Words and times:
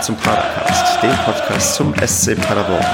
willkommen 0.00 0.02
zum 0.02 0.16
Padercast, 0.16 1.02
dem 1.02 1.16
Podcast 1.24 1.74
zum 1.74 1.94
SC 1.94 2.34
Paderborn. 2.40 2.84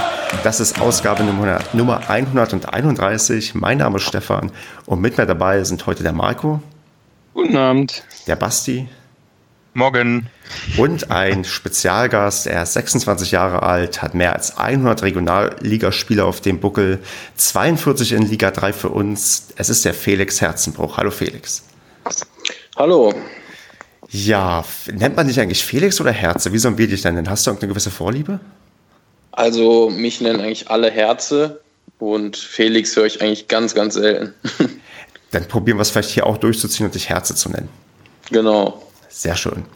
Das 0.42 0.58
ist 0.58 0.80
Ausgabe 0.80 1.22
Nummer 1.22 2.00
131. 2.08 3.54
Mein 3.54 3.78
Name 3.78 3.98
ist 3.98 4.04
Stefan 4.04 4.50
und 4.86 5.00
mit 5.00 5.16
mir 5.16 5.26
dabei 5.26 5.62
sind 5.62 5.86
heute 5.86 6.02
der 6.02 6.12
Marco. 6.12 6.60
Guten 7.34 7.56
Abend. 7.56 8.02
Der 8.26 8.34
Basti. 8.34 8.88
Morgen. 9.74 10.28
Und 10.78 11.10
ein 11.12 11.44
Spezialgast, 11.44 12.48
er 12.48 12.64
ist 12.64 12.72
26 12.72 13.30
Jahre 13.30 13.62
alt, 13.62 14.02
hat 14.02 14.14
mehr 14.14 14.32
als 14.32 14.56
100 14.56 15.02
Regionalligaspiele 15.02 16.24
auf 16.24 16.40
dem 16.40 16.58
Buckel, 16.58 16.98
42 17.36 18.12
in 18.12 18.22
Liga 18.22 18.50
3 18.50 18.72
für 18.72 18.88
uns. 18.88 19.48
Es 19.56 19.68
ist 19.68 19.84
der 19.84 19.94
Felix 19.94 20.40
Herzenbruch. 20.40 20.96
Hallo 20.96 21.10
Felix. 21.12 21.62
Hallo. 22.76 23.14
Ja, 24.24 24.64
nennt 24.90 25.14
man 25.14 25.28
dich 25.28 25.38
eigentlich 25.38 25.62
Felix 25.62 26.00
oder 26.00 26.10
Herze? 26.10 26.52
Wie 26.52 26.58
sollen 26.58 26.78
wir 26.78 26.88
dich 26.88 27.02
denn 27.02 27.16
nennen? 27.16 27.28
Hast 27.28 27.46
du 27.46 27.50
irgendeine 27.50 27.72
gewisse 27.72 27.90
Vorliebe? 27.90 28.40
Also, 29.32 29.90
mich 29.90 30.22
nennen 30.22 30.40
eigentlich 30.40 30.70
alle 30.70 30.90
Herze 30.90 31.60
und 31.98 32.38
Felix 32.38 32.96
höre 32.96 33.04
ich 33.04 33.20
eigentlich 33.20 33.46
ganz, 33.46 33.74
ganz 33.74 33.92
selten. 33.94 34.32
Dann 35.32 35.46
probieren 35.46 35.76
wir 35.76 35.82
es 35.82 35.90
vielleicht 35.90 36.08
hier 36.08 36.24
auch 36.24 36.38
durchzuziehen 36.38 36.86
und 36.86 36.94
dich 36.94 37.10
Herze 37.10 37.34
zu 37.34 37.50
nennen. 37.50 37.68
Genau. 38.30 38.82
Sehr 39.10 39.36
schön. 39.36 39.66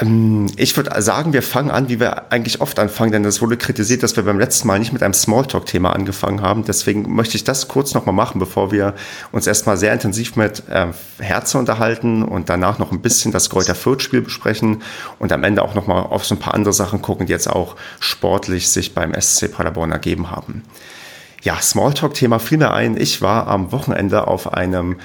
Ähm, 0.00 0.46
ich 0.56 0.76
würde 0.76 1.00
sagen, 1.02 1.32
wir 1.32 1.42
fangen 1.42 1.70
an, 1.70 1.88
wie 1.88 2.00
wir 2.00 2.30
eigentlich 2.32 2.60
oft 2.60 2.78
anfangen, 2.78 3.12
denn 3.12 3.24
es 3.24 3.42
wurde 3.42 3.56
kritisiert, 3.56 4.02
dass 4.02 4.16
wir 4.16 4.22
beim 4.22 4.38
letzten 4.38 4.68
Mal 4.68 4.78
nicht 4.78 4.92
mit 4.92 5.02
einem 5.02 5.14
Smalltalk-Thema 5.14 5.92
angefangen 5.92 6.42
haben. 6.42 6.64
Deswegen 6.64 7.14
möchte 7.14 7.36
ich 7.36 7.44
das 7.44 7.68
kurz 7.68 7.94
nochmal 7.94 8.14
machen, 8.14 8.38
bevor 8.38 8.70
wir 8.70 8.94
uns 9.32 9.46
erstmal 9.46 9.76
sehr 9.76 9.92
intensiv 9.92 10.36
mit 10.36 10.62
äh, 10.68 10.86
Herze 11.18 11.58
unterhalten 11.58 12.22
und 12.22 12.48
danach 12.48 12.78
noch 12.78 12.92
ein 12.92 13.00
bisschen 13.00 13.32
das 13.32 13.50
Kräuter 13.50 13.74
Fürth-Spiel 13.74 14.22
besprechen 14.22 14.82
und 15.18 15.32
am 15.32 15.44
Ende 15.44 15.62
auch 15.62 15.74
nochmal 15.74 16.04
auf 16.04 16.24
so 16.24 16.34
ein 16.34 16.38
paar 16.38 16.54
andere 16.54 16.72
Sachen 16.72 17.02
gucken, 17.02 17.26
die 17.26 17.32
jetzt 17.32 17.48
auch 17.48 17.76
sportlich 18.00 18.68
sich 18.68 18.94
beim 18.94 19.12
SC 19.18 19.50
Paderborn 19.50 19.92
ergeben 19.92 20.30
haben. 20.30 20.62
Ja, 21.42 21.60
Smalltalk-Thema 21.60 22.40
fiel 22.40 22.58
mir 22.58 22.72
ein. 22.72 22.96
Ich 22.96 23.22
war 23.22 23.46
am 23.46 23.70
Wochenende 23.70 24.26
auf 24.26 24.52
einem 24.52 24.96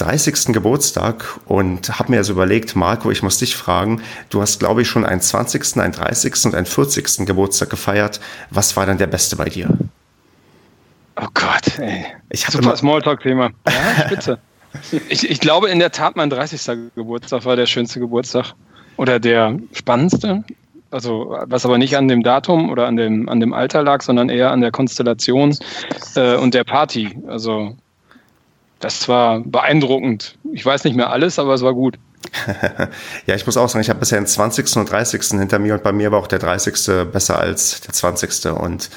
30. 0.00 0.52
Geburtstag 0.52 1.38
und 1.46 1.98
habe 1.98 2.12
mir 2.12 2.18
also 2.18 2.32
überlegt, 2.32 2.74
Marco, 2.76 3.10
ich 3.10 3.22
muss 3.22 3.38
dich 3.38 3.56
fragen, 3.56 4.02
du 4.30 4.40
hast, 4.40 4.58
glaube 4.58 4.82
ich, 4.82 4.88
schon 4.88 5.04
einen 5.04 5.20
20., 5.20 5.76
einen 5.78 5.92
30. 5.92 6.46
und 6.46 6.54
einen 6.54 6.66
40. 6.66 7.26
Geburtstag 7.26 7.70
gefeiert. 7.70 8.20
Was 8.50 8.76
war 8.76 8.86
dann 8.86 8.98
der 8.98 9.06
beste 9.06 9.36
bei 9.36 9.46
dir? 9.46 9.68
Oh 11.16 11.28
Gott, 11.34 11.78
ey. 11.78 12.06
Ich 12.30 12.46
Super 12.46 12.76
Smalltalk-Thema. 12.76 13.50
Ja, 13.66 14.06
spitze. 14.06 14.38
ich, 15.08 15.28
ich 15.28 15.40
glaube 15.40 15.68
in 15.68 15.78
der 15.78 15.90
Tat, 15.90 16.16
mein 16.16 16.30
30. 16.30 16.90
Geburtstag 16.94 17.44
war 17.44 17.56
der 17.56 17.66
schönste 17.66 18.00
Geburtstag. 18.00 18.54
Oder 18.96 19.18
der 19.18 19.58
spannendste. 19.72 20.44
Also, 20.90 21.36
was 21.44 21.64
aber 21.64 21.78
nicht 21.78 21.96
an 21.96 22.08
dem 22.08 22.22
Datum 22.22 22.70
oder 22.70 22.86
an 22.86 22.96
dem, 22.96 23.28
an 23.28 23.38
dem 23.38 23.52
Alter 23.52 23.82
lag, 23.82 24.02
sondern 24.02 24.28
eher 24.28 24.50
an 24.50 24.60
der 24.60 24.72
Konstellation 24.72 25.56
äh, 26.16 26.36
und 26.36 26.54
der 26.54 26.64
Party. 26.64 27.16
Also, 27.28 27.76
das 28.80 29.08
war 29.08 29.40
beeindruckend. 29.40 30.38
Ich 30.52 30.64
weiß 30.64 30.84
nicht 30.84 30.96
mehr 30.96 31.10
alles, 31.10 31.38
aber 31.38 31.54
es 31.54 31.62
war 31.62 31.74
gut. 31.74 31.98
ja, 33.26 33.34
ich 33.34 33.46
muss 33.46 33.56
auch 33.56 33.68
sagen, 33.68 33.82
ich 33.82 33.88
habe 33.88 34.00
bisher 34.00 34.20
den 34.20 34.26
20. 34.26 34.76
und 34.76 34.90
30. 34.90 35.22
hinter 35.38 35.58
mir 35.58 35.74
und 35.74 35.82
bei 35.82 35.92
mir 35.92 36.12
war 36.12 36.18
auch 36.18 36.26
der 36.26 36.38
30. 36.38 36.74
besser 37.12 37.38
als 37.38 37.80
der 37.80 37.94
20. 37.94 38.52
Und 38.52 38.90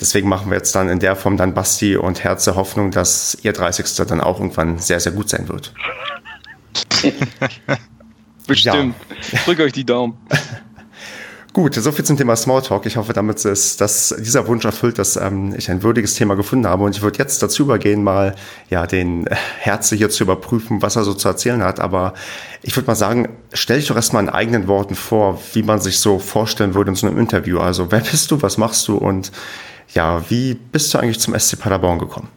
deswegen 0.00 0.28
machen 0.28 0.50
wir 0.50 0.56
jetzt 0.56 0.74
dann 0.74 0.88
in 0.88 0.98
der 0.98 1.16
Form 1.16 1.36
dann 1.36 1.54
Basti 1.54 1.96
und 1.96 2.24
Herze 2.24 2.56
Hoffnung, 2.56 2.90
dass 2.90 3.36
ihr 3.42 3.52
30. 3.52 4.06
dann 4.06 4.20
auch 4.20 4.38
irgendwann 4.38 4.78
sehr, 4.78 5.00
sehr 5.00 5.12
gut 5.12 5.28
sein 5.28 5.48
wird. 5.48 5.72
Bestimmt. 8.46 8.94
Ja. 9.08 9.16
Ich 9.32 9.40
drücke 9.44 9.62
euch 9.64 9.72
die 9.72 9.84
Daumen. 9.84 10.16
Gut, 11.54 11.74
soviel 11.74 12.02
zum 12.02 12.16
Thema 12.16 12.34
Smalltalk. 12.34 12.86
Ich 12.86 12.96
hoffe, 12.96 13.12
damit 13.12 13.44
ist 13.44 13.78
dass 13.82 14.14
dieser 14.18 14.46
Wunsch 14.46 14.64
erfüllt, 14.64 14.98
dass 14.98 15.16
ähm, 15.16 15.54
ich 15.54 15.70
ein 15.70 15.82
würdiges 15.82 16.14
Thema 16.14 16.34
gefunden 16.34 16.66
habe. 16.66 16.84
Und 16.84 16.96
ich 16.96 17.02
würde 17.02 17.18
jetzt 17.18 17.42
dazu 17.42 17.64
übergehen, 17.64 18.02
mal 18.02 18.34
ja 18.70 18.86
den 18.86 19.26
Herze 19.58 19.94
hier 19.94 20.08
zu 20.08 20.24
überprüfen, 20.24 20.80
was 20.80 20.96
er 20.96 21.04
so 21.04 21.12
zu 21.12 21.28
erzählen 21.28 21.62
hat. 21.62 21.78
Aber 21.78 22.14
ich 22.62 22.74
würde 22.74 22.86
mal 22.86 22.94
sagen, 22.94 23.28
stell 23.52 23.80
dich 23.80 23.88
doch 23.88 23.96
erstmal 23.96 24.22
in 24.22 24.30
eigenen 24.30 24.66
Worten 24.66 24.94
vor, 24.94 25.42
wie 25.52 25.62
man 25.62 25.78
sich 25.78 25.98
so 25.98 26.18
vorstellen 26.18 26.72
würde 26.72 26.92
in 26.92 26.94
so 26.94 27.06
einem 27.06 27.18
Interview. 27.18 27.58
Also, 27.58 27.92
wer 27.92 28.00
bist 28.00 28.30
du, 28.30 28.40
was 28.40 28.56
machst 28.56 28.88
du 28.88 28.96
und 28.96 29.30
ja, 29.92 30.24
wie 30.30 30.54
bist 30.54 30.94
du 30.94 30.98
eigentlich 30.98 31.20
zum 31.20 31.38
SC 31.38 31.58
Paderborn 31.60 31.98
gekommen? 31.98 32.28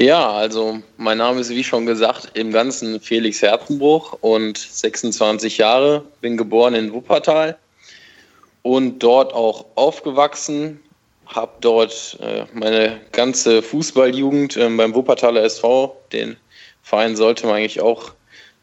Ja, 0.00 0.30
also 0.32 0.80
mein 0.96 1.18
Name 1.18 1.40
ist 1.40 1.50
wie 1.50 1.62
schon 1.62 1.84
gesagt 1.84 2.30
im 2.32 2.52
Ganzen 2.52 3.00
Felix 3.02 3.42
Herzenbruch 3.42 4.16
und 4.22 4.56
26 4.56 5.58
Jahre, 5.58 6.06
bin 6.22 6.38
geboren 6.38 6.72
in 6.72 6.94
Wuppertal 6.94 7.58
und 8.62 9.00
dort 9.00 9.34
auch 9.34 9.66
aufgewachsen, 9.74 10.80
habe 11.26 11.52
dort 11.60 12.16
äh, 12.22 12.46
meine 12.54 12.98
ganze 13.12 13.60
Fußballjugend 13.60 14.56
äh, 14.56 14.70
beim 14.70 14.94
Wuppertaler 14.94 15.42
SV, 15.42 15.94
den 16.14 16.38
Verein 16.82 17.14
sollte 17.14 17.46
man 17.46 17.56
eigentlich 17.56 17.82
auch 17.82 18.12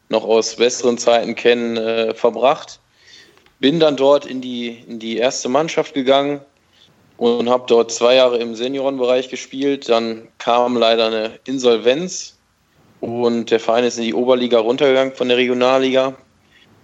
noch 0.08 0.24
aus 0.24 0.56
besseren 0.56 0.98
Zeiten 0.98 1.36
kennen, 1.36 1.76
äh, 1.76 2.14
verbracht. 2.14 2.80
Bin 3.60 3.78
dann 3.78 3.96
dort 3.96 4.26
in 4.26 4.40
die, 4.40 4.82
in 4.88 4.98
die 4.98 5.18
erste 5.18 5.48
Mannschaft 5.48 5.94
gegangen, 5.94 6.40
und 7.18 7.50
habe 7.50 7.64
dort 7.66 7.90
zwei 7.90 8.14
Jahre 8.14 8.38
im 8.38 8.54
Seniorenbereich 8.54 9.28
gespielt. 9.28 9.88
Dann 9.88 10.28
kam 10.38 10.76
leider 10.76 11.08
eine 11.08 11.38
Insolvenz 11.44 12.38
und 13.00 13.50
der 13.50 13.60
Verein 13.60 13.84
ist 13.84 13.98
in 13.98 14.04
die 14.04 14.14
Oberliga 14.14 14.60
runtergegangen 14.60 15.14
von 15.14 15.28
der 15.28 15.36
Regionalliga. 15.36 16.16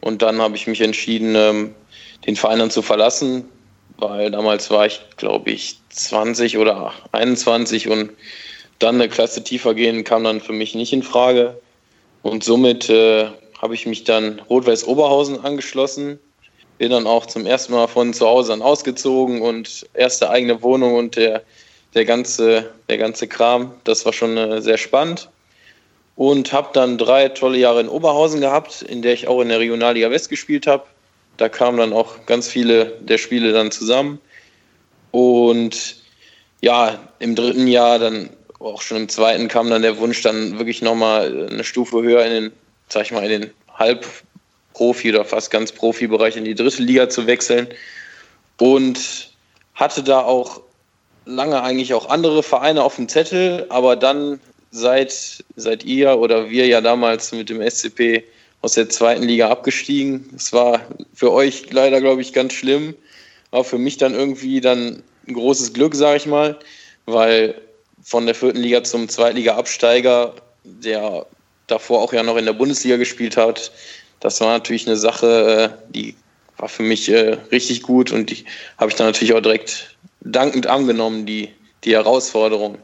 Und 0.00 0.20
dann 0.22 0.42
habe 0.42 0.56
ich 0.56 0.66
mich 0.66 0.80
entschieden, 0.80 1.34
ähm, 1.36 1.74
den 2.26 2.36
Verein 2.36 2.58
dann 2.58 2.70
zu 2.70 2.82
verlassen, 2.82 3.48
weil 3.96 4.30
damals 4.30 4.70
war 4.70 4.86
ich, 4.86 5.00
glaube 5.16 5.50
ich, 5.50 5.78
20 5.90 6.58
oder 6.58 6.92
21 7.12 7.88
und 7.88 8.10
dann 8.80 8.96
eine 8.96 9.08
Klasse 9.08 9.42
tiefer 9.44 9.72
gehen 9.72 10.02
kam 10.02 10.24
dann 10.24 10.40
für 10.40 10.52
mich 10.52 10.74
nicht 10.74 10.92
in 10.92 11.04
Frage. 11.04 11.60
Und 12.22 12.42
somit 12.42 12.90
äh, 12.90 13.28
habe 13.62 13.74
ich 13.74 13.86
mich 13.86 14.02
dann 14.02 14.40
Rot-Weiß 14.50 14.86
Oberhausen 14.88 15.44
angeschlossen 15.44 16.18
bin 16.84 16.90
dann 16.90 17.06
auch 17.06 17.24
zum 17.24 17.46
ersten 17.46 17.72
Mal 17.72 17.86
von 17.86 18.12
zu 18.12 18.26
Hause 18.26 18.52
an 18.52 18.60
ausgezogen 18.60 19.40
und 19.40 19.86
erste 19.94 20.28
eigene 20.28 20.60
Wohnung 20.60 20.96
und 20.96 21.16
der, 21.16 21.42
der, 21.94 22.04
ganze, 22.04 22.74
der 22.90 22.98
ganze 22.98 23.26
Kram. 23.26 23.72
Das 23.84 24.04
war 24.04 24.12
schon 24.12 24.36
äh, 24.36 24.60
sehr 24.60 24.76
spannend. 24.76 25.30
Und 26.14 26.52
habe 26.52 26.68
dann 26.74 26.98
drei 26.98 27.30
tolle 27.30 27.56
Jahre 27.56 27.80
in 27.80 27.88
Oberhausen 27.88 28.42
gehabt, 28.42 28.82
in 28.82 29.00
der 29.00 29.14
ich 29.14 29.28
auch 29.28 29.40
in 29.40 29.48
der 29.48 29.60
Regionalliga 29.60 30.10
West 30.10 30.28
gespielt 30.28 30.66
habe. 30.66 30.82
Da 31.38 31.48
kamen 31.48 31.78
dann 31.78 31.94
auch 31.94 32.26
ganz 32.26 32.48
viele 32.48 32.98
der 33.00 33.16
Spiele 33.16 33.54
dann 33.54 33.70
zusammen. 33.70 34.20
Und 35.10 35.96
ja, 36.60 36.98
im 37.18 37.34
dritten 37.34 37.66
Jahr, 37.66 37.98
dann 37.98 38.28
auch 38.58 38.82
schon 38.82 38.98
im 38.98 39.08
zweiten, 39.08 39.48
kam 39.48 39.70
dann 39.70 39.80
der 39.80 39.96
Wunsch, 39.96 40.20
dann 40.20 40.58
wirklich 40.58 40.82
nochmal 40.82 41.48
eine 41.50 41.64
Stufe 41.64 42.02
höher 42.02 42.26
in 42.26 42.30
den, 42.30 42.52
sag 42.90 43.06
ich 43.06 43.12
mal, 43.12 43.24
in 43.24 43.40
den 43.40 43.50
Halb- 43.72 44.04
Profi 44.74 45.10
oder 45.10 45.24
fast 45.24 45.50
ganz 45.50 45.72
Profibereich 45.72 46.36
in 46.36 46.44
die 46.44 46.54
dritte 46.54 46.82
Liga 46.82 47.08
zu 47.08 47.26
wechseln. 47.26 47.68
Und 48.58 49.30
hatte 49.74 50.02
da 50.02 50.20
auch 50.20 50.60
lange 51.24 51.62
eigentlich 51.62 51.94
auch 51.94 52.08
andere 52.08 52.42
Vereine 52.42 52.82
auf 52.82 52.96
dem 52.96 53.08
Zettel, 53.08 53.66
aber 53.70 53.96
dann 53.96 54.40
seid, 54.70 55.44
seid 55.56 55.84
ihr 55.84 56.18
oder 56.18 56.50
wir 56.50 56.66
ja 56.66 56.80
damals 56.80 57.32
mit 57.32 57.48
dem 57.48 57.62
SCP 57.62 58.24
aus 58.60 58.74
der 58.74 58.88
zweiten 58.88 59.22
Liga 59.22 59.48
abgestiegen. 59.48 60.30
Es 60.36 60.52
war 60.52 60.80
für 61.14 61.32
euch 61.32 61.72
leider, 61.72 62.00
glaube 62.00 62.22
ich, 62.22 62.32
ganz 62.32 62.52
schlimm, 62.52 62.94
aber 63.50 63.64
für 63.64 63.78
mich 63.78 63.96
dann 63.96 64.14
irgendwie 64.14 64.60
dann 64.60 65.02
ein 65.26 65.34
großes 65.34 65.72
Glück, 65.72 65.94
sage 65.94 66.16
ich 66.16 66.26
mal, 66.26 66.58
weil 67.06 67.60
von 68.02 68.26
der 68.26 68.34
vierten 68.34 68.58
Liga 68.58 68.82
zum 68.82 69.08
Zweitliga-Absteiger, 69.08 70.34
der 70.64 71.26
davor 71.66 72.02
auch 72.02 72.12
ja 72.12 72.22
noch 72.22 72.36
in 72.36 72.44
der 72.44 72.52
Bundesliga 72.52 72.96
gespielt 72.96 73.36
hat, 73.36 73.70
das 74.24 74.40
war 74.40 74.48
natürlich 74.48 74.86
eine 74.86 74.96
Sache, 74.96 75.76
äh, 75.76 75.92
die 75.92 76.16
war 76.56 76.70
für 76.70 76.82
mich 76.82 77.10
äh, 77.10 77.36
richtig 77.52 77.82
gut 77.82 78.10
und 78.10 78.30
die 78.30 78.46
habe 78.78 78.90
ich 78.90 78.96
dann 78.96 79.06
natürlich 79.06 79.34
auch 79.34 79.42
direkt 79.42 79.96
dankend 80.22 80.66
angenommen, 80.66 81.26
die, 81.26 81.50
die 81.84 81.92
Herausforderung. 81.92 82.78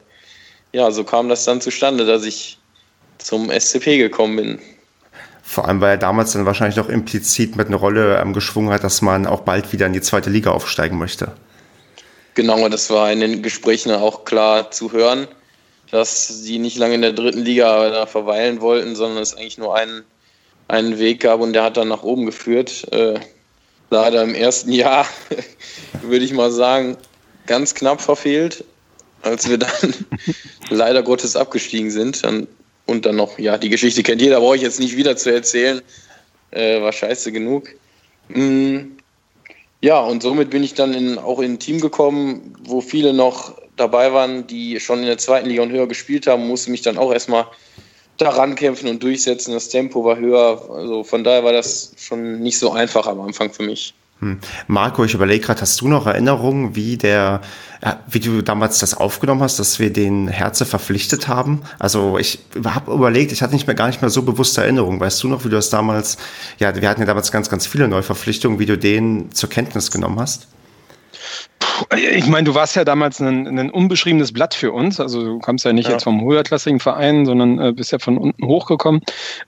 Ja, 0.72 0.90
so 0.90 1.02
kam 1.02 1.31
das 1.31 1.46
dann 1.46 1.62
zustande, 1.62 2.04
dass 2.04 2.25
ich 2.25 2.58
zum 3.16 3.50
SCP 3.50 3.96
gekommen 3.96 4.37
bin. 4.37 4.58
Vor 5.42 5.66
allem, 5.66 5.81
weil 5.81 5.92
er 5.92 5.96
damals 5.96 6.32
dann 6.32 6.44
wahrscheinlich 6.44 6.76
noch 6.76 6.90
implizit 6.90 7.56
mit 7.56 7.69
einer 7.69 7.78
Rolle 7.78 8.20
ähm, 8.20 8.34
geschwungen 8.34 8.70
hat, 8.70 8.84
dass 8.84 9.00
man 9.00 9.26
auch 9.26 9.40
bald 9.40 9.72
wieder 9.72 9.86
in 9.86 9.94
die 9.94 10.02
zweite 10.02 10.28
Liga 10.28 10.50
aufsteigen 10.50 10.98
möchte. 10.98 11.32
Genau, 12.34 12.69
das 12.69 12.90
war 12.90 13.10
in 13.10 13.20
den 13.20 13.43
Gesprächen 13.43 13.93
auch 13.93 14.26
klar 14.26 14.70
zu 14.72 14.93
hören, 14.93 15.26
dass 15.90 16.28
sie 16.28 16.58
nicht 16.58 16.76
lange 16.76 16.96
in 16.96 17.02
der 17.02 17.14
dritten 17.14 17.40
Liga 17.40 18.04
verweilen 18.06 18.60
wollten, 18.60 18.94
sondern 18.94 19.22
es 19.22 19.34
eigentlich 19.34 19.56
nur 19.56 19.75
einen 19.75 20.04
einen 20.70 20.99
Weg 20.99 21.20
gab 21.20 21.40
und 21.40 21.52
der 21.52 21.64
hat 21.64 21.76
dann 21.76 21.88
nach 21.88 22.02
oben 22.02 22.26
geführt. 22.26 22.87
Äh, 22.93 23.20
leider 23.90 24.22
im 24.22 24.34
ersten 24.34 24.72
Jahr, 24.72 25.06
würde 26.02 26.25
ich 26.25 26.32
mal 26.32 26.50
sagen, 26.50 26.96
ganz 27.46 27.75
knapp 27.75 28.00
verfehlt, 28.00 28.64
als 29.22 29.49
wir 29.49 29.58
dann 29.58 29.94
leider 30.70 31.02
Gottes 31.02 31.37
abgestiegen 31.37 31.90
sind. 31.90 32.25
Dann, 32.25 32.46
und 32.87 33.06
dann 33.06 33.17
noch, 33.17 33.38
ja, 33.38 33.58
die 33.58 33.69
Geschichte 33.69 34.02
kennt 34.02 34.22
jeder, 34.22 34.40
brauche 34.40 34.56
ich 34.56 34.62
jetzt 34.62 34.81
nicht 34.81 34.96
wieder 34.96 35.17
zu 35.17 35.32
erzählen. 35.32 35.82
Äh, 36.50 36.81
war 36.81 36.93
scheiße 36.93 37.31
genug. 37.31 37.69
Mm, 38.28 38.96
ja, 39.81 40.00
und 40.00 40.22
somit 40.22 40.50
bin 40.50 40.62
ich 40.62 40.75
dann 40.75 40.94
in, 40.94 41.19
auch 41.19 41.40
in 41.40 41.55
ein 41.55 41.58
Team 41.58 41.81
gekommen, 41.81 42.56
wo 42.64 42.81
viele 42.81 43.12
noch 43.12 43.56
dabei 43.76 44.12
waren, 44.12 44.46
die 44.46 44.78
schon 44.78 45.00
in 45.00 45.06
der 45.06 45.19
zweiten 45.19 45.49
Liga 45.49 45.62
und 45.62 45.70
höher 45.70 45.87
gespielt 45.87 46.26
haben, 46.26 46.46
musste 46.46 46.70
mich 46.70 46.82
dann 46.82 46.99
auch 46.99 47.12
erstmal 47.12 47.46
daran 48.20 48.55
kämpfen 48.55 48.88
und 48.88 49.02
durchsetzen. 49.02 49.52
Das 49.52 49.69
Tempo 49.69 50.05
war 50.05 50.19
höher. 50.19 50.62
Also 50.70 51.05
von 51.05 51.25
daher 51.25 51.44
war 51.44 51.52
das 51.52 51.93
schon 51.96 52.40
nicht 52.40 52.58
so 52.58 52.72
einfach 52.72 53.06
am 53.06 53.20
Anfang 53.20 53.52
für 53.52 53.62
mich. 53.62 53.94
Hm. 54.20 54.38
Marco, 54.67 55.02
ich 55.05 55.14
überlege 55.14 55.46
gerade, 55.46 55.62
hast 55.62 55.81
du 55.81 55.88
noch 55.88 56.06
Erinnerungen, 56.06 56.76
wie 56.76 56.99
der, 56.99 57.40
wie 58.11 58.20
du 58.20 58.43
damals 58.43 58.78
das 58.78 58.93
aufgenommen 58.93 59.43
hast, 59.43 59.58
dass 59.58 59.78
wir 59.78 59.90
den 59.90 60.28
Herze 60.28 60.67
verpflichtet 60.67 61.26
haben? 61.26 61.62
Also 61.78 62.19
ich 62.19 62.38
habe 62.62 62.93
überlegt, 62.93 63.32
ich 63.32 63.40
hatte 63.40 63.55
nicht 63.55 63.67
mehr 63.67 63.76
gar 63.76 63.87
nicht 63.87 64.02
mehr 64.02 64.11
so 64.11 64.22
bewusste 64.22 64.61
Erinnerungen. 64.61 65.00
Weißt 65.00 65.22
du 65.22 65.28
noch, 65.28 65.40
wie 65.44 65.49
du 65.49 65.56
das 65.56 65.70
damals, 65.70 66.19
ja, 66.58 66.75
wir 66.78 66.88
hatten 66.88 67.00
ja 67.00 67.06
damals 67.06 67.32
ganz, 67.32 67.49
ganz 67.49 67.67
viele 67.67 67.88
Neuverpflichtungen, 67.88 68.58
wie 68.58 68.67
du 68.67 68.76
den 68.76 69.32
zur 69.32 69.49
Kenntnis 69.49 69.90
genommen 69.90 70.20
hast? 70.20 70.49
Ich 71.97 72.27
meine, 72.27 72.44
du 72.44 72.55
warst 72.55 72.77
ja 72.77 72.85
damals 72.85 73.21
ein, 73.21 73.47
ein, 73.47 73.71
unbeschriebenes 73.71 74.32
Blatt 74.32 74.55
für 74.55 74.73
uns. 74.73 75.00
Also 75.00 75.25
du 75.25 75.38
kommst 75.38 75.65
ja 75.65 75.73
nicht 75.73 75.87
ja. 75.87 75.93
jetzt 75.93 76.05
vom 76.05 76.25
höherklassigen 76.25 76.81
Verein, 76.81 77.27
sondern 77.27 77.61
äh, 77.61 77.73
bist 77.73 77.93
ja 77.93 77.99
von 77.99 78.19
unten 78.19 78.47
hochgekommen. 78.47 79.03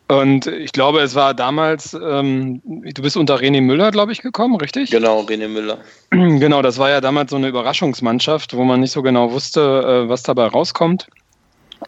Und 0.08 0.46
ich 0.46 0.72
glaube, 0.72 1.00
es 1.00 1.14
war 1.14 1.34
damals, 1.34 1.94
ähm, 1.94 2.60
du 2.64 3.02
bist 3.02 3.16
unter 3.16 3.36
René 3.36 3.60
Müller, 3.60 3.90
glaube 3.90 4.12
ich, 4.12 4.22
gekommen, 4.22 4.56
richtig? 4.56 4.90
Genau, 4.90 5.20
René 5.22 5.48
Müller. 5.48 5.78
Genau, 6.10 6.62
das 6.62 6.78
war 6.78 6.90
ja 6.90 7.00
damals 7.00 7.30
so 7.30 7.36
eine 7.36 7.48
Überraschungsmannschaft, 7.48 8.54
wo 8.56 8.64
man 8.64 8.80
nicht 8.80 8.92
so 8.92 9.02
genau 9.02 9.32
wusste, 9.32 9.60
äh, 9.60 10.08
was 10.08 10.22
dabei 10.22 10.46
rauskommt. 10.46 11.08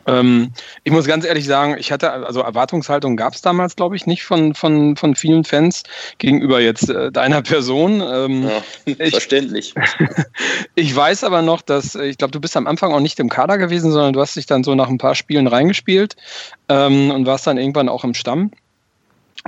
Ähm, 0.07 0.53
ich 0.83 0.93
muss 0.93 1.07
ganz 1.07 1.25
ehrlich 1.25 1.47
sagen, 1.47 1.77
ich 1.79 1.93
hatte, 1.93 2.13
also 2.13 2.41
Erwartungshaltung 2.41 3.17
gab 3.17 3.35
es 3.35 3.43
damals, 3.43 3.77
glaube 3.77 3.97
ich, 3.97 4.07
nicht 4.07 4.25
von, 4.25 4.55
von, 4.55 4.97
von 4.97 5.15
vielen 5.15 5.45
Fans 5.45 5.83
gegenüber 6.19 6.61
jetzt 6.61 6.91
äh, 6.91 7.11
deiner 7.13 7.43
Person. 7.43 8.03
Ähm, 8.03 8.49
ja, 8.49 8.95
ich, 8.99 9.11
verständlich. 9.11 9.75
ich 10.75 10.95
weiß 10.95 11.25
aber 11.25 11.43
noch, 11.43 11.63
dass, 11.63 11.95
ich 11.95 12.19
glaube, 12.19 12.33
du 12.33 12.41
bist 12.41 12.57
am 12.57 12.67
Anfang 12.67 12.93
auch 12.93 13.01
nicht 13.01 13.19
im 13.21 13.29
Kader 13.29 13.59
gewesen, 13.59 13.91
sondern 13.93 14.13
du 14.13 14.21
hast 14.21 14.37
dich 14.37 14.47
dann 14.47 14.65
so 14.65 14.75
nach 14.75 14.89
ein 14.89 14.99
paar 14.99 15.15
Spielen 15.15 15.47
reingespielt 15.47 16.17
ähm, 16.69 17.11
und 17.11 17.27
warst 17.27 17.47
dann 17.47 17.59
irgendwann 17.59 17.89
auch 17.89 18.05
im 18.05 18.15
Stamm. 18.15 18.51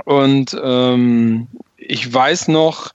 Und 0.05 0.55
ähm, 0.63 1.47
ich 1.77 2.13
weiß 2.13 2.49
noch, 2.49 2.91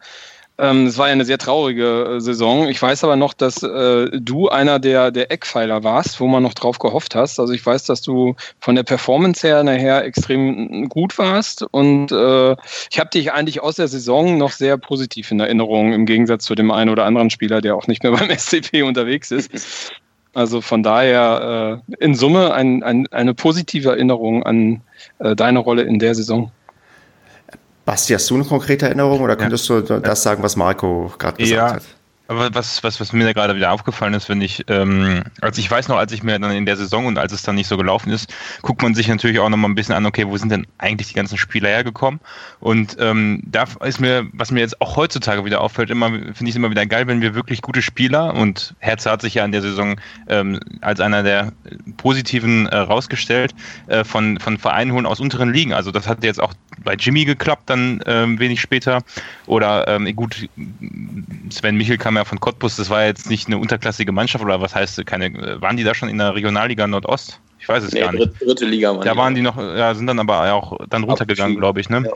ähm, 0.59 0.87
es 0.87 0.99
war 0.99 1.09
ja 1.09 1.13
eine 1.13 1.25
sehr 1.25 1.39
traurige 1.39 2.17
äh, 2.17 2.21
Saison. 2.21 2.69
Ich 2.69 2.81
weiß 2.81 3.05
aber 3.05 3.17
noch, 3.17 3.33
dass 3.33 3.63
äh, 3.63 4.11
du 4.13 4.49
einer 4.49 4.79
der, 4.79 5.11
der 5.11 5.31
Eckpfeiler 5.31 5.83
warst, 5.83 6.21
wo 6.21 6.27
man 6.27 6.43
noch 6.43 6.55
drauf 6.55 6.79
gehofft 6.79 7.15
hast. 7.15 7.41
Also 7.41 7.53
ich 7.53 7.65
weiß, 7.65 7.85
dass 7.85 8.03
du 8.03 8.37
von 8.61 8.75
der 8.77 8.83
Performance 8.83 9.47
her 9.47 9.65
nachher 9.65 10.05
extrem 10.05 10.89
gut 10.89 11.17
warst 11.19 11.63
und 11.63 12.13
äh, 12.13 12.53
ich 12.91 13.01
habe 13.01 13.11
dich 13.11 13.33
eigentlich 13.33 13.63
aus 13.63 13.77
der 13.77 13.89
Saison 13.89 14.37
noch 14.37 14.53
sehr 14.53 14.77
positiv 14.77 15.31
in 15.31 15.41
Erinnerung, 15.41 15.93
im 15.95 16.07
Gegensatz 16.07 16.45
zu 16.45 16.55
dem 16.55 16.71
einen 16.71 16.91
oder 16.91 17.07
anderen 17.07 17.31
Spieler, 17.31 17.61
der 17.61 17.75
auch 17.75 17.87
nicht 17.87 18.03
mehr 18.03 18.13
beim 18.17 18.31
SCP 18.31 18.83
unterwegs 18.83 19.31
ist. 19.31 19.93
Also 20.35 20.61
von 20.61 20.83
daher 20.83 21.83
äh, 21.89 22.05
in 22.05 22.15
Summe 22.15 22.55
ein, 22.55 22.83
ein, 22.83 23.07
eine 23.09 23.35
positive 23.35 23.91
Erinnerung 23.91 24.43
an 24.43 24.81
äh, 25.19 25.35
deine 25.37 25.59
Rolle 25.59 25.83
in 25.83 25.99
der 25.99 26.15
Saison. 26.15 26.51
Basti, 27.85 28.13
hast 28.13 28.31
du 28.31 28.37
eine 28.37 28.45
konkrete 28.45 28.87
Erinnerung 28.87 29.21
oder 29.21 29.37
könntest 29.37 29.69
ja. 29.69 29.81
du 29.81 30.01
das 30.01 30.23
sagen, 30.23 30.43
was 30.43 30.57
Marco 30.57 31.13
gerade 31.19 31.37
gesagt 31.37 31.71
ja. 31.71 31.75
hat? 31.77 31.83
Aber 32.33 32.55
was, 32.55 32.83
was, 32.83 32.99
was 32.99 33.13
mir 33.13 33.25
da 33.25 33.35
gerade 33.35 33.55
wieder 33.55 33.73
aufgefallen 33.73 34.15
ist, 34.15 34.31
wenn 34.31 34.41
ich, 34.41 34.65
ähm, 34.69 35.23
also 35.43 35.61
ich 35.61 35.71
weiß 35.71 35.89
noch, 35.89 35.99
als 35.99 36.13
ich 36.13 36.23
mir 36.23 36.39
dann 36.39 36.51
in 36.53 36.65
der 36.65 36.79
Saison 36.79 37.05
und 37.05 37.19
als 37.19 37.31
es 37.31 37.43
dann 37.43 37.57
nicht 37.57 37.67
so 37.67 37.77
gelaufen 37.77 38.11
ist, 38.11 38.33
guckt 38.63 38.81
man 38.81 38.95
sich 38.95 39.07
natürlich 39.09 39.39
auch 39.39 39.51
noch 39.51 39.59
mal 39.59 39.69
ein 39.69 39.75
bisschen 39.75 39.95
an, 39.95 40.07
okay, 40.07 40.27
wo 40.27 40.37
sind 40.39 40.51
denn 40.51 40.67
eigentlich 40.79 41.09
die 41.09 41.15
ganzen 41.15 41.37
Spieler 41.37 41.69
hergekommen? 41.69 42.21
Und 42.59 42.97
ähm, 42.99 43.43
da 43.45 43.65
ist 43.85 44.01
mir, 44.01 44.27
was 44.33 44.51
mir 44.51 44.61
jetzt 44.61 44.81
auch 44.81 44.97
heutzutage 44.97 45.45
wieder 45.45 45.61
auffällt, 45.61 45.91
immer, 45.91 46.09
finde 46.09 46.45
ich 46.45 46.51
es 46.51 46.57
immer 46.57 46.71
wieder 46.71 46.87
geil, 46.87 47.07
wenn 47.07 47.21
wir 47.21 47.35
wirklich 47.35 47.61
gute 47.61 47.83
Spieler 47.83 48.33
und 48.33 48.75
Herz 48.79 49.05
hat 49.05 49.21
sich 49.21 49.35
ja 49.35 49.45
in 49.45 49.53
der 49.53 49.61
Saison 49.61 50.01
ähm, 50.29 50.59
als 50.81 51.01
einer 51.01 51.23
der 51.23 51.53
positiven 51.99 52.67
äh, 52.69 52.77
rausgestellt, 52.79 53.55
äh, 53.89 54.05
von, 54.05 54.41
von 54.41 54.57
Vereinen 54.57 54.93
holen 54.93 55.05
aus 55.05 55.21
unteren 55.21 55.53
Ligen. 55.53 55.75
Also 55.75 55.91
das 55.91 56.09
hat 56.09 56.25
jetzt 56.25 56.41
auch 56.41 56.55
bei 56.83 56.95
Jimmy 56.95 57.27
geklappt, 57.27 57.65
dann 57.67 58.01
ähm, 58.07 58.39
wenig 58.39 58.61
später. 58.61 59.03
Oder 59.47 59.87
ähm, 59.89 60.17
gut, 60.17 60.49
Sven 61.51 61.77
Michel 61.77 61.99
kam 61.99 62.17
ja 62.17 62.22
von 62.25 62.41
Cottbus, 62.41 62.77
das 62.77 62.91
war 62.91 63.05
jetzt 63.05 63.29
nicht 63.29 63.47
eine 63.47 63.59
unterklassige 63.59 64.13
Mannschaft 64.13 64.45
oder 64.45 64.61
was 64.61 64.75
heißt, 64.75 65.05
keine, 65.07 65.61
waren 65.61 65.77
die 65.77 65.85
da 65.85 65.95
schon 65.95 66.09
in 66.09 66.19
der 66.19 66.35
Regionalliga 66.35 66.87
Nordost? 66.87 67.41
Ich 67.59 67.69
weiß 67.69 67.85
es 67.85 67.93
nee, 67.93 68.01
gar 68.01 68.13
nicht. 68.13 68.41
Dritte 68.41 68.65
Liga 68.65 68.91
waren 68.91 69.05
Da 69.05 69.17
waren 69.17 69.35
die 69.35 69.43
noch, 69.43 69.57
ja, 69.57 69.95
sind 69.95 70.07
dann 70.07 70.19
aber 70.19 70.53
auch 70.53 70.79
dann 70.89 71.05
runtergegangen, 71.05 71.57
glaube 71.57 71.81
ich, 71.81 71.89
ne? 71.89 72.05
Ja. 72.07 72.13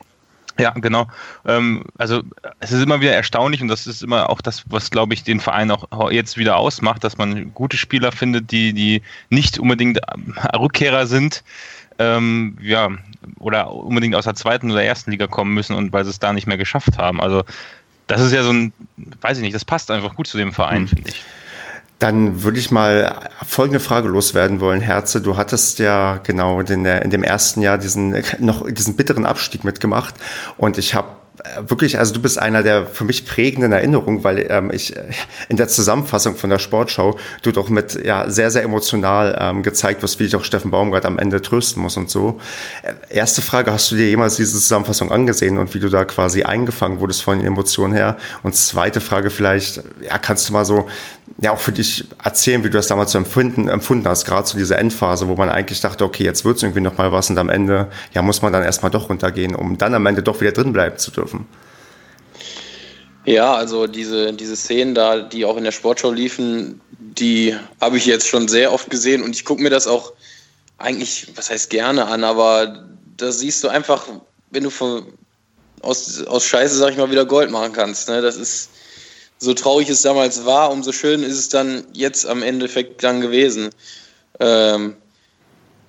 Ja, 0.58 0.70
genau. 0.70 1.06
Ähm, 1.44 1.84
also 1.98 2.22
es 2.60 2.72
ist 2.72 2.82
immer 2.82 3.00
wieder 3.00 3.12
erstaunlich 3.12 3.60
und 3.60 3.68
das 3.68 3.86
ist 3.86 4.02
immer 4.02 4.30
auch 4.30 4.40
das, 4.40 4.64
was, 4.66 4.90
glaube 4.90 5.12
ich, 5.12 5.22
den 5.22 5.38
Verein 5.38 5.70
auch 5.70 6.10
jetzt 6.10 6.38
wieder 6.38 6.56
ausmacht, 6.56 7.04
dass 7.04 7.18
man 7.18 7.52
gute 7.52 7.76
Spieler 7.76 8.10
findet, 8.10 8.50
die, 8.50 8.72
die 8.72 9.02
nicht 9.28 9.58
unbedingt 9.58 10.00
Rückkehrer 10.58 11.06
sind, 11.06 11.44
ähm, 11.98 12.56
ja, 12.60 12.90
oder 13.38 13.72
unbedingt 13.72 14.14
aus 14.14 14.24
der 14.24 14.34
zweiten 14.34 14.70
oder 14.70 14.82
ersten 14.82 15.10
Liga 15.10 15.26
kommen 15.26 15.52
müssen 15.52 15.76
und 15.76 15.92
weil 15.92 16.04
sie 16.04 16.10
es 16.10 16.18
da 16.18 16.32
nicht 16.32 16.46
mehr 16.46 16.58
geschafft 16.58 16.96
haben. 16.96 17.20
Also 17.20 17.44
das 18.06 18.20
ist 18.20 18.32
ja 18.32 18.42
so 18.42 18.50
ein, 18.52 18.72
weiß 19.20 19.38
ich 19.38 19.42
nicht, 19.42 19.54
das 19.54 19.64
passt 19.64 19.90
einfach 19.90 20.14
gut 20.14 20.26
zu 20.26 20.36
dem 20.36 20.52
Verein, 20.52 20.82
mhm. 20.82 20.88
finde 20.88 21.10
ich. 21.10 21.24
Dann 21.98 22.42
würde 22.42 22.58
ich 22.58 22.70
mal 22.70 23.30
folgende 23.46 23.80
Frage 23.80 24.08
loswerden 24.08 24.60
wollen, 24.60 24.82
Herze. 24.82 25.22
Du 25.22 25.38
hattest 25.38 25.78
ja 25.78 26.18
genau 26.22 26.60
in, 26.60 26.84
der, 26.84 27.02
in 27.02 27.10
dem 27.10 27.22
ersten 27.22 27.62
Jahr 27.62 27.78
diesen 27.78 28.22
noch 28.38 28.70
diesen 28.70 28.96
bitteren 28.96 29.24
Abstieg 29.24 29.64
mitgemacht 29.64 30.14
und 30.58 30.76
ich 30.76 30.94
habe 30.94 31.08
wirklich, 31.60 31.98
also 31.98 32.14
du 32.14 32.20
bist 32.20 32.38
einer 32.38 32.62
der 32.62 32.86
für 32.86 33.04
mich 33.04 33.26
prägenden 33.26 33.72
Erinnerungen, 33.72 34.24
weil 34.24 34.46
ähm, 34.50 34.70
ich 34.72 34.96
äh, 34.96 35.02
in 35.48 35.56
der 35.56 35.68
Zusammenfassung 35.68 36.36
von 36.36 36.50
der 36.50 36.58
Sportschau 36.58 37.18
du 37.42 37.52
doch 37.52 37.68
mit 37.68 38.04
ja 38.04 38.28
sehr, 38.30 38.50
sehr 38.50 38.62
emotional 38.62 39.36
ähm, 39.40 39.62
gezeigt 39.62 40.02
wirst, 40.02 40.18
wie 40.20 40.24
ich 40.24 40.36
auch 40.36 40.44
Steffen 40.44 40.70
Baumgart 40.70 41.04
am 41.06 41.18
Ende 41.18 41.42
trösten 41.42 41.82
muss 41.82 41.96
und 41.96 42.10
so. 42.10 42.40
Äh, 42.82 43.16
erste 43.16 43.42
Frage, 43.42 43.72
hast 43.72 43.90
du 43.90 43.96
dir 43.96 44.08
jemals 44.08 44.36
diese 44.36 44.52
Zusammenfassung 44.52 45.10
angesehen 45.10 45.58
und 45.58 45.74
wie 45.74 45.80
du 45.80 45.88
da 45.88 46.04
quasi 46.04 46.42
eingefangen 46.42 47.00
wurdest 47.00 47.22
von 47.22 47.38
den 47.38 47.46
Emotionen 47.46 47.94
her? 47.94 48.16
Und 48.42 48.54
zweite 48.54 49.00
Frage 49.00 49.30
vielleicht, 49.30 49.82
ja, 50.02 50.18
kannst 50.18 50.48
du 50.48 50.52
mal 50.52 50.64
so 50.64 50.88
ja 51.40 51.52
auch 51.52 51.58
für 51.58 51.72
dich 51.72 52.04
erzählen, 52.22 52.62
wie 52.64 52.70
du 52.70 52.76
das 52.76 52.86
damals 52.86 53.12
so 53.12 53.18
empfunden, 53.18 53.68
empfunden 53.68 54.06
hast, 54.08 54.24
gerade 54.24 54.44
zu 54.44 54.56
dieser 54.56 54.78
Endphase, 54.78 55.28
wo 55.28 55.34
man 55.34 55.48
eigentlich 55.48 55.80
dachte, 55.80 56.04
okay, 56.04 56.24
jetzt 56.24 56.44
wird 56.44 56.56
es 56.56 56.62
irgendwie 56.62 56.80
noch 56.80 56.96
mal 56.96 57.12
was 57.12 57.30
und 57.30 57.38
am 57.38 57.48
Ende, 57.48 57.88
ja, 58.14 58.22
muss 58.22 58.42
man 58.42 58.52
dann 58.52 58.62
erstmal 58.62 58.90
doch 58.90 59.08
runtergehen, 59.08 59.54
um 59.54 59.76
dann 59.78 59.94
am 59.94 60.06
Ende 60.06 60.22
doch 60.22 60.40
wieder 60.40 60.52
drin 60.52 60.72
bleiben 60.72 60.98
zu 60.98 61.10
dürfen. 61.10 61.46
Ja, 63.24 63.54
also 63.54 63.86
diese, 63.88 64.32
diese 64.32 64.56
Szenen 64.56 64.94
da, 64.94 65.20
die 65.20 65.44
auch 65.44 65.56
in 65.56 65.64
der 65.64 65.72
Sportshow 65.72 66.12
liefen, 66.12 66.80
die 66.98 67.56
habe 67.80 67.96
ich 67.96 68.06
jetzt 68.06 68.28
schon 68.28 68.46
sehr 68.46 68.72
oft 68.72 68.88
gesehen 68.88 69.22
und 69.22 69.34
ich 69.34 69.44
gucke 69.44 69.62
mir 69.62 69.70
das 69.70 69.88
auch 69.88 70.12
eigentlich, 70.78 71.32
was 71.34 71.50
heißt 71.50 71.70
gerne 71.70 72.06
an, 72.06 72.22
aber 72.22 72.86
da 73.16 73.32
siehst 73.32 73.64
du 73.64 73.68
einfach, 73.68 74.06
wenn 74.50 74.62
du 74.62 74.70
von, 74.70 75.06
aus, 75.82 76.22
aus 76.24 76.44
Scheiße, 76.44 76.76
sag 76.76 76.92
ich 76.92 76.98
mal, 76.98 77.10
wieder 77.10 77.24
Gold 77.24 77.50
machen 77.50 77.72
kannst. 77.72 78.08
Ne? 78.08 78.20
Das 78.22 78.36
ist, 78.36 78.70
so 79.38 79.54
traurig 79.54 79.88
es 79.88 80.02
damals 80.02 80.44
war, 80.44 80.70
umso 80.70 80.92
schön 80.92 81.22
ist 81.22 81.38
es 81.38 81.48
dann 81.48 81.84
jetzt 81.92 82.26
am 82.26 82.42
Endeffekt 82.42 83.02
dann 83.02 83.20
gewesen. 83.20 83.70
Ähm, 84.40 84.96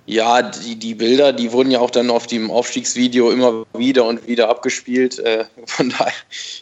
ja, 0.06 0.42
die, 0.42 0.76
die 0.76 0.94
Bilder, 0.94 1.32
die 1.32 1.52
wurden 1.52 1.70
ja 1.70 1.80
auch 1.80 1.90
dann 1.90 2.10
auf 2.10 2.26
dem 2.26 2.50
Aufstiegsvideo 2.50 3.30
immer 3.30 3.66
wieder 3.74 4.04
und 4.04 4.26
wieder 4.26 4.48
abgespielt. 4.48 5.18
Äh, 5.18 5.44
von 5.66 5.90
daher, 5.90 6.12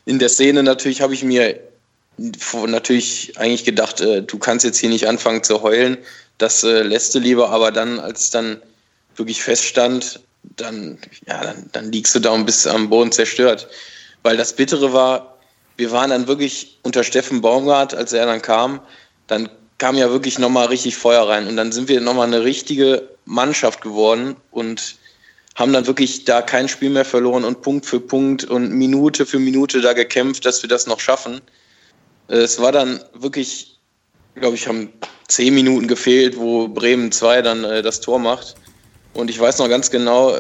in 0.05 0.19
der 0.19 0.29
Szene 0.29 0.63
natürlich 0.63 1.01
habe 1.01 1.15
ich 1.15 1.23
mir 1.23 1.61
natürlich 2.19 3.39
eigentlich 3.39 3.65
gedacht, 3.65 4.01
äh, 4.01 4.23
du 4.23 4.39
kannst 4.39 4.65
jetzt 4.65 4.79
hier 4.79 4.89
nicht 4.89 5.07
anfangen 5.07 5.45
zu 5.45 5.63
heulen. 5.63 5.99
Das 6.39 6.65
äh, 6.65 6.83
lässt 6.83 7.15
du 7.15 7.19
lieber, 7.19 7.51
aber 7.51 7.71
dann, 7.71 8.01
als 8.01 8.25
es 8.25 8.31
dann 8.31 8.61
wirklich 9.17 9.43
feststand, 9.43 10.21
dann, 10.43 10.99
ja, 11.27 11.43
dann, 11.43 11.69
dann 11.73 11.93
liegst 11.93 12.15
du 12.15 12.21
da 12.21 12.31
und 12.31 12.47
bist 12.47 12.67
am 12.67 12.89
Boden 12.89 13.13
zerstört. 13.13 13.69
Weil 14.23 14.37
das 14.37 14.55
Bittere 14.55 14.93
war, 14.93 15.36
wir 15.77 15.91
waren 15.91 16.11
dann 16.11 16.27
wirklich 16.27 16.79
unter 16.83 17.05
Steffen 17.05 17.41
Baumgart, 17.41 17.95
als 17.95 18.13
er 18.13 18.27
dann 18.27 18.43
kam, 18.43 18.81
dann 19.27 19.49
kam 19.79 19.97
ja 19.97 20.11
wirklich 20.11 20.39
nochmal 20.39 20.67
richtig 20.67 20.97
Feuer 20.97 21.29
rein. 21.29 21.47
Und 21.47 21.57
dann 21.57 21.73
sind 21.73 21.89
wir 21.89 22.01
nochmal 22.01 22.27
eine 22.27 22.43
richtige 22.45 23.09
Mannschaft 23.25 23.83
geworden 23.83 24.37
und 24.51 24.97
haben 25.55 25.73
dann 25.73 25.87
wirklich 25.87 26.25
da 26.25 26.43
kein 26.43 26.69
Spiel 26.69 26.91
mehr 26.91 27.05
verloren 27.05 27.45
und 27.45 27.63
Punkt 27.63 27.87
für 27.87 28.01
Punkt 28.01 28.45
und 28.45 28.73
Minute 28.73 29.27
für 29.27 29.39
Minute 29.39 29.81
da 29.81 29.93
gekämpft, 29.93 30.45
dass 30.45 30.63
wir 30.63 30.69
das 30.69 30.87
noch 30.87 31.01
schaffen. 31.01 31.41
Es 32.29 32.61
war 32.61 32.73
dann 32.73 33.03
wirklich, 33.15 33.79
glaube 34.35 34.57
ich, 34.57 34.67
haben 34.69 34.93
zehn 35.29 35.55
Minuten 35.55 35.89
gefehlt, 35.89 36.37
wo 36.37 36.69
Bremen 36.69 37.11
2 37.11 37.43
dann 37.43 37.65
äh, 37.65 37.83
das 37.83 38.01
Tor 38.01 38.19
macht. 38.19 38.55
Und 39.15 39.31
ich 39.31 39.41
weiß 39.41 39.59
noch 39.59 39.69
ganz 39.69 39.91
genau, 39.91 40.39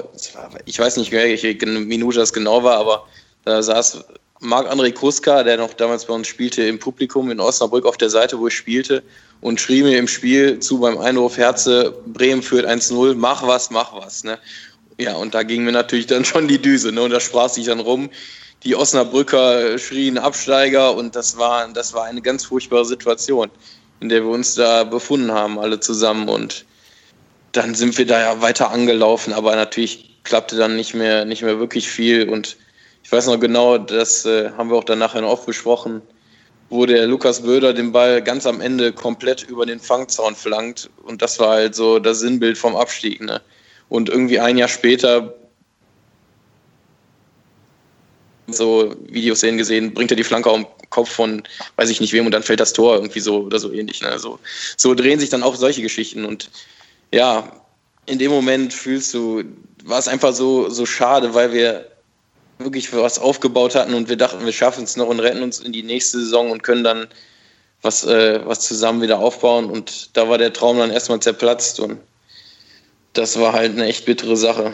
ich 0.66 0.78
weiß 0.78 0.99
nicht, 0.99 1.12
welche 1.12 1.55
Minute 1.66 2.19
das 2.19 2.33
genau 2.33 2.62
war, 2.62 2.76
aber 2.76 3.07
da 3.45 3.62
saß 3.62 4.05
Marc-André 4.40 4.93
Kruska, 4.93 5.43
der 5.43 5.57
noch 5.57 5.75
damals 5.75 6.05
bei 6.05 6.14
uns 6.14 6.26
spielte, 6.28 6.62
im 6.62 6.78
Publikum 6.78 7.31
in 7.31 7.40
Osnabrück 7.40 7.87
auf 7.87 7.97
der 7.97 8.11
Seite, 8.11 8.38
wo 8.38 8.49
ich 8.49 8.55
spielte, 8.55 9.02
und 9.40 9.61
schrie 9.61 9.83
mir 9.83 9.99
im 9.99 10.09
Spiel 10.09 10.59
zu 10.61 10.81
beim 10.81 10.99
Einwurf 10.99 11.37
Herze, 11.37 11.95
Bremen 12.07 12.43
führt 12.43 12.66
1-0, 12.66 13.14
mach 13.14 13.47
was, 13.47 13.71
mach 13.71 13.95
was. 13.95 14.25
Ne? 14.25 14.38
Ja, 14.99 15.14
und 15.14 15.35
da 15.35 15.43
ging 15.43 15.64
mir 15.64 15.73
natürlich 15.73 16.07
dann 16.07 16.25
schon 16.25 16.49
die 16.49 16.61
Düse. 16.61 16.93
Ne? 16.93 17.02
Und 17.02 17.11
da 17.11 17.21
sprach 17.21 17.49
sich 17.49 17.66
dann 17.66 17.81
rum. 17.81 18.11
die 18.64 18.75
Osnabrücker 18.75 19.78
schrien 19.78 20.19
Absteiger 20.19 20.95
und 20.95 21.14
das 21.14 21.37
war, 21.37 21.69
das 21.69 21.95
war 21.95 22.05
eine 22.05 22.23
ganz 22.23 22.45
furchtbare 22.45 22.85
Situation, 22.85 23.50
in 24.00 24.09
der 24.09 24.23
wir 24.23 24.31
uns 24.31 24.55
da 24.55 24.85
befunden 24.85 25.31
haben, 25.33 25.59
alle 25.59 25.81
zusammen. 25.81 26.28
Und 26.28 26.64
dann 27.52 27.75
sind 27.75 27.97
wir 27.97 28.07
da 28.07 28.21
ja 28.21 28.43
weiter 28.43 28.71
angelaufen, 28.71 29.33
aber 29.33 29.55
natürlich 29.55 30.16
klappte 30.25 30.57
dann 30.57 30.76
nicht 30.76 30.95
mehr, 30.95 31.25
nicht 31.25 31.43
mehr 31.43 31.59
wirklich 31.59 31.88
viel. 31.88 32.28
Und 32.28 32.57
ich 33.07 33.13
weiß 33.13 33.27
noch 33.27 33.39
genau, 33.39 33.79
das 33.79 34.27
äh, 34.27 34.51
haben 34.57 34.69
wir 34.69 34.77
auch 34.77 34.83
dann 34.83 34.99
nachher 34.99 35.21
noch 35.21 35.45
besprochen, 35.45 36.03
wo 36.71 36.87
der 36.87 37.07
Lukas 37.07 37.41
Böder 37.41 37.73
den 37.73 37.93
Ball 37.93 38.21
ganz 38.21 38.47
am 38.47 38.61
Ende 38.61 38.93
komplett 38.93 39.45
über 39.45 39.65
den 39.65 39.79
Fangzaun 39.79 40.35
flankt. 40.35 40.91
Und 41.05 41.23
das 41.23 41.39
war 41.39 41.51
halt 41.51 41.77
so 41.77 42.01
das 42.01 42.19
Sinnbild 42.19 42.59
vom 42.59 42.75
Abstieg. 42.75 43.21
Ne? 43.21 43.41
Und 43.89 44.09
irgendwie 44.09 44.41
ein 44.41 44.59
Jahr 44.59 44.67
später 44.67 45.33
so 48.49 48.93
Videoszenen 49.07 49.59
gesehen, 49.59 49.95
bringt 49.95 50.11
er 50.11 50.17
die 50.17 50.25
Flanke 50.25 50.51
auf 50.51 50.57
den 50.57 50.67
Kopf 50.91 51.11
von 51.11 51.45
weiß 51.77 51.91
ich 51.91 52.01
nicht 52.01 52.13
wem 52.13 52.27
und 52.27 52.33
dann 52.33 52.43
fällt 52.43 52.59
das 52.59 52.73
Tor 52.73 52.97
irgendwie 52.97 53.21
so 53.21 53.43
oder 53.43 53.61
so 53.61 53.71
ähnlich. 53.71 54.03
Ne? 54.03 54.19
So, 54.19 54.41
so 54.77 54.97
drehen 54.97 55.21
sich 55.21 55.31
dann 55.31 55.45
auch 55.45 55.55
solche 55.55 55.83
Geschichten 55.83 56.25
und 56.25 56.51
ja, 57.13 57.53
in 58.07 58.19
dem 58.19 58.33
Moment 58.33 58.75
fühlst 58.75 59.15
du, 59.15 59.45
war 59.85 60.01
es 60.01 60.09
einfach 60.09 60.33
so, 60.33 60.69
so 60.71 60.85
schade, 60.87 61.33
weil 61.33 61.53
wir 61.53 61.96
wirklich 62.59 62.93
was 62.93 63.19
aufgebaut 63.19 63.75
hatten 63.75 63.95
und 63.95 64.09
wir 64.09 64.17
dachten, 64.17 64.45
wir 64.45 64.53
schaffen 64.53 64.85
es 64.85 64.97
noch 64.97 65.09
und 65.09 65.21
retten 65.21 65.43
uns 65.43 65.61
in 65.61 65.73
die 65.73 65.83
nächste 65.83 66.19
Saison 66.19 66.51
und 66.51 66.63
können 66.63 66.85
dann 66.85 67.07
was, 67.83 68.05
äh, 68.05 68.41
was 68.45 68.61
zusammen 68.61 69.03
wieder 69.03 69.19
aufbauen. 69.19 69.67
Und 69.67 70.17
da 70.17 70.29
war 70.29 70.39
der 70.39 70.53
Traum 70.53 70.79
dann 70.79 70.91
erstmal 70.91 71.21
zerplatzt 71.21 71.81
und 71.81 71.99
das 73.13 73.39
war 73.39 73.53
halt 73.53 73.73
eine 73.73 73.87
echt 73.87 74.05
bittere 74.05 74.37
Sache. 74.37 74.73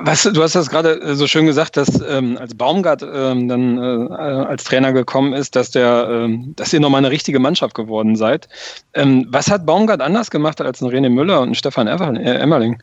Was, 0.00 0.24
du 0.24 0.42
hast 0.42 0.54
das 0.54 0.68
gerade 0.68 1.00
äh, 1.00 1.14
so 1.14 1.26
schön 1.26 1.46
gesagt, 1.46 1.76
dass 1.76 1.88
ähm, 2.06 2.36
als 2.38 2.54
Baumgart 2.54 3.02
ähm, 3.02 3.48
dann 3.48 3.78
äh, 3.78 4.12
als 4.12 4.64
Trainer 4.64 4.92
gekommen 4.92 5.32
ist, 5.32 5.56
dass 5.56 5.70
der, 5.70 6.08
ähm, 6.10 6.52
dass 6.56 6.72
ihr 6.72 6.80
nochmal 6.80 6.98
eine 6.98 7.10
richtige 7.10 7.38
Mannschaft 7.38 7.74
geworden 7.74 8.16
seid. 8.16 8.48
Ähm, 8.94 9.26
was 9.30 9.50
hat 9.50 9.64
Baumgart 9.64 10.00
anders 10.00 10.30
gemacht 10.30 10.60
als 10.60 10.80
ein 10.82 10.90
René 10.90 11.08
Müller 11.08 11.40
und 11.40 11.50
ein 11.50 11.54
Stefan 11.54 11.86
äh, 11.86 12.34
Emmerling? 12.38 12.82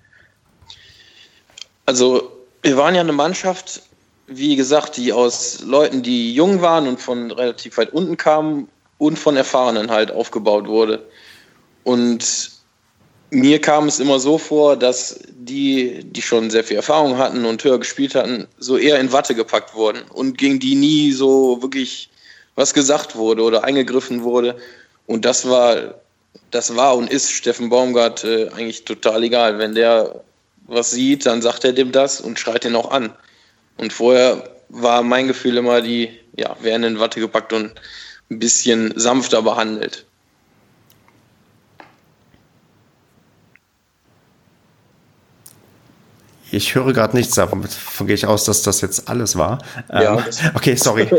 Also 1.85 2.31
wir 2.63 2.77
waren 2.77 2.95
ja 2.95 3.01
eine 3.01 3.13
Mannschaft, 3.13 3.83
wie 4.27 4.55
gesagt, 4.55 4.97
die 4.97 5.11
aus 5.11 5.61
Leuten, 5.61 6.01
die 6.01 6.33
jung 6.33 6.61
waren 6.61 6.87
und 6.87 6.99
von 6.99 7.29
relativ 7.29 7.77
weit 7.77 7.91
unten 7.91 8.17
kamen 8.17 8.69
und 8.97 9.19
von 9.19 9.35
Erfahrenen 9.35 9.91
halt 9.91 10.11
aufgebaut 10.11 10.67
wurde. 10.67 11.05
Und 11.83 12.51
mir 13.29 13.59
kam 13.59 13.87
es 13.87 13.99
immer 13.99 14.19
so 14.19 14.37
vor, 14.37 14.77
dass 14.77 15.19
die, 15.29 16.05
die 16.05 16.21
schon 16.21 16.49
sehr 16.49 16.63
viel 16.63 16.77
Erfahrung 16.77 17.17
hatten 17.17 17.43
und 17.43 17.61
höher 17.63 17.79
gespielt 17.79 18.15
hatten, 18.15 18.47
so 18.57 18.77
eher 18.77 18.99
in 18.99 19.11
Watte 19.11 19.35
gepackt 19.35 19.75
wurden 19.75 20.03
und 20.13 20.37
gegen 20.37 20.59
die 20.59 20.75
nie 20.75 21.11
so 21.11 21.61
wirklich 21.61 22.09
was 22.55 22.73
gesagt 22.73 23.15
wurde 23.15 23.43
oder 23.43 23.65
eingegriffen 23.65 24.23
wurde. 24.23 24.55
Und 25.05 25.25
das 25.25 25.49
war, 25.49 25.95
das 26.51 26.75
war 26.77 26.95
und 26.95 27.11
ist 27.11 27.29
Steffen 27.31 27.69
Baumgart 27.69 28.23
äh, 28.23 28.49
eigentlich 28.49 28.85
total 28.85 29.23
egal. 29.23 29.57
Wenn 29.57 29.75
der 29.75 30.23
was 30.65 30.91
sieht, 30.91 31.25
dann 31.25 31.41
sagt 31.41 31.63
er 31.63 31.73
dem 31.73 31.91
das 31.91 32.21
und 32.21 32.39
schreit 32.39 32.65
ihn 32.65 32.75
auch 32.75 32.91
an. 32.91 33.13
Und 33.77 33.93
vorher 33.93 34.49
war 34.69 35.03
mein 35.03 35.27
Gefühl 35.27 35.57
immer, 35.57 35.81
die 35.81 36.09
ja, 36.35 36.55
werden 36.61 36.83
in 36.83 36.99
Watte 36.99 37.19
gepackt 37.19 37.53
und 37.53 37.73
ein 38.29 38.39
bisschen 38.39 38.93
sanfter 38.97 39.41
behandelt. 39.41 40.05
Ich 46.53 46.75
höre 46.75 46.93
gerade 46.93 47.17
nichts, 47.17 47.33
davon 47.33 47.63
gehe 48.05 48.13
ich 48.13 48.27
aus, 48.27 48.43
dass 48.43 48.61
das 48.61 48.81
jetzt 48.81 49.09
alles 49.09 49.35
war. 49.35 49.57
Ja. 49.91 50.17
Ähm, 50.17 50.23
okay, 50.53 50.75
sorry. 50.75 51.09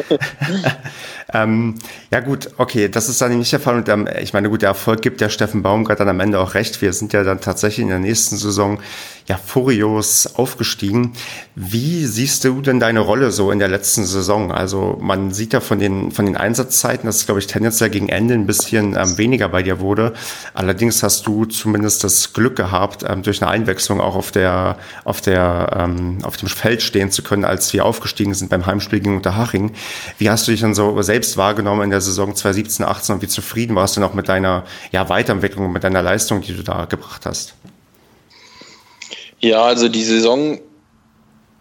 ähm, 1.34 1.74
ja 2.12 2.20
gut, 2.20 2.50
okay, 2.56 2.88
das 2.88 3.08
ist 3.08 3.20
dann 3.20 3.36
nicht 3.36 3.52
der 3.52 3.58
Fall. 3.58 3.76
Und 3.76 3.88
ähm, 3.88 4.08
ich 4.20 4.32
meine, 4.32 4.48
gut, 4.48 4.62
der 4.62 4.68
Erfolg 4.68 5.02
gibt 5.02 5.20
der 5.20 5.30
Steffen 5.30 5.62
Baumgart 5.62 5.98
dann 5.98 6.08
am 6.08 6.20
Ende 6.20 6.38
auch 6.38 6.54
recht. 6.54 6.80
Wir 6.82 6.92
sind 6.92 7.12
ja 7.12 7.24
dann 7.24 7.40
tatsächlich 7.40 7.82
in 7.82 7.88
der 7.88 7.98
nächsten 7.98 8.36
Saison 8.36 8.78
ja 9.26 9.36
furios 9.38 10.34
aufgestiegen. 10.36 11.14
Wie 11.56 12.04
siehst 12.04 12.44
du 12.44 12.60
denn 12.60 12.78
deine 12.78 13.00
Rolle 13.00 13.30
so 13.30 13.50
in 13.50 13.58
der 13.58 13.68
letzten 13.68 14.04
Saison? 14.04 14.52
Also 14.52 14.98
man 15.00 15.32
sieht 15.32 15.52
ja 15.52 15.60
von 15.60 15.78
den, 15.78 16.10
von 16.12 16.26
den 16.26 16.36
Einsatzzeiten, 16.36 17.06
dass 17.06 17.16
es, 17.16 17.26
glaube 17.26 17.40
ich, 17.40 17.46
tendenziell 17.46 17.90
gegen 17.90 18.08
Ende 18.08 18.34
ein 18.34 18.46
bisschen 18.46 18.96
ähm, 18.96 19.16
weniger 19.16 19.48
bei 19.48 19.62
dir 19.62 19.80
wurde. 19.80 20.12
Allerdings 20.52 21.02
hast 21.02 21.26
du 21.26 21.46
zumindest 21.46 22.04
das 22.04 22.34
Glück 22.34 22.56
gehabt, 22.56 23.04
ähm, 23.08 23.22
durch 23.22 23.42
eine 23.42 23.50
Einwechslung 23.50 24.00
auch 24.00 24.14
auf 24.14 24.30
der, 24.30 24.76
auf 25.04 25.20
der, 25.26 25.76
ähm, 25.78 26.18
auf 26.22 26.36
dem 26.36 26.48
Feld 26.48 26.82
stehen 26.82 27.10
zu 27.10 27.22
können, 27.22 27.44
als 27.44 27.72
wir 27.72 27.84
aufgestiegen 27.84 28.34
sind 28.34 28.50
beim 28.50 28.66
Heimspiel 28.66 29.00
gegen 29.00 29.16
Unterhaching. 29.16 29.72
Wie 30.18 30.30
hast 30.30 30.46
du 30.46 30.52
dich 30.52 30.60
dann 30.60 30.74
so 30.74 31.00
selbst 31.02 31.36
wahrgenommen 31.36 31.82
in 31.82 31.90
der 31.90 32.00
Saison 32.00 32.34
2017, 32.34 32.84
18 32.84 33.14
und 33.16 33.22
wie 33.22 33.28
zufrieden 33.28 33.76
warst 33.76 33.96
du 33.96 34.00
noch 34.00 34.14
mit 34.14 34.28
deiner 34.28 34.64
ja, 34.92 35.08
Weiterentwicklung, 35.08 35.72
mit 35.72 35.84
deiner 35.84 36.02
Leistung, 36.02 36.40
die 36.42 36.54
du 36.54 36.62
da 36.62 36.84
gebracht 36.84 37.26
hast? 37.26 37.54
Ja, 39.40 39.62
also 39.62 39.88
die 39.88 40.04
Saison 40.04 40.58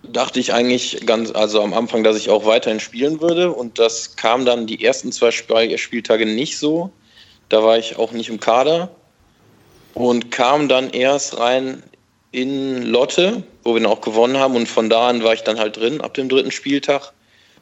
dachte 0.03 0.39
ich 0.39 0.53
eigentlich 0.53 1.05
ganz, 1.05 1.31
also 1.31 1.61
am 1.61 1.73
Anfang, 1.73 2.03
dass 2.03 2.17
ich 2.17 2.29
auch 2.29 2.45
weiterhin 2.45 2.79
spielen 2.79 3.21
würde. 3.21 3.51
Und 3.51 3.79
das 3.79 4.15
kam 4.15 4.45
dann 4.45 4.67
die 4.67 4.83
ersten 4.83 5.11
zwei 5.11 5.31
Spieltage 5.31 6.25
nicht 6.25 6.57
so. 6.57 6.91
Da 7.49 7.63
war 7.63 7.77
ich 7.77 7.97
auch 7.97 8.11
nicht 8.11 8.29
im 8.29 8.39
Kader. 8.39 8.95
Und 9.93 10.31
kam 10.31 10.67
dann 10.67 10.89
erst 10.89 11.39
rein 11.39 11.83
in 12.33 12.81
Lotte, 12.87 13.43
wo 13.63 13.75
wir 13.75 13.81
dann 13.81 13.91
auch 13.91 14.01
gewonnen 14.01 14.37
haben. 14.37 14.55
Und 14.55 14.67
von 14.67 14.89
da 14.89 15.07
an 15.07 15.23
war 15.23 15.33
ich 15.33 15.43
dann 15.43 15.59
halt 15.59 15.77
drin 15.77 16.01
ab 16.01 16.15
dem 16.15 16.27
dritten 16.27 16.51
Spieltag. 16.51 17.13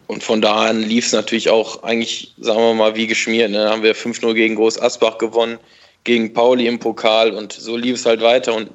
Und 0.08 0.24
von 0.24 0.42
da 0.42 0.66
an 0.66 0.82
lief 0.82 1.06
es 1.06 1.12
natürlich 1.12 1.50
auch 1.50 1.84
eigentlich, 1.84 2.34
sagen 2.40 2.60
wir 2.60 2.74
mal, 2.74 2.96
wie 2.96 3.06
geschmiert. 3.06 3.51
Ne? 3.51 3.58
Dann 3.58 3.70
haben 3.70 3.84
wir 3.84 3.96
5-0 3.96 4.34
gegen 4.34 4.56
Groß 4.56 4.82
Asbach 4.82 5.18
gewonnen, 5.18 5.60
gegen 6.06 6.34
Pauli 6.34 6.68
im 6.68 6.80
Pokal 6.80 7.32
und 7.32 7.54
so 7.54 7.78
lief 7.78 7.96
es 7.96 8.06
halt 8.06 8.22
weiter. 8.22 8.56
Und 8.56 8.70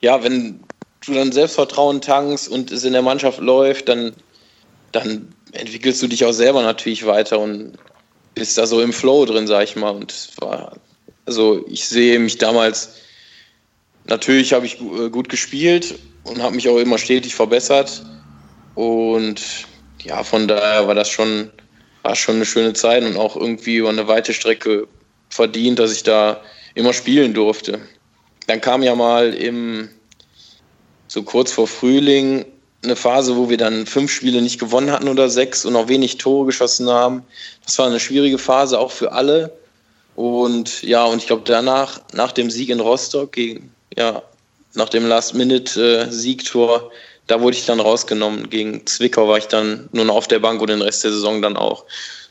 ja, 0.00 0.22
wenn 0.22 0.60
du 1.06 1.14
dann 1.14 1.32
Selbstvertrauen 1.32 2.00
tankst 2.00 2.48
und 2.48 2.70
es 2.72 2.84
in 2.84 2.92
der 2.92 3.02
Mannschaft 3.02 3.40
läuft, 3.40 3.88
dann, 3.88 4.12
dann 4.92 5.32
entwickelst 5.52 6.02
du 6.02 6.08
dich 6.08 6.24
auch 6.24 6.32
selber 6.32 6.62
natürlich 6.62 7.06
weiter 7.06 7.38
und 7.38 7.78
bist 8.34 8.58
da 8.58 8.66
so 8.66 8.80
im 8.80 8.92
Flow 8.92 9.24
drin, 9.26 9.46
sag 9.46 9.64
ich 9.64 9.76
mal. 9.76 9.90
Und 9.90 10.12
war, 10.40 10.76
also 11.24 11.64
ich 11.68 11.88
sehe 11.88 12.18
mich 12.18 12.38
damals, 12.38 12.96
natürlich 14.06 14.52
habe 14.52 14.66
ich 14.66 14.80
äh, 14.80 15.08
gut 15.10 15.28
gespielt 15.28 15.98
und 16.24 16.42
habe 16.42 16.54
mich 16.54 16.68
auch 16.68 16.78
immer 16.78 16.98
stetig 16.98 17.34
verbessert. 17.34 18.02
Und 18.74 19.66
ja, 20.02 20.22
von 20.22 20.48
daher 20.48 20.86
war 20.86 20.94
das 20.94 21.08
schon, 21.08 21.50
war 22.02 22.16
schon 22.16 22.36
eine 22.36 22.46
schöne 22.46 22.72
Zeit 22.72 23.02
und 23.04 23.16
auch 23.16 23.36
irgendwie 23.36 23.76
über 23.76 23.88
eine 23.88 24.08
weite 24.08 24.32
Strecke 24.32 24.86
verdient, 25.28 25.78
dass 25.78 25.92
ich 25.92 26.02
da 26.02 26.40
immer 26.74 26.92
spielen 26.92 27.34
durfte. 27.34 27.80
Dann 28.46 28.60
kam 28.60 28.82
ja 28.82 28.94
mal 28.94 29.34
im 29.34 29.88
so 31.08 31.22
kurz 31.22 31.50
vor 31.50 31.66
Frühling 31.66 32.44
eine 32.82 32.96
Phase, 32.96 33.36
wo 33.36 33.50
wir 33.50 33.56
dann 33.56 33.84
fünf 33.84 34.10
Spiele 34.10 34.40
nicht 34.40 34.58
gewonnen 34.58 34.90
hatten 34.90 35.08
oder 35.08 35.28
sechs 35.28 35.64
und 35.64 35.76
auch 35.76 35.88
wenig 35.88 36.16
Tore 36.16 36.46
geschossen 36.46 36.88
haben. 36.88 37.24
Das 37.64 37.78
war 37.78 37.86
eine 37.86 38.00
schwierige 38.00 38.38
Phase 38.38 38.78
auch 38.78 38.90
für 38.90 39.12
alle. 39.12 39.52
Und 40.16 40.82
ja, 40.82 41.04
und 41.04 41.18
ich 41.18 41.26
glaube 41.26 41.42
danach, 41.44 42.00
nach 42.12 42.32
dem 42.32 42.50
Sieg 42.50 42.70
in 42.70 42.80
Rostock 42.80 43.32
gegen, 43.32 43.74
ja, 43.96 44.22
nach 44.74 44.88
dem 44.88 45.06
Last-Minute-Siegtor, 45.06 46.90
da 47.26 47.40
wurde 47.40 47.56
ich 47.56 47.66
dann 47.66 47.80
rausgenommen. 47.80 48.50
Gegen 48.50 48.86
Zwickau 48.86 49.28
war 49.28 49.38
ich 49.38 49.46
dann 49.46 49.88
nur 49.92 50.04
noch 50.04 50.16
auf 50.16 50.28
der 50.28 50.38
Bank 50.38 50.60
und 50.60 50.70
den 50.70 50.82
Rest 50.82 51.04
der 51.04 51.12
Saison 51.12 51.42
dann 51.42 51.56
auch. 51.56 51.84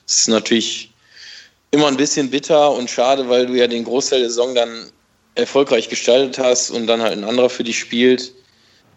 Das 0.05 0.19
ist 0.19 0.27
natürlich 0.27 0.91
immer 1.71 1.87
ein 1.87 1.97
bisschen 1.97 2.29
bitter 2.29 2.71
und 2.71 2.89
schade, 2.89 3.29
weil 3.29 3.45
du 3.45 3.53
ja 3.53 3.67
den 3.67 3.83
Großteil 3.83 4.21
der 4.21 4.29
Saison 4.29 4.55
dann 4.55 4.91
erfolgreich 5.35 5.89
gestaltet 5.89 6.39
hast 6.39 6.71
und 6.71 6.87
dann 6.87 7.01
halt 7.01 7.17
ein 7.17 7.23
anderer 7.23 7.49
für 7.49 7.63
dich 7.63 7.79
spielt. 7.79 8.31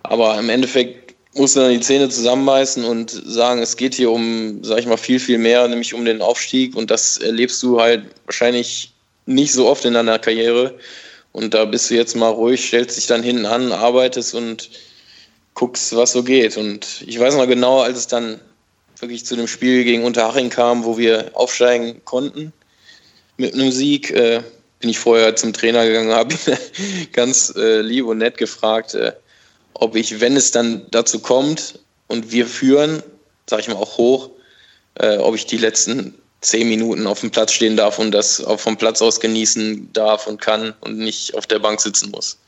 Aber 0.02 0.38
im 0.38 0.48
Endeffekt 0.48 1.14
musst 1.34 1.56
du 1.56 1.60
dann 1.60 1.72
die 1.72 1.80
Zähne 1.80 2.08
zusammenbeißen 2.08 2.84
und 2.84 3.10
sagen, 3.10 3.62
es 3.62 3.76
geht 3.76 3.94
hier 3.94 4.10
um, 4.10 4.62
sag 4.62 4.78
ich 4.78 4.86
mal, 4.86 4.96
viel, 4.96 5.20
viel 5.20 5.38
mehr, 5.38 5.66
nämlich 5.68 5.94
um 5.94 6.04
den 6.04 6.20
Aufstieg. 6.20 6.76
Und 6.76 6.90
das 6.90 7.18
erlebst 7.18 7.62
du 7.62 7.80
halt 7.80 8.04
wahrscheinlich 8.26 8.92
nicht 9.26 9.52
so 9.52 9.68
oft 9.68 9.84
in 9.84 9.94
deiner 9.94 10.18
Karriere. 10.18 10.74
Und 11.32 11.54
da 11.54 11.64
bist 11.64 11.90
du 11.90 11.94
jetzt 11.94 12.14
mal 12.14 12.28
ruhig, 12.28 12.64
stellst 12.64 12.96
dich 12.96 13.06
dann 13.06 13.22
hinten 13.22 13.46
an, 13.46 13.72
arbeitest 13.72 14.34
und 14.34 14.70
guckst, 15.54 15.94
was 15.96 16.12
so 16.12 16.22
geht. 16.22 16.56
Und 16.56 17.02
ich 17.06 17.18
weiß 17.18 17.36
noch 17.36 17.46
genau, 17.46 17.80
als 17.80 17.98
es 17.98 18.06
dann 18.06 18.40
wirklich 19.00 19.24
zu 19.24 19.34
dem 19.34 19.48
Spiel 19.48 19.84
gegen 19.84 20.04
Unterhaching 20.04 20.50
kam, 20.50 20.84
wo 20.84 20.98
wir 20.98 21.30
aufsteigen 21.34 22.02
konnten 22.04 22.52
mit 23.36 23.54
einem 23.54 23.72
Sieg, 23.72 24.10
äh, 24.10 24.42
bin 24.80 24.90
ich 24.90 24.98
vorher 24.98 25.34
zum 25.36 25.52
Trainer 25.52 25.86
gegangen, 25.86 26.10
habe 26.14 26.34
ganz 27.12 27.52
äh, 27.56 27.80
lieb 27.80 28.06
und 28.06 28.18
nett 28.18 28.36
gefragt, 28.36 28.94
äh, 28.94 29.12
ob 29.74 29.96
ich, 29.96 30.20
wenn 30.20 30.36
es 30.36 30.50
dann 30.50 30.86
dazu 30.90 31.18
kommt 31.18 31.80
und 32.08 32.30
wir 32.30 32.46
führen, 32.46 33.02
sage 33.48 33.62
ich 33.62 33.68
mal 33.68 33.76
auch 33.76 33.96
hoch, 33.96 34.30
äh, 34.94 35.16
ob 35.16 35.34
ich 35.34 35.46
die 35.46 35.56
letzten 35.56 36.14
zehn 36.42 36.68
Minuten 36.68 37.06
auf 37.06 37.20
dem 37.20 37.30
Platz 37.30 37.52
stehen 37.52 37.76
darf 37.76 37.98
und 37.98 38.10
das 38.10 38.44
auch 38.44 38.60
vom 38.60 38.76
Platz 38.76 39.00
aus 39.00 39.20
genießen 39.20 39.92
darf 39.92 40.26
und 40.26 40.40
kann 40.40 40.74
und 40.80 40.98
nicht 40.98 41.34
auf 41.34 41.46
der 41.46 41.60
Bank 41.60 41.80
sitzen 41.80 42.10
muss. 42.10 42.38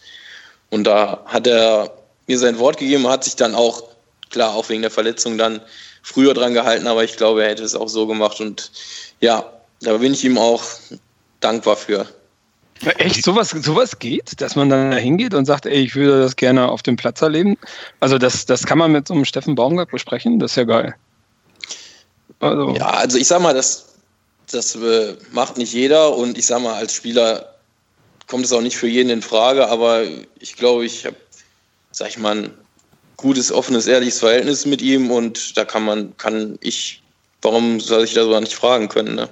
Und 0.70 0.84
da 0.84 1.24
hat 1.26 1.46
er 1.46 1.92
mir 2.26 2.38
sein 2.38 2.58
Wort 2.58 2.78
gegeben, 2.78 3.08
hat 3.08 3.24
sich 3.24 3.36
dann 3.36 3.54
auch, 3.54 3.84
klar, 4.30 4.54
auch 4.54 4.68
wegen 4.68 4.82
der 4.82 4.90
Verletzung 4.90 5.38
dann 5.38 5.60
früher 6.02 6.34
dran 6.34 6.54
gehalten, 6.54 6.86
aber 6.86 7.04
ich 7.04 7.16
glaube, 7.16 7.44
er 7.44 7.50
hätte 7.50 7.62
es 7.62 7.74
auch 7.74 7.88
so 7.88 8.06
gemacht. 8.06 8.40
Und 8.40 8.72
ja, 9.20 9.50
da 9.80 9.96
bin 9.96 10.12
ich 10.12 10.24
ihm 10.24 10.38
auch 10.38 10.64
dankbar 11.40 11.76
für. 11.76 12.06
Echt, 12.98 13.24
sowas, 13.24 13.50
sowas 13.50 13.98
geht, 14.00 14.40
dass 14.40 14.56
man 14.56 14.68
dann 14.68 14.90
da 14.90 14.96
hingeht 14.96 15.34
und 15.34 15.44
sagt, 15.44 15.66
ey, 15.66 15.84
ich 15.84 15.94
würde 15.94 16.20
das 16.20 16.34
gerne 16.34 16.68
auf 16.68 16.82
dem 16.82 16.96
Platz 16.96 17.22
erleben. 17.22 17.56
Also 18.00 18.18
das, 18.18 18.44
das 18.44 18.66
kann 18.66 18.78
man 18.78 18.90
mit 18.90 19.06
so 19.06 19.14
einem 19.14 19.24
Steffen 19.24 19.54
Baumgart 19.54 19.90
besprechen, 19.90 20.40
das 20.40 20.52
ist 20.52 20.56
ja 20.56 20.64
geil. 20.64 20.94
Also. 22.44 22.74
Ja, 22.76 22.90
also 22.90 23.18
ich 23.18 23.26
sag 23.26 23.40
mal, 23.40 23.54
das, 23.54 23.94
das 24.50 24.74
äh, 24.76 25.16
macht 25.32 25.56
nicht 25.56 25.72
jeder 25.72 26.16
und 26.16 26.38
ich 26.38 26.46
sag 26.46 26.60
mal, 26.60 26.74
als 26.74 26.94
Spieler 26.94 27.54
kommt 28.26 28.44
es 28.44 28.52
auch 28.52 28.60
nicht 28.60 28.76
für 28.76 28.88
jeden 28.88 29.10
in 29.10 29.22
Frage, 29.22 29.68
aber 29.68 30.02
ich 30.38 30.56
glaube, 30.56 30.84
ich 30.84 31.04
habe, 31.06 31.16
sag 31.90 32.08
ich 32.08 32.18
mal, 32.18 32.36
ein 32.36 32.50
gutes, 33.16 33.52
offenes, 33.52 33.86
ehrliches 33.86 34.20
Verhältnis 34.20 34.66
mit 34.66 34.82
ihm 34.82 35.10
und 35.10 35.56
da 35.56 35.64
kann 35.64 35.84
man, 35.84 36.16
kann 36.16 36.58
ich, 36.60 37.02
warum 37.42 37.80
soll 37.80 38.04
ich 38.04 38.14
da 38.14 38.24
so 38.24 38.38
nicht 38.40 38.54
fragen 38.54 38.88
können, 38.88 39.14
ne? 39.14 39.28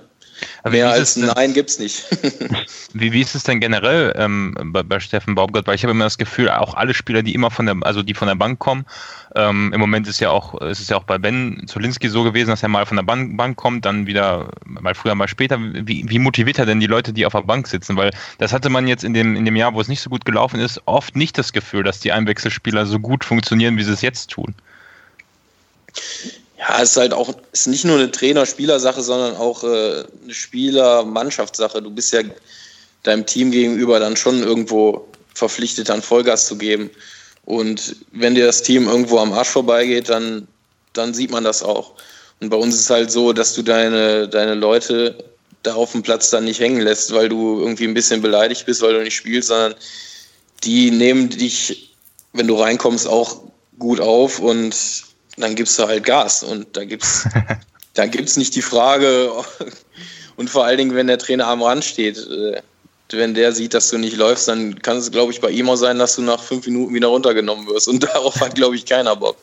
Aber 0.62 0.72
Mehr 0.72 0.90
als 0.90 1.14
denn, 1.14 1.26
Nein 1.26 1.54
gibt's 1.54 1.78
nicht. 1.78 2.04
wie, 2.92 3.12
wie 3.12 3.20
ist 3.20 3.34
es 3.34 3.42
denn 3.42 3.58
generell 3.58 4.12
ähm, 4.16 4.54
bei, 4.66 4.84
bei 4.84 5.00
Steffen 5.00 5.34
Baumgart? 5.34 5.66
Weil 5.66 5.74
ich 5.74 5.82
habe 5.82 5.90
immer 5.90 6.04
das 6.04 6.18
Gefühl, 6.18 6.50
auch 6.50 6.74
alle 6.74 6.94
Spieler, 6.94 7.22
die 7.22 7.34
immer 7.34 7.50
von 7.50 7.66
der, 7.66 7.76
also 7.80 8.02
die 8.02 8.14
von 8.14 8.28
der 8.28 8.36
Bank 8.36 8.60
kommen, 8.60 8.86
ähm, 9.34 9.72
im 9.72 9.80
Moment 9.80 10.06
ist 10.06 10.20
ja 10.20 10.30
auch, 10.30 10.60
ist 10.60 10.80
es 10.80 10.88
ja 10.88 10.96
auch 10.96 11.02
bei 11.02 11.18
Ben 11.18 11.64
Zolinski 11.66 12.08
so 12.08 12.22
gewesen, 12.22 12.50
dass 12.50 12.62
er 12.62 12.68
mal 12.68 12.86
von 12.86 12.96
der 12.96 13.02
Bank, 13.02 13.36
Bank 13.36 13.56
kommt, 13.56 13.84
dann 13.84 14.06
wieder 14.06 14.50
mal 14.64 14.94
früher, 14.94 15.16
mal 15.16 15.26
später. 15.26 15.58
Wie, 15.60 16.08
wie 16.08 16.18
motiviert 16.20 16.58
er 16.58 16.66
denn 16.66 16.78
die 16.78 16.86
Leute, 16.86 17.12
die 17.12 17.26
auf 17.26 17.32
der 17.32 17.40
Bank 17.40 17.66
sitzen? 17.66 17.96
Weil 17.96 18.10
das 18.38 18.52
hatte 18.52 18.68
man 18.68 18.86
jetzt 18.86 19.02
in 19.02 19.14
dem, 19.14 19.34
in 19.34 19.44
dem 19.44 19.56
Jahr, 19.56 19.74
wo 19.74 19.80
es 19.80 19.88
nicht 19.88 20.00
so 20.00 20.10
gut 20.10 20.24
gelaufen 20.24 20.60
ist, 20.60 20.80
oft 20.84 21.16
nicht 21.16 21.38
das 21.38 21.52
Gefühl, 21.52 21.82
dass 21.82 21.98
die 21.98 22.12
Einwechselspieler 22.12 22.86
so 22.86 23.00
gut 23.00 23.24
funktionieren, 23.24 23.76
wie 23.78 23.82
sie 23.82 23.92
es 23.92 24.02
jetzt 24.02 24.30
tun. 24.30 24.54
Ja, 26.62 26.80
es 26.80 26.92
ist 26.92 26.96
halt 26.96 27.12
auch, 27.12 27.34
ist 27.50 27.66
nicht 27.66 27.84
nur 27.84 27.98
eine 27.98 28.12
Trainer-Spieler-Sache, 28.12 29.02
sondern 29.02 29.34
auch 29.34 29.64
äh, 29.64 30.04
eine 30.22 30.32
Spieler-Mannschaftssache. 30.32 31.82
Du 31.82 31.90
bist 31.90 32.12
ja 32.12 32.20
deinem 33.02 33.26
Team 33.26 33.50
gegenüber 33.50 33.98
dann 33.98 34.16
schon 34.16 34.44
irgendwo 34.44 35.08
verpflichtet, 35.34 35.88
dann 35.88 36.02
Vollgas 36.02 36.46
zu 36.46 36.56
geben. 36.56 36.88
Und 37.44 37.96
wenn 38.12 38.36
dir 38.36 38.46
das 38.46 38.62
Team 38.62 38.86
irgendwo 38.86 39.18
am 39.18 39.32
Arsch 39.32 39.48
vorbeigeht, 39.48 40.08
dann, 40.08 40.46
dann 40.92 41.14
sieht 41.14 41.32
man 41.32 41.42
das 41.42 41.64
auch. 41.64 41.94
Und 42.40 42.50
bei 42.50 42.56
uns 42.56 42.76
ist 42.76 42.82
es 42.82 42.90
halt 42.90 43.10
so, 43.10 43.32
dass 43.32 43.54
du 43.54 43.62
deine, 43.62 44.28
deine 44.28 44.54
Leute 44.54 45.18
da 45.64 45.74
auf 45.74 45.90
dem 45.90 46.02
Platz 46.02 46.30
dann 46.30 46.44
nicht 46.44 46.60
hängen 46.60 46.80
lässt, 46.80 47.12
weil 47.12 47.28
du 47.28 47.58
irgendwie 47.58 47.88
ein 47.88 47.94
bisschen 47.94 48.22
beleidigt 48.22 48.66
bist, 48.66 48.82
weil 48.82 48.94
du 48.94 49.02
nicht 49.02 49.16
spielst, 49.16 49.48
sondern 49.48 49.74
die 50.62 50.92
nehmen 50.92 51.28
dich, 51.28 51.96
wenn 52.32 52.46
du 52.46 52.54
reinkommst, 52.54 53.08
auch 53.08 53.42
gut 53.80 54.00
auf 54.00 54.38
und 54.38 54.76
dann 55.36 55.54
gibst 55.54 55.78
du 55.78 55.86
halt 55.86 56.04
Gas 56.04 56.42
und 56.42 56.76
da 56.76 56.84
gibt's, 56.84 57.26
da 57.94 58.06
gibt's 58.06 58.36
nicht 58.36 58.54
die 58.54 58.62
Frage 58.62 59.30
und 60.36 60.50
vor 60.50 60.64
allen 60.64 60.78
Dingen, 60.78 60.94
wenn 60.94 61.06
der 61.06 61.18
Trainer 61.18 61.46
am 61.46 61.62
Rand 61.62 61.84
steht, 61.84 62.18
äh, 62.18 62.60
wenn 63.10 63.34
der 63.34 63.52
sieht, 63.52 63.74
dass 63.74 63.90
du 63.90 63.98
nicht 63.98 64.16
läufst, 64.16 64.48
dann 64.48 64.80
kann 64.80 64.96
es, 64.96 65.10
glaube 65.10 65.32
ich, 65.32 65.40
bei 65.40 65.50
ihm 65.50 65.68
auch 65.68 65.76
sein, 65.76 65.98
dass 65.98 66.16
du 66.16 66.22
nach 66.22 66.42
fünf 66.42 66.66
Minuten 66.66 66.94
wieder 66.94 67.08
runtergenommen 67.08 67.66
wirst 67.66 67.88
und 67.88 68.02
darauf 68.14 68.40
hat, 68.40 68.54
glaube 68.54 68.76
ich, 68.76 68.86
keiner 68.86 69.16
Bock. 69.16 69.36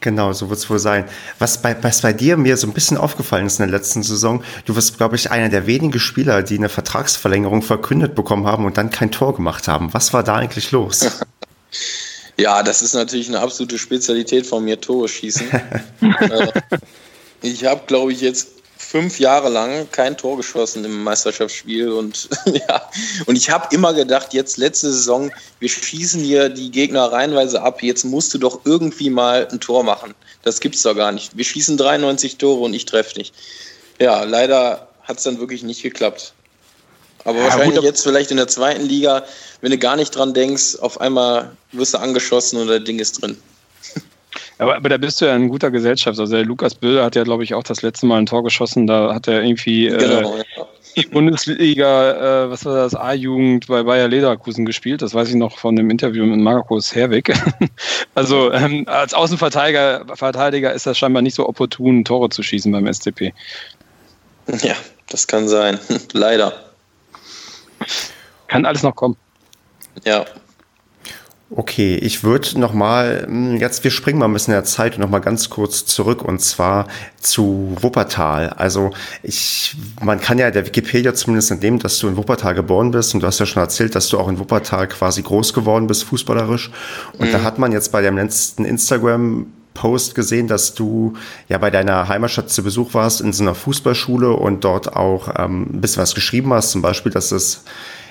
Genau, 0.00 0.32
so 0.32 0.48
wird 0.48 0.58
es 0.58 0.70
wohl 0.70 0.78
sein. 0.78 1.04
Was 1.38 1.60
bei, 1.60 1.76
was 1.82 2.00
bei 2.00 2.14
dir 2.14 2.38
mir 2.38 2.56
so 2.56 2.66
ein 2.66 2.72
bisschen 2.72 2.96
aufgefallen 2.96 3.46
ist 3.46 3.60
in 3.60 3.66
der 3.68 3.78
letzten 3.78 4.02
Saison, 4.02 4.42
du 4.64 4.74
wirst, 4.74 4.96
glaube 4.96 5.16
ich, 5.16 5.30
einer 5.30 5.50
der 5.50 5.66
wenigen 5.66 5.98
Spieler, 6.00 6.42
die 6.42 6.56
eine 6.56 6.70
Vertragsverlängerung 6.70 7.60
verkündet 7.60 8.14
bekommen 8.14 8.46
haben 8.46 8.64
und 8.64 8.78
dann 8.78 8.90
kein 8.90 9.10
Tor 9.10 9.36
gemacht 9.36 9.68
haben. 9.68 9.92
Was 9.92 10.14
war 10.14 10.22
da 10.22 10.36
eigentlich 10.36 10.70
los? 10.70 11.06
Ja, 12.40 12.62
das 12.62 12.80
ist 12.80 12.94
natürlich 12.94 13.28
eine 13.28 13.40
absolute 13.40 13.78
Spezialität 13.78 14.46
von 14.46 14.64
mir, 14.64 14.80
Tore 14.80 15.08
schießen. 15.08 15.46
Äh, 16.02 16.52
ich 17.42 17.64
habe, 17.64 17.82
glaube 17.86 18.12
ich, 18.12 18.20
jetzt 18.20 18.48
fünf 18.76 19.20
Jahre 19.20 19.50
lang 19.50 19.88
kein 19.92 20.16
Tor 20.16 20.38
geschossen 20.38 20.84
im 20.84 21.02
Meisterschaftsspiel 21.04 21.90
und 21.90 22.28
ja, 22.46 22.88
und 23.26 23.36
ich 23.36 23.50
habe 23.50 23.74
immer 23.74 23.92
gedacht, 23.92 24.32
jetzt 24.32 24.56
letzte 24.56 24.90
Saison, 24.90 25.30
wir 25.58 25.68
schießen 25.68 26.22
hier 26.22 26.48
die 26.48 26.70
Gegner 26.70 27.12
reihenweise 27.12 27.62
ab, 27.62 27.82
jetzt 27.82 28.04
musst 28.04 28.32
du 28.32 28.38
doch 28.38 28.60
irgendwie 28.64 29.10
mal 29.10 29.46
ein 29.50 29.60
Tor 29.60 29.84
machen. 29.84 30.14
Das 30.42 30.60
gibt's 30.60 30.82
doch 30.82 30.96
gar 30.96 31.12
nicht. 31.12 31.36
Wir 31.36 31.44
schießen 31.44 31.76
93 31.76 32.38
Tore 32.38 32.62
und 32.62 32.74
ich 32.74 32.86
treffe 32.86 33.18
nicht. 33.18 33.34
Ja, 34.00 34.24
leider 34.24 34.88
hat 35.02 35.18
es 35.18 35.24
dann 35.24 35.38
wirklich 35.38 35.62
nicht 35.62 35.82
geklappt. 35.82 36.32
Aber 37.24 37.38
ja, 37.38 37.44
wahrscheinlich 37.44 37.76
gut, 37.76 37.84
jetzt 37.84 38.02
vielleicht 38.02 38.30
in 38.30 38.36
der 38.36 38.48
zweiten 38.48 38.82
Liga, 38.82 39.24
wenn 39.60 39.70
du 39.70 39.78
gar 39.78 39.96
nicht 39.96 40.10
dran 40.10 40.34
denkst, 40.34 40.76
auf 40.80 41.00
einmal 41.00 41.52
wirst 41.72 41.94
du 41.94 41.98
angeschossen 41.98 42.60
und 42.60 42.68
das 42.68 42.84
Ding 42.84 42.98
ist 42.98 43.22
drin. 43.22 43.36
Aber, 44.58 44.76
aber 44.76 44.90
da 44.90 44.98
bist 44.98 45.20
du 45.20 45.24
ja 45.24 45.34
in 45.34 45.48
guter 45.48 45.70
Gesellschaft. 45.70 46.18
Also 46.20 46.34
der 46.34 46.44
Lukas 46.44 46.74
Böll 46.74 47.02
hat 47.02 47.16
ja, 47.16 47.24
glaube 47.24 47.42
ich, 47.44 47.54
auch 47.54 47.62
das 47.62 47.80
letzte 47.80 48.04
Mal 48.04 48.18
ein 48.18 48.26
Tor 48.26 48.44
geschossen. 48.44 48.86
Da 48.86 49.14
hat 49.14 49.26
er 49.26 49.42
irgendwie 49.42 49.86
äh, 49.86 49.96
genau, 49.96 50.36
äh, 50.36 50.44
ja. 50.54 50.66
die 50.96 51.06
Bundesliga, 51.06 52.44
äh, 52.44 52.50
was 52.50 52.66
war 52.66 52.74
das, 52.76 52.94
A-Jugend 52.94 53.68
bei 53.68 53.82
Bayer 53.82 54.08
Lederkusen 54.08 54.66
gespielt. 54.66 55.00
Das 55.00 55.14
weiß 55.14 55.30
ich 55.30 55.34
noch 55.34 55.56
von 55.56 55.76
dem 55.76 55.88
Interview 55.88 56.26
mit 56.26 56.38
Markus 56.40 56.94
Herwig. 56.94 57.32
also 58.14 58.52
ähm, 58.52 58.84
als 58.86 59.14
Außenverteidiger 59.14 60.04
Verteidiger 60.14 60.74
ist 60.74 60.86
das 60.86 60.98
scheinbar 60.98 61.22
nicht 61.22 61.36
so 61.36 61.48
opportun, 61.48 62.04
Tore 62.04 62.28
zu 62.28 62.42
schießen 62.42 62.70
beim 62.70 62.92
SCP. 62.92 63.32
Ja, 64.60 64.74
das 65.08 65.26
kann 65.26 65.48
sein. 65.48 65.80
Leider. 66.12 66.69
Kann 68.48 68.64
alles 68.64 68.82
noch 68.82 68.94
kommen. 68.94 69.16
Ja. 70.04 70.24
Okay, 71.52 71.96
ich 71.96 72.22
würde 72.22 72.60
nochmal, 72.60 73.24
hm, 73.26 73.56
jetzt 73.56 73.82
wir 73.82 73.90
springen 73.90 74.20
mal 74.20 74.26
ein 74.26 74.32
bisschen 74.32 74.54
in 74.54 74.58
der 74.58 74.64
Zeit 74.64 74.94
und 74.94 75.00
nochmal 75.00 75.20
ganz 75.20 75.50
kurz 75.50 75.84
zurück 75.84 76.22
und 76.22 76.40
zwar 76.40 76.86
zu 77.18 77.76
Wuppertal. 77.80 78.50
Also 78.50 78.92
ich, 79.24 79.76
man 80.00 80.20
kann 80.20 80.38
ja 80.38 80.52
der 80.52 80.64
Wikipedia 80.64 81.12
zumindest 81.12 81.50
entnehmen, 81.50 81.80
dass 81.80 81.98
du 81.98 82.06
in 82.06 82.16
Wuppertal 82.16 82.54
geboren 82.54 82.92
bist 82.92 83.14
und 83.14 83.22
du 83.22 83.26
hast 83.26 83.40
ja 83.40 83.46
schon 83.46 83.62
erzählt, 83.62 83.96
dass 83.96 84.08
du 84.08 84.18
auch 84.20 84.28
in 84.28 84.38
Wuppertal 84.38 84.86
quasi 84.86 85.22
groß 85.22 85.52
geworden 85.52 85.88
bist, 85.88 86.04
fußballerisch. 86.04 86.70
Und 87.18 87.28
mhm. 87.28 87.32
da 87.32 87.42
hat 87.42 87.58
man 87.58 87.72
jetzt 87.72 87.90
bei 87.90 88.00
dem 88.00 88.16
letzten 88.16 88.64
Instagram 88.64 89.46
Post 89.80 90.14
gesehen, 90.14 90.46
dass 90.46 90.74
du 90.74 91.14
ja 91.48 91.56
bei 91.56 91.70
deiner 91.70 92.06
Heimatstadt 92.06 92.50
zu 92.50 92.62
Besuch 92.62 92.92
warst 92.92 93.22
in 93.22 93.32
so 93.32 93.42
einer 93.42 93.54
Fußballschule 93.54 94.30
und 94.30 94.62
dort 94.62 94.94
auch 94.94 95.28
ähm, 95.38 95.70
ein 95.72 95.80
bisschen 95.80 96.02
was 96.02 96.14
geschrieben 96.14 96.52
hast. 96.52 96.72
Zum 96.72 96.82
Beispiel, 96.82 97.10
dass 97.10 97.32
es 97.32 97.64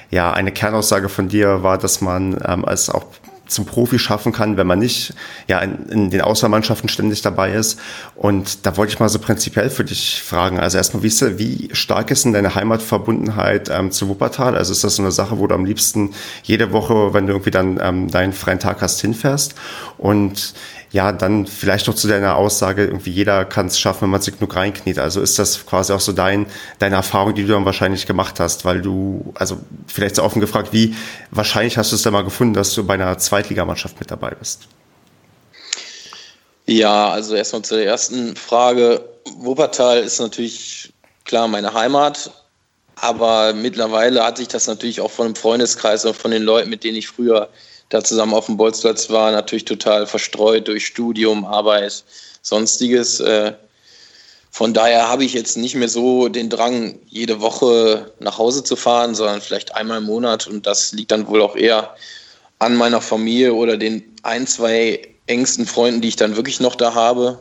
ja 0.09 0.33
eine 0.33 0.51
Kernaussage 0.51 1.09
von 1.09 1.27
dir 1.27 1.61
war, 1.61 1.77
dass 1.77 2.01
man 2.01 2.41
ähm, 2.43 2.65
es 2.67 2.89
auch 2.89 3.05
zum 3.49 3.65
Profi 3.65 3.99
schaffen 3.99 4.31
kann, 4.31 4.57
wenn 4.57 4.67
man 4.67 4.79
nicht 4.79 5.13
ja 5.47 5.59
in, 5.59 5.89
in, 5.89 6.09
den 6.09 6.21
Auswahlmannschaften 6.21 6.89
ständig 6.89 7.21
dabei 7.21 7.51
ist. 7.53 7.79
Und 8.15 8.65
da 8.65 8.77
wollte 8.77 8.93
ich 8.93 8.99
mal 8.99 9.09
so 9.09 9.19
prinzipiell 9.19 9.69
für 9.69 9.83
dich 9.83 10.21
fragen. 10.23 10.59
Also 10.59 10.77
erstmal, 10.77 11.03
wie, 11.03 11.11
wie 11.37 11.69
stark 11.73 12.11
ist 12.11 12.25
denn 12.25 12.33
deine 12.33 12.55
Heimatverbundenheit 12.55 13.69
ähm, 13.69 13.91
zu 13.91 14.07
Wuppertal? 14.07 14.55
Also 14.55 14.71
ist 14.71 14.83
das 14.83 14.95
so 14.95 15.01
eine 15.01 15.11
Sache, 15.11 15.39
wo 15.39 15.47
du 15.47 15.55
am 15.55 15.65
liebsten 15.65 16.13
jede 16.43 16.71
Woche, 16.71 17.13
wenn 17.13 17.27
du 17.27 17.33
irgendwie 17.33 17.51
dann 17.51 17.79
ähm, 17.81 18.09
deinen 18.09 18.33
freien 18.33 18.59
Tag 18.59 18.81
hast, 18.81 19.01
hinfährst? 19.01 19.55
Und 19.97 20.53
ja, 20.91 21.11
dann 21.11 21.45
vielleicht 21.45 21.87
noch 21.87 21.93
zu 21.93 22.07
deiner 22.07 22.35
Aussage, 22.35 22.85
irgendwie 22.85 23.11
jeder 23.11 23.45
kann 23.45 23.67
es 23.67 23.79
schaffen, 23.79 24.03
wenn 24.03 24.09
man 24.09 24.21
sich 24.21 24.35
genug 24.35 24.55
reinkniet. 24.55 24.97
Also 24.97 25.21
ist 25.21 25.37
das 25.37 25.65
quasi 25.65 25.93
auch 25.93 25.99
so 25.99 26.13
dein, 26.13 26.47
deine 26.79 26.95
Erfahrung, 26.95 27.35
die 27.35 27.43
du 27.43 27.53
dann 27.53 27.65
wahrscheinlich 27.65 28.07
gemacht 28.07 28.39
hast, 28.39 28.65
weil 28.65 28.81
du, 28.81 29.31
also 29.35 29.57
vielleicht 29.85 30.15
so 30.15 30.23
offen 30.23 30.39
gefragt, 30.39 30.69
wie 30.71 30.95
wahrscheinlich 31.29 31.77
hast 31.77 31.91
du 31.91 31.95
es 31.95 32.01
dann 32.01 32.13
mal 32.13 32.23
gefunden, 32.23 32.55
dass 32.55 32.73
du 32.73 32.83
bei 32.83 32.95
einer 32.95 33.19
Zweitligamannschaft 33.39 33.99
mit 33.99 34.11
dabei 34.11 34.31
bist? 34.31 34.67
Ja, 36.65 37.09
also 37.09 37.35
erstmal 37.35 37.61
zur 37.63 37.79
ersten 37.79 38.35
Frage. 38.35 39.03
Wuppertal 39.37 39.99
ist 39.99 40.19
natürlich 40.19 40.93
klar 41.23 41.47
meine 41.47 41.73
Heimat, 41.73 42.31
aber 42.95 43.53
mittlerweile 43.53 44.23
hat 44.23 44.37
sich 44.37 44.49
das 44.49 44.67
natürlich 44.67 45.01
auch 45.01 45.11
von 45.11 45.27
dem 45.27 45.35
Freundeskreis 45.35 46.05
und 46.05 46.15
von 46.15 46.31
den 46.31 46.43
Leuten, 46.43 46.69
mit 46.69 46.83
denen 46.83 46.97
ich 46.97 47.07
früher 47.07 47.49
da 47.89 48.03
zusammen 48.03 48.33
auf 48.33 48.45
dem 48.45 48.57
Bolzplatz 48.57 49.09
war, 49.09 49.31
natürlich 49.31 49.65
total 49.65 50.05
verstreut 50.05 50.67
durch 50.67 50.85
Studium, 50.85 51.45
Arbeit, 51.45 52.03
sonstiges. 52.41 53.19
Äh, 53.19 53.53
von 54.51 54.73
daher 54.73 55.07
habe 55.07 55.23
ich 55.23 55.33
jetzt 55.33 55.57
nicht 55.57 55.75
mehr 55.75 55.89
so 55.89 56.27
den 56.27 56.49
Drang, 56.49 56.99
jede 57.07 57.41
Woche 57.41 58.11
nach 58.19 58.37
Hause 58.37 58.63
zu 58.63 58.75
fahren, 58.75 59.15
sondern 59.15 59.41
vielleicht 59.41 59.75
einmal 59.75 59.99
im 59.99 60.03
Monat. 60.03 60.45
Und 60.45 60.67
das 60.67 60.91
liegt 60.91 61.11
dann 61.11 61.27
wohl 61.27 61.41
auch 61.41 61.55
eher 61.55 61.95
an 62.59 62.75
meiner 62.75 63.01
Familie 63.01 63.53
oder 63.53 63.77
den 63.77 64.03
ein, 64.23 64.45
zwei 64.45 65.01
engsten 65.27 65.65
Freunden, 65.65 66.01
die 66.01 66.09
ich 66.09 66.15
dann 66.15 66.35
wirklich 66.35 66.59
noch 66.59 66.75
da 66.75 66.93
habe. 66.93 67.39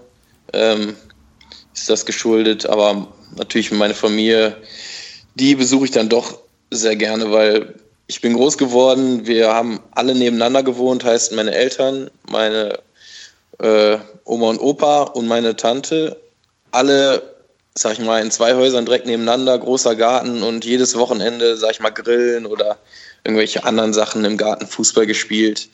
Ähm, 0.53 0.97
ist 1.75 1.91
das 1.91 2.07
geschuldet. 2.07 2.67
Aber 2.67 3.09
natürlich 3.37 3.71
meine 3.73 3.95
Familie, 3.95 4.57
die 5.35 5.55
besuche 5.55 5.87
ich 5.87 5.91
dann 5.91 6.09
doch 6.09 6.39
sehr 6.71 6.97
gerne, 6.97 7.31
weil 7.33 7.75
ich 8.07 8.21
bin 8.21 8.35
groß 8.35 8.57
geworden, 8.57 9.27
wir 9.27 9.53
haben 9.53 9.81
alle 9.93 10.15
nebeneinander 10.15 10.63
gewohnt, 10.63 11.05
heißt 11.05 11.33
meine 11.33 11.55
Eltern, 11.55 12.11
meine 12.31 12.79
äh, 13.59 13.99
Oma 14.25 14.49
und 14.51 14.61
Opa 14.61 15.03
und 15.03 15.27
meine 15.27 15.57
Tante, 15.57 16.19
alle, 16.71 17.23
sag 17.75 17.93
ich 17.93 18.01
mal, 18.01 18.23
in 18.23 18.31
zwei 18.31 18.55
Häusern 18.55 18.87
direkt 18.87 19.07
nebeneinander, 19.07 19.59
großer 19.59 19.95
Garten 19.95 20.43
und 20.43 20.65
jedes 20.65 20.97
Wochenende, 20.97 21.57
sag 21.57 21.73
ich 21.73 21.81
mal, 21.81 21.91
grillen 21.91 22.47
oder 22.47 22.79
irgendwelche 23.25 23.65
anderen 23.65 23.93
Sachen 23.93 24.25
im 24.25 24.37
Garten 24.37 24.67
Fußball 24.67 25.07
gespielt. 25.07 25.69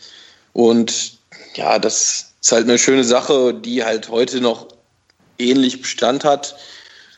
Und 0.53 1.19
ja, 1.55 1.79
das, 1.79 2.35
ist 2.45 2.53
halt 2.53 2.65
eine 2.65 2.79
schöne 2.79 3.05
Sache, 3.05 3.55
die 3.55 3.85
halt 3.85 4.11
heute 4.11 4.43
noch 4.43 4.69
ähnlich 5.39 5.81
Bestand 5.81 6.25
hat, 6.25 6.57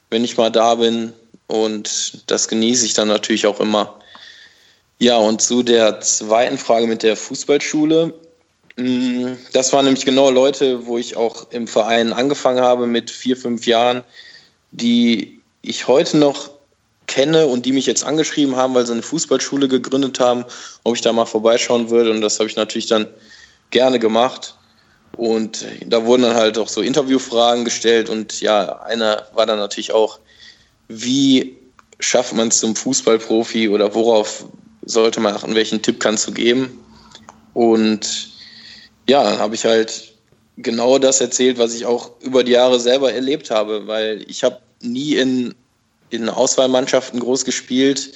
wenn 0.09 0.23
ich 0.25 0.37
mal 0.37 0.51
da 0.51 0.77
bin. 0.77 1.13
Und 1.49 2.23
das 2.31 2.47
genieße 2.47 2.87
ich 2.87 2.95
dann 2.95 3.09
natürlich 3.09 3.45
auch 3.47 3.59
immer. 3.59 3.99
Ja, 4.99 5.17
und 5.17 5.43
zu 5.43 5.65
der 5.65 6.01
zweiten 6.01 6.59
Frage 6.59 6.87
mit 6.87 7.03
der 7.03 7.17
Fußballschule. 7.17 8.15
Mm, 8.77 9.33
das 9.53 9.73
waren 9.73 9.85
nämlich 9.85 10.05
genau 10.05 10.31
Leute, 10.31 10.87
wo 10.87 10.97
ich 10.97 11.17
auch 11.17 11.51
im 11.51 11.67
Verein 11.67 12.13
angefangen 12.13 12.61
habe 12.61 12.87
mit 12.87 13.11
vier, 13.11 13.37
fünf 13.37 13.67
Jahren, 13.67 14.05
die 14.71 15.41
ich 15.61 15.89
heute 15.89 16.19
noch 16.19 16.51
kenne 17.17 17.47
und 17.47 17.65
die 17.65 17.73
mich 17.73 17.87
jetzt 17.87 18.05
angeschrieben 18.05 18.57
haben, 18.57 18.75
weil 18.75 18.85
sie 18.85 18.93
eine 18.93 19.01
Fußballschule 19.01 19.69
gegründet 19.69 20.21
haben, 20.21 20.45
ob 20.85 20.97
ich 20.97 21.01
da 21.01 21.15
mal 21.15 21.25
vorbeischauen 21.25 21.89
würde. 21.89 22.11
Und 22.11 22.21
das 22.21 22.39
habe 22.39 22.51
ich 22.51 22.57
natürlich 22.57 22.89
dann 22.89 23.07
gerne 23.71 23.99
gemacht. 23.99 24.55
Und 25.17 25.65
da 25.87 26.05
wurden 26.05 26.25
dann 26.25 26.37
halt 26.37 26.59
auch 26.59 26.69
so 26.69 26.83
Interviewfragen 26.83 27.65
gestellt. 27.65 28.11
Und 28.11 28.43
ja, 28.43 28.83
einer 28.83 29.29
war 29.33 29.47
dann 29.47 29.59
natürlich 29.59 29.93
auch, 29.93 30.19
wie 30.89 31.57
schafft 32.01 32.35
man 32.35 32.49
es 32.49 32.61
zum 32.61 32.77
Fußballprofi 32.77 33.71
oder 33.71 33.95
worauf 33.95 34.45
sollte 34.85 35.21
man 35.21 35.35
achten, 35.35 35.55
welchen 35.55 35.81
Tipp 35.81 35.99
kannst 36.01 36.29
du 36.29 36.33
geben? 36.33 36.85
Und 37.55 38.29
ja, 39.09 39.25
dann 39.25 39.39
habe 39.39 39.55
ich 39.55 39.65
halt 39.65 40.13
genau 40.59 40.99
das 40.99 41.23
erzählt, 41.23 41.57
was 41.57 41.73
ich 41.73 41.87
auch 41.87 42.11
über 42.21 42.45
die 42.45 42.53
Jahre 42.53 42.79
selber 42.79 43.11
erlebt 43.11 43.51
habe, 43.51 43.87
weil 43.87 44.23
ich 44.29 44.45
habe 44.45 44.61
nie 44.83 45.15
in, 45.15 45.55
in 46.11 46.29
Auswahlmannschaften 46.29 47.21
groß 47.21 47.45
gespielt. 47.45 48.13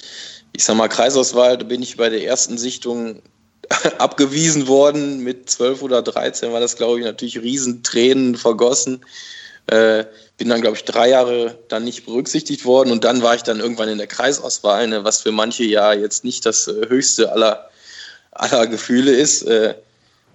Ich 0.53 0.63
sag 0.63 0.75
mal, 0.75 0.87
Kreisauswahl, 0.87 1.57
da 1.57 1.65
bin 1.65 1.81
ich 1.81 1.97
bei 1.97 2.09
der 2.09 2.23
ersten 2.23 2.57
Sichtung 2.57 3.21
abgewiesen 3.97 4.67
worden. 4.67 5.19
Mit 5.23 5.49
12 5.49 5.81
oder 5.81 6.01
13 6.01 6.51
war 6.51 6.59
das, 6.59 6.75
glaube 6.75 6.99
ich, 6.99 7.05
natürlich 7.05 7.41
Riesentränen 7.41 8.35
vergossen. 8.35 9.05
Äh, 9.67 10.05
bin 10.37 10.49
dann, 10.49 10.61
glaube 10.61 10.75
ich, 10.75 10.85
drei 10.85 11.09
Jahre 11.09 11.57
dann 11.67 11.83
nicht 11.83 12.05
berücksichtigt 12.05 12.65
worden 12.65 12.91
und 12.91 13.03
dann 13.03 13.21
war 13.21 13.35
ich 13.35 13.43
dann 13.43 13.59
irgendwann 13.59 13.89
in 13.89 13.99
der 13.99 14.07
Kreisauswahl, 14.07 14.87
ne, 14.87 15.03
was 15.03 15.21
für 15.21 15.31
manche 15.31 15.63
ja 15.63 15.93
jetzt 15.93 16.23
nicht 16.23 16.45
das 16.47 16.67
äh, 16.67 16.89
höchste 16.89 17.31
aller, 17.31 17.69
aller 18.31 18.65
Gefühle 18.67 19.11
ist. 19.11 19.43
Äh, 19.43 19.75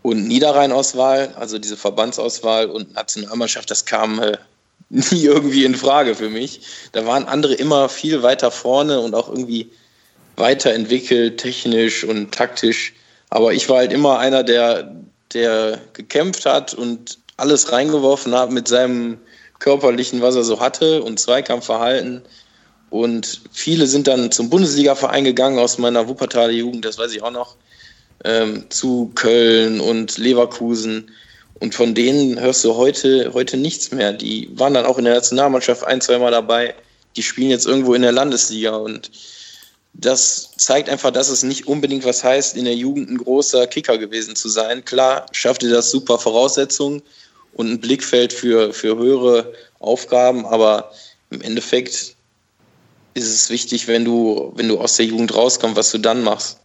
und 0.02 0.28
Niederrheinauswahl, 0.28 1.34
also 1.36 1.58
diese 1.58 1.76
Verbandsauswahl 1.76 2.70
und 2.70 2.94
Nationalmannschaft, 2.94 3.68
das 3.68 3.84
kam 3.84 4.22
äh, 4.22 4.38
nie 4.90 5.24
irgendwie 5.24 5.64
in 5.64 5.74
Frage 5.74 6.14
für 6.14 6.28
mich. 6.28 6.60
Da 6.92 7.06
waren 7.06 7.24
andere 7.24 7.54
immer 7.54 7.88
viel 7.88 8.22
weiter 8.22 8.50
vorne 8.50 9.00
und 9.00 9.14
auch 9.14 9.28
irgendwie 9.28 9.70
weiterentwickelt, 10.36 11.38
technisch 11.38 12.04
und 12.04 12.32
taktisch. 12.32 12.94
Aber 13.30 13.52
ich 13.52 13.68
war 13.68 13.78
halt 13.78 13.92
immer 13.92 14.18
einer, 14.18 14.44
der, 14.44 14.94
der 15.32 15.80
gekämpft 15.92 16.46
hat 16.46 16.74
und 16.74 17.18
alles 17.36 17.72
reingeworfen 17.72 18.34
hat 18.34 18.52
mit 18.52 18.68
seinem 18.68 19.18
körperlichen, 19.58 20.22
was 20.22 20.36
er 20.36 20.44
so 20.44 20.60
hatte 20.60 21.02
und 21.02 21.18
Zweikampfverhalten. 21.18 22.22
Und 22.90 23.40
viele 23.52 23.86
sind 23.86 24.06
dann 24.06 24.30
zum 24.30 24.48
Bundesliga-Verein 24.48 25.24
gegangen 25.24 25.58
aus 25.58 25.78
meiner 25.78 26.06
Wuppertaler 26.06 26.52
Jugend, 26.52 26.84
das 26.84 26.98
weiß 26.98 27.12
ich 27.12 27.22
auch 27.22 27.32
noch, 27.32 27.56
ähm, 28.24 28.66
zu 28.70 29.10
Köln 29.14 29.80
und 29.80 30.16
Leverkusen. 30.18 31.10
Und 31.58 31.74
von 31.74 31.94
denen 31.94 32.38
hörst 32.38 32.64
du 32.64 32.76
heute, 32.76 33.32
heute 33.32 33.56
nichts 33.56 33.90
mehr. 33.90 34.12
Die 34.12 34.50
waren 34.54 34.74
dann 34.74 34.84
auch 34.84 34.98
in 34.98 35.04
der 35.04 35.14
Nationalmannschaft 35.14 35.84
ein, 35.84 36.00
zweimal 36.00 36.30
dabei. 36.30 36.74
Die 37.16 37.22
spielen 37.22 37.50
jetzt 37.50 37.66
irgendwo 37.66 37.94
in 37.94 38.02
der 38.02 38.12
Landesliga 38.12 38.76
und 38.76 39.10
das 39.94 40.50
zeigt 40.58 40.90
einfach, 40.90 41.10
dass 41.10 41.30
es 41.30 41.42
nicht 41.42 41.66
unbedingt 41.66 42.04
was 42.04 42.22
heißt, 42.22 42.56
in 42.56 42.66
der 42.66 42.74
Jugend 42.74 43.08
ein 43.08 43.16
großer 43.16 43.66
Kicker 43.66 43.96
gewesen 43.96 44.36
zu 44.36 44.50
sein. 44.50 44.84
Klar, 44.84 45.24
schafft 45.32 45.62
ihr 45.62 45.70
das 45.70 45.90
super 45.90 46.18
Voraussetzungen 46.18 47.02
und 47.54 47.70
ein 47.70 47.80
Blickfeld 47.80 48.34
für, 48.34 48.74
für 48.74 48.98
höhere 48.98 49.54
Aufgaben, 49.78 50.44
aber 50.44 50.92
im 51.30 51.40
Endeffekt 51.40 52.14
ist 53.14 53.30
es 53.30 53.48
wichtig, 53.48 53.88
wenn 53.88 54.04
du, 54.04 54.52
wenn 54.56 54.68
du 54.68 54.78
aus 54.78 54.96
der 54.96 55.06
Jugend 55.06 55.34
rauskommst, 55.34 55.76
was 55.76 55.90
du 55.90 55.98
dann 55.98 56.22
machst. 56.22 56.58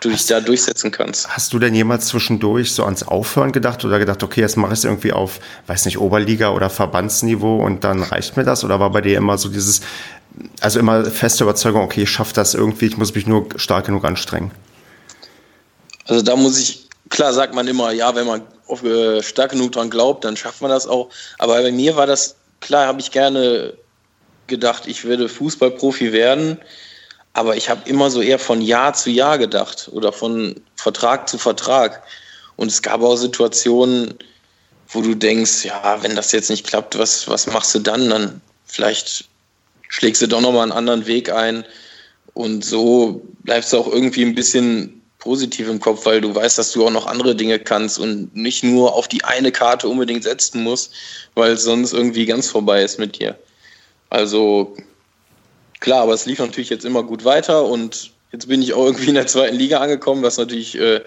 Du 0.00 0.10
dich 0.10 0.26
da 0.26 0.40
durchsetzen 0.40 0.90
kannst. 0.90 1.28
Hast 1.28 1.52
du 1.52 1.58
denn 1.58 1.74
jemals 1.74 2.06
zwischendurch 2.06 2.72
so 2.72 2.84
ans 2.84 3.02
Aufhören 3.02 3.52
gedacht 3.52 3.84
oder 3.84 3.98
gedacht, 3.98 4.22
okay, 4.22 4.40
jetzt 4.40 4.56
mache 4.56 4.72
ich 4.72 4.80
es 4.80 4.84
irgendwie 4.84 5.12
auf, 5.12 5.40
weiß 5.66 5.84
nicht, 5.86 5.98
Oberliga 5.98 6.50
oder 6.50 6.70
Verbandsniveau 6.70 7.56
und 7.56 7.84
dann 7.84 8.02
reicht 8.02 8.36
mir 8.36 8.44
das? 8.44 8.64
Oder 8.64 8.80
war 8.80 8.90
bei 8.90 9.00
dir 9.00 9.16
immer 9.16 9.38
so 9.38 9.48
dieses, 9.48 9.80
also 10.60 10.78
immer 10.78 11.04
feste 11.04 11.44
Überzeugung, 11.44 11.82
okay, 11.82 12.02
ich 12.02 12.10
schaffe 12.10 12.34
das 12.34 12.54
irgendwie, 12.54 12.86
ich 12.86 12.96
muss 12.96 13.14
mich 13.14 13.26
nur 13.26 13.48
stark 13.56 13.86
genug 13.86 14.04
anstrengen. 14.04 14.50
Also 16.06 16.22
da 16.22 16.36
muss 16.36 16.58
ich, 16.58 16.88
klar 17.08 17.32
sagt 17.32 17.54
man 17.54 17.66
immer, 17.66 17.92
ja, 17.92 18.14
wenn 18.14 18.26
man 18.26 18.42
auf, 18.66 18.82
äh, 18.82 19.22
stark 19.22 19.52
genug 19.52 19.72
dran 19.72 19.90
glaubt, 19.90 20.24
dann 20.24 20.36
schafft 20.36 20.60
man 20.60 20.70
das 20.70 20.86
auch. 20.86 21.10
Aber 21.38 21.54
bei 21.60 21.72
mir 21.72 21.96
war 21.96 22.06
das, 22.06 22.36
klar, 22.60 22.86
habe 22.86 23.00
ich 23.00 23.10
gerne 23.10 23.74
gedacht, 24.46 24.86
ich 24.86 25.04
werde 25.04 25.28
Fußballprofi 25.28 26.12
werden. 26.12 26.58
Aber 27.34 27.56
ich 27.56 27.68
habe 27.68 27.88
immer 27.88 28.10
so 28.10 28.22
eher 28.22 28.38
von 28.38 28.62
Jahr 28.62 28.94
zu 28.94 29.10
Jahr 29.10 29.38
gedacht 29.38 29.90
oder 29.92 30.12
von 30.12 30.60
Vertrag 30.76 31.28
zu 31.28 31.36
Vertrag. 31.36 32.02
Und 32.56 32.68
es 32.68 32.80
gab 32.80 33.02
auch 33.02 33.16
Situationen, 33.16 34.14
wo 34.88 35.02
du 35.02 35.14
denkst, 35.14 35.64
ja, 35.64 36.02
wenn 36.02 36.14
das 36.14 36.30
jetzt 36.32 36.48
nicht 36.48 36.66
klappt, 36.66 36.96
was, 36.96 37.28
was 37.28 37.48
machst 37.48 37.74
du 37.74 37.80
dann? 37.80 38.08
Dann 38.08 38.40
vielleicht 38.64 39.24
schlägst 39.88 40.22
du 40.22 40.28
doch 40.28 40.40
nochmal 40.40 40.62
einen 40.62 40.72
anderen 40.72 41.06
Weg 41.06 41.30
ein. 41.30 41.64
Und 42.34 42.64
so 42.64 43.22
bleibst 43.42 43.72
du 43.72 43.78
auch 43.78 43.88
irgendwie 43.88 44.24
ein 44.24 44.36
bisschen 44.36 45.02
positiv 45.18 45.68
im 45.68 45.80
Kopf, 45.80 46.06
weil 46.06 46.20
du 46.20 46.32
weißt, 46.34 46.58
dass 46.58 46.72
du 46.72 46.86
auch 46.86 46.90
noch 46.90 47.06
andere 47.06 47.34
Dinge 47.34 47.58
kannst 47.58 47.98
und 47.98 48.36
nicht 48.36 48.62
nur 48.62 48.94
auf 48.94 49.08
die 49.08 49.24
eine 49.24 49.50
Karte 49.50 49.88
unbedingt 49.88 50.22
setzen 50.22 50.62
musst, 50.62 50.92
weil 51.34 51.52
es 51.52 51.64
sonst 51.64 51.92
irgendwie 51.92 52.26
ganz 52.26 52.48
vorbei 52.48 52.82
ist 52.82 52.98
mit 52.98 53.18
dir. 53.18 53.36
Also 54.10 54.76
klar, 55.84 56.02
aber 56.02 56.14
es 56.14 56.24
lief 56.24 56.38
natürlich 56.38 56.70
jetzt 56.70 56.86
immer 56.86 57.02
gut 57.02 57.24
weiter 57.24 57.66
und 57.66 58.10
jetzt 58.32 58.48
bin 58.48 58.62
ich 58.62 58.72
auch 58.72 58.86
irgendwie 58.86 59.10
in 59.10 59.14
der 59.14 59.26
zweiten 59.26 59.56
Liga 59.56 59.78
angekommen, 59.80 60.22
was 60.22 60.38
natürlich 60.38 60.76
äh, 60.80 61.02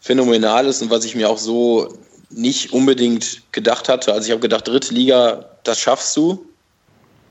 phänomenal 0.00 0.66
ist 0.66 0.82
und 0.82 0.90
was 0.90 1.06
ich 1.06 1.16
mir 1.16 1.30
auch 1.30 1.38
so 1.38 1.96
nicht 2.28 2.72
unbedingt 2.74 3.40
gedacht 3.52 3.88
hatte. 3.88 4.12
Also 4.12 4.26
ich 4.26 4.30
habe 4.30 4.42
gedacht, 4.42 4.68
dritte 4.68 4.92
Liga, 4.92 5.48
das 5.64 5.80
schaffst 5.80 6.14
du 6.16 6.44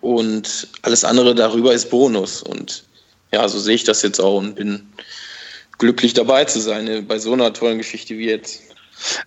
und 0.01 0.67
alles 0.81 1.05
andere 1.05 1.35
darüber 1.35 1.73
ist 1.73 1.91
Bonus. 1.91 2.41
Und 2.41 2.83
ja, 3.31 3.47
so 3.47 3.59
sehe 3.59 3.75
ich 3.75 3.83
das 3.83 4.01
jetzt 4.01 4.19
auch 4.19 4.39
und 4.39 4.55
bin 4.55 4.87
glücklich 5.77 6.15
dabei 6.15 6.45
zu 6.45 6.59
sein 6.59 6.87
äh, 6.87 7.01
bei 7.01 7.19
so 7.19 7.33
einer 7.33 7.53
tollen 7.53 7.77
Geschichte 7.77 8.17
wie 8.17 8.29
jetzt. 8.29 8.63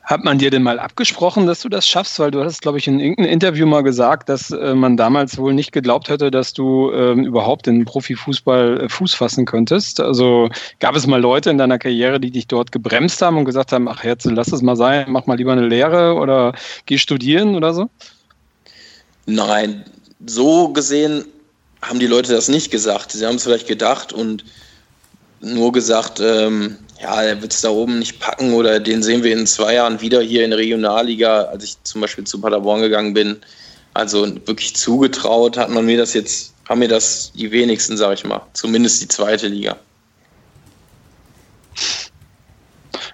Hat 0.02 0.24
man 0.24 0.38
dir 0.38 0.50
denn 0.50 0.62
mal 0.62 0.79
abgesprochen, 0.79 1.46
dass 1.46 1.61
du 1.61 1.68
das 1.68 1.87
schaffst? 1.87 2.18
Weil 2.18 2.31
du 2.31 2.42
hast, 2.42 2.62
glaube 2.62 2.79
ich, 2.79 2.87
in 2.87 3.00
irgendeinem 3.00 3.31
Interview 3.31 3.66
mal 3.66 3.83
gesagt, 3.83 4.29
dass 4.29 4.50
äh, 4.50 4.74
man 4.74 4.96
damals 4.96 5.38
wohl 5.38 5.52
nicht 5.55 5.72
geglaubt 5.72 6.09
hätte, 6.09 6.31
dass 6.31 6.52
du 6.52 6.92
ähm, 6.92 7.24
überhaupt 7.24 7.66
in 7.66 7.85
Profifußball 7.85 8.83
äh, 8.83 8.88
Fuß 8.88 9.14
fassen 9.14 9.44
könntest. 9.44 10.00
Also 10.00 10.48
gab 10.81 10.96
es 10.96 11.07
mal 11.07 11.20
Leute 11.20 11.50
in 11.50 11.59
deiner 11.59 11.79
Karriere, 11.79 12.20
die 12.20 12.31
dich 12.31 12.46
dort 12.46 12.72
gebremst 12.72 13.20
haben 13.22 13.37
und 13.38 13.44
gesagt 13.44 13.72
haben, 13.72 13.88
ach 13.88 14.05
jetzt 14.05 14.24
lass 14.24 14.52
es 14.52 14.62
mal 14.62 14.76
sein, 14.76 15.07
mach 15.09 15.26
mal 15.26 15.37
lieber 15.37 15.52
eine 15.52 15.66
Lehre 15.66 16.14
oder 16.14 16.55
geh 16.87 16.98
studieren 16.98 17.55
oder 17.55 17.74
so? 17.74 17.88
Nein, 19.26 19.85
so 20.24 20.68
gesehen 20.68 21.24
haben 21.83 21.98
die 21.98 22.07
Leute 22.07 22.33
das 22.33 22.48
nicht 22.48 22.70
gesagt. 22.70 23.12
Sie 23.12 23.26
haben 23.26 23.37
es 23.37 23.44
vielleicht 23.44 23.68
gedacht 23.68 24.12
und 24.12 24.44
nur 25.40 25.72
gesagt, 25.72 26.20
ähm, 26.20 26.77
ja, 27.01 27.22
er 27.22 27.42
wird 27.42 27.53
es 27.53 27.61
da 27.61 27.70
oben 27.70 27.99
nicht 27.99 28.20
packen 28.20 28.55
oder 28.55 28.81
den 28.81 29.03
sehen 29.03 29.22
wir 29.22 29.33
in 29.33 29.46
zwei 29.46 29.75
Jahren 29.75 30.01
wieder 30.01 30.20
hier 30.22 30.44
in 30.44 30.51
der 30.51 30.59
Regionalliga, 30.59 31.42
als 31.42 31.64
ich 31.64 31.83
zum 31.83 32.01
Beispiel 32.01 32.25
zu 32.25 32.40
Paderborn 32.40 32.81
gegangen 32.81 33.14
bin. 33.14 33.37
Also 33.94 34.27
wirklich 34.46 34.77
zugetraut 34.77 35.57
hat 35.57 35.70
man 35.70 35.87
mir 35.87 35.99
das 35.99 36.14
jetzt, 36.14 36.55
haben 36.68 36.81
mir 36.81 36.88
das 36.88 37.33
die 37.35 37.51
wenigsten, 37.51 37.96
sag 37.96 38.14
ich 38.14 38.25
mal. 38.25 38.42
Zumindest 38.53 39.03
die 39.03 39.09
zweite 39.09 39.49
Liga. 39.49 39.77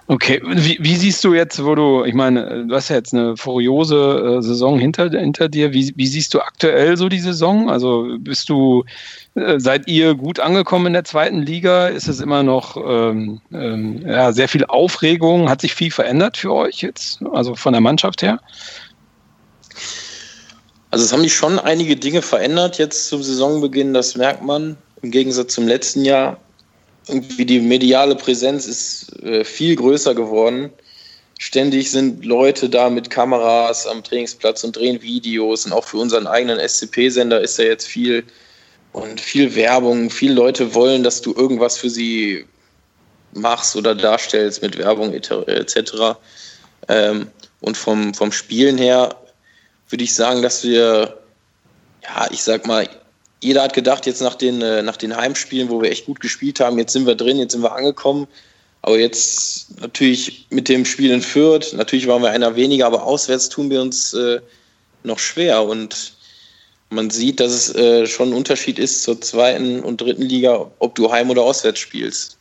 Okay, 0.07 0.41
wie, 0.43 0.77
wie, 0.81 0.95
siehst 0.97 1.23
du 1.23 1.33
jetzt, 1.33 1.63
wo 1.63 1.75
du, 1.75 2.03
ich 2.03 2.13
meine, 2.13 2.65
du 2.67 2.75
hast 2.75 2.89
ja 2.89 2.97
jetzt 2.97 3.13
eine 3.13 3.37
furiose 3.37 4.37
äh, 4.37 4.41
Saison 4.41 4.77
hinter, 4.77 5.09
hinter 5.09 5.47
dir. 5.47 5.71
Wie, 5.71 5.93
wie, 5.95 6.07
siehst 6.07 6.33
du 6.33 6.41
aktuell 6.41 6.97
so 6.97 7.07
die 7.07 7.21
Saison? 7.21 7.69
Also 7.69 8.17
bist 8.19 8.49
du, 8.49 8.83
äh, 9.35 9.61
seid 9.61 9.87
ihr 9.87 10.13
gut 10.15 10.41
angekommen 10.41 10.87
in 10.87 10.93
der 10.93 11.05
zweiten 11.05 11.41
Liga? 11.41 11.87
Ist 11.87 12.09
es 12.09 12.19
immer 12.19 12.43
noch 12.43 12.75
ähm, 12.75 13.39
ähm, 13.53 14.05
ja, 14.05 14.33
sehr 14.33 14.49
viel 14.49 14.65
Aufregung? 14.65 15.49
Hat 15.49 15.61
sich 15.61 15.73
viel 15.73 15.91
verändert 15.91 16.35
für 16.35 16.53
euch 16.53 16.81
jetzt, 16.81 17.21
also 17.31 17.55
von 17.55 17.71
der 17.71 17.81
Mannschaft 17.81 18.21
her? 18.21 18.41
Also 20.91 21.05
es 21.05 21.13
haben 21.13 21.23
sich 21.23 21.33
schon 21.33 21.59
einige 21.59 21.95
Dinge 21.95 22.21
verändert 22.21 22.77
jetzt 22.77 23.07
zum 23.07 23.23
Saisonbeginn, 23.23 23.93
das 23.93 24.17
merkt 24.17 24.43
man 24.43 24.75
im 25.01 25.11
Gegensatz 25.11 25.53
zum 25.53 25.65
letzten 25.65 26.03
Jahr 26.03 26.37
irgendwie 27.07 27.45
die 27.45 27.59
mediale 27.59 28.15
Präsenz 28.15 28.65
ist 28.65 29.21
äh, 29.23 29.43
viel 29.43 29.75
größer 29.75 30.15
geworden. 30.15 30.71
Ständig 31.39 31.91
sind 31.91 32.23
Leute 32.23 32.69
da 32.69 32.89
mit 32.89 33.09
Kameras 33.09 33.85
am 33.87 34.03
Trainingsplatz 34.03 34.63
und 34.63 34.75
drehen 34.75 35.01
Videos 35.01 35.65
und 35.65 35.73
auch 35.73 35.83
für 35.83 35.97
unseren 35.97 36.27
eigenen 36.27 36.59
SCP-Sender 36.59 37.41
ist 37.41 37.59
da 37.59 37.63
jetzt 37.63 37.87
viel 37.87 38.23
und 38.93 39.19
viel 39.19 39.53
Werbung. 39.55 40.09
Viele 40.09 40.35
Leute 40.35 40.73
wollen, 40.73 41.03
dass 41.03 41.21
du 41.21 41.33
irgendwas 41.33 41.77
für 41.77 41.89
sie 41.89 42.45
machst 43.33 43.75
oder 43.75 43.95
darstellst 43.95 44.61
mit 44.61 44.77
Werbung 44.77 45.13
etc. 45.13 46.15
Ähm, 46.87 47.27
Und 47.61 47.77
vom, 47.77 48.13
vom 48.13 48.31
Spielen 48.31 48.77
her 48.77 49.15
würde 49.89 50.03
ich 50.03 50.13
sagen, 50.13 50.41
dass 50.41 50.63
wir, 50.63 51.17
ja, 52.03 52.27
ich 52.31 52.43
sag 52.43 52.67
mal, 52.67 52.87
jeder 53.43 53.63
hat 53.63 53.73
gedacht, 53.73 54.05
jetzt 54.05 54.21
nach 54.21 54.35
den, 54.35 54.61
äh, 54.61 54.81
nach 54.81 54.97
den 54.97 55.15
Heimspielen, 55.15 55.69
wo 55.69 55.81
wir 55.81 55.91
echt 55.91 56.05
gut 56.05 56.19
gespielt 56.19 56.59
haben, 56.59 56.79
jetzt 56.79 56.93
sind 56.93 57.05
wir 57.05 57.15
drin, 57.15 57.37
jetzt 57.37 57.51
sind 57.51 57.61
wir 57.61 57.73
angekommen. 57.73 58.27
Aber 58.81 58.97
jetzt 58.97 59.79
natürlich 59.79 60.47
mit 60.49 60.67
dem 60.67 60.85
Spiel 60.85 61.11
in 61.11 61.21
Fürth, 61.21 61.73
natürlich 61.73 62.07
waren 62.07 62.21
wir 62.21 62.31
einer 62.31 62.55
weniger, 62.55 62.85
aber 62.85 63.03
auswärts 63.03 63.49
tun 63.49 63.69
wir 63.69 63.81
uns 63.81 64.13
äh, 64.13 64.39
noch 65.03 65.19
schwer. 65.19 65.63
Und 65.63 66.13
man 66.89 67.09
sieht, 67.09 67.39
dass 67.39 67.51
es 67.51 67.75
äh, 67.75 68.07
schon 68.07 68.29
ein 68.29 68.33
Unterschied 68.33 68.79
ist 68.79 69.03
zur 69.03 69.19
zweiten 69.21 69.81
und 69.81 70.01
dritten 70.01 70.23
Liga, 70.23 70.71
ob 70.79 70.95
du 70.95 71.11
heim 71.11 71.29
oder 71.29 71.43
auswärts 71.43 71.79
spielst. 71.79 72.37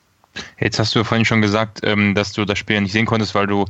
Jetzt 0.59 0.79
hast 0.79 0.95
du 0.95 1.01
ja 1.01 1.05
vorhin 1.05 1.25
schon 1.25 1.43
gesagt, 1.43 1.81
ähm, 1.83 2.15
dass 2.15 2.33
du 2.33 2.45
das 2.45 2.59
Spiel 2.59 2.81
nicht 2.81 2.93
sehen 2.93 3.07
konntest, 3.07 3.35
weil 3.35 3.47
du 3.47 3.67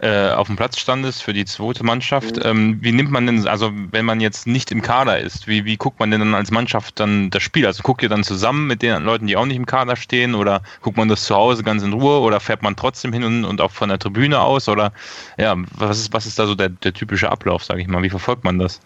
äh, 0.00 0.30
auf 0.30 0.48
dem 0.48 0.56
Platz 0.56 0.78
standest 0.78 1.22
für 1.22 1.32
die 1.32 1.44
zweite 1.44 1.84
Mannschaft. 1.84 2.36
Mhm. 2.36 2.42
Ähm, 2.44 2.78
wie 2.80 2.92
nimmt 2.92 3.10
man 3.10 3.26
denn, 3.26 3.46
also 3.46 3.72
wenn 3.90 4.04
man 4.04 4.20
jetzt 4.20 4.46
nicht 4.46 4.70
im 4.72 4.82
Kader 4.82 5.18
ist, 5.20 5.46
wie, 5.46 5.64
wie 5.64 5.76
guckt 5.76 6.00
man 6.00 6.10
denn 6.10 6.20
dann 6.20 6.34
als 6.34 6.50
Mannschaft 6.50 7.00
dann 7.00 7.30
das 7.30 7.42
Spiel? 7.42 7.66
Also 7.66 7.82
guckt 7.82 8.02
ihr 8.02 8.08
dann 8.08 8.24
zusammen 8.24 8.66
mit 8.66 8.82
den 8.82 9.02
Leuten, 9.04 9.26
die 9.26 9.36
auch 9.36 9.46
nicht 9.46 9.56
im 9.56 9.66
Kader 9.66 9.96
stehen 9.96 10.34
oder 10.34 10.62
guckt 10.82 10.96
man 10.96 11.08
das 11.08 11.24
zu 11.24 11.34
Hause 11.34 11.62
ganz 11.62 11.82
in 11.82 11.92
Ruhe 11.92 12.20
oder 12.20 12.40
fährt 12.40 12.62
man 12.62 12.76
trotzdem 12.76 13.12
hin 13.12 13.24
und, 13.24 13.44
und 13.44 13.60
auch 13.60 13.70
von 13.70 13.88
der 13.88 13.98
Tribüne 13.98 14.40
aus 14.40 14.68
oder 14.68 14.92
ja, 15.38 15.56
was 15.76 15.98
ist, 15.98 16.12
was 16.12 16.26
ist 16.26 16.38
da 16.38 16.46
so 16.46 16.54
der, 16.54 16.68
der 16.68 16.92
typische 16.92 17.30
Ablauf, 17.30 17.64
sage 17.64 17.80
ich 17.80 17.88
mal? 17.88 18.02
Wie 18.02 18.10
verfolgt 18.10 18.44
man 18.44 18.58
das? 18.58 18.80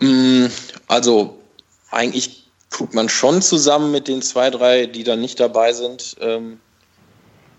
Mm, 0.00 0.46
also 0.88 1.40
eigentlich 1.90 2.41
guckt 2.72 2.94
man 2.94 3.08
schon 3.08 3.42
zusammen 3.42 3.90
mit 3.90 4.08
den 4.08 4.22
zwei, 4.22 4.50
drei, 4.50 4.86
die 4.86 5.04
dann 5.04 5.20
nicht 5.20 5.38
dabei 5.38 5.72
sind 5.72 6.16
ähm, 6.20 6.58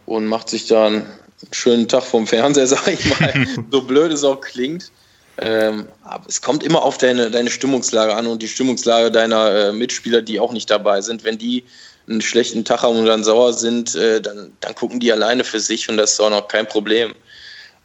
und 0.05 0.25
macht 0.25 0.49
sich 0.49 0.67
dann 0.67 0.93
einen 1.03 1.53
schönen 1.53 1.87
Tag 1.87 2.03
vom 2.03 2.27
Fernseher, 2.27 2.67
sag 2.67 2.87
ich 2.87 3.19
mal, 3.19 3.47
so 3.71 3.81
blöd 3.81 4.11
es 4.11 4.23
auch 4.23 4.41
klingt. 4.41 4.91
Ähm, 5.37 5.87
aber 6.03 6.25
es 6.27 6.41
kommt 6.41 6.63
immer 6.63 6.83
auf 6.83 6.99
deine, 6.99 7.31
deine 7.31 7.49
Stimmungslage 7.49 8.15
an 8.15 8.27
und 8.27 8.43
die 8.43 8.47
Stimmungslage 8.47 9.09
deiner 9.09 9.51
äh, 9.51 9.71
Mitspieler, 9.71 10.21
die 10.21 10.39
auch 10.39 10.51
nicht 10.51 10.69
dabei 10.69 11.01
sind. 11.01 11.23
Wenn 11.23 11.39
die 11.39 11.63
einen 12.07 12.21
schlechten 12.21 12.65
Tag 12.65 12.83
haben 12.83 12.99
und 12.99 13.05
dann 13.05 13.23
sauer 13.23 13.53
sind, 13.53 13.95
äh, 13.95 14.21
dann, 14.21 14.51
dann 14.59 14.75
gucken 14.75 14.99
die 14.99 15.11
alleine 15.11 15.43
für 15.43 15.59
sich 15.59 15.89
und 15.89 15.97
das 15.97 16.13
ist 16.13 16.19
auch 16.19 16.29
noch 16.29 16.47
kein 16.47 16.67
Problem. 16.67 17.15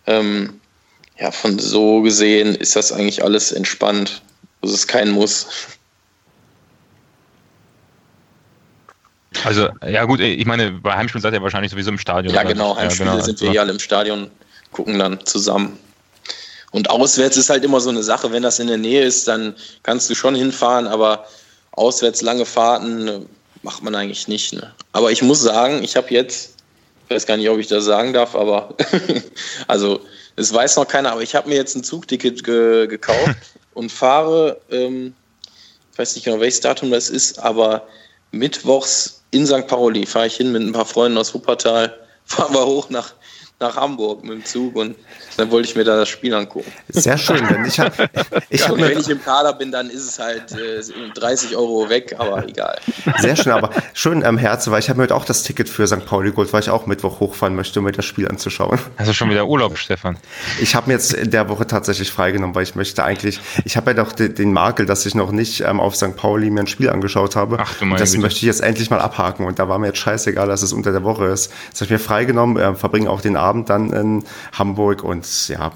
Ähm, 0.06 0.60
ja, 1.18 1.30
von 1.30 1.58
so 1.58 2.02
gesehen 2.02 2.54
ist 2.54 2.76
das 2.76 2.92
eigentlich 2.92 3.24
alles 3.24 3.52
entspannt. 3.52 4.22
Das 4.60 4.72
ist 4.72 4.86
kein 4.86 5.10
Muss. 5.10 5.46
Also, 9.44 9.68
ja 9.86 10.04
gut, 10.04 10.20
ich 10.20 10.46
meine, 10.46 10.72
bei 10.72 10.94
Heimspielen 10.94 11.22
seid 11.22 11.34
ihr 11.34 11.42
wahrscheinlich 11.42 11.70
sowieso 11.70 11.90
im 11.90 11.98
Stadion. 11.98 12.34
Ja, 12.34 12.42
genau, 12.42 12.76
Heimspiele 12.76 13.10
ja, 13.10 13.14
genau. 13.14 13.24
sind 13.24 13.40
wir 13.40 13.52
ja 13.52 13.62
alle 13.62 13.72
im 13.72 13.78
Stadion, 13.78 14.30
gucken 14.72 14.98
dann 14.98 15.24
zusammen. 15.24 15.78
Und 16.70 16.90
auswärts 16.90 17.36
ist 17.36 17.50
halt 17.50 17.64
immer 17.64 17.80
so 17.80 17.90
eine 17.90 18.02
Sache, 18.02 18.30
wenn 18.32 18.42
das 18.42 18.58
in 18.58 18.66
der 18.66 18.76
Nähe 18.76 19.02
ist, 19.02 19.26
dann 19.26 19.54
kannst 19.82 20.10
du 20.10 20.14
schon 20.14 20.34
hinfahren, 20.34 20.86
aber 20.86 21.26
auswärts 21.72 22.22
lange 22.22 22.44
Fahrten 22.44 23.08
äh, 23.08 23.20
macht 23.62 23.82
man 23.82 23.94
eigentlich 23.94 24.28
nicht. 24.28 24.52
Ne? 24.52 24.72
Aber 24.92 25.10
ich 25.10 25.22
muss 25.22 25.40
sagen, 25.40 25.82
ich 25.82 25.96
habe 25.96 26.08
jetzt, 26.10 26.56
ich 27.04 27.14
weiß 27.14 27.26
gar 27.26 27.36
nicht, 27.36 27.48
ob 27.48 27.58
ich 27.58 27.68
das 27.68 27.84
sagen 27.84 28.12
darf, 28.12 28.34
aber 28.34 28.74
also 29.66 30.00
es 30.36 30.52
weiß 30.52 30.76
noch 30.76 30.86
keiner, 30.86 31.12
aber 31.12 31.22
ich 31.22 31.34
habe 31.34 31.48
mir 31.48 31.56
jetzt 31.56 31.74
ein 31.74 31.84
Zugticket 31.84 32.44
ge 32.44 32.86
gekauft 32.86 33.36
und 33.74 33.90
fahre, 33.90 34.60
ähm, 34.70 35.14
ich 35.92 35.98
weiß 35.98 36.14
nicht 36.14 36.24
genau, 36.24 36.40
welches 36.40 36.60
Datum 36.60 36.90
das 36.90 37.08
ist, 37.08 37.38
aber 37.38 37.88
mittwochs 38.30 39.17
in 39.30 39.46
St. 39.46 39.66
Pauli 39.66 40.06
fahre 40.06 40.26
ich 40.26 40.36
hin 40.36 40.52
mit 40.52 40.62
ein 40.62 40.72
paar 40.72 40.86
Freunden 40.86 41.18
aus 41.18 41.34
Wuppertal, 41.34 41.94
fahren 42.24 42.54
wir 42.54 42.66
hoch 42.66 42.90
nach 42.90 43.12
nach 43.60 43.76
Hamburg 43.76 44.22
mit 44.22 44.32
dem 44.32 44.44
Zug 44.44 44.76
und 44.76 44.94
dann 45.36 45.50
wollte 45.50 45.68
ich 45.68 45.74
mir 45.74 45.84
da 45.84 45.96
das 45.96 46.08
Spiel 46.08 46.32
angucken. 46.32 46.70
Sehr 46.88 47.18
schön, 47.18 47.46
denn 47.48 47.64
ich 47.64 47.78
habe. 47.80 47.92
Ich 48.50 48.60
ja, 48.60 48.68
hab 48.68 48.78
wenn 48.78 48.98
ich 48.98 49.08
im 49.08 49.22
Kader 49.22 49.52
bin, 49.52 49.70
dann 49.72 49.90
ist 49.90 50.08
es 50.08 50.18
halt 50.18 50.52
äh, 50.52 50.80
30 51.14 51.56
Euro 51.56 51.88
weg, 51.88 52.16
aber 52.18 52.46
egal. 52.48 52.78
Sehr 53.18 53.36
schön, 53.36 53.52
aber 53.52 53.70
schön 53.92 54.24
am 54.24 54.38
Herzen, 54.38 54.72
weil 54.72 54.80
ich 54.80 54.88
habe 54.88 54.98
mir 54.98 55.04
heute 55.04 55.14
auch 55.14 55.24
das 55.24 55.42
Ticket 55.42 55.68
für 55.68 55.86
St. 55.86 56.06
Pauli 56.06 56.30
geholt, 56.30 56.52
weil 56.52 56.62
ich 56.62 56.70
auch 56.70 56.86
Mittwoch 56.86 57.20
hochfahren 57.20 57.54
möchte, 57.54 57.80
um 57.80 57.84
mir 57.84 57.92
das 57.92 58.04
Spiel 58.04 58.28
anzuschauen. 58.28 58.78
Hast 58.96 59.08
du 59.08 59.12
schon 59.12 59.28
wieder 59.30 59.46
Urlaub, 59.46 59.76
Stefan? 59.76 60.16
Ich 60.60 60.74
habe 60.74 60.88
mir 60.88 60.94
jetzt 60.94 61.12
in 61.12 61.30
der 61.30 61.48
Woche 61.48 61.66
tatsächlich 61.66 62.10
freigenommen, 62.10 62.54
weil 62.54 62.62
ich 62.62 62.74
möchte 62.74 63.04
eigentlich, 63.04 63.40
ich 63.64 63.76
habe 63.76 63.90
ja 63.90 63.94
doch 64.02 64.12
den, 64.12 64.34
den, 64.34 64.52
Makel, 64.52 64.86
dass 64.86 65.04
ich 65.04 65.14
noch 65.14 65.30
nicht 65.30 65.60
ähm, 65.60 65.80
auf 65.80 65.94
St. 65.94 66.16
Pauli 66.16 66.50
mir 66.50 66.60
ein 66.60 66.66
Spiel 66.66 66.88
angeschaut 66.90 67.36
habe. 67.36 67.58
Ach 67.60 67.74
du 67.78 67.84
meine 67.84 68.00
Das 68.00 68.12
Güte. 68.12 68.22
möchte 68.22 68.38
ich 68.38 68.44
jetzt 68.44 68.60
endlich 68.60 68.90
mal 68.90 69.00
abhaken 69.00 69.46
und 69.46 69.58
da 69.58 69.68
war 69.68 69.78
mir 69.78 69.88
jetzt 69.88 69.98
scheißegal, 69.98 70.48
dass 70.48 70.62
es 70.62 70.72
unter 70.72 70.92
der 70.92 71.04
Woche 71.04 71.26
ist. 71.26 71.52
Das 71.70 71.80
habe 71.80 71.86
ich 71.86 71.90
mir 71.90 71.98
freigenommen, 71.98 72.56
äh, 72.56 72.74
verbringe 72.74 73.10
auch 73.10 73.20
den 73.20 73.36
Abend 73.36 73.47
Abend 73.48 73.70
dann 73.70 73.92
in 73.92 74.24
Hamburg 74.52 75.02
und 75.02 75.48
ja, 75.48 75.72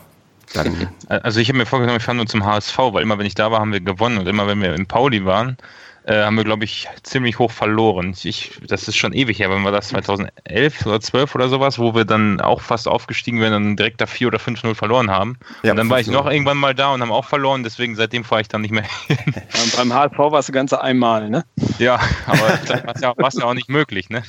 dann. 0.55 0.89
Also 1.09 1.41
ich 1.41 1.49
habe 1.49 1.59
mir 1.59 1.67
vorgenommen, 1.67 1.99
ich 1.99 2.05
fahre 2.05 2.17
nur 2.17 2.27
zum 2.27 2.45
HSV, 2.45 2.79
weil 2.79 3.03
immer 3.03 3.19
wenn 3.19 3.27
ich 3.27 3.35
da 3.35 3.51
war, 3.51 3.61
haben 3.61 3.73
wir 3.73 3.81
gewonnen 3.81 4.19
und 4.19 4.27
immer 4.27 4.47
wenn 4.47 4.61
wir 4.61 4.75
in 4.75 4.87
Pauli 4.87 5.25
waren, 5.25 5.57
äh, 6.05 6.25
haben 6.25 6.37
wir, 6.37 6.45
glaube 6.45 6.65
ich, 6.65 6.89
ziemlich 7.03 7.39
hoch 7.39 7.51
verloren. 7.51 8.15
Ich, 8.23 8.61
das 8.67 8.89
ist 8.89 8.97
schon 8.97 9.13
ewig 9.13 9.39
her, 9.39 9.51
wenn 9.51 9.63
wir 9.63 9.71
das 9.71 9.89
2011 9.89 10.87
oder 10.87 11.01
12 11.01 11.35
oder 11.35 11.49
sowas, 11.49 11.79
wo 11.79 11.95
wir 11.95 12.05
dann 12.05 12.41
auch 12.41 12.61
fast 12.61 12.89
aufgestiegen 12.89 13.41
wären 13.41 13.55
und 13.55 13.77
direkt 13.77 14.01
da 14.01 14.07
4 14.07 14.29
oder 14.29 14.39
5-0 14.39 14.75
verloren 14.75 15.11
haben. 15.11 15.39
Ja, 15.63 15.73
und 15.73 15.77
dann 15.77 15.91
war 15.91 16.01
ich 16.01 16.09
noch 16.09 16.29
irgendwann 16.29 16.59
mal 16.59 16.75
da 16.75 16.93
und 16.93 17.01
haben 17.01 17.13
auch 17.13 17.27
verloren, 17.27 17.63
deswegen 17.63 17.95
seitdem 17.95 18.25
fahre 18.25 18.41
ich 18.41 18.49
dann 18.49 18.63
nicht 18.63 18.73
mehr 18.73 18.85
hin. 19.07 19.35
Ja, 19.37 19.61
beim 19.77 19.93
HSV 19.93 20.19
warst 20.19 20.49
du 20.49 20.53
ganze 20.53 20.83
einmal, 20.83 21.31
ne? 21.31 21.45
Ja, 21.79 22.01
aber 22.27 22.59
das 22.67 22.85
war 22.85 23.01
ja, 23.01 23.41
ja 23.41 23.45
auch 23.45 23.55
nicht 23.55 23.69
möglich, 23.69 24.11
ne? 24.11 24.23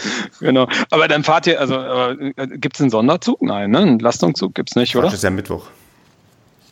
genau. 0.40 0.68
Aber 0.90 1.08
dann 1.08 1.24
fahrt 1.24 1.46
ihr, 1.46 1.60
also 1.60 1.74
äh, 1.76 2.32
gibt 2.56 2.76
es 2.76 2.80
einen 2.80 2.90
Sonderzug? 2.90 3.42
Nein, 3.42 3.70
ne? 3.70 3.78
Einen 3.78 3.98
Lastungszug 3.98 4.54
gibt 4.54 4.70
es 4.70 4.76
nicht, 4.76 4.96
oder? 4.96 5.06
Das 5.06 5.14
ist 5.14 5.24
ja 5.24 5.30
Mittwoch. 5.30 5.66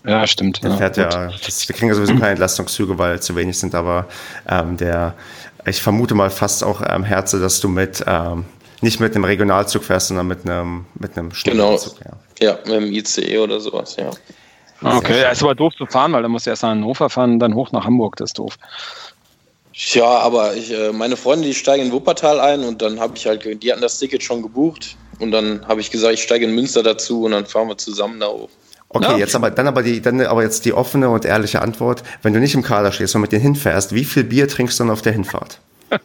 Ja, 0.07 0.27
stimmt. 0.27 0.63
Der 0.63 0.71
ja, 0.71 0.77
fährt 0.77 0.97
ja, 0.97 1.33
das, 1.45 1.69
wir 1.69 1.75
kriegen 1.75 1.89
ja 1.89 1.95
sowieso 1.95 2.15
keine 2.15 2.31
Entlastungszüge, 2.31 2.97
weil 2.99 3.21
zu 3.21 3.35
wenig 3.35 3.59
sind, 3.59 3.75
aber 3.75 4.07
ähm, 4.49 4.77
der, 4.77 5.15
ich 5.67 5.83
vermute 5.83 6.15
mal 6.15 6.31
fast 6.31 6.63
auch 6.63 6.81
am 6.81 7.03
ähm, 7.03 7.05
Herzen, 7.05 7.41
dass 7.41 7.61
du 7.61 7.69
mit, 7.69 8.05
ähm, 8.07 8.45
nicht 8.83 9.01
mit 9.01 9.17
einem 9.17 9.25
Regionalzug 9.25 9.83
fährst, 9.83 10.09
sondern 10.09 10.29
mit 10.29 10.49
einem, 10.49 10.87
mit 10.95 11.19
einem 11.19 11.31
Genau. 11.45 11.73
Ja. 11.73 12.13
ja, 12.41 12.59
mit 12.65 12.73
einem 12.73 12.93
ICE 12.93 13.39
oder 13.39 13.59
sowas, 13.59 13.97
ja. 13.97 14.11
Okay, 14.83 15.23
ja, 15.23 15.31
ist 15.31 15.43
aber 15.43 15.55
doof 15.55 15.75
zu 15.75 15.87
fahren, 15.87 16.13
weil 16.13 16.23
dann 16.23 16.31
musst 16.31 16.47
du 16.47 16.51
erst 16.51 16.63
nach 16.63 16.71
Hannover 16.71 17.09
fahren 17.09 17.33
und 17.33 17.39
dann 17.39 17.55
hoch 17.55 17.73
nach 17.73 17.87
Hamburg, 17.87 18.17
das 18.17 18.31
ist 18.31 18.39
doof. 18.39 18.59
Ja, 19.79 20.07
aber 20.07 20.57
ich, 20.57 20.71
äh, 20.71 20.91
meine 20.91 21.19
Freunde, 21.19 21.47
die 21.47 21.55
steigen 21.55 21.85
in 21.85 21.93
Wuppertal 21.93 22.41
ein 22.41 22.65
und 22.65 22.81
dann 22.81 22.99
habe 22.99 23.15
ich 23.15 23.27
halt, 23.27 23.63
die 23.63 23.71
hatten 23.71 23.83
das 23.83 23.99
Ticket 23.99 24.23
schon 24.23 24.41
gebucht 24.41 24.97
und 25.19 25.33
dann 25.33 25.69
habe 25.69 25.83
ich 25.83 25.91
gesagt, 25.91 26.15
ich 26.15 26.23
steige 26.23 26.47
in 26.47 26.55
Münster 26.55 26.83
dazu 26.83 27.25
und 27.25 27.33
dann 27.33 27.45
fahren 27.45 27.69
wir 27.69 27.77
zusammen 27.77 28.19
da 28.19 28.29
hoch. 28.29 28.49
Okay, 28.89 29.13
ja. 29.13 29.19
jetzt 29.19 29.35
aber 29.35 29.51
dann 29.51 29.69
aber 29.69 29.83
die 29.83 30.01
dann 30.01 30.23
aber 30.23 30.43
jetzt 30.45 30.65
die 30.65 30.73
offene 30.73 31.11
und 31.11 31.27
ehrliche 31.27 31.61
Antwort, 31.61 32.05
wenn 32.23 32.33
du 32.33 32.41
nicht 32.41 32.55
im 32.55 32.63
Kader 32.63 32.91
stehst 32.91 33.15
und 33.17 33.21
mit 33.21 33.33
denen 33.33 33.43
hinfährst, 33.43 33.95
wie 33.95 34.05
viel 34.05 34.25
Bier 34.25 34.49
trinkst 34.49 34.79
du 34.79 34.85
dann 34.85 34.93
auf 34.93 35.03
der 35.03 35.13
Hinfahrt? 35.13 35.61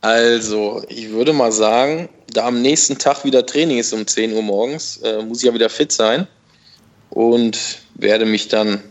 also, 0.00 0.82
ich 0.88 1.10
würde 1.10 1.32
mal 1.32 1.52
sagen, 1.52 2.08
da 2.32 2.46
am 2.46 2.60
nächsten 2.60 2.98
Tag 2.98 3.24
wieder 3.24 3.46
Training 3.46 3.78
ist 3.78 3.92
um 3.92 4.04
10 4.04 4.32
Uhr 4.32 4.42
morgens, 4.42 4.96
äh, 4.96 5.22
muss 5.22 5.38
ich 5.38 5.44
ja 5.44 5.54
wieder 5.54 5.70
fit 5.70 5.92
sein 5.92 6.26
und 7.10 7.78
werde 7.94 8.26
mich 8.26 8.48
dann 8.48 8.82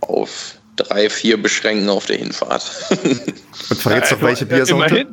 auf 0.00 0.61
drei, 0.76 1.10
vier 1.10 1.40
beschränken 1.40 1.88
auf 1.88 2.06
der 2.06 2.18
Hinfahrt. 2.18 2.64
Und 3.70 3.78
verrätst 3.78 4.12
doch 4.12 4.22
welche 4.22 4.46
Biersorte? 4.46 5.06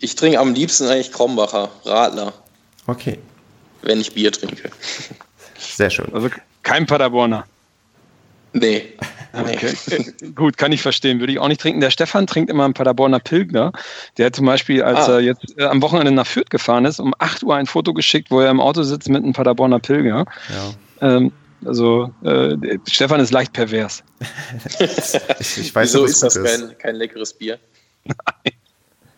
Ich 0.00 0.14
trinke 0.14 0.38
am 0.38 0.54
liebsten 0.54 0.86
eigentlich 0.86 1.12
Krombacher, 1.12 1.70
Radler. 1.84 2.32
Okay. 2.86 3.18
Wenn 3.82 4.00
ich 4.00 4.12
Bier 4.14 4.32
trinke. 4.32 4.70
Sehr 5.58 5.90
schön. 5.90 6.12
Also 6.12 6.30
kein 6.62 6.86
Paderborner. 6.86 7.44
Nee. 8.52 8.94
Okay. 9.30 9.74
Gut, 10.34 10.56
kann 10.56 10.72
ich 10.72 10.80
verstehen. 10.80 11.20
Würde 11.20 11.32
ich 11.32 11.38
auch 11.38 11.48
nicht 11.48 11.60
trinken. 11.60 11.80
Der 11.80 11.90
Stefan 11.90 12.26
trinkt 12.26 12.50
immer 12.50 12.64
einen 12.64 12.72
Paderborner 12.72 13.20
Pilgner. 13.20 13.72
Der 14.16 14.26
hat 14.26 14.34
zum 14.34 14.46
Beispiel, 14.46 14.82
als 14.82 15.06
ah. 15.06 15.16
er 15.16 15.20
jetzt 15.20 15.54
äh, 15.58 15.64
am 15.64 15.82
Wochenende 15.82 16.10
nach 16.10 16.26
Fürth 16.26 16.48
gefahren 16.48 16.86
ist, 16.86 16.98
um 16.98 17.14
8 17.18 17.42
Uhr 17.42 17.54
ein 17.54 17.66
Foto 17.66 17.92
geschickt, 17.92 18.30
wo 18.30 18.40
er 18.40 18.50
im 18.50 18.58
Auto 18.58 18.82
sitzt 18.82 19.10
mit 19.10 19.22
einem 19.22 19.34
Paderborner 19.34 19.78
Pilger. 19.80 20.24
Ja. 20.48 21.16
Ähm, 21.16 21.32
also 21.64 22.12
äh, 22.24 22.78
Stefan 22.88 23.20
ist 23.20 23.32
leicht 23.32 23.52
pervers. 23.52 24.02
ich, 25.40 25.58
ich 25.58 25.74
weiß, 25.74 25.94
Wieso 25.94 26.04
ist 26.04 26.22
das 26.22 26.42
kein, 26.42 26.76
kein 26.78 26.96
leckeres 26.96 27.32
Bier? 27.32 27.58
Nein. 28.04 28.52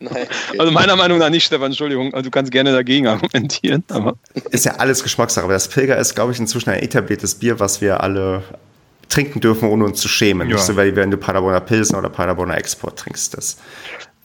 Nein 0.01 0.13
okay. 0.49 0.59
Also 0.59 0.73
meiner 0.73 0.97
Meinung 0.97 1.19
nach 1.19 1.29
nicht, 1.29 1.45
Stefan, 1.45 1.67
Entschuldigung. 1.67 2.15
Also 2.15 2.25
du 2.25 2.31
kannst 2.31 2.51
gerne 2.51 2.73
dagegen 2.73 3.07
argumentieren. 3.07 3.85
Aber. 3.91 4.17
Ist 4.51 4.65
ja 4.65 4.77
alles 4.77 5.03
Geschmackssache, 5.03 5.45
aber 5.45 5.53
das 5.53 5.69
Pilger 5.69 5.99
ist, 5.99 6.15
glaube 6.15 6.33
ich, 6.33 6.39
inzwischen 6.39 6.71
ein 6.71 6.81
etabliertes 6.81 7.35
Bier, 7.35 7.61
was 7.61 7.83
wir 7.83 8.03
alle 8.03 8.43
trinken 9.11 9.41
dürfen, 9.41 9.69
ohne 9.69 9.85
uns 9.85 10.01
zu 10.01 10.09
schämen. 10.09 10.49
Ja. 10.49 10.55
Nicht 10.55 10.65
so, 10.65 10.77
wie 10.77 10.97
wenn 10.97 11.11
du 11.11 11.19
Paderborner 11.19 11.61
Pilsen 11.61 11.97
oder 11.97 12.09
Paderborner 12.09 12.57
Export 12.57 12.99
trinkst. 12.99 13.37
Das 13.37 13.59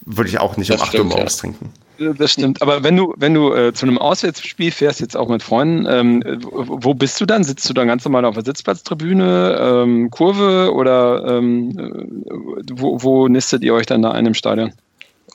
würde 0.05 0.29
ich 0.29 0.39
auch 0.39 0.57
nicht 0.57 0.69
das 0.69 0.81
um 0.81 0.87
8 0.87 0.95
Uhr 0.99 1.03
morgens 1.05 1.35
ja. 1.37 1.41
trinken. 1.41 1.71
Das 2.17 2.33
stimmt. 2.33 2.61
Aber 2.61 2.83
wenn 2.83 2.97
du, 2.97 3.13
wenn 3.17 3.33
du 3.33 3.53
äh, 3.53 3.73
zu 3.73 3.85
einem 3.85 3.97
Auswärtsspiel 3.97 4.71
fährst, 4.71 4.99
jetzt 4.99 5.15
auch 5.15 5.29
mit 5.29 5.41
Freunden, 5.41 5.85
ähm, 5.89 6.23
wo 6.51 6.93
bist 6.93 7.21
du 7.21 7.25
dann? 7.25 7.43
Sitzt 7.43 7.69
du 7.69 7.73
dann 7.73 7.87
ganz 7.87 8.03
normal 8.03 8.25
auf 8.25 8.35
der 8.35 8.43
Sitzplatztribüne, 8.43 9.57
ähm, 9.59 10.11
Kurve 10.11 10.73
oder 10.73 11.23
ähm, 11.25 11.71
äh, 11.79 12.63
wo, 12.73 13.01
wo 13.01 13.27
nistet 13.27 13.63
ihr 13.63 13.73
euch 13.73 13.85
dann 13.85 14.01
da 14.01 14.11
ein 14.11 14.25
im 14.25 14.33
Stadion? 14.33 14.73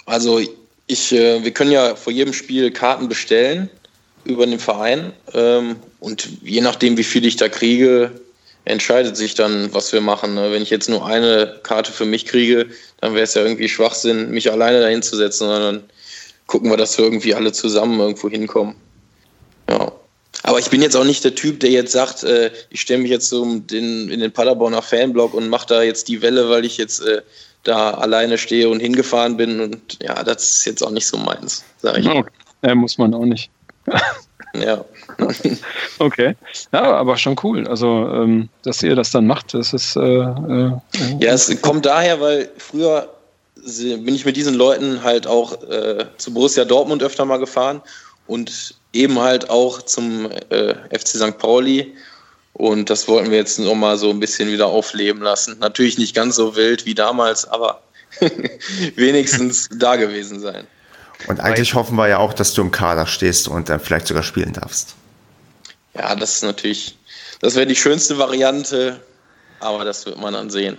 Also 0.05 0.41
ich, 0.87 1.13
äh, 1.13 1.43
wir 1.43 1.51
können 1.53 1.73
ja 1.73 1.95
vor 1.95 2.13
jedem 2.13 2.35
Spiel 2.35 2.71
Karten 2.71 3.09
bestellen 3.09 3.71
über 4.25 4.47
den 4.47 4.59
Verein. 4.59 5.13
Ähm, 5.33 5.77
und 6.01 6.29
je 6.43 6.61
nachdem, 6.61 6.99
wie 6.99 7.05
viel 7.05 7.25
ich 7.25 7.37
da 7.37 7.49
kriege, 7.49 8.11
entscheidet 8.71 9.17
sich 9.17 9.35
dann, 9.35 9.73
was 9.75 9.93
wir 9.93 10.01
machen. 10.01 10.35
Ne? 10.35 10.51
Wenn 10.53 10.63
ich 10.63 10.71
jetzt 10.71 10.89
nur 10.89 11.07
eine 11.07 11.59
Karte 11.63 11.93
für 11.93 12.05
mich 12.05 12.27
kriege, 12.27 12.67
dann 13.01 13.15
wäre 13.15 13.25
es 13.25 13.35
ja 13.35 13.43
irgendwie 13.43 13.69
Schwachsinn, 13.69 14.31
mich 14.31 14.51
alleine 14.51 14.81
dahin 14.81 15.03
zu 15.03 15.17
setzen, 15.17 15.47
sondern 15.47 15.85
gucken 16.47 16.71
wir, 16.71 16.77
dass 16.77 16.97
wir 16.99 17.05
irgendwie 17.05 17.35
alle 17.35 17.53
zusammen 17.53 17.99
irgendwo 18.01 18.29
hinkommen. 18.29 18.75
Ja. 19.69 19.93
Aber 20.43 20.59
ich 20.59 20.71
bin 20.71 20.83
jetzt 20.83 20.97
auch 20.97 21.05
nicht 21.05 21.23
der 21.23 21.35
Typ, 21.35 21.61
der 21.61 21.71
jetzt 21.71 21.93
sagt, 21.93 22.23
äh, 22.25 22.51
ich 22.71 22.81
stelle 22.81 23.03
mich 23.03 23.11
jetzt 23.11 23.29
so 23.29 23.43
in 23.45 23.67
den 23.69 24.33
Paderborner 24.33 24.83
Fanblock 24.83 25.35
und 25.35 25.49
mache 25.49 25.67
da 25.69 25.83
jetzt 25.83 26.09
die 26.09 26.23
Welle, 26.23 26.49
weil 26.49 26.65
ich 26.65 26.77
jetzt 26.77 27.01
äh, 27.01 27.23
da 27.63 27.93
alleine 27.93 28.39
stehe 28.39 28.69
und 28.69 28.81
hingefahren 28.81 29.37
bin. 29.37 29.61
Und 29.61 29.99
ja, 30.03 30.23
das 30.23 30.51
ist 30.51 30.65
jetzt 30.67 30.83
auch 30.83 30.91
nicht 30.91 31.07
so 31.07 31.19
meins, 31.19 31.65
sage 31.79 32.01
ich. 32.01 32.09
Okay. 32.09 32.31
Ja, 32.63 32.75
muss 32.75 32.99
man 32.99 33.15
auch 33.15 33.25
nicht. 33.27 33.51
ja. 34.55 34.85
okay. 35.99 36.35
Ja, 36.73 36.83
aber 36.83 37.17
schon 37.17 37.37
cool. 37.43 37.67
Also, 37.67 37.87
ähm, 37.87 38.49
dass 38.63 38.83
ihr 38.83 38.95
das 38.95 39.11
dann 39.11 39.27
macht, 39.27 39.55
das 39.55 39.73
ist. 39.73 39.97
Äh, 39.97 40.01
äh, 40.01 40.73
ja, 41.19 41.33
es 41.33 41.61
kommt 41.63 41.87
daher, 41.87 42.21
weil 42.21 42.51
früher 42.59 43.09
bin 43.55 44.15
ich 44.15 44.25
mit 44.25 44.37
diesen 44.37 44.55
Leuten 44.55 45.03
halt 45.03 45.27
auch 45.27 45.63
äh, 45.65 46.07
zu 46.17 46.33
Borussia 46.33 46.65
Dortmund 46.65 47.03
öfter 47.03 47.25
mal 47.25 47.39
gefahren 47.39 47.83
und 48.27 48.75
eben 48.93 49.19
halt 49.19 49.51
auch 49.51 49.83
zum 49.83 50.31
äh, 50.51 50.75
FC 50.91 51.09
St. 51.09 51.39
Pauli. 51.39 51.95
Und 52.53 52.91
das 52.91 53.09
wollten 53.09 53.31
wir 53.31 53.39
jetzt 53.39 53.59
nochmal 53.59 53.97
so 53.97 54.11
ein 54.11 54.21
bisschen 54.21 54.51
wieder 54.51 54.67
aufleben 54.67 55.23
lassen. 55.23 55.57
Natürlich 55.61 55.99
nicht 55.99 56.15
ganz 56.15 56.37
so 56.37 56.57
wild 56.57 56.85
wie 56.85 56.95
damals, 56.95 57.47
aber 57.47 57.83
wenigstens 58.97 59.69
da 59.77 59.97
gewesen 59.97 60.41
sein. 60.41 60.67
Und 61.27 61.41
eigentlich 61.41 61.75
hoffen 61.75 61.97
wir 61.97 62.09
ja 62.09 62.19
auch, 62.19 62.33
dass 62.33 62.55
du 62.55 62.63
im 62.63 62.71
Kader 62.71 63.07
stehst 63.07 63.49
und 63.49 63.69
dann 63.69 63.81
vielleicht 63.81 64.07
sogar 64.07 64.23
spielen 64.23 64.53
darfst. 64.53 64.95
Ja, 65.95 66.15
das 66.15 66.37
ist 66.37 66.43
natürlich, 66.43 66.97
das 67.41 67.55
wäre 67.55 67.67
die 67.67 67.77
schönste 67.77 68.19
Variante, 68.19 69.01
aber 69.61 69.85
das 69.85 70.07
wird 70.07 70.19
man 70.19 70.33
dann 70.33 70.51
sehen. 70.51 70.77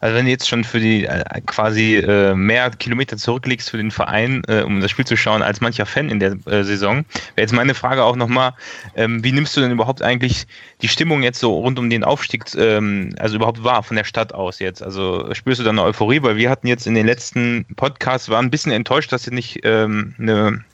Also 0.00 0.16
wenn 0.16 0.24
du 0.24 0.30
jetzt 0.30 0.48
schon 0.48 0.64
für 0.64 0.80
die 0.80 1.04
äh, 1.04 1.22
quasi 1.46 1.96
äh, 1.96 2.34
mehr 2.34 2.70
Kilometer 2.70 3.16
zurücklegst 3.16 3.70
für 3.70 3.76
den 3.76 3.90
Verein, 3.90 4.42
äh, 4.48 4.62
um 4.62 4.80
das 4.80 4.90
Spiel 4.90 5.06
zu 5.06 5.16
schauen, 5.16 5.42
als 5.42 5.60
mancher 5.60 5.86
Fan 5.86 6.10
in 6.10 6.20
der 6.20 6.36
Saison, 6.64 7.04
wäre 7.34 7.44
jetzt 7.44 7.52
meine 7.52 7.74
Frage 7.74 8.04
auch 8.04 8.16
nochmal, 8.16 8.54
ähm, 8.96 9.22
wie 9.24 9.32
nimmst 9.32 9.56
du 9.56 9.60
denn 9.60 9.72
überhaupt 9.72 10.02
eigentlich 10.02 10.46
die 10.82 10.88
Stimmung 10.88 11.22
jetzt 11.22 11.40
so 11.40 11.58
rund 11.58 11.78
um 11.78 11.90
den 11.90 12.04
Aufstieg, 12.04 12.44
ähm, 12.56 13.14
also 13.18 13.36
überhaupt 13.36 13.62
wahr 13.64 13.82
von 13.82 13.96
der 13.96 14.04
Stadt 14.04 14.32
aus 14.32 14.58
jetzt? 14.58 14.82
Also 14.82 15.32
spürst 15.34 15.60
du 15.60 15.64
da 15.64 15.70
eine 15.70 15.82
Euphorie? 15.82 16.22
Weil 16.22 16.36
wir 16.36 16.50
hatten 16.50 16.66
jetzt 16.66 16.86
in 16.86 16.94
den 16.94 17.06
letzten 17.06 17.66
Podcasts, 17.76 18.28
waren 18.28 18.46
ein 18.46 18.50
bisschen 18.50 18.72
enttäuscht, 18.72 19.12
dass 19.12 19.26
ihr 19.26 19.34
nicht 19.34 19.60
ähm, 19.64 20.14
eine 20.18 20.64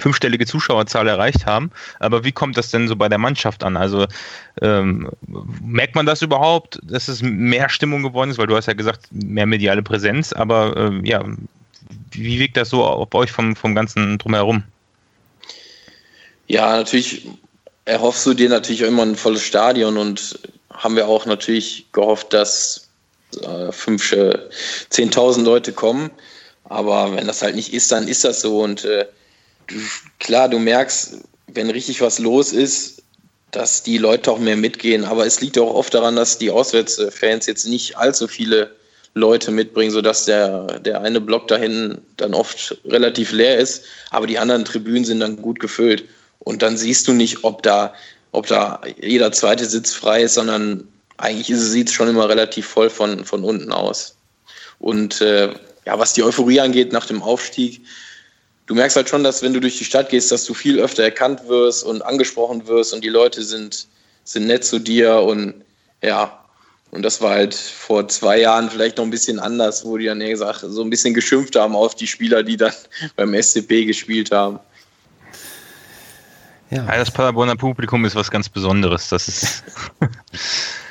fünfstellige 0.00 0.46
Zuschauerzahl 0.46 1.06
erreicht 1.06 1.46
haben. 1.46 1.70
Aber 1.98 2.24
wie 2.24 2.32
kommt 2.32 2.56
das 2.56 2.70
denn 2.70 2.88
so 2.88 2.96
bei 2.96 3.08
der 3.08 3.18
Mannschaft 3.18 3.62
an? 3.62 3.76
Also 3.76 4.06
ähm, 4.60 5.10
merkt 5.62 5.94
man 5.94 6.06
das 6.06 6.22
überhaupt, 6.22 6.80
dass 6.82 7.08
es 7.08 7.22
mehr 7.22 7.68
Stimmung 7.68 8.02
geworden 8.02 8.30
ist? 8.30 8.38
Weil 8.38 8.46
du 8.46 8.56
hast 8.56 8.66
ja 8.66 8.72
gesagt, 8.72 9.08
mehr 9.12 9.46
mediale 9.46 9.82
Präsenz. 9.82 10.32
Aber 10.32 10.76
ähm, 10.76 11.04
ja, 11.04 11.24
wie 12.12 12.38
wirkt 12.38 12.56
das 12.56 12.70
so 12.70 12.84
auf 12.84 13.14
euch 13.14 13.30
vom, 13.30 13.54
vom 13.54 13.74
ganzen 13.74 14.18
Drumherum? 14.18 14.64
Ja, 16.48 16.76
natürlich 16.76 17.28
erhoffst 17.84 18.26
du 18.26 18.34
dir 18.34 18.48
natürlich 18.48 18.82
immer 18.82 19.02
ein 19.02 19.16
volles 19.16 19.42
Stadion 19.42 19.96
und 19.96 20.38
haben 20.70 20.96
wir 20.96 21.08
auch 21.08 21.26
natürlich 21.26 21.86
gehofft, 21.92 22.32
dass 22.32 22.88
äh, 23.42 23.70
fünf, 23.70 24.12
äh, 24.12 24.36
10.000 24.90 25.44
Leute 25.44 25.72
kommen. 25.72 26.10
Aber 26.64 27.14
wenn 27.14 27.26
das 27.26 27.42
halt 27.42 27.56
nicht 27.56 27.72
ist, 27.72 27.92
dann 27.92 28.08
ist 28.08 28.24
das 28.24 28.40
so. 28.40 28.60
Und 28.60 28.84
äh, 28.84 29.06
klar, 30.18 30.48
du 30.48 30.58
merkst, 30.58 31.18
wenn 31.48 31.70
richtig 31.70 32.00
was 32.00 32.18
los 32.18 32.52
ist, 32.52 33.02
dass 33.50 33.82
die 33.82 33.98
Leute 33.98 34.30
auch 34.30 34.38
mehr 34.38 34.56
mitgehen. 34.56 35.04
Aber 35.04 35.26
es 35.26 35.40
liegt 35.40 35.58
auch 35.58 35.74
oft 35.74 35.92
daran, 35.92 36.16
dass 36.16 36.38
die 36.38 36.50
Auswärtsfans 36.50 37.46
jetzt 37.46 37.66
nicht 37.66 37.96
allzu 37.96 38.28
viele 38.28 38.74
Leute 39.14 39.50
mitbringen, 39.50 39.90
sodass 39.90 40.24
der, 40.24 40.78
der 40.80 41.00
eine 41.00 41.20
Block 41.20 41.48
da 41.48 41.56
hinten 41.56 42.00
dann 42.16 42.32
oft 42.32 42.78
relativ 42.84 43.32
leer 43.32 43.58
ist, 43.58 43.84
aber 44.10 44.26
die 44.26 44.38
anderen 44.38 44.64
Tribünen 44.64 45.04
sind 45.04 45.20
dann 45.20 45.36
gut 45.36 45.58
gefüllt. 45.58 46.04
Und 46.38 46.62
dann 46.62 46.76
siehst 46.76 47.08
du 47.08 47.12
nicht, 47.12 47.42
ob 47.42 47.62
da, 47.62 47.92
ob 48.32 48.46
da 48.46 48.80
jeder 49.00 49.32
zweite 49.32 49.66
Sitz 49.66 49.92
frei 49.92 50.22
ist, 50.22 50.34
sondern 50.34 50.86
eigentlich 51.16 51.48
sieht 51.48 51.88
es 51.88 51.94
schon 51.94 52.08
immer 52.08 52.28
relativ 52.28 52.66
voll 52.66 52.88
von, 52.88 53.24
von 53.24 53.44
unten 53.44 53.72
aus. 53.72 54.14
Und 54.78 55.20
äh, 55.20 55.52
ja, 55.84 55.98
was 55.98 56.14
die 56.14 56.22
Euphorie 56.22 56.60
angeht 56.60 56.92
nach 56.92 57.06
dem 57.06 57.22
Aufstieg, 57.22 57.82
du 58.70 58.76
merkst 58.76 58.94
halt 58.94 59.08
schon, 59.08 59.24
dass 59.24 59.42
wenn 59.42 59.52
du 59.52 59.58
durch 59.58 59.78
die 59.78 59.84
Stadt 59.84 60.10
gehst, 60.10 60.30
dass 60.30 60.44
du 60.44 60.54
viel 60.54 60.78
öfter 60.78 61.02
erkannt 61.02 61.48
wirst 61.48 61.82
und 61.82 62.02
angesprochen 62.02 62.68
wirst 62.68 62.94
und 62.94 63.02
die 63.02 63.08
Leute 63.08 63.42
sind, 63.42 63.88
sind 64.22 64.46
nett 64.46 64.64
zu 64.64 64.78
dir 64.78 65.22
und 65.22 65.64
ja, 66.04 66.38
und 66.92 67.02
das 67.02 67.20
war 67.20 67.30
halt 67.30 67.52
vor 67.52 68.06
zwei 68.06 68.38
Jahren 68.38 68.70
vielleicht 68.70 68.98
noch 68.98 69.04
ein 69.04 69.10
bisschen 69.10 69.40
anders, 69.40 69.84
wo 69.84 69.98
die 69.98 70.06
dann 70.06 70.20
gesagt, 70.20 70.60
so 70.68 70.82
ein 70.84 70.90
bisschen 70.90 71.14
geschimpft 71.14 71.56
haben 71.56 71.74
auf 71.74 71.96
die 71.96 72.06
Spieler, 72.06 72.44
die 72.44 72.56
dann 72.56 72.72
beim 73.16 73.34
SCP 73.34 73.86
gespielt 73.86 74.30
haben. 74.30 74.60
Ja. 76.70 76.84
das 76.84 77.10
Paderborner 77.10 77.56
Publikum 77.56 78.04
ist 78.04 78.14
was 78.14 78.30
ganz 78.30 78.48
Besonderes. 78.48 79.08
Das 79.08 79.26
ist 79.26 79.64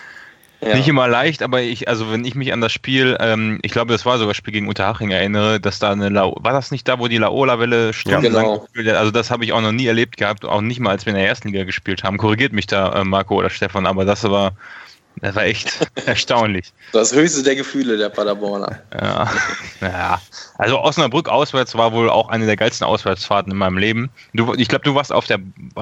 Ja. 0.62 0.76
Nicht 0.76 0.90
immer 0.90 1.08
leicht, 1.08 1.42
aber 1.42 1.62
ich, 1.62 1.88
also 1.88 2.12
wenn 2.12 2.26
ich 2.26 2.36
mich 2.36 2.52
an 2.52 2.60
das 2.60 2.74
Spiel, 2.74 3.16
ähm, 3.22 3.60
ich 3.62 3.72
glaube, 3.72 3.94
das 3.94 4.06
war 4.06 4.18
sogar 4.18 4.32
das 4.32 4.38
Spiel 4.38 4.52
gegen 4.52 4.68
Unterhaching 4.68 5.10
erinnere, 5.10 5.62
dass 5.62 5.80
da 5.80 5.92
eine, 5.92 6.10
La 6.10 6.30
war 6.36 6.52
das 6.52 6.72
nicht 6.72 6.86
da, 6.88 7.00
wo 7.00 7.08
die 7.08 7.18
Laola-Welle 7.18 7.94
stundenlang 7.94 8.46
ja, 8.46 8.58
genau. 8.74 8.92
hat? 8.92 8.98
Also 8.98 9.12
das 9.12 9.32
habe 9.32 9.46
ich 9.46 9.54
auch 9.54 9.62
noch 9.62 9.72
nie 9.72 9.88
erlebt 9.88 10.18
gehabt, 10.18 10.44
auch 10.44 10.60
nicht 10.60 10.82
mal, 10.82 10.90
als 10.90 11.06
wir 11.06 11.12
in 11.12 11.18
der 11.18 11.28
ersten 11.28 11.50
Liga 11.50 11.64
gespielt 11.64 12.04
haben. 12.04 12.18
Korrigiert 12.18 12.52
mich 12.52 12.68
da 12.68 12.92
äh, 12.94 13.06
Marco 13.06 13.36
oder 13.36 13.50
Stefan, 13.50 13.86
aber 13.86 14.04
das 14.04 14.24
war, 14.26 14.52
das 15.22 15.36
war 15.36 15.44
echt 15.44 15.90
erstaunlich. 16.06 16.72
Das 16.94 17.14
höchste 17.14 17.44
der 17.44 17.56
Gefühle 17.56 17.98
der 17.98 18.10
Paderborner. 18.10 18.80
Ja, 18.94 19.32
ja. 19.82 20.22
Also 20.58 20.80
Osnabrück 20.80 21.30
auswärts 21.30 21.76
war 21.76 21.94
wohl 21.94 22.10
auch 22.10 22.30
eine 22.30 22.46
der 22.46 22.56
geilsten 22.56 22.86
Auswärtsfahrten 22.86 23.52
in 23.52 23.58
meinem 23.58 23.78
Leben. 23.78 24.10
Du, 24.34 24.54
ich 24.56 24.68
glaube, 24.68 24.84
du 24.84 24.96
warst 24.96 25.12
auf 25.12 25.26
der, 25.26 25.40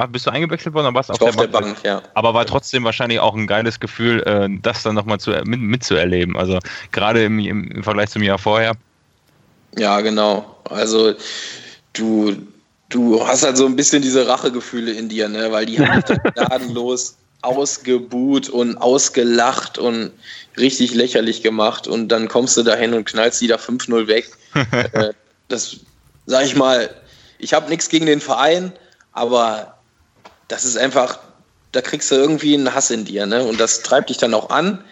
bist 0.09 0.25
du 0.25 0.31
eingewechselt 0.31 0.73
worden 0.73 0.87
oder 0.87 0.95
warst 0.95 1.11
auf, 1.11 1.19
der, 1.19 1.29
auf 1.29 1.35
Bank? 1.35 1.51
der, 1.51 1.59
Bank? 1.59 1.77
ja. 1.83 2.01
Aber 2.13 2.33
war 2.33 2.45
trotzdem 2.45 2.83
wahrscheinlich 2.83 3.19
auch 3.19 3.35
ein 3.35 3.47
geiles 3.47 3.79
Gefühl, 3.79 4.21
äh, 4.23 4.49
das 4.61 4.83
dann 4.83 4.95
nochmal 4.95 5.19
zu, 5.19 5.31
mit, 5.45 5.59
mitzuerleben. 5.59 6.37
Also 6.37 6.59
gerade 6.91 7.23
im, 7.23 7.39
im 7.39 7.83
Vergleich 7.83 8.09
zum 8.09 8.23
Jahr 8.23 8.37
vorher. 8.37 8.73
Ja, 9.77 10.01
genau. 10.01 10.57
Also 10.69 11.13
du, 11.93 12.35
du 12.89 13.25
hast 13.25 13.43
halt 13.43 13.57
so 13.57 13.65
ein 13.65 13.75
bisschen 13.75 14.01
diese 14.01 14.27
Rachegefühle 14.27 14.91
in 14.91 15.09
dir, 15.09 15.29
ne? 15.29 15.51
weil 15.51 15.65
die 15.65 15.79
haben 15.79 16.03
dich 16.03 16.17
gnadenlos 16.35 17.17
ausgebuht 17.47 18.49
und 18.49 18.77
ausgelacht 18.77 19.77
und 19.77 20.11
richtig 20.57 20.93
lächerlich 20.93 21.43
gemacht 21.43 21.87
und 21.87 22.09
dann 22.09 22.27
kommst 22.27 22.57
du 22.57 22.63
dahin 22.63 22.93
und 22.93 23.05
knallst 23.05 23.41
die 23.41 23.47
da 23.47 23.55
5-0 23.55 24.07
weg. 24.07 24.29
Äh, 24.93 25.13
das 25.49 25.77
sag 26.25 26.45
ich 26.45 26.55
mal, 26.55 26.89
ich 27.39 27.53
habe 27.53 27.69
nichts 27.69 27.89
gegen 27.89 28.05
den 28.05 28.21
Verein, 28.21 28.73
aber 29.13 29.77
das 30.47 30.65
ist 30.65 30.77
einfach, 30.77 31.19
da 31.71 31.81
kriegst 31.81 32.11
du 32.11 32.15
irgendwie 32.15 32.53
einen 32.53 32.73
Hass 32.73 32.91
in 32.91 33.05
dir, 33.05 33.25
ne? 33.25 33.43
Und 33.43 33.59
das 33.59 33.81
treibt 33.81 34.09
dich 34.09 34.17
dann 34.17 34.33
auch 34.33 34.49
an. 34.49 34.83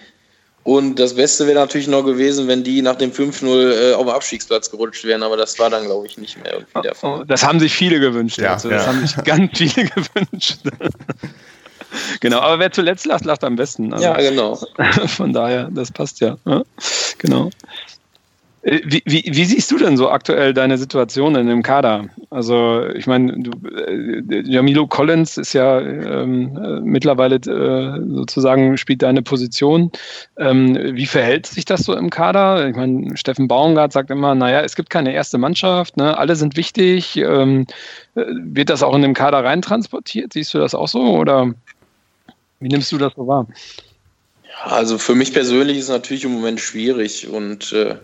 Und 0.63 0.95
das 0.95 1.15
Beste 1.15 1.45
wäre 1.45 1.59
natürlich 1.59 1.87
noch 1.87 2.01
gewesen, 2.01 2.47
wenn 2.47 2.63
die 2.63 2.81
nach 2.81 2.95
dem 2.95 3.11
5-0 3.11 3.91
äh, 3.91 3.93
auf 3.93 4.05
den 4.05 4.15
Abstiegsplatz 4.15 4.71
gerutscht 4.71 5.03
wären, 5.03 5.21
aber 5.21 5.37
das 5.37 5.59
war 5.59 5.69
dann, 5.69 5.85
glaube 5.85 6.07
ich, 6.07 6.17
nicht 6.17 6.41
mehr 6.41 6.53
irgendwie 6.53 6.81
der 6.81 6.95
Fall. 6.95 7.21
Oh, 7.21 7.23
das 7.23 7.43
haben 7.43 7.59
sich 7.59 7.75
viele 7.75 7.99
gewünscht. 7.99 8.39
Ja, 8.39 8.53
also. 8.53 8.69
Das 8.69 8.83
ja. 8.83 8.87
haben 8.87 9.05
sich 9.05 9.15
ganz 9.23 9.57
viele 9.57 9.89
gewünscht. 9.89 10.57
genau, 12.19 12.39
aber 12.39 12.59
wer 12.59 12.71
zuletzt 12.71 13.05
lacht, 13.05 13.25
lacht 13.25 13.43
am 13.43 13.55
besten. 13.55 13.93
Also, 13.93 14.05
ja, 14.05 14.17
genau. 14.17 14.55
Von 15.07 15.33
daher, 15.33 15.69
das 15.71 15.91
passt 15.91 16.19
ja. 16.21 16.37
ja 16.45 16.63
genau. 17.17 17.49
Äh, 18.65 18.81
wie, 18.83 19.03
wie, 19.05 19.23
wie, 19.27 19.45
siehst 19.45 19.71
du 19.71 19.77
denn 19.77 19.95
so 19.95 20.09
aktuell 20.09 20.53
deine 20.53 20.77
Situation 20.77 21.35
in 21.35 21.47
dem 21.47 21.61
Kader? 21.61 22.05
Also 22.31 22.83
ich 22.95 23.05
meine, 23.05 23.33
äh, 23.33 24.41
Jamilo 24.43 24.87
Collins 24.87 25.37
ist 25.37 25.53
ja 25.53 25.79
ähm, 25.79 26.57
äh, 26.57 26.81
mittlerweile 26.81 27.35
äh, 27.35 28.01
sozusagen 28.15 28.77
spielt 28.77 29.03
deine 29.03 29.21
Position. 29.21 29.91
Ähm, 30.37 30.77
wie 30.95 31.05
verhält 31.05 31.45
sich 31.45 31.65
das 31.65 31.81
so 31.81 31.95
im 31.95 32.09
Kader? 32.09 32.67
Ich 32.67 32.75
meine, 32.75 33.15
Steffen 33.15 33.47
Baumgart 33.47 33.93
sagt 33.93 34.09
immer, 34.09 34.33
naja, 34.33 34.61
es 34.61 34.75
gibt 34.75 34.89
keine 34.89 35.13
erste 35.13 35.37
Mannschaft, 35.37 35.97
ne? 35.97 36.17
alle 36.17 36.35
sind 36.35 36.57
wichtig. 36.57 37.17
Ähm, 37.17 37.67
wird 38.15 38.69
das 38.69 38.81
auch 38.81 38.95
in 38.95 39.03
dem 39.03 39.13
Kader 39.13 39.43
reintransportiert? 39.43 40.33
Siehst 40.33 40.53
du 40.53 40.57
das 40.57 40.73
auch 40.73 40.87
so 40.87 41.17
oder 41.17 41.53
wie 42.65 42.69
nimmst 42.69 42.91
du 42.91 42.97
das 42.97 43.13
so 43.15 43.27
wahr? 43.27 43.47
Also 44.63 44.97
für 44.97 45.13
mich 45.13 45.31
persönlich 45.33 45.77
ist 45.77 45.83
es 45.83 45.89
natürlich 45.89 46.23
im 46.23 46.31
Moment 46.31 46.59
schwierig 46.59 47.27
und 47.27 47.71
äh, 47.73 47.95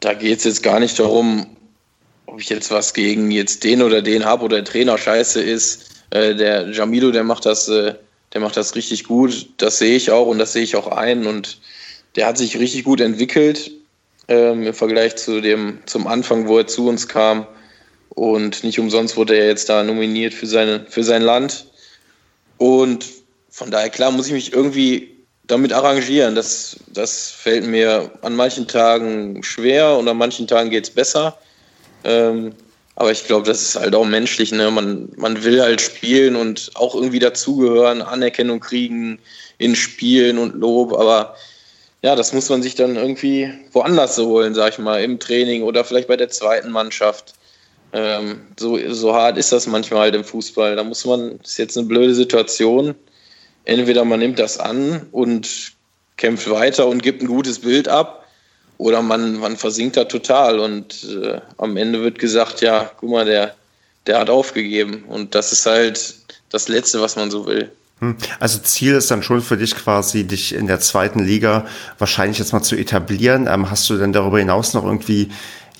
da 0.00 0.14
geht 0.14 0.38
es 0.38 0.44
jetzt 0.44 0.62
gar 0.62 0.80
nicht 0.80 0.98
darum, 0.98 1.46
ob 2.24 2.40
ich 2.40 2.48
jetzt 2.48 2.70
was 2.70 2.94
gegen 2.94 3.30
jetzt 3.30 3.62
den 3.62 3.82
oder 3.82 4.00
den 4.00 4.24
habe 4.24 4.46
oder 4.46 4.62
der 4.62 4.64
Trainer 4.64 4.96
scheiße 4.96 5.42
ist. 5.42 6.02
Äh, 6.10 6.34
der 6.34 6.70
Jamilo, 6.70 7.10
der 7.10 7.24
macht 7.24 7.44
das, 7.44 7.68
äh, 7.68 7.94
der 8.32 8.40
macht 8.40 8.56
das 8.56 8.74
richtig 8.74 9.04
gut. 9.04 9.50
Das 9.58 9.76
sehe 9.76 9.96
ich 9.96 10.10
auch 10.10 10.28
und 10.28 10.38
das 10.38 10.54
sehe 10.54 10.62
ich 10.62 10.76
auch 10.76 10.86
ein. 10.86 11.26
Und 11.26 11.58
der 12.16 12.26
hat 12.26 12.38
sich 12.38 12.58
richtig 12.58 12.84
gut 12.84 13.02
entwickelt 13.02 13.70
ähm, 14.28 14.62
im 14.62 14.72
Vergleich 14.72 15.16
zu 15.16 15.42
dem 15.42 15.80
zum 15.84 16.06
Anfang, 16.06 16.48
wo 16.48 16.56
er 16.56 16.66
zu 16.66 16.88
uns 16.88 17.06
kam. 17.06 17.46
Und 18.08 18.64
nicht 18.64 18.80
umsonst 18.80 19.18
wurde 19.18 19.36
er 19.36 19.48
jetzt 19.48 19.68
da 19.68 19.84
nominiert 19.84 20.32
für, 20.32 20.46
seine, 20.46 20.86
für 20.88 21.04
sein 21.04 21.20
Land. 21.20 21.66
Und 22.56 23.19
von 23.50 23.70
daher, 23.70 23.90
klar, 23.90 24.10
muss 24.10 24.26
ich 24.26 24.32
mich 24.32 24.52
irgendwie 24.52 25.16
damit 25.46 25.72
arrangieren. 25.72 26.34
Das, 26.34 26.76
das 26.88 27.30
fällt 27.30 27.66
mir 27.66 28.10
an 28.22 28.36
manchen 28.36 28.68
Tagen 28.68 29.42
schwer 29.42 29.96
und 29.96 30.08
an 30.08 30.16
manchen 30.16 30.46
Tagen 30.46 30.70
geht 30.70 30.84
es 30.84 30.90
besser. 30.90 31.36
Ähm, 32.04 32.54
aber 32.94 33.12
ich 33.12 33.24
glaube, 33.24 33.46
das 33.46 33.62
ist 33.62 33.76
halt 33.76 33.94
auch 33.94 34.04
menschlich. 34.04 34.52
Ne? 34.52 34.70
Man, 34.70 35.08
man 35.16 35.42
will 35.42 35.60
halt 35.60 35.80
spielen 35.80 36.36
und 36.36 36.70
auch 36.74 36.94
irgendwie 36.94 37.18
dazugehören, 37.18 38.02
Anerkennung 38.02 38.60
kriegen 38.60 39.18
in 39.58 39.74
Spielen 39.74 40.38
und 40.38 40.54
Lob. 40.54 40.92
Aber 40.92 41.34
ja, 42.02 42.14
das 42.14 42.32
muss 42.32 42.48
man 42.48 42.62
sich 42.62 42.74
dann 42.74 42.96
irgendwie 42.96 43.50
woanders 43.72 44.18
holen, 44.18 44.54
sag 44.54 44.74
ich 44.74 44.78
mal, 44.78 45.02
im 45.02 45.18
Training 45.18 45.62
oder 45.62 45.84
vielleicht 45.84 46.08
bei 46.08 46.16
der 46.16 46.28
zweiten 46.28 46.70
Mannschaft. 46.70 47.34
Ähm, 47.92 48.42
so, 48.58 48.78
so 48.92 49.14
hart 49.14 49.36
ist 49.36 49.50
das 49.50 49.66
manchmal 49.66 50.02
halt 50.02 50.14
im 50.14 50.24
Fußball. 50.24 50.76
Da 50.76 50.84
muss 50.84 51.04
man, 51.04 51.38
das 51.38 51.52
ist 51.52 51.58
jetzt 51.58 51.76
eine 51.76 51.86
blöde 51.86 52.14
Situation. 52.14 52.94
Entweder 53.64 54.04
man 54.04 54.20
nimmt 54.20 54.38
das 54.38 54.58
an 54.58 55.06
und 55.12 55.72
kämpft 56.16 56.50
weiter 56.50 56.86
und 56.86 57.02
gibt 57.02 57.22
ein 57.22 57.28
gutes 57.28 57.60
Bild 57.60 57.88
ab 57.88 58.26
oder 58.78 59.02
man, 59.02 59.38
man 59.38 59.56
versinkt 59.56 59.96
da 59.96 60.04
total 60.04 60.58
und 60.58 61.04
äh, 61.04 61.40
am 61.58 61.76
Ende 61.76 62.02
wird 62.02 62.18
gesagt, 62.18 62.62
ja, 62.62 62.90
guck 62.98 63.10
mal, 63.10 63.24
der, 63.24 63.54
der 64.06 64.18
hat 64.18 64.30
aufgegeben. 64.30 65.04
Und 65.06 65.34
das 65.34 65.52
ist 65.52 65.66
halt 65.66 66.14
das 66.50 66.68
Letzte, 66.68 67.00
was 67.00 67.16
man 67.16 67.30
so 67.30 67.46
will. 67.46 67.70
Hm. 68.00 68.16
Also 68.38 68.58
Ziel 68.60 68.94
ist 68.94 69.10
dann 69.10 69.22
schon 69.22 69.42
für 69.42 69.58
dich 69.58 69.74
quasi, 69.74 70.24
dich 70.24 70.54
in 70.54 70.66
der 70.66 70.80
zweiten 70.80 71.22
Liga 71.22 71.66
wahrscheinlich 71.98 72.38
jetzt 72.38 72.52
mal 72.54 72.62
zu 72.62 72.74
etablieren. 72.74 73.46
Ähm, 73.46 73.70
hast 73.70 73.88
du 73.90 73.98
denn 73.98 74.14
darüber 74.14 74.38
hinaus 74.38 74.72
noch 74.72 74.84
irgendwie 74.84 75.30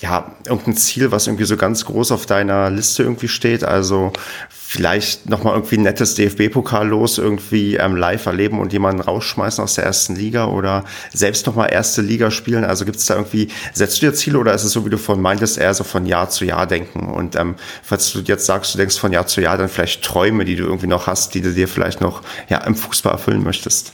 ja, 0.01 0.35
irgendein 0.47 0.77
Ziel, 0.77 1.11
was 1.13 1.27
irgendwie 1.27 1.45
so 1.45 1.59
ganz 1.59 1.85
groß 1.85 2.13
auf 2.13 2.25
deiner 2.25 2.71
Liste 2.71 3.03
irgendwie 3.03 3.29
steht. 3.29 3.65
Also 3.65 4.13
vielleicht 4.49 5.29
nochmal 5.29 5.55
irgendwie 5.55 5.77
ein 5.77 5.83
nettes 5.83 6.15
DFB-Pokal 6.15 6.89
los, 6.89 7.19
irgendwie 7.19 7.77
ähm, 7.77 7.97
live 7.97 8.25
erleben 8.25 8.61
und 8.61 8.73
jemanden 8.73 9.03
rausschmeißen 9.03 9.63
aus 9.63 9.75
der 9.75 9.85
ersten 9.85 10.17
Liga 10.17 10.47
oder 10.47 10.85
selbst 11.13 11.47
nochmal 11.47 11.71
erste 11.71 12.01
Liga 12.01 12.31
spielen. 12.31 12.65
Also 12.65 12.87
gibt 12.87 12.97
es 12.97 13.07
da 13.07 13.17
irgendwie, 13.17 13.49
setzt 13.75 14.01
du 14.01 14.07
dir 14.07 14.15
Ziele 14.15 14.39
oder 14.39 14.55
ist 14.55 14.65
es 14.65 14.73
so, 14.73 14.87
wie 14.87 14.91
du 14.91 14.97
von 14.97 15.21
meintest, 15.21 15.59
eher 15.59 15.75
so 15.75 15.85
von 15.85 16.07
Jahr 16.07 16.31
zu 16.31 16.47
Jahr 16.47 16.67
denken? 16.67 17.13
Und 17.13 17.37
ähm, 17.37 17.57
falls 17.83 18.11
du 18.13 18.21
jetzt 18.21 18.47
sagst, 18.47 18.73
du 18.73 18.79
denkst 18.79 18.99
von 18.99 19.13
Jahr 19.13 19.27
zu 19.27 19.43
Jahr, 19.43 19.59
dann 19.59 19.69
vielleicht 19.69 20.03
Träume, 20.03 20.47
die 20.47 20.57
du 20.57 20.65
irgendwie 20.65 20.87
noch 20.87 21.09
hast, 21.09 21.35
die 21.35 21.43
du 21.43 21.53
dir 21.53 21.69
vielleicht 21.69 22.01
noch 22.01 22.23
ja, 22.49 22.59
im 22.59 22.75
Fußball 22.75 23.13
erfüllen 23.13 23.43
möchtest. 23.43 23.93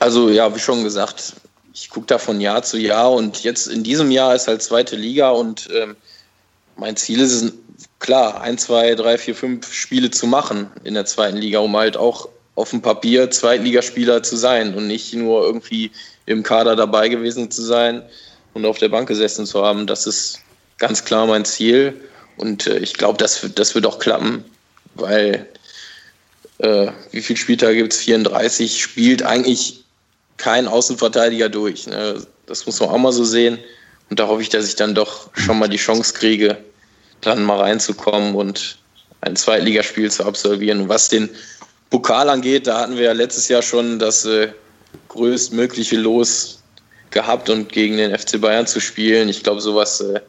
Also 0.00 0.28
ja, 0.28 0.54
wie 0.54 0.60
schon 0.60 0.84
gesagt, 0.84 1.34
ich 1.80 1.90
gucke 1.90 2.06
da 2.06 2.18
von 2.18 2.40
Jahr 2.40 2.62
zu 2.62 2.76
Jahr 2.76 3.12
und 3.12 3.44
jetzt 3.44 3.68
in 3.68 3.84
diesem 3.84 4.10
Jahr 4.10 4.34
ist 4.34 4.48
halt 4.48 4.62
zweite 4.62 4.96
Liga 4.96 5.30
und 5.30 5.68
ähm, 5.72 5.96
mein 6.76 6.96
Ziel 6.96 7.20
ist 7.20 7.32
es 7.32 7.52
klar, 8.00 8.40
ein, 8.40 8.58
zwei, 8.58 8.94
drei, 8.94 9.16
vier, 9.16 9.34
fünf 9.34 9.72
Spiele 9.72 10.10
zu 10.10 10.26
machen 10.26 10.68
in 10.84 10.94
der 10.94 11.06
zweiten 11.06 11.36
Liga, 11.36 11.60
um 11.60 11.76
halt 11.76 11.96
auch 11.96 12.28
auf 12.56 12.70
dem 12.70 12.82
Papier 12.82 13.30
Zweitligaspieler 13.30 14.22
zu 14.22 14.36
sein 14.36 14.74
und 14.74 14.88
nicht 14.88 15.14
nur 15.14 15.44
irgendwie 15.44 15.92
im 16.26 16.42
Kader 16.42 16.74
dabei 16.74 17.08
gewesen 17.08 17.50
zu 17.50 17.62
sein 17.62 18.02
und 18.54 18.66
auf 18.66 18.78
der 18.78 18.88
Bank 18.88 19.06
gesessen 19.06 19.46
zu 19.46 19.64
haben. 19.64 19.86
Das 19.86 20.06
ist 20.06 20.40
ganz 20.78 21.04
klar 21.04 21.26
mein 21.26 21.44
Ziel 21.44 21.94
und 22.36 22.66
äh, 22.66 22.78
ich 22.78 22.94
glaube, 22.94 23.18
das, 23.18 23.46
das 23.54 23.74
wird 23.76 23.86
auch 23.86 24.00
klappen, 24.00 24.44
weil 24.96 25.46
äh, 26.58 26.88
wie 27.12 27.22
viele 27.22 27.36
Spieltage 27.36 27.76
gibt 27.76 27.92
es? 27.92 28.00
34 28.00 28.82
spielt 28.82 29.22
eigentlich 29.22 29.84
kein 30.38 30.66
Außenverteidiger 30.66 31.48
durch. 31.48 31.86
Ne? 31.86 32.22
Das 32.46 32.64
muss 32.64 32.80
man 32.80 32.88
auch 32.88 32.98
mal 32.98 33.12
so 33.12 33.24
sehen. 33.24 33.58
Und 34.08 34.18
da 34.18 34.26
hoffe 34.26 34.40
ich, 34.40 34.48
dass 34.48 34.66
ich 34.66 34.76
dann 34.76 34.94
doch 34.94 35.28
schon 35.34 35.58
mal 35.58 35.68
die 35.68 35.76
Chance 35.76 36.14
kriege, 36.14 36.56
dann 37.20 37.44
mal 37.44 37.60
reinzukommen 37.60 38.34
und 38.34 38.78
ein 39.20 39.36
Zweitligaspiel 39.36 40.10
zu 40.10 40.24
absolvieren. 40.24 40.82
Und 40.82 40.88
was 40.88 41.08
den 41.08 41.28
Pokal 41.90 42.30
angeht, 42.30 42.66
da 42.66 42.80
hatten 42.80 42.96
wir 42.96 43.04
ja 43.04 43.12
letztes 43.12 43.48
Jahr 43.48 43.62
schon 43.62 43.98
das 43.98 44.24
äh, 44.24 44.48
größtmögliche 45.08 45.96
Los 45.96 46.62
gehabt 47.10 47.50
und 47.50 47.70
gegen 47.70 47.96
den 47.96 48.16
FC 48.16 48.40
Bayern 48.40 48.66
zu 48.66 48.80
spielen. 48.80 49.28
Ich 49.28 49.42
glaube, 49.42 49.60
sowas 49.60 50.00
äh, 50.00 50.20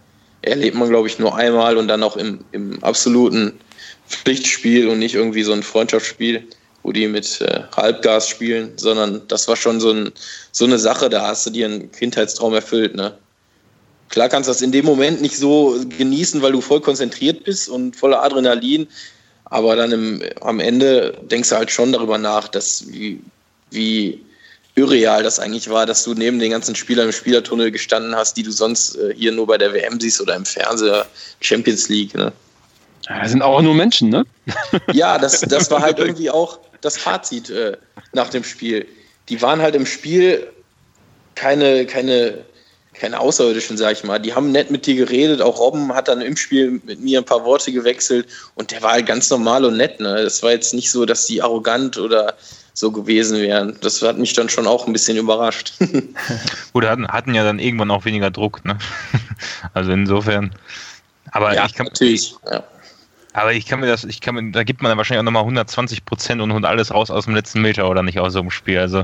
erlebt 0.41 0.75
man, 0.75 0.89
glaube 0.89 1.07
ich, 1.07 1.19
nur 1.19 1.35
einmal 1.35 1.77
und 1.77 1.87
dann 1.87 2.03
auch 2.03 2.17
im, 2.17 2.43
im 2.51 2.83
absoluten 2.83 3.59
Pflichtspiel 4.07 4.87
und 4.87 4.99
nicht 4.99 5.15
irgendwie 5.15 5.43
so 5.43 5.53
ein 5.53 5.63
Freundschaftsspiel 5.63 6.47
wo 6.83 6.91
die 6.91 7.07
mit 7.07 7.41
äh, 7.41 7.61
Halbgas 7.75 8.27
spielen, 8.27 8.73
sondern 8.77 9.21
das 9.27 9.47
war 9.47 9.55
schon 9.55 9.79
so, 9.79 9.91
ein, 9.91 10.11
so 10.51 10.65
eine 10.65 10.79
Sache, 10.79 11.09
da 11.09 11.27
hast 11.27 11.45
du 11.45 11.49
dir 11.49 11.65
einen 11.65 11.91
Kindheitstraum 11.91 12.53
erfüllt. 12.53 12.95
Ne? 12.95 13.13
Klar 14.09 14.29
kannst 14.29 14.47
du 14.47 14.51
das 14.51 14.61
in 14.61 14.71
dem 14.71 14.85
Moment 14.85 15.21
nicht 15.21 15.37
so 15.37 15.79
genießen, 15.97 16.41
weil 16.41 16.51
du 16.51 16.61
voll 16.61 16.81
konzentriert 16.81 17.43
bist 17.43 17.69
und 17.69 17.95
voller 17.95 18.23
Adrenalin, 18.23 18.87
aber 19.45 19.75
dann 19.75 19.91
im, 19.91 20.23
am 20.41 20.59
Ende 20.59 21.17
denkst 21.29 21.49
du 21.49 21.55
halt 21.55 21.71
schon 21.71 21.91
darüber 21.91 22.17
nach, 22.17 22.47
dass 22.47 22.85
wie, 22.91 23.19
wie 23.71 24.23
irreal 24.75 25.23
das 25.23 25.39
eigentlich 25.39 25.69
war, 25.69 25.85
dass 25.85 26.03
du 26.03 26.13
neben 26.13 26.39
den 26.39 26.51
ganzen 26.51 26.75
Spielern 26.75 27.07
im 27.07 27.11
Spielertunnel 27.11 27.71
gestanden 27.71 28.15
hast, 28.15 28.37
die 28.37 28.43
du 28.43 28.51
sonst 28.51 28.95
äh, 28.95 29.13
hier 29.15 29.31
nur 29.31 29.47
bei 29.47 29.57
der 29.57 29.73
WM 29.73 29.99
siehst 29.99 30.21
oder 30.21 30.35
im 30.35 30.45
Fernseher, 30.45 31.05
Champions 31.41 31.89
League. 31.89 32.15
Ne? 32.15 32.31
Das 33.07 33.31
sind 33.31 33.41
auch 33.41 33.61
nur 33.61 33.73
Menschen, 33.73 34.09
ne? 34.09 34.25
Ja, 34.93 35.17
das, 35.17 35.41
das 35.41 35.69
war 35.71 35.81
halt 35.81 35.99
irgendwie 35.99 36.29
auch 36.29 36.59
das 36.81 36.97
Fazit 36.97 37.49
äh, 37.49 37.77
nach 38.13 38.29
dem 38.29 38.43
Spiel. 38.43 38.87
Die 39.29 39.41
waren 39.41 39.61
halt 39.61 39.75
im 39.75 39.85
Spiel 39.85 40.47
keine, 41.35 41.85
keine, 41.85 42.45
keine 42.93 43.19
Außerirdischen, 43.19 43.77
sag 43.77 43.93
ich 43.93 44.03
mal. 44.03 44.19
Die 44.19 44.33
haben 44.33 44.51
nett 44.51 44.71
mit 44.71 44.85
dir 44.85 44.95
geredet. 44.95 45.41
Auch 45.41 45.59
Robben 45.59 45.93
hat 45.93 46.07
dann 46.07 46.21
im 46.21 46.35
Spiel 46.35 46.81
mit 46.83 46.99
mir 46.99 47.19
ein 47.19 47.25
paar 47.25 47.45
Worte 47.45 47.71
gewechselt 47.71 48.27
und 48.55 48.71
der 48.71 48.81
war 48.81 48.93
halt 48.93 49.05
ganz 49.05 49.29
normal 49.29 49.65
und 49.65 49.77
nett. 49.77 49.99
Ne? 49.99 50.23
Das 50.23 50.43
war 50.43 50.51
jetzt 50.51 50.73
nicht 50.73 50.91
so, 50.91 51.05
dass 51.05 51.25
die 51.25 51.41
arrogant 51.41 51.97
oder 51.97 52.35
so 52.73 52.91
gewesen 52.91 53.39
wären. 53.39 53.77
Das 53.81 54.01
hat 54.01 54.17
mich 54.17 54.33
dann 54.33 54.49
schon 54.49 54.67
auch 54.67 54.87
ein 54.87 54.93
bisschen 54.93 55.17
überrascht. 55.17 55.73
Gut, 56.73 56.85
hatten, 56.85 57.07
hatten 57.07 57.35
ja 57.35 57.43
dann 57.43 57.59
irgendwann 57.59 57.91
auch 57.91 58.05
weniger 58.05 58.31
Druck. 58.31 58.63
Ne? 58.65 58.77
Also 59.73 59.91
insofern. 59.91 60.51
Aber 61.31 61.53
ja, 61.53 61.65
ich 61.65 61.73
kann, 61.73 61.85
natürlich. 61.87 62.33
Ja. 62.49 62.63
Aber 63.33 63.53
ich 63.53 63.65
kann 63.65 63.79
mir 63.79 63.87
das, 63.87 64.03
ich 64.03 64.21
kann 64.21 64.35
mir, 64.35 64.51
da 64.51 64.63
gibt 64.63 64.81
man 64.81 64.89
dann 64.89 64.97
wahrscheinlich 64.97 65.19
auch 65.19 65.25
nochmal 65.25 65.43
120 65.43 66.05
Prozent 66.05 66.41
und 66.41 66.51
holt 66.53 66.65
alles 66.65 66.93
raus 66.93 67.11
aus 67.11 67.25
dem 67.25 67.35
letzten 67.35 67.61
Meter 67.61 67.89
oder 67.89 68.01
nicht 68.03 68.19
aus 68.19 68.33
so 68.33 68.39
einem 68.39 68.51
Spiel. 68.51 68.79
Also 68.79 69.03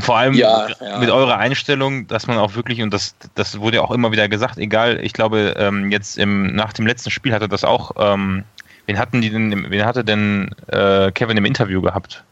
vor 0.00 0.18
allem 0.18 0.34
ja, 0.34 0.68
ja. 0.80 0.98
mit 0.98 1.08
eurer 1.08 1.38
Einstellung, 1.38 2.06
dass 2.08 2.26
man 2.26 2.36
auch 2.36 2.54
wirklich, 2.54 2.82
und 2.82 2.92
das, 2.92 3.14
das 3.34 3.58
wurde 3.58 3.76
ja 3.76 3.82
auch 3.82 3.90
immer 3.90 4.12
wieder 4.12 4.28
gesagt, 4.28 4.58
egal, 4.58 5.02
ich 5.02 5.14
glaube, 5.14 5.54
ähm, 5.56 5.90
jetzt 5.90 6.18
im, 6.18 6.54
nach 6.54 6.74
dem 6.74 6.86
letzten 6.86 7.10
Spiel 7.10 7.32
hatte 7.32 7.48
das 7.48 7.64
auch, 7.64 7.92
ähm, 7.98 8.44
wen 8.86 8.98
hatten 8.98 9.22
die 9.22 9.30
denn, 9.30 9.70
wen 9.70 9.84
hatte 9.86 10.04
denn 10.04 10.54
äh, 10.66 11.10
Kevin 11.12 11.38
im 11.38 11.46
Interview 11.46 11.80
gehabt? 11.80 12.22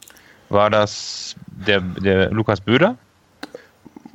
War 0.50 0.68
das 0.68 1.34
der, 1.46 1.80
der 1.80 2.30
Lukas 2.30 2.60
Böder? 2.60 2.96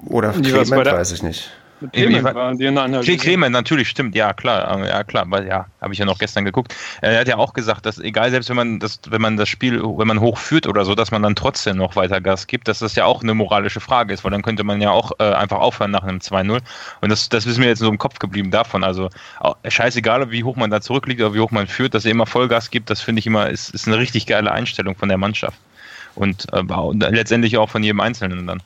Oder 0.06 0.32
Clement, 0.34 0.86
weiß 0.86 1.12
ich 1.12 1.24
nicht. 1.24 1.52
Mit 1.82 1.94
Clement 1.94 2.24
waren 2.36 2.58
die 2.58 2.66
in 2.66 2.76
der 2.76 2.84
Analyse. 2.84 3.18
Clement, 3.18 3.52
natürlich, 3.52 3.90
stimmt, 3.90 4.16
ja 4.16 4.34
klar, 4.34 4.86
ja 4.86 5.04
klar, 5.04 5.26
weil 5.30 5.48
ja, 5.48 5.66
habe 5.82 5.94
ich 5.94 6.00
ja 6.00 6.06
noch 6.06 6.20
gestern 6.20 6.46
geguckt. 6.46 6.76
Er 7.02 7.20
hat 7.20 7.28
ja 7.28 7.38
auch 7.38 7.54
gesagt, 7.54 7.86
dass 7.86 7.98
egal, 7.98 8.30
selbst 8.30 8.50
wenn 8.50 8.56
man 8.56 8.80
das, 8.80 9.00
wenn 9.10 9.22
man 9.22 9.38
das 9.38 9.50
Spiel, 9.50 9.82
wenn 9.82 10.08
man 10.08 10.20
hochführt 10.20 10.68
oder 10.68 10.86
so, 10.86 10.94
dass 10.94 11.12
man 11.12 11.24
dann 11.24 11.36
trotzdem 11.36 11.78
noch 11.78 11.96
weiter 11.96 12.22
Gas 12.22 12.48
gibt, 12.48 12.68
dass 12.68 12.80
das 12.80 12.96
ja 12.96 13.06
auch 13.06 13.24
eine 13.24 13.34
moralische 13.34 13.80
Frage 13.80 14.14
ist, 14.14 14.24
weil 14.24 14.32
dann 14.32 14.44
könnte 14.44 14.64
man 14.64 14.80
ja 14.80 14.92
auch 14.92 15.12
äh, 15.20 15.24
einfach 15.24 15.60
aufhören 15.60 15.92
nach 15.92 16.04
einem 16.04 16.20
2-0. 16.20 16.60
Und 17.02 17.10
das, 17.10 17.30
das 17.30 17.46
ist 17.46 17.58
mir 17.58 17.68
jetzt 17.68 17.80
so 17.80 17.90
im 17.90 17.98
Kopf 17.98 18.20
geblieben 18.20 18.52
davon. 18.52 18.84
Also 18.84 19.10
scheißegal, 19.68 20.32
wie 20.32 20.44
hoch 20.44 20.56
man 20.56 20.70
da 20.70 20.82
zurückliegt 20.82 21.22
oder 21.22 21.34
wie 21.34 21.40
hoch 21.40 21.52
man 21.52 21.68
führt, 21.68 21.94
dass 21.96 22.06
er 22.06 22.12
immer 22.12 22.26
Vollgas 22.26 22.70
gibt, 22.70 22.90
das 22.90 23.02
finde 23.02 23.20
ich 23.20 23.28
immer, 23.28 23.50
ist, 23.50 23.74
ist 23.74 23.88
eine 23.88 23.98
richtig 23.98 24.28
geile 24.28 24.52
Einstellung 24.52 24.96
von 24.96 25.10
der 25.10 25.18
Mannschaft. 25.18 25.58
Und, 26.14 26.48
äh, 26.52 26.62
und 26.62 27.00
letztendlich 27.00 27.58
auch 27.58 27.70
von 27.70 27.84
jedem 27.84 28.02
Einzelnen 28.02 28.46
dann. 28.46 28.62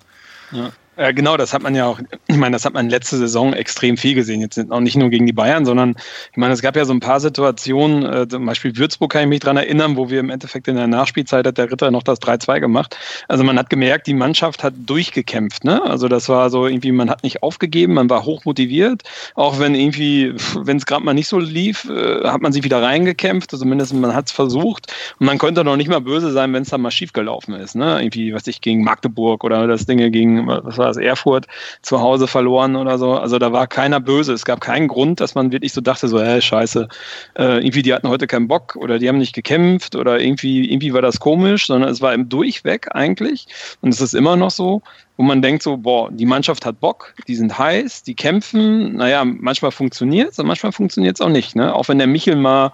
Ja. 0.51 0.71
Äh, 0.97 1.13
genau, 1.13 1.35
das 1.35 1.53
hat 1.53 1.61
man 1.61 1.75
ja 1.75 1.85
auch, 1.85 1.99
ich 2.27 2.37
meine, 2.37 2.55
das 2.55 2.63
hat 2.65 2.73
man 2.73 2.89
letzte 2.89 3.17
Saison 3.17 3.53
extrem 3.53 3.97
viel 3.97 4.15
gesehen. 4.15 4.41
Jetzt 4.41 4.59
auch 4.71 4.79
nicht 4.79 4.95
nur 4.95 5.09
gegen 5.09 5.25
die 5.25 5.33
Bayern, 5.33 5.65
sondern 5.65 5.95
ich 6.31 6.37
meine, 6.37 6.53
es 6.53 6.61
gab 6.61 6.75
ja 6.75 6.85
so 6.85 6.93
ein 6.93 7.01
paar 7.01 7.19
Situationen, 7.19 8.05
äh, 8.05 8.27
zum 8.27 8.45
Beispiel 8.45 8.77
Würzburg 8.77 9.11
kann 9.11 9.23
ich 9.23 9.27
mich 9.27 9.39
dran 9.41 9.57
erinnern, 9.57 9.97
wo 9.97 10.09
wir 10.09 10.19
im 10.19 10.29
Endeffekt 10.29 10.67
in 10.67 10.75
der 10.75 10.87
Nachspielzeit 10.87 11.45
hat 11.45 11.57
der 11.57 11.69
Ritter 11.71 11.91
noch 11.91 12.03
das 12.03 12.21
3-2 12.21 12.59
gemacht. 12.59 12.97
Also 13.27 13.43
man 13.43 13.59
hat 13.59 13.69
gemerkt, 13.69 14.07
die 14.07 14.13
Mannschaft 14.13 14.63
hat 14.63 14.73
durchgekämpft. 14.85 15.65
Ne? 15.65 15.83
Also 15.83 16.07
das 16.07 16.29
war 16.29 16.49
so 16.49 16.65
irgendwie, 16.65 16.91
man 16.91 17.09
hat 17.09 17.23
nicht 17.23 17.43
aufgegeben, 17.43 17.93
man 17.93 18.09
war 18.09 18.23
hoch 18.23 18.45
motiviert. 18.45 19.03
Auch 19.35 19.59
wenn 19.59 19.75
irgendwie, 19.75 20.33
wenn 20.55 20.77
es 20.77 20.85
gerade 20.85 21.03
mal 21.03 21.13
nicht 21.13 21.27
so 21.27 21.39
lief, 21.39 21.89
äh, 21.89 22.23
hat 22.25 22.41
man 22.41 22.53
sich 22.53 22.63
wieder 22.63 22.81
reingekämpft. 22.81 23.51
Also 23.51 23.63
zumindest 23.63 23.93
man 23.93 24.15
hat 24.15 24.27
es 24.27 24.31
versucht. 24.31 24.93
Und 25.19 25.25
man 25.25 25.37
konnte 25.37 25.63
noch 25.63 25.75
nicht 25.75 25.89
mal 25.89 25.99
böse 25.99 26.31
sein, 26.31 26.53
wenn 26.53 26.63
es 26.63 26.69
dann 26.69 26.81
mal 26.81 26.91
schief 26.91 27.11
gelaufen 27.11 27.53
ist. 27.53 27.75
Ne? 27.75 28.01
Irgendwie, 28.01 28.33
was 28.33 28.47
ich 28.47 28.61
gegen 28.61 28.83
Magdeburg 28.83 29.43
oder 29.43 29.67
das 29.67 29.85
Dinge 29.85 30.09
gegen, 30.09 30.47
was 30.47 30.77
war 30.77 30.84
war 30.85 30.89
das 30.89 30.97
Erfurt 30.97 31.47
zu 31.81 31.99
Hause 31.99 32.27
verloren 32.27 32.75
oder 32.75 32.97
so. 32.97 33.13
Also 33.13 33.39
da 33.39 33.51
war 33.51 33.67
keiner 33.67 33.99
böse. 33.99 34.33
Es 34.33 34.45
gab 34.45 34.61
keinen 34.61 34.87
Grund, 34.87 35.19
dass 35.19 35.35
man 35.35 35.51
wirklich 35.51 35.73
so 35.73 35.81
dachte, 35.81 36.07
so, 36.07 36.19
äh, 36.19 36.41
scheiße, 36.41 36.87
äh, 37.37 37.57
irgendwie 37.57 37.81
die 37.81 37.93
hatten 37.93 38.07
heute 38.07 38.27
keinen 38.27 38.47
Bock 38.47 38.75
oder 38.75 38.99
die 38.99 39.09
haben 39.09 39.17
nicht 39.17 39.33
gekämpft 39.33 39.95
oder 39.95 40.19
irgendwie, 40.19 40.71
irgendwie 40.71 40.93
war 40.93 41.01
das 41.01 41.19
komisch, 41.19 41.67
sondern 41.67 41.89
es 41.89 42.01
war 42.01 42.13
im 42.13 42.29
Durchweg 42.29 42.87
eigentlich. 42.95 43.47
Und 43.81 43.89
es 43.89 44.01
ist 44.01 44.13
immer 44.13 44.35
noch 44.35 44.51
so. 44.51 44.81
wo 45.17 45.23
man 45.23 45.41
denkt 45.41 45.63
so, 45.63 45.77
boah, 45.77 46.11
die 46.11 46.25
Mannschaft 46.25 46.65
hat 46.65 46.79
Bock, 46.79 47.13
die 47.27 47.35
sind 47.35 47.57
heiß, 47.57 48.03
die 48.03 48.15
kämpfen, 48.15 48.95
naja, 48.95 49.23
manchmal 49.23 49.71
funktioniert 49.71 50.31
es 50.31 50.39
und 50.39 50.47
manchmal 50.47 50.71
funktioniert 50.71 51.17
es 51.17 51.21
auch 51.21 51.29
nicht. 51.29 51.55
Ne? 51.55 51.73
Auch 51.73 51.87
wenn 51.87 51.99
der 51.99 52.07
Michel 52.07 52.35
mal 52.35 52.73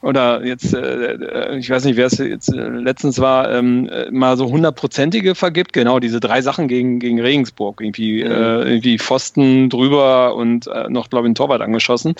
oder 0.00 0.44
jetzt, 0.44 0.74
äh, 0.74 1.14
äh, 1.14 1.58
ich 1.58 1.70
weiß 1.70 1.84
nicht, 1.84 1.96
wer 1.96 2.06
es 2.06 2.18
jetzt 2.18 2.52
äh, 2.52 2.68
letztens 2.68 3.18
war, 3.18 3.50
ähm, 3.50 3.88
äh, 3.88 4.10
mal 4.10 4.36
so 4.36 4.48
hundertprozentige 4.48 5.34
vergibt, 5.34 5.72
genau, 5.72 5.98
diese 5.98 6.20
drei 6.20 6.40
Sachen 6.40 6.68
gegen, 6.68 7.00
gegen 7.00 7.20
Regensburg, 7.20 7.80
irgendwie, 7.80 8.24
mhm. 8.24 8.30
äh, 8.30 8.62
irgendwie 8.62 8.98
Pfosten 8.98 9.70
drüber 9.70 10.36
und 10.36 10.66
äh, 10.68 10.88
noch, 10.88 11.10
glaube 11.10 11.26
ich, 11.26 11.32
ein 11.32 11.34
Torwart 11.34 11.62
angeschossen. 11.62 12.14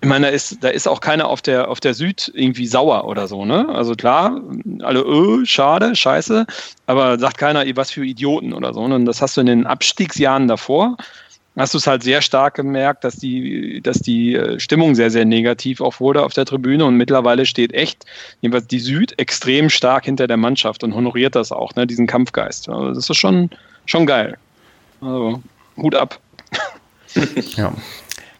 Ich 0.00 0.08
meine, 0.08 0.26
da 0.26 0.32
ist, 0.32 0.64
da 0.64 0.68
ist 0.68 0.88
auch 0.88 1.00
keiner 1.00 1.28
auf 1.28 1.42
der, 1.42 1.68
auf 1.68 1.78
der 1.78 1.94
Süd 1.94 2.32
irgendwie 2.34 2.66
sauer 2.66 3.04
oder 3.04 3.28
so, 3.28 3.44
ne? 3.44 3.68
Also 3.68 3.94
klar, 3.94 4.40
alle, 4.80 5.00
öh, 5.00 5.44
schade, 5.44 5.94
scheiße, 5.94 6.44
aber 6.86 7.20
sagt 7.20 7.38
keiner, 7.38 7.64
was 7.76 7.92
für 7.92 8.04
Idioten 8.04 8.52
oder 8.52 8.74
so. 8.74 8.88
Ne? 8.88 8.96
Und 8.96 9.04
das 9.04 9.22
hast 9.22 9.36
du 9.36 9.42
in 9.42 9.46
den 9.46 9.64
Abstiegsjahren 9.64 10.48
davor, 10.48 10.96
hast 11.56 11.74
du 11.74 11.78
es 11.78 11.86
halt 11.86 12.02
sehr 12.02 12.22
stark 12.22 12.54
gemerkt, 12.54 13.04
dass 13.04 13.16
die, 13.16 13.80
dass 13.82 13.98
die 13.98 14.34
äh, 14.34 14.58
Stimmung 14.58 14.94
sehr, 14.94 15.10
sehr 15.10 15.24
negativ 15.24 15.80
auch 15.80 16.00
wurde 16.00 16.24
auf 16.24 16.32
der 16.32 16.46
Tribüne 16.46 16.84
und 16.84 16.96
mittlerweile 16.96 17.46
steht 17.46 17.74
echt, 17.74 18.06
jedenfalls 18.40 18.66
die 18.66 18.78
Süd, 18.78 19.18
extrem 19.18 19.68
stark 19.68 20.06
hinter 20.06 20.26
der 20.26 20.36
Mannschaft 20.38 20.82
und 20.82 20.94
honoriert 20.94 21.34
das 21.34 21.52
auch, 21.52 21.74
ne, 21.74 21.86
diesen 21.86 22.06
Kampfgeist. 22.06 22.68
Also 22.68 22.94
das 22.94 23.10
ist 23.10 23.16
schon, 23.16 23.50
schon 23.86 24.06
geil. 24.06 24.38
Also, 25.00 25.42
Hut 25.76 25.94
ab. 25.94 26.18
ja. 27.56 27.72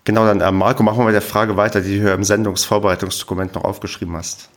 Genau, 0.04 0.24
dann 0.26 0.40
äh, 0.40 0.50
Marco, 0.50 0.82
machen 0.82 0.98
wir 0.98 1.04
mit 1.04 1.14
der 1.14 1.22
Frage 1.22 1.56
weiter, 1.56 1.80
die 1.80 2.00
du 2.00 2.12
im 2.12 2.24
Sendungsvorbereitungsdokument 2.24 3.54
noch 3.54 3.64
aufgeschrieben 3.64 4.16
hast. 4.16 4.48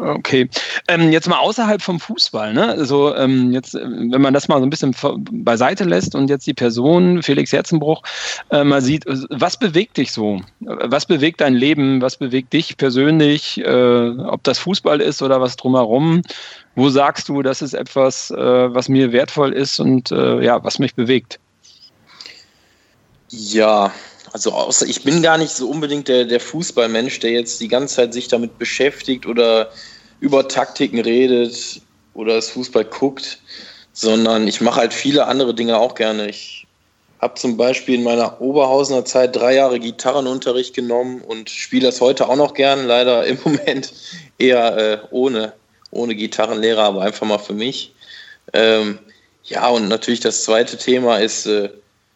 Okay. 0.00 0.48
Ähm, 0.88 1.12
jetzt 1.12 1.28
mal 1.28 1.38
außerhalb 1.38 1.80
vom 1.80 2.00
Fußball, 2.00 2.52
ne? 2.52 2.68
Also 2.68 3.14
ähm, 3.14 3.52
jetzt, 3.52 3.74
wenn 3.74 4.20
man 4.20 4.34
das 4.34 4.48
mal 4.48 4.58
so 4.58 4.66
ein 4.66 4.70
bisschen 4.70 4.94
beiseite 5.30 5.84
lässt 5.84 6.14
und 6.14 6.28
jetzt 6.28 6.46
die 6.46 6.54
Person, 6.54 7.22
Felix 7.22 7.52
Herzenbruch, 7.52 8.02
äh, 8.50 8.64
mal 8.64 8.82
sieht, 8.82 9.04
was 9.06 9.58
bewegt 9.58 9.96
dich 9.96 10.12
so? 10.12 10.40
Was 10.60 11.06
bewegt 11.06 11.40
dein 11.40 11.54
Leben? 11.54 12.00
Was 12.00 12.16
bewegt 12.16 12.52
dich 12.52 12.76
persönlich? 12.76 13.58
Äh, 13.58 14.08
ob 14.18 14.42
das 14.42 14.58
Fußball 14.58 15.00
ist 15.00 15.22
oder 15.22 15.40
was 15.40 15.56
drumherum? 15.56 16.22
Wo 16.74 16.88
sagst 16.88 17.28
du, 17.28 17.42
das 17.42 17.62
ist 17.62 17.74
etwas, 17.74 18.30
äh, 18.30 18.36
was 18.74 18.88
mir 18.88 19.12
wertvoll 19.12 19.52
ist 19.52 19.78
und 19.78 20.10
äh, 20.10 20.42
ja, 20.42 20.62
was 20.64 20.78
mich 20.78 20.94
bewegt? 20.94 21.38
Ja, 23.28 23.92
also 24.34 24.50
außer 24.50 24.86
ich 24.86 25.04
bin 25.04 25.22
gar 25.22 25.38
nicht 25.38 25.52
so 25.52 25.70
unbedingt 25.70 26.08
der, 26.08 26.24
der 26.24 26.40
Fußballmensch, 26.40 27.20
der 27.20 27.30
jetzt 27.30 27.60
die 27.60 27.68
ganze 27.68 27.94
Zeit 27.94 28.12
sich 28.12 28.26
damit 28.26 28.58
beschäftigt 28.58 29.26
oder 29.26 29.70
über 30.18 30.48
Taktiken 30.48 30.98
redet 30.98 31.80
oder 32.14 32.34
das 32.34 32.50
Fußball 32.50 32.84
guckt, 32.84 33.38
sondern 33.92 34.48
ich 34.48 34.60
mache 34.60 34.80
halt 34.80 34.92
viele 34.92 35.26
andere 35.28 35.54
Dinge 35.54 35.78
auch 35.78 35.94
gerne. 35.94 36.28
Ich 36.28 36.66
habe 37.20 37.34
zum 37.34 37.56
Beispiel 37.56 37.94
in 37.94 38.02
meiner 38.02 38.40
Oberhausener 38.40 39.04
Zeit 39.04 39.36
drei 39.36 39.54
Jahre 39.54 39.78
Gitarrenunterricht 39.78 40.74
genommen 40.74 41.20
und 41.20 41.48
spiele 41.48 41.86
das 41.86 42.00
heute 42.00 42.28
auch 42.28 42.36
noch 42.36 42.54
gern. 42.54 42.88
Leider 42.88 43.24
im 43.24 43.38
Moment 43.44 43.92
eher 44.38 44.76
äh, 44.76 44.98
ohne, 45.12 45.52
ohne 45.92 46.16
Gitarrenlehrer, 46.16 46.82
aber 46.82 47.02
einfach 47.02 47.24
mal 47.24 47.38
für 47.38 47.54
mich. 47.54 47.94
Ähm, 48.52 48.98
ja, 49.44 49.68
und 49.68 49.86
natürlich 49.86 50.20
das 50.20 50.42
zweite 50.42 50.76
Thema 50.76 51.18
ist 51.18 51.46
äh, 51.46 51.70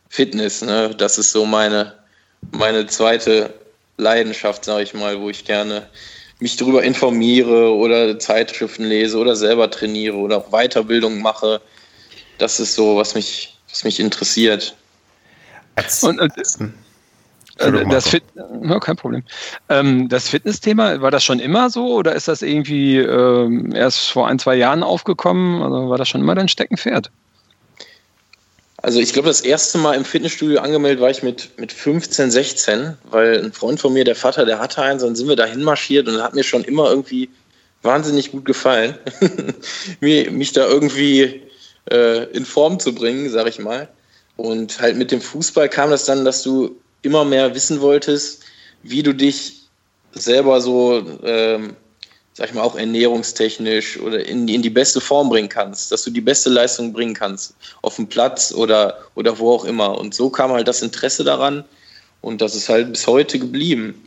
Fitness. 0.08 0.62
Ne? 0.62 0.96
Das 0.96 1.16
ist 1.16 1.30
so 1.30 1.46
meine, 1.46 1.97
meine 2.52 2.86
zweite 2.86 3.54
Leidenschaft, 3.96 4.64
sage 4.64 4.82
ich 4.82 4.94
mal, 4.94 5.20
wo 5.20 5.30
ich 5.30 5.44
gerne 5.44 5.88
mich 6.40 6.56
darüber 6.56 6.82
informiere 6.82 7.74
oder 7.74 8.18
Zeitschriften 8.18 8.84
lese 8.84 9.18
oder 9.18 9.34
selber 9.34 9.70
trainiere 9.70 10.16
oder 10.16 10.38
auch 10.38 10.50
Weiterbildung 10.50 11.20
mache. 11.20 11.60
Das 12.38 12.60
ist 12.60 12.74
so, 12.74 12.96
was 12.96 13.14
mich, 13.14 13.58
was 13.68 13.84
mich 13.84 13.98
interessiert. 13.98 14.76
Und, 17.60 17.70
äh, 17.74 17.80
äh 17.80 17.88
das 17.88 18.08
Fit 18.08 18.22
no, 18.36 18.78
kein 18.78 18.96
Problem. 18.96 19.24
Ähm, 19.68 20.08
das 20.08 20.28
Fitnessthema, 20.28 21.00
war 21.00 21.10
das 21.10 21.24
schon 21.24 21.40
immer 21.40 21.70
so 21.70 21.94
oder 21.94 22.14
ist 22.14 22.28
das 22.28 22.42
irgendwie 22.42 22.98
ähm, 22.98 23.72
erst 23.74 24.10
vor 24.10 24.28
ein, 24.28 24.38
zwei 24.38 24.54
Jahren 24.54 24.82
aufgekommen? 24.82 25.62
Also 25.62 25.90
war 25.90 25.98
das 25.98 26.08
schon 26.08 26.20
immer 26.20 26.36
dein 26.36 26.48
Steckenpferd? 26.48 27.10
Also 28.80 29.00
ich 29.00 29.12
glaube, 29.12 29.28
das 29.28 29.40
erste 29.40 29.76
Mal 29.78 29.94
im 29.94 30.04
Fitnessstudio 30.04 30.60
angemeldet 30.60 31.00
war 31.00 31.10
ich 31.10 31.24
mit, 31.24 31.50
mit 31.58 31.72
15, 31.72 32.30
16, 32.30 32.96
weil 33.10 33.44
ein 33.44 33.52
Freund 33.52 33.80
von 33.80 33.92
mir, 33.92 34.04
der 34.04 34.14
Vater, 34.14 34.46
der 34.46 34.60
hatte 34.60 34.82
eins, 34.82 35.02
dann 35.02 35.16
sind 35.16 35.28
wir 35.28 35.34
da 35.34 35.46
hinmarschiert 35.46 36.06
und 36.06 36.22
hat 36.22 36.34
mir 36.34 36.44
schon 36.44 36.62
immer 36.62 36.88
irgendwie 36.88 37.28
wahnsinnig 37.82 38.30
gut 38.30 38.44
gefallen, 38.44 38.96
mich 40.00 40.52
da 40.52 40.66
irgendwie 40.66 41.42
äh, 41.90 42.24
in 42.30 42.44
Form 42.44 42.78
zu 42.78 42.94
bringen, 42.94 43.30
sag 43.30 43.48
ich 43.48 43.58
mal. 43.58 43.88
Und 44.36 44.80
halt 44.80 44.96
mit 44.96 45.10
dem 45.10 45.20
Fußball 45.20 45.68
kam 45.68 45.90
das 45.90 46.04
dann, 46.04 46.24
dass 46.24 46.44
du 46.44 46.76
immer 47.02 47.24
mehr 47.24 47.54
wissen 47.56 47.80
wolltest, 47.80 48.44
wie 48.84 49.02
du 49.02 49.12
dich 49.12 49.62
selber 50.12 50.60
so 50.60 51.04
ähm, 51.24 51.74
sag 52.38 52.50
ich 52.50 52.54
mal, 52.54 52.62
auch 52.62 52.76
ernährungstechnisch 52.76 53.98
oder 53.98 54.24
in, 54.24 54.46
in 54.46 54.62
die 54.62 54.70
beste 54.70 55.00
Form 55.00 55.28
bringen 55.28 55.48
kannst, 55.48 55.90
dass 55.90 56.04
du 56.04 56.10
die 56.12 56.20
beste 56.20 56.48
Leistung 56.48 56.92
bringen 56.92 57.12
kannst, 57.12 57.56
auf 57.82 57.96
dem 57.96 58.06
Platz 58.06 58.52
oder, 58.52 58.96
oder 59.16 59.40
wo 59.40 59.54
auch 59.54 59.64
immer. 59.64 59.98
Und 59.98 60.14
so 60.14 60.30
kam 60.30 60.52
halt 60.52 60.68
das 60.68 60.80
Interesse 60.80 61.24
daran 61.24 61.64
und 62.20 62.40
das 62.40 62.54
ist 62.54 62.68
halt 62.68 62.92
bis 62.92 63.08
heute 63.08 63.40
geblieben. 63.40 64.06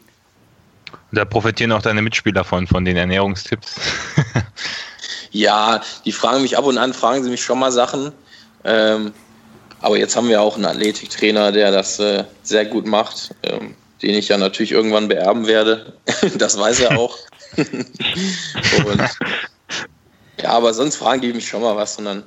Da 1.12 1.26
profitieren 1.26 1.74
auch 1.74 1.82
deine 1.82 2.02
Mitspieler 2.02 2.46
von, 2.46 2.68
von 2.68 2.86
den 2.86 2.96
Ernährungstipps. 2.96 3.76
ja, 5.32 5.82
die 6.06 6.14
fragen 6.14 6.42
mich 6.42 6.58
ab 6.58 6.64
und 6.64 6.78
an, 6.78 6.94
fragen 6.94 7.26
sie 7.26 7.30
mich 7.30 7.44
schon 7.44 7.60
mal 7.60 7.74
Sachen. 7.74 8.14
Ähm, 8.64 9.12
aber 9.82 9.98
jetzt 9.98 10.16
haben 10.16 10.30
wir 10.30 10.42
auch 10.42 10.56
einen 10.56 10.64
Athletiktrainer, 10.64 11.52
der 11.52 11.72
das 11.72 12.00
äh, 12.00 12.24
sehr 12.44 12.64
gut 12.64 12.88
macht, 12.88 13.36
ähm, 13.44 13.76
den 14.02 14.16
ich 14.16 14.30
ja 14.30 14.38
natürlich 14.38 14.72
irgendwann 14.72 15.10
beerben 15.10 15.48
werde. 15.48 15.92
das 16.38 16.58
weiß 16.58 16.80
er 16.80 16.98
auch. 16.98 17.18
und, 17.58 19.02
ja, 20.42 20.50
aber 20.50 20.74
sonst 20.74 20.96
fragen 20.98 21.22
die 21.22 21.34
mich 21.34 21.48
schon 21.48 21.62
mal 21.62 21.76
was 21.76 21.98
und 21.98 22.06
dann 22.06 22.24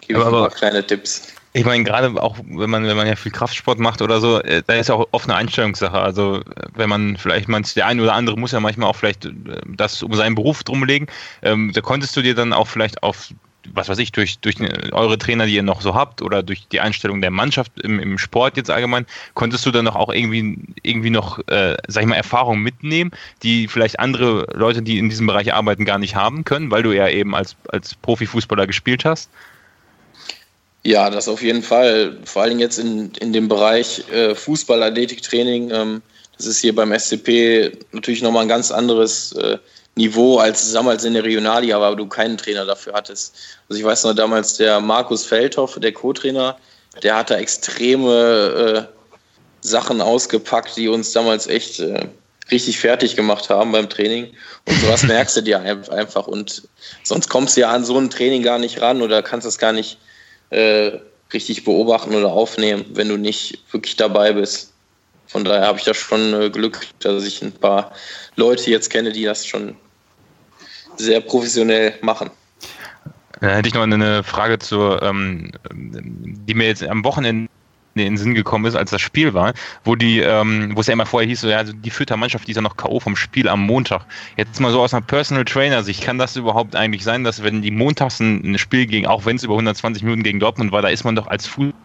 gebe 0.00 0.20
ich 0.20 0.24
aber, 0.24 0.44
ein 0.44 0.48
paar 0.48 0.56
kleine 0.56 0.86
Tipps. 0.86 1.28
Ich 1.56 1.64
meine, 1.64 1.84
gerade 1.84 2.20
auch 2.20 2.36
wenn 2.38 2.68
man, 2.68 2.84
wenn 2.84 2.96
man 2.96 3.06
ja 3.06 3.14
viel 3.14 3.30
Kraftsport 3.30 3.78
macht 3.78 4.02
oder 4.02 4.20
so, 4.20 4.40
äh, 4.40 4.62
da 4.66 4.74
ist 4.74 4.88
ja 4.88 4.96
auch 4.96 5.06
oft 5.12 5.28
eine 5.28 5.36
Einstellungssache. 5.36 5.96
Also 5.96 6.40
wenn 6.74 6.88
man 6.88 7.16
vielleicht 7.16 7.48
meinst, 7.48 7.76
der 7.76 7.86
eine 7.86 8.02
oder 8.02 8.14
andere 8.14 8.36
muss 8.36 8.50
ja 8.50 8.58
manchmal 8.58 8.88
auch 8.88 8.96
vielleicht 8.96 9.26
äh, 9.26 9.32
das 9.66 10.02
um 10.02 10.12
seinen 10.14 10.34
Beruf 10.34 10.64
drumlegen, 10.64 11.08
ähm, 11.42 11.70
da 11.72 11.80
konntest 11.80 12.16
du 12.16 12.22
dir 12.22 12.34
dann 12.34 12.52
auch 12.52 12.66
vielleicht 12.66 13.04
auf 13.04 13.28
was 13.72 13.88
weiß 13.88 13.98
ich, 13.98 14.12
durch, 14.12 14.38
durch 14.38 14.56
eure 14.92 15.18
Trainer, 15.18 15.46
die 15.46 15.54
ihr 15.54 15.62
noch 15.62 15.80
so 15.80 15.94
habt, 15.94 16.22
oder 16.22 16.42
durch 16.42 16.66
die 16.68 16.80
Einstellung 16.80 17.20
der 17.20 17.30
Mannschaft 17.30 17.72
im, 17.80 17.98
im 17.98 18.18
Sport 18.18 18.56
jetzt 18.56 18.70
allgemein, 18.70 19.06
konntest 19.34 19.64
du 19.66 19.70
dann 19.70 19.84
noch 19.84 19.96
auch 19.96 20.12
irgendwie, 20.12 20.58
irgendwie 20.82 21.10
noch, 21.10 21.38
äh, 21.48 21.76
sag 21.88 22.02
ich 22.02 22.08
mal, 22.08 22.16
Erfahrungen 22.16 22.62
mitnehmen, 22.62 23.10
die 23.42 23.68
vielleicht 23.68 24.00
andere 24.00 24.46
Leute, 24.54 24.82
die 24.82 24.98
in 24.98 25.08
diesem 25.08 25.26
Bereich 25.26 25.52
arbeiten, 25.54 25.84
gar 25.84 25.98
nicht 25.98 26.14
haben 26.14 26.44
können, 26.44 26.70
weil 26.70 26.82
du 26.82 26.92
ja 26.92 27.08
eben 27.08 27.34
als, 27.34 27.56
als 27.68 27.94
Profifußballer 27.94 28.66
gespielt 28.66 29.04
hast? 29.04 29.30
Ja, 30.82 31.08
das 31.08 31.28
auf 31.28 31.42
jeden 31.42 31.62
Fall. 31.62 32.18
Vor 32.24 32.46
Dingen 32.46 32.60
jetzt 32.60 32.78
in, 32.78 33.10
in 33.20 33.32
dem 33.32 33.48
Bereich 33.48 34.04
äh, 34.12 34.34
Fußball-Athletiktraining. 34.34 35.70
Ähm, 35.70 36.02
das 36.36 36.46
ist 36.46 36.58
hier 36.58 36.74
beim 36.74 36.92
SCP 36.92 37.72
natürlich 37.92 38.20
nochmal 38.20 38.42
ein 38.42 38.48
ganz 38.48 38.70
anderes 38.70 39.32
äh, 39.32 39.58
Niveau 39.96 40.38
als 40.38 40.72
damals 40.72 41.04
in 41.04 41.14
der 41.14 41.24
Regionalliga, 41.24 41.76
aber 41.76 41.94
du 41.94 42.06
keinen 42.06 42.36
Trainer 42.36 42.64
dafür 42.64 42.94
hattest. 42.94 43.34
Also 43.68 43.78
ich 43.78 43.86
weiß 43.86 44.04
noch 44.04 44.14
damals, 44.14 44.56
der 44.56 44.80
Markus 44.80 45.24
Feldhoff, 45.24 45.78
der 45.78 45.92
Co-Trainer, 45.92 46.56
der 47.02 47.16
hat 47.16 47.30
da 47.30 47.36
extreme 47.36 48.88
äh, 48.90 48.94
Sachen 49.60 50.00
ausgepackt, 50.00 50.76
die 50.76 50.88
uns 50.88 51.12
damals 51.12 51.46
echt 51.46 51.78
äh, 51.80 52.08
richtig 52.50 52.78
fertig 52.78 53.16
gemacht 53.16 53.48
haben 53.48 53.72
beim 53.72 53.88
Training. 53.88 54.32
Und 54.66 54.80
sowas 54.80 55.02
merkst 55.06 55.36
du 55.36 55.42
dir 55.42 55.60
einfach. 55.60 56.26
Und 56.26 56.68
sonst 57.02 57.28
kommst 57.28 57.56
du 57.56 57.62
ja 57.62 57.70
an 57.70 57.84
so 57.84 57.98
ein 57.98 58.10
Training 58.10 58.42
gar 58.42 58.58
nicht 58.58 58.80
ran 58.80 59.00
oder 59.00 59.22
kannst 59.22 59.46
es 59.46 59.58
gar 59.58 59.72
nicht 59.72 59.98
äh, 60.50 60.92
richtig 61.32 61.64
beobachten 61.64 62.14
oder 62.14 62.32
aufnehmen, 62.32 62.84
wenn 62.90 63.08
du 63.08 63.16
nicht 63.16 63.58
wirklich 63.72 63.96
dabei 63.96 64.32
bist. 64.32 64.73
Von 65.26 65.44
daher 65.44 65.66
habe 65.66 65.78
ich 65.78 65.84
da 65.84 65.94
schon 65.94 66.34
äh, 66.34 66.50
Glück, 66.50 66.86
dass 67.00 67.24
ich 67.24 67.42
ein 67.42 67.52
paar 67.52 67.92
Leute 68.36 68.70
jetzt 68.70 68.90
kenne, 68.90 69.12
die 69.12 69.24
das 69.24 69.46
schon 69.46 69.76
sehr 70.96 71.20
professionell 71.20 71.94
machen. 72.02 72.30
Da 73.40 73.48
hätte 73.48 73.68
ich 73.68 73.74
noch 73.74 73.82
eine 73.82 74.22
Frage 74.22 74.58
zur, 74.58 75.02
ähm, 75.02 75.52
die 75.72 76.54
mir 76.54 76.66
jetzt 76.66 76.82
am 76.82 77.04
Wochenende 77.04 77.48
in 77.94 78.02
den 78.02 78.16
Sinn 78.16 78.34
gekommen 78.34 78.64
ist, 78.64 78.74
als 78.74 78.90
das 78.90 79.00
Spiel 79.00 79.34
war, 79.34 79.54
wo 79.84 79.94
die, 79.94 80.18
ähm, 80.18 80.72
wo 80.74 80.80
es 80.80 80.88
ja 80.88 80.92
immer 80.92 81.06
vorher 81.06 81.28
hieß, 81.28 81.42
so, 81.42 81.48
ja, 81.48 81.58
also 81.58 81.72
die 81.72 81.90
Fürther 81.90 82.16
Mannschaft, 82.16 82.46
die 82.46 82.50
ist 82.50 82.56
ja 82.56 82.62
noch 82.62 82.76
K.O. 82.76 82.98
vom 83.00 83.14
Spiel 83.14 83.48
am 83.48 83.60
Montag. 83.60 84.04
Jetzt 84.36 84.60
mal 84.60 84.72
so 84.72 84.82
aus 84.82 84.94
einer 84.94 85.02
Personal 85.06 85.44
Trainer-Sicht, 85.44 86.02
kann 86.02 86.18
das 86.18 86.36
überhaupt 86.36 86.74
eigentlich 86.74 87.04
sein, 87.04 87.22
dass 87.22 87.42
wenn 87.42 87.62
die 87.62 87.70
montags 87.70 88.18
ein, 88.20 88.42
ein 88.44 88.58
Spiel 88.58 88.86
gegen, 88.86 89.06
auch 89.06 89.26
wenn 89.26 89.36
es 89.36 89.44
über 89.44 89.54
120 89.54 90.02
Minuten 90.02 90.24
gegen 90.24 90.40
Dortmund 90.40 90.72
war, 90.72 90.82
da 90.82 90.88
ist 90.88 91.04
man 91.04 91.14
doch 91.14 91.28
als 91.28 91.46
Fußball 91.46 91.83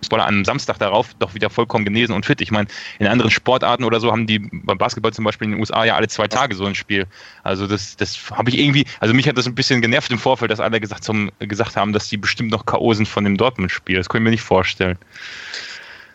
Fußballer 0.00 0.26
am 0.26 0.44
Samstag 0.44 0.78
darauf 0.78 1.14
doch 1.18 1.34
wieder 1.34 1.50
vollkommen 1.50 1.84
genesen 1.84 2.14
und 2.14 2.26
fit. 2.26 2.40
Ich 2.40 2.50
meine, 2.50 2.68
in 2.98 3.06
anderen 3.06 3.30
Sportarten 3.30 3.84
oder 3.84 4.00
so 4.00 4.10
haben 4.10 4.26
die 4.26 4.38
beim 4.38 4.78
Basketball 4.78 5.12
zum 5.12 5.24
Beispiel 5.24 5.46
in 5.46 5.52
den 5.52 5.60
USA 5.60 5.84
ja 5.84 5.96
alle 5.96 6.08
zwei 6.08 6.26
Tage 6.26 6.54
so 6.54 6.64
ein 6.64 6.74
Spiel. 6.74 7.06
Also 7.42 7.66
das, 7.66 7.96
das 7.96 8.18
habe 8.30 8.50
ich 8.50 8.58
irgendwie, 8.58 8.86
also 9.00 9.14
mich 9.14 9.28
hat 9.28 9.36
das 9.36 9.46
ein 9.46 9.54
bisschen 9.54 9.82
genervt 9.82 10.10
im 10.10 10.18
Vorfeld, 10.18 10.50
dass 10.50 10.60
alle 10.60 10.80
gesagt, 10.80 11.04
zum, 11.04 11.30
gesagt 11.38 11.76
haben, 11.76 11.92
dass 11.92 12.08
die 12.08 12.16
bestimmt 12.16 12.50
noch 12.50 12.66
K.O. 12.66 12.94
sind 12.94 13.06
von 13.06 13.24
dem 13.24 13.36
Dortmund-Spiel. 13.36 13.96
Das 13.96 14.08
können 14.08 14.24
wir 14.24 14.30
nicht 14.30 14.42
vorstellen. 14.42 14.98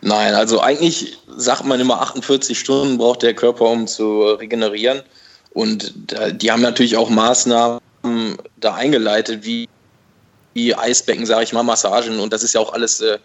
Nein, 0.02 0.34
also 0.34 0.60
eigentlich 0.60 1.18
sagt 1.36 1.64
man 1.64 1.80
immer 1.80 2.00
48 2.00 2.58
Stunden 2.58 2.98
braucht 2.98 3.22
der 3.22 3.34
Körper, 3.34 3.64
um 3.66 3.86
zu 3.86 4.22
regenerieren. 4.22 5.02
Und 5.50 5.94
die 6.32 6.52
haben 6.52 6.60
natürlich 6.60 6.96
auch 6.96 7.08
Maßnahmen 7.08 7.80
da 8.56 8.74
eingeleitet, 8.74 9.44
wie, 9.44 9.68
wie 10.54 10.74
Eisbecken, 10.74 11.24
sage 11.24 11.44
ich 11.44 11.52
mal, 11.52 11.62
Massagen. 11.62 12.18
Und 12.20 12.32
das 12.32 12.42
ist 12.42 12.54
ja 12.54 12.60
auch 12.60 12.72
alles 12.72 13.00
äh, 13.00 13.18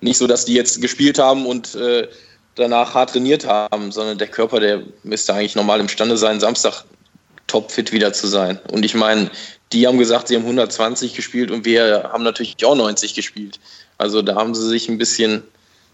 nicht 0.00 0.18
so, 0.18 0.26
dass 0.26 0.44
die 0.44 0.54
jetzt 0.54 0.80
gespielt 0.80 1.18
haben 1.18 1.46
und 1.46 1.74
äh, 1.74 2.08
danach 2.54 2.94
hart 2.94 3.10
trainiert 3.10 3.46
haben, 3.46 3.92
sondern 3.92 4.18
der 4.18 4.28
Körper, 4.28 4.60
der 4.60 4.82
müsste 5.02 5.34
eigentlich 5.34 5.56
normal 5.56 5.80
imstande 5.80 6.16
sein, 6.16 6.40
Samstag 6.40 6.84
topfit 7.46 7.92
wieder 7.92 8.12
zu 8.12 8.26
sein. 8.26 8.58
Und 8.70 8.84
ich 8.84 8.94
meine, 8.94 9.30
die 9.72 9.86
haben 9.86 9.98
gesagt, 9.98 10.28
sie 10.28 10.36
haben 10.36 10.42
120 10.42 11.14
gespielt 11.14 11.50
und 11.50 11.64
wir 11.64 12.10
haben 12.12 12.22
natürlich 12.22 12.64
auch 12.64 12.76
90 12.76 13.14
gespielt. 13.14 13.58
Also 13.98 14.22
da 14.22 14.36
haben 14.36 14.54
sie 14.54 14.66
sich 14.68 14.88
ein 14.88 14.98
bisschen, 14.98 15.42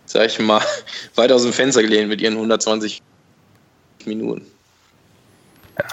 sag 0.07 0.27
ich 0.27 0.39
mal, 0.39 0.63
weit 1.15 1.33
aus 1.33 1.43
dem 1.43 1.53
Fenster 1.53 1.83
gelehnt 1.83 2.09
mit 2.09 2.21
ihren 2.21 2.35
120 2.35 3.03
Minuten. 4.05 4.47
Ja. 5.79 5.87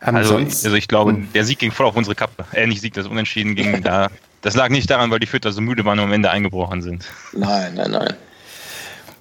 Also, 0.00 0.36
also 0.36 0.74
ich 0.74 0.86
glaube, 0.86 1.16
der 1.34 1.44
Sieg 1.44 1.58
ging 1.58 1.72
voll 1.72 1.86
auf 1.86 1.96
unsere 1.96 2.14
Kappe. 2.14 2.44
Äh, 2.52 2.66
nicht 2.66 2.82
Sieg, 2.82 2.92
das 2.92 3.06
Unentschieden 3.06 3.54
ging 3.54 3.82
da 3.82 4.10
das 4.44 4.54
lag 4.54 4.68
nicht 4.68 4.90
daran, 4.90 5.10
weil 5.10 5.20
die 5.20 5.26
Fütter 5.26 5.52
so 5.52 5.62
müde 5.62 5.86
waren 5.86 5.98
und 5.98 6.04
am 6.04 6.12
Ende 6.12 6.30
eingebrochen 6.30 6.82
sind. 6.82 7.06
Nein, 7.32 7.74
nein, 7.74 7.90
nein. 7.90 8.14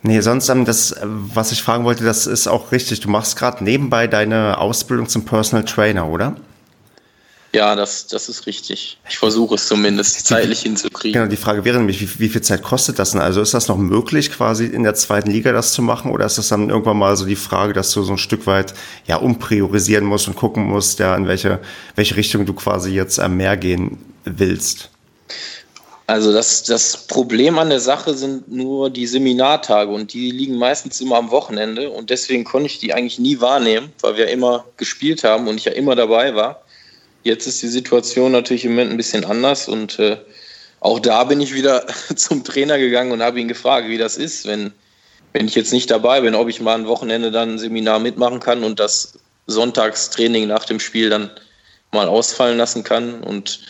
Nee, 0.02 0.20
sonst, 0.20 0.50
das, 0.50 0.96
was 1.02 1.54
ich 1.54 1.64
fragen 1.64 1.86
wollte, 1.86 2.04
das 2.04 2.28
ist 2.28 2.48
auch 2.48 2.74
richtig. 2.74 3.00
Du 3.00 3.10
machst 3.10 3.38
gerade 3.38 3.64
nebenbei 3.64 4.08
deine 4.08 4.58
Ausbildung 4.58 5.08
zum 5.08 5.24
Personal 5.24 5.64
Trainer, 5.64 6.10
oder? 6.10 6.36
Ja, 7.54 7.76
das, 7.76 8.08
das 8.08 8.28
ist 8.28 8.48
richtig. 8.48 9.00
Ich 9.08 9.18
versuche 9.18 9.56
es 9.56 9.66
zumindest 9.66 10.28
zeitlich 10.28 10.64
hinzukriegen. 10.64 11.14
Genau, 11.14 11.30
die 11.30 11.38
Frage 11.38 11.64
wäre 11.64 11.78
nämlich, 11.78 12.02
wie, 12.02 12.20
wie 12.20 12.28
viel 12.28 12.42
Zeit 12.42 12.62
kostet 12.62 13.00
das 13.00 13.12
denn? 13.12 13.22
Also 13.22 13.40
ist 13.42 13.54
das 13.54 13.70
noch 13.70 13.78
möglich, 13.78 14.30
quasi 14.30 14.66
in 14.66 14.84
der 14.84 14.96
zweiten 14.96 15.32
Liga 15.32 15.54
das 15.54 15.72
zu 15.72 15.82
machen? 15.82 16.12
Oder 16.12 16.26
ist 16.26 16.38
das 16.38 16.50
dann 16.50 16.70
irgendwann 16.70 16.98
mal 16.98 17.16
so 17.16 17.26
die 17.26 17.38
Frage, 17.38 17.72
dass 17.72 17.92
du 17.92 18.04
so 18.04 18.12
ein 18.12 18.18
Stück 18.18 18.46
weit 18.46 18.74
ja 19.08 19.16
umpriorisieren 19.16 20.04
musst 20.04 20.28
und 20.28 20.36
gucken 20.36 20.66
musst, 20.66 21.00
ja, 21.00 21.16
in 21.16 21.28
welche, 21.28 21.60
welche 21.96 22.18
Richtung 22.18 22.46
du 22.46 22.54
quasi 22.54 22.92
jetzt 22.92 23.20
äh, 23.20 23.30
mehr 23.30 23.56
gehen 23.56 24.00
willst? 24.26 24.90
Also 26.06 26.34
das, 26.34 26.64
das 26.64 27.08
Problem 27.08 27.58
an 27.58 27.70
der 27.70 27.80
Sache 27.80 28.14
sind 28.14 28.52
nur 28.52 28.90
die 28.90 29.08
Seminartage 29.08 29.90
und 29.90 30.12
die 30.14 30.32
liegen 30.32 30.58
meistens 30.58 31.00
immer 31.00 31.16
am 31.16 31.32
Wochenende 31.32 31.90
und 31.90 32.10
deswegen 32.10 32.44
konnte 32.44 32.68
ich 32.68 32.80
die 32.80 32.94
eigentlich 32.94 33.20
nie 33.20 33.40
wahrnehmen, 33.40 33.94
weil 34.02 34.18
wir 34.18 34.28
immer 34.28 34.66
gespielt 34.76 35.24
haben 35.24 35.48
und 35.48 35.56
ich 35.56 35.66
ja 35.66 35.72
immer 35.72 35.96
dabei 35.96 36.36
war. 36.36 36.62
Jetzt 37.24 37.48
ist 37.48 37.62
die 37.62 37.70
Situation 37.70 38.34
natürlich 38.34 38.66
im 38.66 38.72
Moment 38.72 38.92
ein 38.92 38.98
bisschen 38.98 39.24
anders 39.24 39.70
und 39.70 39.98
äh, 39.98 40.18
auch 40.82 41.00
da 41.00 41.24
bin 41.24 41.40
ich 41.40 41.54
wieder 41.54 41.86
zum 42.16 42.44
Trainer 42.44 42.78
gegangen 42.78 43.14
und 43.14 43.24
habe 43.24 43.40
ihn 43.40 43.48
gefragt, 43.48 43.88
wie 43.88 43.98
das 43.98 44.18
ist, 44.18 44.46
wenn, 44.46 44.74
wenn 45.32 45.48
ich 45.48 45.56
jetzt 45.56 45.72
nicht 45.72 45.90
dabei 45.90 46.20
bin, 46.20 46.36
ob 46.36 46.50
ich 46.50 46.60
mal 46.60 46.76
ein 46.76 46.88
Wochenende 46.88 47.32
dann 47.32 47.52
ein 47.52 47.60
Seminar 47.60 48.00
mitmachen 48.00 48.42
kann 48.42 48.66
und 48.66 48.82
das 48.82 49.14
Sonntagstraining 49.48 50.48
nach 50.48 50.66
dem 50.66 50.82
Spiel 50.82 51.10
dann 51.10 51.32
mal 51.94 52.10
ausfallen 52.10 52.58
lassen 52.58 52.84
kann 52.84 53.24
und 53.24 53.62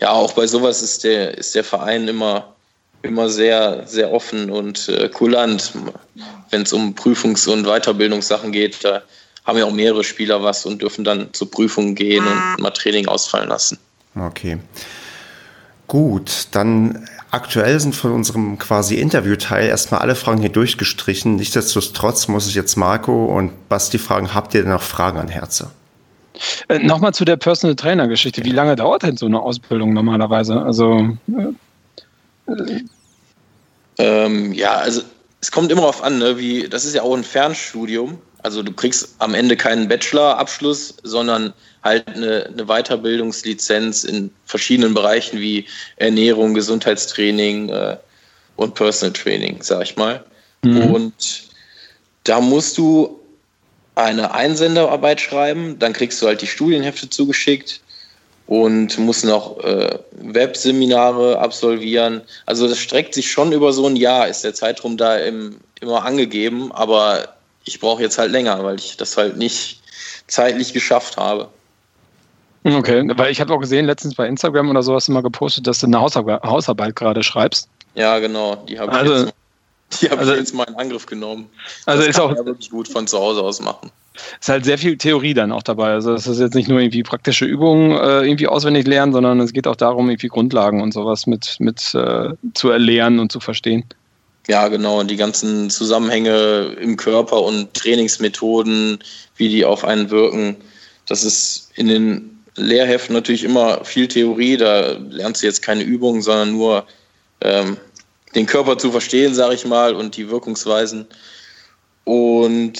ja, 0.00 0.10
auch 0.10 0.32
bei 0.32 0.46
sowas 0.46 0.82
ist 0.82 1.04
der, 1.04 1.36
ist 1.36 1.54
der 1.54 1.64
Verein 1.64 2.06
immer, 2.08 2.54
immer 3.02 3.28
sehr, 3.28 3.86
sehr 3.86 4.12
offen 4.12 4.50
und 4.50 4.88
äh, 4.88 5.08
kulant, 5.08 5.72
wenn 6.50 6.62
es 6.62 6.72
um 6.72 6.94
Prüfungs- 6.94 7.48
und 7.48 7.64
Weiterbildungssachen 7.64 8.52
geht. 8.52 8.84
Da 8.84 9.02
haben 9.44 9.58
ja 9.58 9.64
auch 9.64 9.72
mehrere 9.72 10.04
Spieler 10.04 10.42
was 10.42 10.66
und 10.66 10.82
dürfen 10.82 11.04
dann 11.04 11.32
zur 11.32 11.50
Prüfung 11.50 11.94
gehen 11.94 12.24
und 12.26 12.62
mal 12.62 12.70
Training 12.70 13.08
ausfallen 13.08 13.48
lassen. 13.48 13.78
Okay. 14.14 14.58
Gut, 15.86 16.48
dann 16.50 17.08
aktuell 17.30 17.80
sind 17.80 17.96
von 17.96 18.12
unserem 18.12 18.58
quasi 18.58 18.96
Interviewteil 18.96 19.68
erstmal 19.68 20.02
alle 20.02 20.14
Fragen 20.14 20.40
hier 20.40 20.50
durchgestrichen. 20.50 21.36
Nichtsdestotrotz 21.36 22.28
muss 22.28 22.46
ich 22.46 22.54
jetzt 22.54 22.76
Marco 22.76 23.24
und 23.24 23.68
Basti 23.70 23.98
fragen, 23.98 24.34
habt 24.34 24.54
ihr 24.54 24.62
denn 24.62 24.70
noch 24.70 24.82
Fragen 24.82 25.18
an 25.18 25.28
Herze? 25.28 25.70
Äh, 26.68 26.78
Nochmal 26.80 27.14
zu 27.14 27.24
der 27.24 27.36
Personal 27.36 27.76
Trainer 27.76 28.08
Geschichte. 28.08 28.44
Wie 28.44 28.50
lange 28.50 28.76
dauert 28.76 29.02
denn 29.02 29.16
so 29.16 29.26
eine 29.26 29.40
Ausbildung 29.40 29.92
normalerweise? 29.92 30.60
Also 30.60 31.16
äh, 32.46 32.82
ähm, 33.98 34.52
ja, 34.52 34.76
also 34.76 35.02
es 35.40 35.50
kommt 35.50 35.70
immer 35.70 35.82
darauf 35.82 36.02
an, 36.02 36.18
ne, 36.18 36.38
wie 36.38 36.68
das 36.68 36.84
ist 36.84 36.94
ja 36.94 37.02
auch 37.02 37.14
ein 37.14 37.24
Fernstudium. 37.24 38.18
Also 38.42 38.62
du 38.62 38.72
kriegst 38.72 39.16
am 39.18 39.34
Ende 39.34 39.56
keinen 39.56 39.88
Bachelor-Abschluss, 39.88 40.96
sondern 41.02 41.52
halt 41.82 42.06
eine, 42.08 42.46
eine, 42.46 42.66
Weiterbildungslizenz 42.66 44.04
in 44.04 44.30
verschiedenen 44.46 44.94
Bereichen 44.94 45.40
wie 45.40 45.66
Ernährung, 45.96 46.54
Gesundheitstraining 46.54 47.68
äh, 47.68 47.96
und 48.56 48.74
Personal 48.74 49.12
Training, 49.12 49.58
sag 49.60 49.82
ich 49.82 49.96
mal. 49.96 50.24
Mhm. 50.62 50.82
Und 50.82 51.48
da 52.24 52.40
musst 52.40 52.78
du 52.78 53.20
eine 53.98 54.32
Einsenderarbeit 54.32 55.20
schreiben, 55.20 55.78
dann 55.78 55.92
kriegst 55.92 56.22
du 56.22 56.26
halt 56.26 56.40
die 56.40 56.46
Studienhefte 56.46 57.10
zugeschickt 57.10 57.80
und 58.46 58.96
musst 58.98 59.24
noch 59.24 59.62
äh, 59.64 59.98
Webseminare 60.12 61.38
absolvieren. 61.38 62.22
Also 62.46 62.68
das 62.68 62.78
streckt 62.78 63.14
sich 63.14 63.30
schon 63.30 63.52
über 63.52 63.72
so 63.72 63.86
ein 63.86 63.96
Jahr, 63.96 64.28
ist 64.28 64.44
der 64.44 64.54
Zeitraum 64.54 64.96
da 64.96 65.16
im, 65.16 65.56
immer 65.80 66.04
angegeben, 66.04 66.70
aber 66.72 67.34
ich 67.64 67.80
brauche 67.80 68.00
jetzt 68.00 68.18
halt 68.18 68.30
länger, 68.30 68.62
weil 68.64 68.76
ich 68.76 68.96
das 68.96 69.16
halt 69.16 69.36
nicht 69.36 69.82
zeitlich 70.28 70.72
geschafft 70.72 71.16
habe. 71.16 71.48
Okay, 72.64 73.02
weil 73.16 73.32
ich 73.32 73.40
habe 73.40 73.52
auch 73.52 73.60
gesehen, 73.60 73.86
letztens 73.86 74.14
bei 74.14 74.26
Instagram 74.28 74.70
oder 74.70 74.82
so 74.82 74.94
hast 74.94 75.08
du 75.08 75.12
mal 75.12 75.22
gepostet, 75.22 75.66
dass 75.66 75.80
du 75.80 75.86
eine 75.86 76.00
Hausarbeit, 76.00 76.42
Hausarbeit 76.42 76.94
gerade 76.94 77.22
schreibst. 77.22 77.68
Ja, 77.94 78.18
genau, 78.18 78.56
die 78.68 78.78
habe 78.78 78.92
also, 78.92 79.12
ich 79.12 79.20
jetzt 79.22 79.34
die 80.00 80.10
habe 80.10 80.20
also, 80.20 80.32
ich 80.32 80.38
jetzt 80.38 80.54
mal 80.54 80.64
in 80.64 80.74
Angriff 80.74 81.06
genommen. 81.06 81.48
Also 81.86 82.02
das 82.02 82.10
ist 82.10 82.20
auch 82.20 82.34
wirklich 82.44 82.70
gut 82.70 82.88
von 82.88 83.06
zu 83.06 83.18
Hause 83.18 83.42
aus 83.42 83.60
machen. 83.60 83.90
Ist 84.40 84.48
halt 84.48 84.64
sehr 84.64 84.78
viel 84.78 84.96
Theorie 84.96 85.34
dann 85.34 85.52
auch 85.52 85.62
dabei. 85.62 85.92
Also 85.92 86.12
es 86.12 86.26
ist 86.26 86.40
jetzt 86.40 86.54
nicht 86.54 86.68
nur 86.68 86.80
irgendwie 86.80 87.02
praktische 87.02 87.44
Übungen 87.44 87.92
äh, 87.92 88.22
irgendwie 88.22 88.48
auswendig 88.48 88.86
lernen, 88.86 89.12
sondern 89.12 89.40
es 89.40 89.52
geht 89.52 89.66
auch 89.66 89.76
darum, 89.76 90.10
irgendwie 90.10 90.28
Grundlagen 90.28 90.82
und 90.82 90.92
sowas 90.92 91.26
mit, 91.26 91.56
mit 91.60 91.94
äh, 91.94 92.30
zu 92.54 92.70
erlernen 92.70 93.20
und 93.20 93.30
zu 93.30 93.40
verstehen. 93.40 93.84
Ja, 94.48 94.68
genau. 94.68 95.00
Und 95.00 95.10
die 95.10 95.16
ganzen 95.16 95.70
Zusammenhänge 95.70 96.76
im 96.80 96.96
Körper 96.96 97.42
und 97.42 97.74
Trainingsmethoden, 97.74 98.98
wie 99.36 99.48
die 99.48 99.64
auf 99.64 99.84
einen 99.84 100.10
wirken. 100.10 100.56
Das 101.06 101.22
ist 101.22 101.70
in 101.76 101.86
den 101.86 102.38
Lehrheften 102.56 103.14
natürlich 103.14 103.44
immer 103.44 103.84
viel 103.84 104.08
Theorie. 104.08 104.56
Da 104.56 104.96
lernst 105.10 105.42
du 105.42 105.46
jetzt 105.46 105.62
keine 105.62 105.82
Übungen, 105.82 106.22
sondern 106.22 106.52
nur 106.52 106.86
ähm, 107.40 107.76
den 108.34 108.46
Körper 108.46 108.78
zu 108.78 108.90
verstehen, 108.90 109.34
sage 109.34 109.54
ich 109.54 109.64
mal, 109.64 109.94
und 109.94 110.16
die 110.16 110.28
Wirkungsweisen. 110.28 111.06
Und 112.04 112.78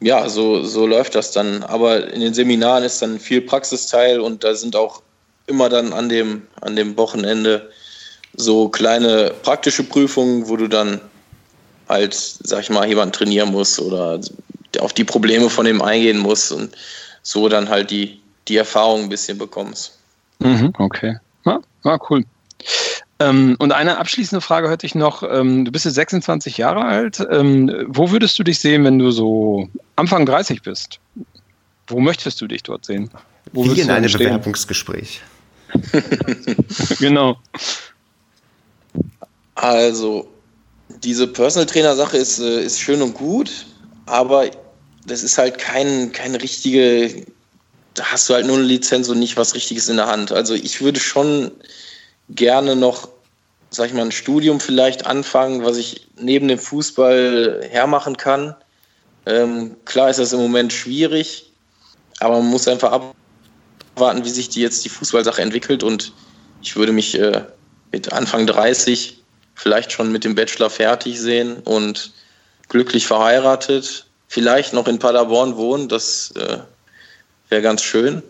ja, 0.00 0.28
so, 0.28 0.64
so 0.64 0.86
läuft 0.86 1.14
das 1.14 1.32
dann. 1.32 1.62
Aber 1.62 2.12
in 2.12 2.20
den 2.20 2.34
Seminaren 2.34 2.84
ist 2.84 3.00
dann 3.00 3.18
viel 3.18 3.40
Praxisteil 3.40 4.20
und 4.20 4.44
da 4.44 4.54
sind 4.54 4.76
auch 4.76 5.02
immer 5.46 5.68
dann 5.68 5.92
an 5.92 6.08
dem, 6.08 6.42
an 6.60 6.76
dem 6.76 6.96
Wochenende 6.96 7.70
so 8.36 8.68
kleine 8.68 9.32
praktische 9.42 9.84
Prüfungen, 9.84 10.48
wo 10.48 10.56
du 10.56 10.68
dann 10.68 11.00
halt, 11.88 12.14
sag 12.14 12.60
ich 12.60 12.70
mal, 12.70 12.88
jemanden 12.88 13.12
trainieren 13.12 13.50
musst 13.50 13.78
oder 13.78 14.20
auf 14.80 14.92
die 14.92 15.04
Probleme 15.04 15.50
von 15.50 15.66
dem 15.66 15.82
eingehen 15.82 16.18
musst 16.18 16.50
und 16.52 16.74
so 17.22 17.48
dann 17.48 17.68
halt 17.68 17.90
die, 17.90 18.20
die 18.48 18.56
Erfahrung 18.56 19.04
ein 19.04 19.08
bisschen 19.08 19.38
bekommst. 19.38 19.98
Mhm, 20.40 20.72
okay. 20.78 21.16
Ja, 21.44 21.60
ja, 21.84 21.98
cool. 22.10 22.24
Ähm, 23.20 23.56
und 23.58 23.72
eine 23.72 23.98
abschließende 23.98 24.40
Frage 24.40 24.68
hatte 24.70 24.86
ich 24.86 24.94
noch. 24.94 25.22
Ähm, 25.22 25.64
du 25.64 25.72
bist 25.72 25.84
jetzt 25.84 25.94
26 25.94 26.58
Jahre 26.58 26.84
alt. 26.84 27.24
Ähm, 27.30 27.86
wo 27.88 28.10
würdest 28.10 28.38
du 28.38 28.42
dich 28.42 28.58
sehen, 28.58 28.84
wenn 28.84 28.98
du 28.98 29.10
so 29.10 29.68
Anfang 29.96 30.26
30 30.26 30.62
bist? 30.62 30.98
Wo 31.86 32.00
möchtest 32.00 32.40
du 32.40 32.46
dich 32.46 32.62
dort 32.62 32.84
sehen? 32.84 33.10
Wo 33.52 33.64
Wie 33.64 33.80
in 33.80 33.90
einem 33.90 34.10
Bewerbungsgespräch. 34.10 35.20
genau. 36.98 37.38
Also, 39.54 40.28
diese 41.02 41.26
Personal 41.26 41.66
Trainer 41.66 41.94
Sache 41.94 42.16
ist, 42.16 42.40
äh, 42.40 42.62
ist 42.64 42.80
schön 42.80 43.02
und 43.02 43.14
gut, 43.14 43.66
aber 44.06 44.50
das 45.06 45.22
ist 45.22 45.38
halt 45.38 45.58
kein, 45.58 46.12
keine 46.12 46.42
richtige, 46.42 47.24
da 47.94 48.04
hast 48.04 48.28
du 48.28 48.34
halt 48.34 48.46
nur 48.46 48.56
eine 48.56 48.64
Lizenz 48.64 49.08
und 49.08 49.18
nicht 49.18 49.36
was 49.36 49.54
Richtiges 49.54 49.88
in 49.88 49.96
der 49.96 50.06
Hand. 50.06 50.32
Also 50.32 50.54
ich 50.54 50.80
würde 50.80 50.98
schon 50.98 51.52
gerne 52.28 52.76
noch, 52.76 53.08
sag 53.70 53.88
ich 53.88 53.94
mal, 53.94 54.02
ein 54.02 54.12
Studium 54.12 54.60
vielleicht 54.60 55.06
anfangen, 55.06 55.64
was 55.64 55.76
ich 55.76 56.08
neben 56.18 56.48
dem 56.48 56.58
Fußball 56.58 57.66
hermachen 57.70 58.16
kann. 58.16 58.54
Ähm, 59.26 59.76
klar 59.84 60.10
ist 60.10 60.18
das 60.18 60.32
im 60.32 60.40
Moment 60.40 60.72
schwierig, 60.72 61.50
aber 62.20 62.38
man 62.38 62.50
muss 62.50 62.68
einfach 62.68 62.92
abwarten, 63.94 64.24
wie 64.24 64.30
sich 64.30 64.48
die 64.48 64.60
jetzt 64.60 64.84
die 64.84 64.90
Fußballsache 64.90 65.40
entwickelt 65.40 65.82
und 65.82 66.12
ich 66.62 66.76
würde 66.76 66.92
mich 66.92 67.18
äh, 67.18 67.42
mit 67.92 68.12
Anfang 68.12 68.46
30 68.46 69.22
vielleicht 69.54 69.92
schon 69.92 70.12
mit 70.12 70.24
dem 70.24 70.34
Bachelor 70.34 70.70
fertig 70.70 71.20
sehen 71.20 71.58
und 71.64 72.12
glücklich 72.68 73.06
verheiratet. 73.06 74.06
Vielleicht 74.28 74.72
noch 74.72 74.88
in 74.88 74.98
Paderborn 74.98 75.56
wohnen, 75.56 75.88
das 75.88 76.32
äh, 76.36 76.58
wäre 77.48 77.62
ganz 77.62 77.82
schön. 77.82 78.22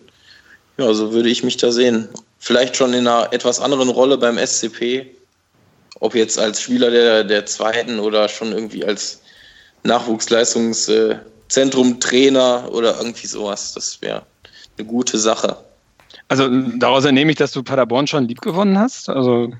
Ja, 0.77 0.93
so 0.93 1.13
würde 1.13 1.29
ich 1.29 1.43
mich 1.43 1.57
da 1.57 1.71
sehen. 1.71 2.09
Vielleicht 2.45 2.77
schon 2.77 2.93
in 2.93 3.07
einer 3.07 3.33
etwas 3.33 3.59
anderen 3.59 3.89
Rolle 3.89 4.19
beim 4.19 4.37
SCP. 4.37 5.07
Ob 5.99 6.13
jetzt 6.13 6.37
als 6.37 6.61
Spieler 6.61 6.91
der, 6.91 7.23
der 7.23 7.47
zweiten 7.47 7.97
oder 7.97 8.29
schon 8.29 8.51
irgendwie 8.51 8.85
als 8.85 9.23
Nachwuchsleistungszentrum, 9.81 11.99
Trainer 11.99 12.69
oder 12.71 12.99
irgendwie 12.99 13.25
sowas. 13.25 13.73
Das 13.73 13.99
wäre 14.03 14.21
eine 14.77 14.85
gute 14.85 15.17
Sache. 15.17 15.57
Also 16.27 16.47
daraus 16.77 17.05
entnehme 17.05 17.31
ich, 17.31 17.37
dass 17.37 17.51
du 17.51 17.63
Paderborn 17.63 18.05
schon 18.05 18.27
lieb 18.27 18.41
gewonnen 18.41 18.77
hast. 18.77 19.09
Also 19.09 19.51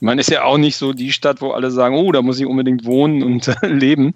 man 0.00 0.18
ist 0.18 0.30
ja 0.30 0.44
auch 0.44 0.56
nicht 0.56 0.78
so 0.78 0.94
die 0.94 1.12
Stadt, 1.12 1.42
wo 1.42 1.50
alle 1.50 1.70
sagen, 1.70 1.98
oh, 1.98 2.10
da 2.10 2.22
muss 2.22 2.40
ich 2.40 2.46
unbedingt 2.46 2.86
wohnen 2.86 3.22
und 3.22 3.54
leben. 3.62 4.14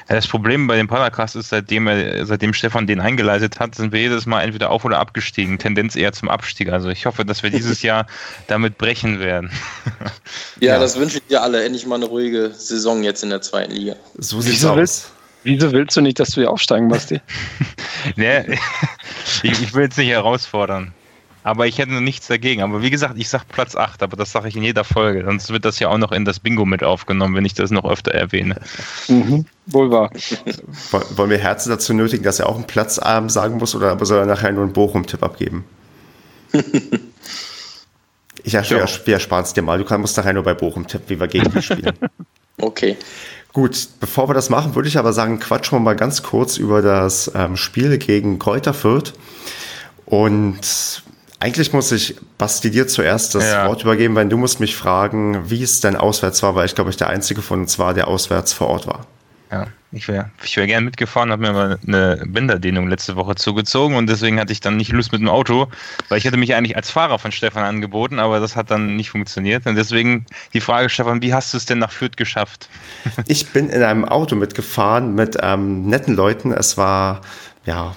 Ja, 0.08 0.16
das 0.16 0.28
Problem 0.28 0.68
bei 0.68 0.76
dem 0.76 0.88
Podcast 0.88 1.36
ist, 1.36 1.50
seitdem, 1.50 1.88
er, 1.88 2.26
seitdem 2.26 2.54
Stefan 2.54 2.88
den 2.88 3.00
eingeleitet 3.00 3.60
hat, 3.60 3.76
sind 3.76 3.92
wir 3.92 4.00
jedes 4.00 4.26
Mal 4.26 4.44
entweder 4.44 4.70
auf- 4.70 4.86
oder 4.86 5.00
abgestiegen. 5.00 5.60
Tendenz 5.60 5.96
eher 5.96 6.12
zum 6.14 6.30
Abstieg. 6.30 6.70
Also 6.70 6.90
ich 6.90 7.06
hoffe, 7.06 7.26
dass 7.26 7.44
wir 7.44 7.50
dieses 7.50 7.82
Jahr 7.84 8.08
damit 8.48 8.78
brechen 8.78 9.20
werden. 9.20 9.52
ja, 10.60 10.74
ja, 10.74 10.80
das 10.80 10.98
wünsche 10.98 11.18
ich 11.18 11.28
dir 11.28 11.42
alle. 11.42 11.64
Endlich 11.64 11.86
mal 11.86 11.96
eine 11.96 12.06
ruhige 12.06 12.52
Saison 12.52 13.04
jetzt 13.04 13.24
in 13.24 13.30
der 13.30 13.42
zweiten 13.42 13.72
Liga. 13.72 13.96
So 14.18 14.42
sieht's 14.42 14.58
wieso 14.58 14.72
aus. 14.72 14.78
Willst, 14.78 15.12
wieso 15.44 15.72
willst 15.72 15.98
du 15.98 16.02
nicht, 16.02 16.20
dass 16.20 16.36
wir 16.36 16.50
aufsteigen, 16.50 16.90
Basti? 16.90 17.22
nee, 18.16 18.58
ich, 19.44 19.62
ich 19.62 19.74
will 19.74 19.84
jetzt 19.84 19.98
nicht 19.98 20.10
herausfordern. 20.10 20.94
Aber 21.50 21.66
ich 21.66 21.80
hätte 21.80 22.00
nichts 22.00 22.28
dagegen. 22.28 22.62
Aber 22.62 22.84
wie 22.84 22.92
gesagt, 22.92 23.16
ich 23.18 23.28
sage 23.28 23.46
Platz 23.52 23.76
8, 23.76 24.04
aber 24.04 24.16
das 24.16 24.32
sage 24.32 24.50
ich 24.50 24.56
in 24.56 24.62
jeder 24.62 24.84
Folge. 24.84 25.24
Sonst 25.26 25.50
wird 25.50 25.66
das 25.66 25.80
ja 25.80 25.90
auch 25.90 25.98
noch 25.98 26.12
in 26.12 26.24
das 26.24 26.40
Bingo 26.40 26.64
mit 26.64 26.84
aufgenommen, 26.84 27.34
wenn 27.34 27.44
ich 27.44 27.56
das 27.56 27.72
noch 27.72 27.86
öfter 27.86 28.12
erwähne. 28.12 28.62
Mhm, 29.08 29.48
wohl 29.66 29.90
wahr. 29.90 30.12
Wollen 31.16 31.32
wir 31.32 31.40
Herzen 31.40 31.72
dazu 31.72 31.96
nötigen, 31.96 32.24
dass 32.24 32.38
er 32.38 32.48
auch 32.48 32.54
einen 32.54 32.68
Platz 32.68 32.98
sagen 32.98 33.58
muss 33.58 33.74
oder 33.74 33.90
aber 33.90 34.06
soll 34.06 34.20
er 34.20 34.28
nachher 34.28 34.52
nur 34.52 34.62
einen 34.62 34.74
Bochum-Tipp 34.74 35.24
abgeben? 35.24 35.66
ich 38.44 38.54
ja, 38.54 38.70
wir, 38.70 38.88
wir 39.06 39.14
ersparen 39.16 39.44
es 39.44 39.54
dir 39.54 39.64
mal. 39.64 39.84
Du 39.84 39.98
musst 39.98 40.18
nachher 40.18 40.34
nur 40.34 40.44
bei 40.44 40.54
Bochum 40.54 40.86
tippen, 40.86 41.10
wie 41.10 41.20
wir 41.20 41.28
gegen 41.28 41.50
die 41.50 41.64
spielen. 41.64 41.98
okay. 42.62 42.96
Gut, 43.54 43.88
bevor 44.00 44.30
wir 44.30 44.36
das 44.36 44.52
machen, 44.52 44.76
würde 44.76 44.88
ich 44.88 45.00
aber 45.00 45.14
sagen, 45.14 45.40
quatschen 45.40 45.80
wir 45.80 45.82
mal 45.82 45.96
ganz 45.96 46.22
kurz 46.22 46.58
über 46.58 46.84
das 46.84 47.32
ähm, 47.34 47.58
Spiel 47.58 47.98
gegen 47.98 48.38
Kräuter 48.38 48.76
Fürth. 48.76 49.14
Und 50.06 51.04
eigentlich 51.40 51.72
muss 51.74 51.92
ich 51.92 52.16
Basti 52.38 52.70
dir 52.70 52.88
zuerst 52.88 53.36
das 53.36 53.46
ja. 53.46 53.68
Wort 53.68 53.84
übergeben, 53.84 54.16
weil 54.16 54.28
du 54.28 54.38
musst 54.38 54.60
mich 54.60 54.76
fragen, 54.76 55.50
wie 55.50 55.64
es 55.64 55.80
denn 55.80 55.96
auswärts 55.96 56.44
war, 56.44 56.56
weil 56.56 56.66
ich 56.66 56.76
glaube 56.76 56.90
ich 56.90 56.98
der 56.98 57.08
Einzige 57.08 57.42
von 57.42 57.62
uns 57.62 57.80
war, 57.80 57.94
der 57.94 58.08
auswärts 58.08 58.54
vor 58.54 58.68
Ort 58.68 58.88
war. 58.88 59.06
Ja, 59.52 59.66
ich 59.92 60.08
wäre 60.08 60.30
ich 60.44 60.56
wär 60.58 60.68
gern 60.68 60.86
mitgefahren, 60.86 61.32
habe 61.32 61.42
mir 61.42 61.50
aber 61.50 61.80
eine 61.88 62.24
Bänderdehnung 62.28 62.88
letzte 62.88 63.16
Woche 63.16 63.34
zugezogen 63.34 63.96
und 63.96 64.08
deswegen 64.08 64.40
hatte 64.40 64.54
ich 64.54 64.60
dann 64.60 64.78
nicht 64.78 64.92
Lust 64.92 65.12
mit 65.12 65.22
dem 65.22 65.30
Auto, 65.30 65.68
weil 66.08 66.20
ich 66.20 66.26
hätte 66.26 66.38
mich 66.38 66.54
eigentlich 66.54 66.76
als 66.76 66.92
Fahrer 66.92 67.18
von 67.18 67.32
Stefan 67.32 67.64
angeboten, 67.64 68.20
aber 68.20 68.40
das 68.40 68.56
hat 68.56 68.70
dann 68.70 68.96
nicht 68.96 69.10
funktioniert. 69.10 69.66
Und 69.66 69.76
deswegen 69.76 70.28
die 70.54 70.62
Frage, 70.62 70.90
Stefan, 70.90 71.24
wie 71.24 71.34
hast 71.34 71.54
du 71.54 71.58
es 71.58 71.66
denn 71.66 71.80
nach 71.80 71.92
Fürth 71.92 72.16
geschafft? 72.16 72.70
Ich 73.26 73.50
bin 73.50 73.70
in 73.70 73.82
einem 73.82 74.06
Auto 74.06 74.36
mitgefahren 74.36 75.16
mit 75.16 75.38
ähm, 75.42 75.88
netten 75.88 76.16
Leuten. 76.16 76.52
Es 76.52 76.78
war 76.78 77.22
ja, 77.66 77.96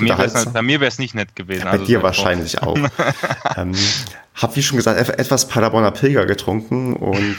mir, 0.00 0.18
halt, 0.18 0.52
bei 0.52 0.62
mir 0.62 0.80
wäre 0.80 0.88
es 0.88 0.98
nicht 0.98 1.14
nett 1.14 1.36
gewesen. 1.36 1.64
Bei 1.64 1.70
also 1.70 1.84
dir 1.84 2.02
wahrscheinlich 2.02 2.62
auch. 2.62 2.76
ähm, 3.56 3.74
hab, 4.34 4.56
wie 4.56 4.62
schon 4.62 4.76
gesagt, 4.76 4.98
etwas 5.08 5.48
Paderborner 5.48 5.90
Pilger 5.90 6.26
getrunken 6.26 6.94
und 6.94 7.36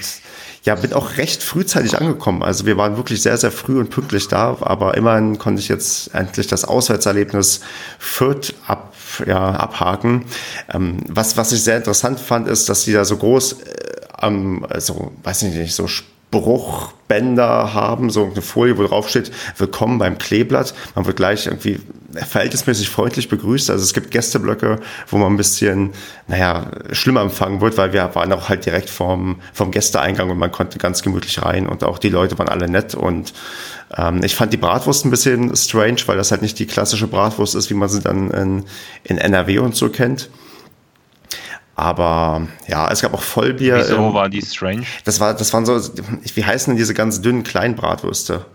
ja, 0.63 0.75
bin 0.75 0.93
auch 0.93 1.17
recht 1.17 1.41
frühzeitig 1.41 1.97
angekommen. 1.97 2.43
Also 2.43 2.65
wir 2.65 2.77
waren 2.77 2.97
wirklich 2.97 3.21
sehr, 3.21 3.37
sehr 3.37 3.51
früh 3.51 3.79
und 3.79 3.89
pünktlich 3.89 4.27
da, 4.27 4.57
aber 4.61 4.97
immerhin 4.97 5.37
konnte 5.37 5.61
ich 5.61 5.69
jetzt 5.69 6.13
endlich 6.13 6.47
das 6.47 6.65
Auswärtserlebnis 6.65 7.61
Fürth 7.97 8.53
ab, 8.67 8.93
ja, 9.25 9.51
abhaken. 9.51 10.25
Ähm, 10.73 10.97
was, 11.07 11.37
was 11.37 11.51
ich 11.51 11.63
sehr 11.63 11.77
interessant 11.77 12.19
fand, 12.19 12.47
ist, 12.47 12.67
dass 12.67 12.83
die 12.83 12.93
da 12.93 13.05
so 13.05 13.17
groß, 13.17 13.53
äh, 13.53 13.57
ähm, 14.21 14.65
also, 14.69 15.13
weiß 15.23 15.43
ich 15.43 15.53
nicht, 15.53 15.73
so 15.73 15.87
Bruchbänder 16.31 17.73
haben, 17.73 18.09
so 18.11 18.25
eine 18.25 18.41
Folie, 18.41 18.77
wo 18.77 18.83
drauf 18.83 19.09
steht, 19.09 19.31
willkommen 19.57 19.97
beim 19.97 20.17
Kleeblatt. 20.19 20.75
Man 20.95 21.05
wird 21.05 21.17
gleich 21.17 21.47
irgendwie 21.47 21.79
verhältnismäßig 22.13 22.89
freundlich 22.89 23.29
begrüßt. 23.29 23.69
Also 23.69 23.83
es 23.83 23.93
gibt 23.93 24.11
Gästeblöcke, 24.11 24.79
wo 25.07 25.17
man 25.17 25.33
ein 25.33 25.37
bisschen, 25.37 25.91
naja, 26.27 26.71
schlimmer 26.91 27.21
empfangen 27.21 27.61
wird, 27.61 27.77
weil 27.77 27.93
wir 27.93 28.13
waren 28.13 28.31
auch 28.33 28.49
halt 28.49 28.65
direkt 28.65 28.89
vom, 28.89 29.41
vom 29.53 29.71
Gästeeingang 29.71 30.29
und 30.29 30.37
man 30.37 30.51
konnte 30.51 30.77
ganz 30.77 31.01
gemütlich 31.01 31.41
rein 31.41 31.67
und 31.67 31.83
auch 31.83 31.97
die 31.97 32.09
Leute 32.09 32.37
waren 32.37 32.49
alle 32.49 32.69
nett 32.69 32.93
und 32.93 33.33
ähm, 33.97 34.21
ich 34.23 34.35
fand 34.35 34.53
die 34.53 34.57
Bratwurst 34.57 35.05
ein 35.05 35.11
bisschen 35.11 35.55
strange, 35.55 36.01
weil 36.05 36.17
das 36.17 36.31
halt 36.31 36.41
nicht 36.41 36.59
die 36.59 36.67
klassische 36.67 37.07
Bratwurst 37.07 37.55
ist, 37.55 37.69
wie 37.69 37.75
man 37.75 37.89
sie 37.89 38.01
dann 38.01 38.29
in, 38.31 38.65
in 39.03 39.17
NRW 39.17 39.59
und 39.59 39.75
so 39.75 39.89
kennt. 39.89 40.29
Aber 41.79 42.41
ja, 42.67 42.91
es 42.91 43.01
gab 43.01 43.13
auch 43.13 43.21
Vollbier. 43.21 43.77
Wieso 43.77 43.95
ähm, 43.95 44.13
war 44.13 44.27
die 44.27 44.41
strange? 44.41 44.83
Das 45.05 45.21
war, 45.21 45.33
das 45.33 45.53
waren 45.53 45.65
so, 45.65 45.79
wie 46.35 46.43
heißen 46.43 46.71
denn 46.71 46.77
diese 46.77 46.93
ganz 46.93 47.21
dünnen 47.21 47.43
kleinen 47.43 47.77
Bratwürste? 47.77 48.45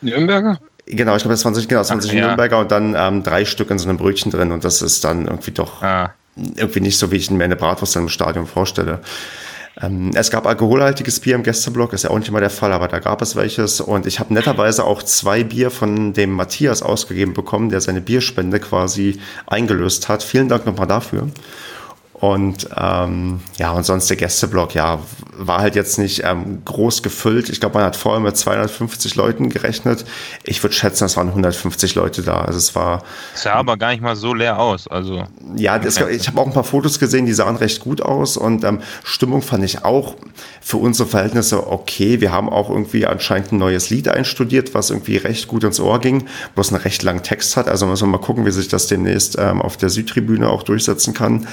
Nürnberger? 0.00 0.58
Genau, 0.86 1.16
ich 1.16 1.22
glaube, 1.22 1.34
das 1.34 1.44
waren 1.44 1.54
sich, 1.54 1.68
genau, 1.68 1.82
das 1.82 1.90
waren 1.90 2.00
sich 2.00 2.12
ja. 2.12 2.24
Nürnberger 2.24 2.58
und 2.60 2.70
dann 2.70 2.94
ähm, 2.96 3.22
drei 3.22 3.44
Stück 3.44 3.70
in 3.70 3.78
so 3.78 3.86
einem 3.86 3.98
Brötchen 3.98 4.32
drin 4.32 4.52
und 4.52 4.64
das 4.64 4.80
ist 4.80 5.04
dann 5.04 5.26
irgendwie 5.26 5.50
doch 5.50 5.82
ah. 5.82 6.14
irgendwie 6.34 6.80
nicht 6.80 6.96
so, 6.96 7.10
wie 7.10 7.16
ich 7.16 7.30
mir 7.30 7.44
eine 7.44 7.56
Bratwurst 7.56 7.94
im 7.96 8.08
Stadion 8.08 8.46
vorstelle. 8.46 9.00
Ähm, 9.78 10.12
es 10.14 10.30
gab 10.30 10.46
alkoholhaltiges 10.46 11.20
Bier 11.20 11.34
im 11.34 11.42
Gästeblock, 11.42 11.92
ist 11.92 12.04
ja 12.04 12.10
auch 12.10 12.18
nicht 12.18 12.28
immer 12.28 12.40
der 12.40 12.48
Fall, 12.48 12.72
aber 12.72 12.88
da 12.88 13.00
gab 13.00 13.20
es 13.20 13.36
welches. 13.36 13.82
Und 13.82 14.06
ich 14.06 14.18
habe 14.18 14.32
netterweise 14.32 14.84
auch 14.84 15.02
zwei 15.02 15.44
Bier 15.44 15.70
von 15.70 16.14
dem 16.14 16.30
Matthias 16.30 16.82
ausgegeben 16.82 17.34
bekommen, 17.34 17.68
der 17.68 17.82
seine 17.82 18.00
Bierspende 18.00 18.60
quasi 18.60 19.20
eingelöst 19.46 20.08
hat. 20.08 20.22
Vielen 20.22 20.48
Dank 20.48 20.64
nochmal 20.64 20.86
dafür. 20.86 21.28
Und 22.18 22.68
ähm, 22.74 23.40
ja, 23.58 23.72
und 23.72 23.84
sonst 23.84 24.08
der 24.08 24.16
Gästeblock, 24.16 24.74
ja, 24.74 25.00
war 25.36 25.58
halt 25.60 25.76
jetzt 25.76 25.98
nicht 25.98 26.22
ähm, 26.24 26.62
groß 26.64 27.02
gefüllt. 27.02 27.50
Ich 27.50 27.60
glaube, 27.60 27.74
man 27.74 27.84
hat 27.84 27.94
vorher 27.94 28.20
mit 28.20 28.34
250 28.34 29.16
Leuten 29.16 29.50
gerechnet. 29.50 30.06
Ich 30.42 30.62
würde 30.62 30.74
schätzen, 30.74 31.04
es 31.04 31.18
waren 31.18 31.28
150 31.28 31.94
Leute 31.94 32.22
da. 32.22 32.40
Also 32.40 32.56
es 32.56 32.74
war. 32.74 33.02
Es 33.34 33.42
sah 33.42 33.52
aber 33.52 33.76
gar 33.76 33.90
nicht 33.90 34.00
mal 34.00 34.16
so 34.16 34.32
leer 34.32 34.58
aus. 34.58 34.88
Also 34.88 35.24
ja, 35.56 35.78
das, 35.78 35.98
ich 35.98 36.26
habe 36.26 36.40
auch 36.40 36.46
ein 36.46 36.54
paar 36.54 36.64
Fotos 36.64 36.98
gesehen, 36.98 37.26
die 37.26 37.34
sahen 37.34 37.56
recht 37.56 37.80
gut 37.80 38.00
aus 38.00 38.38
und 38.38 38.64
ähm, 38.64 38.80
Stimmung 39.04 39.42
fand 39.42 39.64
ich 39.64 39.84
auch 39.84 40.14
für 40.62 40.78
unsere 40.78 41.06
Verhältnisse 41.06 41.70
okay. 41.70 42.22
Wir 42.22 42.32
haben 42.32 42.48
auch 42.48 42.70
irgendwie 42.70 43.06
anscheinend 43.06 43.52
ein 43.52 43.58
neues 43.58 43.90
Lied 43.90 44.08
einstudiert, 44.08 44.72
was 44.72 44.88
irgendwie 44.88 45.18
recht 45.18 45.48
gut 45.48 45.64
ins 45.64 45.80
Ohr 45.80 46.00
ging, 46.00 46.26
bloß 46.54 46.72
einen 46.72 46.80
recht 46.80 47.02
langen 47.02 47.22
Text 47.22 47.58
hat. 47.58 47.68
Also 47.68 47.86
müssen 47.86 48.08
wir 48.08 48.18
mal 48.18 48.24
gucken, 48.24 48.46
wie 48.46 48.50
sich 48.52 48.68
das 48.68 48.86
demnächst 48.86 49.36
ähm, 49.38 49.60
auf 49.60 49.76
der 49.76 49.90
Südtribüne 49.90 50.48
auch 50.48 50.62
durchsetzen 50.62 51.12
kann. 51.12 51.46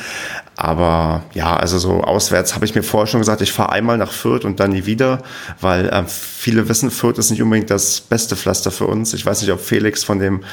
Aber 0.56 1.24
ja, 1.34 1.56
also 1.56 1.80
so 1.80 2.02
auswärts 2.02 2.54
habe 2.56 2.66
ich 2.66 2.76
mir 2.76 2.84
vorher 2.84 3.08
schon 3.08 3.22
gesagt, 3.22 3.42
ich 3.42 3.52
fahre 3.52 3.72
einmal 3.72 3.98
nach 3.98 4.12
Fürth 4.12 4.46
und 4.46 4.60
dann 4.60 4.72
nie 4.72 4.86
wieder, 4.86 5.24
weil 5.62 5.90
äh, 5.90 6.04
viele 6.06 6.70
wissen, 6.70 6.92
Fürth 6.92 7.18
ist 7.18 7.32
nicht 7.32 7.42
unbedingt 7.42 7.70
das 7.70 8.02
beste 8.02 8.36
Pflaster 8.36 8.72
für 8.72 8.86
uns. 8.86 9.14
Ich 9.14 9.26
weiß 9.26 9.42
nicht, 9.42 9.52
ob 9.52 9.60
Felix 9.60 10.04
von 10.04 10.20
dem 10.20 10.44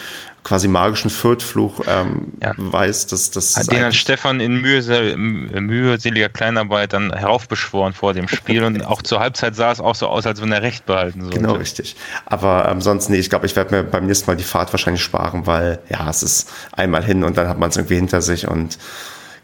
quasi 0.42 0.68
magischen 0.68 1.10
Fürth-Fluch 1.10 1.82
ähm, 1.86 2.32
ja. 2.42 2.54
weiß, 2.56 3.08
dass 3.08 3.30
das. 3.30 3.56
Hat 3.56 3.70
den 3.70 3.84
hat 3.84 3.94
Stefan 3.94 4.40
in 4.40 4.60
mühsel 4.60 5.16
mühseliger 5.16 6.28
Kleinarbeit 6.28 6.92
dann 6.92 7.12
heraufbeschworen 7.12 7.92
vor 7.92 8.14
dem 8.14 8.28
Spiel 8.28 8.64
und 8.64 8.84
auch 8.84 9.02
zur 9.02 9.20
Halbzeit 9.20 9.54
sah 9.54 9.70
es 9.70 9.80
auch 9.80 9.94
so 9.94 10.06
aus, 10.06 10.26
als 10.26 10.40
wenn 10.40 10.50
er 10.52 10.62
recht 10.62 10.86
behalten 10.86 11.22
sollte. 11.22 11.38
Genau, 11.38 11.54
richtig. 11.54 11.96
Aber 12.26 12.68
ähm, 12.70 12.80
sonst, 12.80 13.10
nee, 13.10 13.18
ich 13.18 13.30
glaube, 13.30 13.46
ich 13.46 13.56
werde 13.56 13.74
mir 13.74 13.84
beim 13.84 14.06
nächsten 14.06 14.30
Mal 14.30 14.36
die 14.36 14.44
Fahrt 14.44 14.72
wahrscheinlich 14.72 15.02
sparen, 15.02 15.46
weil 15.46 15.78
ja, 15.88 16.08
es 16.08 16.22
ist 16.22 16.50
einmal 16.72 17.04
hin 17.04 17.22
und 17.24 17.36
dann 17.36 17.48
hat 17.48 17.58
man 17.58 17.70
es 17.70 17.76
irgendwie 17.76 17.96
hinter 17.96 18.22
sich 18.22 18.48
und 18.48 18.78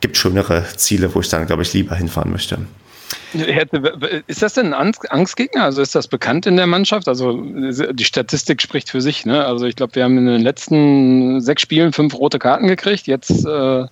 gibt 0.01 0.17
schönere 0.17 0.65
Ziele, 0.77 1.15
wo 1.15 1.21
ich 1.21 1.29
dann, 1.29 1.47
glaube 1.47 1.63
ich, 1.63 1.73
lieber 1.73 1.97
hinfahren 1.97 2.31
möchte. 2.31 2.59
Ist 4.27 4.43
das 4.43 4.55
denn 4.55 4.73
ein 4.73 4.99
Angstgegner? 5.09 5.65
Also 5.65 5.83
ist 5.83 5.95
das 5.95 6.09
bekannt 6.09 6.47
in 6.47 6.57
der 6.57 6.67
Mannschaft? 6.67 7.07
Also 7.09 7.41
die 7.41 8.05
Statistik 8.05 8.63
spricht 8.63 8.91
für 8.91 9.01
sich. 9.01 9.27
Ne? 9.27 9.45
Also 9.45 9.67
ich 9.67 9.77
glaube, 9.77 9.95
wir 9.95 10.05
haben 10.05 10.17
in 10.19 10.27
den 10.27 10.43
letzten 10.43 11.41
sechs 11.41 11.63
Spielen 11.63 11.93
fünf 11.93 12.15
rote 12.15 12.39
Karten 12.39 12.67
gekriegt. 12.67 13.07
Jetzt 13.07 13.45
äh, 13.45 13.87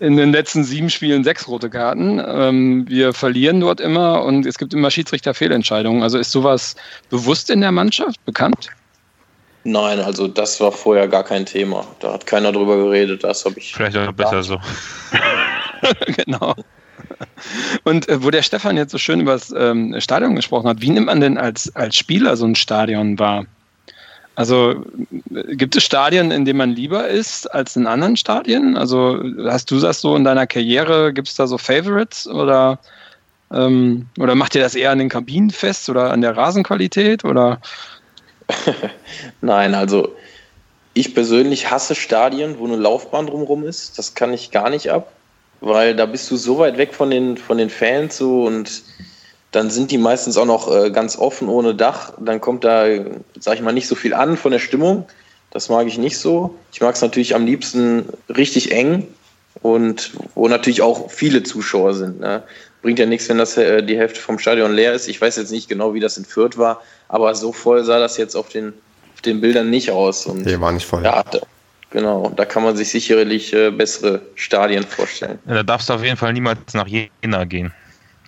in 0.00 0.16
den 0.16 0.30
letzten 0.30 0.64
sieben 0.64 0.90
Spielen 0.90 1.24
sechs 1.24 1.48
rote 1.48 1.68
Karten. 1.68 2.22
Ähm, 2.24 2.86
wir 2.88 3.12
verlieren 3.12 3.60
dort 3.60 3.80
immer 3.80 4.24
und 4.24 4.46
es 4.46 4.58
gibt 4.58 4.72
immer 4.72 4.90
Schiedsrichterfehlentscheidungen. 4.90 6.02
Also 6.02 6.18
ist 6.18 6.32
sowas 6.32 6.76
bewusst 7.10 7.50
in 7.50 7.60
der 7.60 7.72
Mannschaft 7.72 8.24
bekannt? 8.24 8.68
Nein, 9.66 9.98
also 9.98 10.28
das 10.28 10.60
war 10.60 10.70
vorher 10.70 11.08
gar 11.08 11.24
kein 11.24 11.44
Thema. 11.44 11.84
Da 11.98 12.12
hat 12.12 12.24
keiner 12.24 12.52
drüber 12.52 12.76
geredet. 12.76 13.24
Das 13.24 13.44
habe 13.44 13.58
ich. 13.58 13.74
Vielleicht 13.74 13.96
auch 13.96 14.12
besser 14.12 14.44
so. 14.44 14.60
genau. 16.24 16.54
Und 17.82 18.08
äh, 18.08 18.22
wo 18.22 18.30
der 18.30 18.42
Stefan 18.42 18.76
jetzt 18.76 18.92
so 18.92 18.98
schön 18.98 19.20
über 19.20 19.32
das 19.32 19.52
ähm, 19.56 19.96
Stadion 19.98 20.36
gesprochen 20.36 20.68
hat, 20.68 20.80
wie 20.82 20.90
nimmt 20.90 21.06
man 21.06 21.20
denn 21.20 21.36
als, 21.36 21.74
als 21.74 21.96
Spieler 21.96 22.36
so 22.36 22.46
ein 22.46 22.54
Stadion 22.54 23.18
wahr? 23.18 23.46
Also 24.36 24.84
gibt 25.30 25.74
es 25.74 25.82
Stadien, 25.82 26.30
in 26.30 26.44
denen 26.44 26.58
man 26.58 26.70
lieber 26.70 27.08
ist 27.08 27.52
als 27.52 27.74
in 27.74 27.88
anderen 27.88 28.16
Stadien? 28.16 28.76
Also 28.76 29.20
hast 29.46 29.72
du 29.72 29.80
das 29.80 30.00
so 30.00 30.14
in 30.14 30.22
deiner 30.22 30.46
Karriere, 30.46 31.12
gibt 31.12 31.26
es 31.26 31.34
da 31.34 31.48
so 31.48 31.58
Favorites 31.58 32.28
oder, 32.28 32.78
ähm, 33.52 34.06
oder 34.16 34.36
macht 34.36 34.54
ihr 34.54 34.60
das 34.60 34.76
eher 34.76 34.92
an 34.92 34.98
den 34.98 35.08
Kabinen 35.08 35.50
fest 35.50 35.88
oder 35.88 36.12
an 36.12 36.20
der 36.20 36.36
Rasenqualität 36.36 37.24
oder? 37.24 37.60
Nein, 39.40 39.74
also 39.74 40.14
ich 40.94 41.14
persönlich 41.14 41.70
hasse 41.70 41.94
Stadien, 41.94 42.58
wo 42.58 42.64
eine 42.66 42.76
Laufbahn 42.76 43.26
drumherum 43.26 43.64
ist. 43.64 43.98
Das 43.98 44.14
kann 44.14 44.32
ich 44.32 44.50
gar 44.50 44.70
nicht 44.70 44.90
ab, 44.90 45.12
weil 45.60 45.94
da 45.94 46.06
bist 46.06 46.30
du 46.30 46.36
so 46.36 46.58
weit 46.58 46.78
weg 46.78 46.94
von 46.94 47.10
den, 47.10 47.36
von 47.36 47.58
den 47.58 47.70
Fans 47.70 48.16
so 48.16 48.44
und 48.44 48.82
dann 49.52 49.70
sind 49.70 49.90
die 49.90 49.98
meistens 49.98 50.36
auch 50.36 50.46
noch 50.46 50.74
äh, 50.74 50.90
ganz 50.90 51.16
offen 51.18 51.48
ohne 51.48 51.74
Dach. 51.74 52.12
Dann 52.18 52.40
kommt 52.40 52.64
da, 52.64 52.86
sag 53.38 53.54
ich 53.54 53.62
mal, 53.62 53.72
nicht 53.72 53.88
so 53.88 53.94
viel 53.94 54.14
an 54.14 54.36
von 54.36 54.52
der 54.52 54.58
Stimmung. 54.58 55.06
Das 55.50 55.68
mag 55.68 55.86
ich 55.86 55.98
nicht 55.98 56.18
so. 56.18 56.54
Ich 56.72 56.80
mag 56.80 56.94
es 56.94 57.00
natürlich 57.00 57.34
am 57.34 57.46
liebsten 57.46 58.06
richtig 58.28 58.72
eng 58.72 59.06
und 59.62 60.12
wo 60.34 60.48
natürlich 60.48 60.82
auch 60.82 61.10
viele 61.10 61.42
Zuschauer 61.42 61.94
sind. 61.94 62.20
Ne? 62.20 62.42
Bringt 62.86 63.00
ja 63.00 63.06
nichts, 63.06 63.28
wenn 63.28 63.38
das 63.38 63.56
äh, 63.56 63.82
die 63.82 63.98
Hälfte 63.98 64.20
vom 64.20 64.38
Stadion 64.38 64.72
leer 64.72 64.92
ist. 64.92 65.08
Ich 65.08 65.20
weiß 65.20 65.34
jetzt 65.34 65.50
nicht 65.50 65.68
genau, 65.68 65.92
wie 65.94 65.98
das 65.98 66.18
in 66.18 66.24
Fürth 66.24 66.56
war, 66.56 66.80
aber 67.08 67.34
so 67.34 67.50
voll 67.50 67.82
sah 67.82 67.98
das 67.98 68.16
jetzt 68.16 68.36
auf 68.36 68.48
den, 68.48 68.72
auf 69.12 69.22
den 69.22 69.40
Bildern 69.40 69.70
nicht 69.70 69.90
aus. 69.90 70.24
Und 70.24 70.46
nee, 70.46 70.60
war 70.60 70.70
nicht 70.70 70.86
voll. 70.86 71.02
Ja, 71.02 71.24
da, 71.24 71.40
genau, 71.90 72.32
da 72.36 72.44
kann 72.44 72.62
man 72.62 72.76
sich 72.76 72.90
sicherlich 72.90 73.52
äh, 73.52 73.72
bessere 73.72 74.20
Stadien 74.36 74.84
vorstellen. 74.84 75.40
Ja, 75.48 75.54
da 75.54 75.62
darfst 75.64 75.88
du 75.88 75.94
auf 75.94 76.04
jeden 76.04 76.16
Fall 76.16 76.32
niemals 76.32 76.74
nach 76.74 76.86
Jena 76.86 77.42
gehen. 77.42 77.72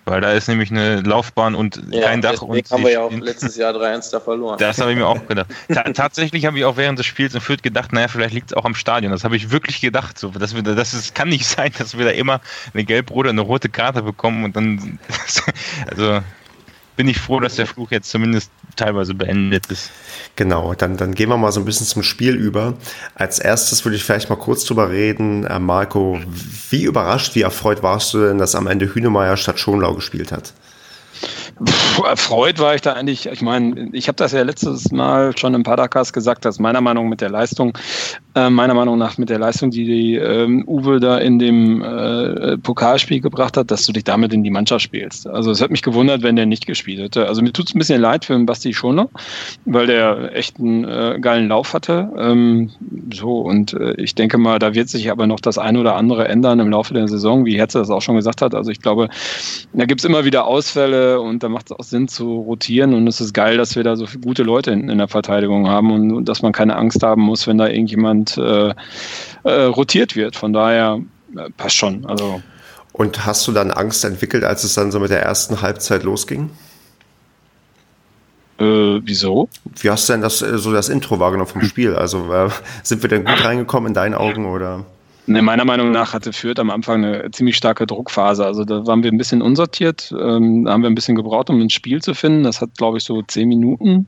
Weil 0.05 0.21
da 0.21 0.31
ist 0.31 0.47
nämlich 0.47 0.71
eine 0.71 1.01
Laufbahn 1.01 1.55
und 1.55 1.81
ja, 1.91 2.01
kein 2.01 2.21
Dach. 2.21 2.41
Und 2.41 2.69
haben 2.71 2.83
wir 2.83 2.91
ja 2.91 3.01
auch 3.01 3.11
letztes 3.11 3.55
Jahr 3.57 3.73
3-1 3.73 4.11
da 4.11 4.19
verloren. 4.19 4.57
Das 4.57 4.79
habe 4.79 4.91
ich 4.91 4.97
mir 4.97 5.07
auch 5.07 5.25
gedacht. 5.27 5.47
Ta 5.73 5.83
tatsächlich 5.83 6.45
habe 6.45 6.57
ich 6.57 6.65
auch 6.65 6.77
während 6.77 6.99
des 6.99 7.05
Spiels 7.05 7.33
in 7.35 7.41
Fürth 7.41 7.61
gedacht, 7.61 7.93
naja, 7.93 8.07
vielleicht 8.07 8.33
liegt 8.33 8.51
es 8.51 8.57
auch 8.57 8.65
am 8.65 8.75
Stadion. 8.75 9.11
Das 9.11 9.23
habe 9.23 9.35
ich 9.35 9.51
wirklich 9.51 9.81
gedacht. 9.81 10.17
So, 10.17 10.29
dass 10.29 10.55
wir, 10.55 10.63
das 10.63 10.93
ist, 10.93 11.15
kann 11.15 11.29
nicht 11.29 11.45
sein, 11.47 11.71
dass 11.77 11.97
wir 11.97 12.05
da 12.05 12.11
immer 12.11 12.41
eine 12.73 12.83
gelb-rote, 12.83 13.29
eine 13.29 13.41
rote 13.41 13.69
Karte 13.69 14.01
bekommen 14.01 14.43
und 14.45 14.55
dann. 14.55 14.99
also 15.89 16.21
bin 16.99 17.07
ich 17.07 17.17
froh, 17.17 17.39
dass 17.39 17.55
der 17.55 17.65
Fluch 17.65 17.91
jetzt 17.91 18.09
zumindest 18.09 18.51
teilweise 18.75 19.13
beendet 19.13 19.67
ist. 19.67 19.89
Genau, 20.35 20.73
dann, 20.73 20.97
dann 20.97 21.15
gehen 21.15 21.29
wir 21.29 21.37
mal 21.37 21.53
so 21.53 21.61
ein 21.61 21.65
bisschen 21.65 21.85
zum 21.85 22.03
Spiel 22.03 22.35
über. 22.35 22.73
Als 23.15 23.39
erstes 23.39 23.85
würde 23.85 23.95
ich 23.95 24.03
vielleicht 24.03 24.29
mal 24.29 24.35
kurz 24.35 24.65
drüber 24.65 24.89
reden. 24.89 25.45
Äh, 25.45 25.59
Marco, 25.59 26.19
wie 26.69 26.83
überrascht, 26.83 27.35
wie 27.35 27.41
erfreut 27.43 27.83
warst 27.83 28.13
du 28.13 28.25
denn, 28.25 28.37
dass 28.37 28.53
am 28.53 28.67
Ende 28.67 28.93
Hünemeyer 28.93 29.37
statt 29.37 29.61
Schonlau 29.61 29.93
gespielt 29.93 30.33
hat? 30.33 30.51
Erfreut 32.05 32.59
war 32.59 32.75
ich 32.75 32.81
da 32.81 32.93
eigentlich, 32.93 33.25
ich 33.25 33.41
meine, 33.41 33.89
ich 33.91 34.07
habe 34.07 34.15
das 34.15 34.31
ja 34.31 34.43
letztes 34.43 34.91
Mal 34.91 35.37
schon 35.37 35.53
im 35.53 35.63
Padercast 35.63 36.13
gesagt, 36.13 36.45
dass 36.45 36.59
meiner 36.59 36.81
Meinung 36.81 37.05
nach 37.05 37.09
mit 37.09 37.21
der 37.21 37.29
Leistung, 37.29 37.77
äh, 38.35 38.49
meiner 38.49 38.73
Meinung 38.73 38.97
nach 38.97 39.17
mit 39.17 39.29
der 39.29 39.39
Leistung, 39.39 39.71
die, 39.71 39.85
die 39.85 40.15
ähm, 40.15 40.63
Uwe 40.67 40.99
da 40.99 41.17
in 41.17 41.39
dem 41.39 41.81
äh, 41.81 42.57
Pokalspiel 42.57 43.19
gebracht 43.21 43.57
hat, 43.57 43.71
dass 43.71 43.85
du 43.85 43.91
dich 43.91 44.03
damit 44.03 44.33
in 44.33 44.43
die 44.43 44.49
Mannschaft 44.49 44.83
spielst. 44.83 45.27
Also 45.27 45.51
es 45.51 45.61
hat 45.61 45.71
mich 45.71 45.81
gewundert, 45.81 46.23
wenn 46.23 46.35
der 46.35 46.45
nicht 46.45 46.65
gespielt 46.65 46.99
hätte. 46.99 47.27
Also 47.27 47.41
mir 47.41 47.51
tut 47.51 47.67
es 47.67 47.75
ein 47.75 47.79
bisschen 47.79 48.01
leid 48.01 48.25
für 48.25 48.33
den 48.33 48.45
Basti 48.45 48.73
Schoner, 48.73 49.09
weil 49.65 49.87
der 49.87 50.35
echt 50.35 50.59
einen 50.59 50.85
äh, 50.85 51.17
geilen 51.19 51.49
Lauf 51.49 51.73
hatte. 51.73 52.09
Ähm, 52.17 52.69
so, 53.13 53.39
und 53.41 53.73
äh, 53.73 53.93
ich 53.95 54.15
denke 54.15 54.37
mal, 54.37 54.59
da 54.59 54.73
wird 54.73 54.89
sich 54.89 55.11
aber 55.11 55.27
noch 55.27 55.39
das 55.39 55.57
eine 55.57 55.79
oder 55.79 55.95
andere 55.95 56.27
ändern 56.27 56.59
im 56.59 56.69
Laufe 56.69 56.93
der 56.93 57.07
Saison, 57.07 57.45
wie 57.45 57.57
Herze 57.57 57.79
das 57.79 57.89
auch 57.89 58.01
schon 58.01 58.15
gesagt 58.15 58.41
hat. 58.41 58.55
Also 58.55 58.71
ich 58.71 58.81
glaube, 58.81 59.09
da 59.73 59.85
gibt 59.85 60.01
es 60.01 60.05
immer 60.05 60.25
wieder 60.25 60.45
Ausfälle 60.45 61.19
und 61.19 61.43
da 61.43 61.48
macht 61.49 61.71
es 61.71 61.77
auch 61.77 61.83
Sinn 61.83 62.07
zu 62.07 62.39
rotieren 62.39 62.93
und 62.93 63.07
es 63.07 63.21
ist 63.21 63.33
geil, 63.33 63.57
dass 63.57 63.75
wir 63.75 63.83
da 63.83 63.95
so 63.95 64.05
gute 64.21 64.43
Leute 64.43 64.71
in, 64.71 64.89
in 64.89 64.97
der 64.97 65.07
Verteidigung 65.07 65.67
haben 65.67 65.91
und, 65.91 66.11
und, 66.11 66.29
dass 66.29 66.41
man 66.41 66.51
keine 66.51 66.75
Angst 66.75 67.03
haben 67.03 67.21
muss, 67.21 67.47
wenn 67.47 67.57
da 67.57 67.67
irgendjemand 67.67 68.37
äh, 68.37 68.73
äh, 69.43 69.63
rotiert 69.63 70.15
wird. 70.15 70.35
Von 70.35 70.53
daher 70.53 71.01
äh, 71.35 71.49
passt 71.57 71.75
schon. 71.75 72.05
Also. 72.05 72.41
Und 72.93 73.25
hast 73.25 73.47
du 73.47 73.51
dann 73.51 73.71
Angst 73.71 74.03
entwickelt, 74.05 74.43
als 74.43 74.63
es 74.63 74.73
dann 74.73 74.91
so 74.91 74.99
mit 74.99 75.11
der 75.11 75.21
ersten 75.23 75.61
Halbzeit 75.61 76.03
losging? 76.03 76.49
Äh, 78.59 79.01
wieso? 79.03 79.47
Wie 79.79 79.89
hast 79.89 80.09
du 80.09 80.13
denn 80.13 80.21
das, 80.21 80.41
äh, 80.41 80.57
so 80.57 80.73
das 80.73 80.89
Intro 80.89 81.19
wahrgenommen 81.19 81.49
vom 81.49 81.61
Spiel? 81.63 81.95
Also 81.95 82.33
äh, 82.33 82.49
sind 82.83 83.01
wir 83.01 83.09
denn 83.09 83.23
gut 83.23 83.43
reingekommen 83.43 83.89
in 83.89 83.93
deinen 83.93 84.15
Augen 84.15 84.45
oder? 84.45 84.85
Ne, 85.29 85.43
meiner 85.43 85.63
Meinung 85.63 85.91
nach 85.91 86.13
hatte 86.13 86.33
Fürth 86.33 86.57
am 86.57 86.71
Anfang 86.71 87.05
eine 87.05 87.29
ziemlich 87.29 87.55
starke 87.55 87.85
Druckphase. 87.85 88.43
Also 88.43 88.65
da 88.65 88.87
waren 88.87 89.03
wir 89.03 89.11
ein 89.11 89.17
bisschen 89.19 89.43
unsortiert, 89.43 90.11
ähm, 90.19 90.65
da 90.65 90.71
haben 90.71 90.81
wir 90.81 90.89
ein 90.89 90.95
bisschen 90.95 91.15
gebraucht, 91.15 91.51
um 91.51 91.61
ein 91.61 91.69
Spiel 91.69 92.01
zu 92.01 92.15
finden. 92.15 92.41
Das 92.41 92.61
hat, 92.61 92.71
glaube 92.79 92.97
ich, 92.97 93.03
so 93.03 93.21
zehn 93.21 93.47
Minuten, 93.47 94.07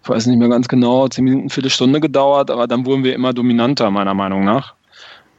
ich 0.00 0.08
weiß 0.08 0.26
nicht 0.26 0.38
mehr 0.38 0.48
ganz 0.48 0.68
genau, 0.68 1.08
zehn 1.08 1.24
Minuten, 1.24 1.50
Viertelstunde 1.50 1.98
gedauert, 1.98 2.52
aber 2.52 2.68
dann 2.68 2.86
wurden 2.86 3.02
wir 3.02 3.14
immer 3.14 3.32
dominanter, 3.32 3.90
meiner 3.90 4.14
Meinung 4.14 4.44
nach. 4.44 4.74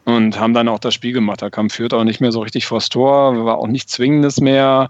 Und 0.03 0.37
haben 0.37 0.53
dann 0.53 0.67
auch 0.67 0.79
das 0.79 0.93
Spiel 0.93 1.13
gemacht. 1.13 1.41
Da 1.41 1.49
kam 1.49 1.69
Fürth 1.69 1.93
auch 1.93 2.03
nicht 2.03 2.19
mehr 2.19 2.33
so 2.33 2.41
richtig 2.41 2.65
vors 2.65 2.89
Tor, 2.89 3.45
war 3.45 3.57
auch 3.57 3.67
nichts 3.67 3.93
Zwingendes 3.93 4.41
mehr. 4.41 4.89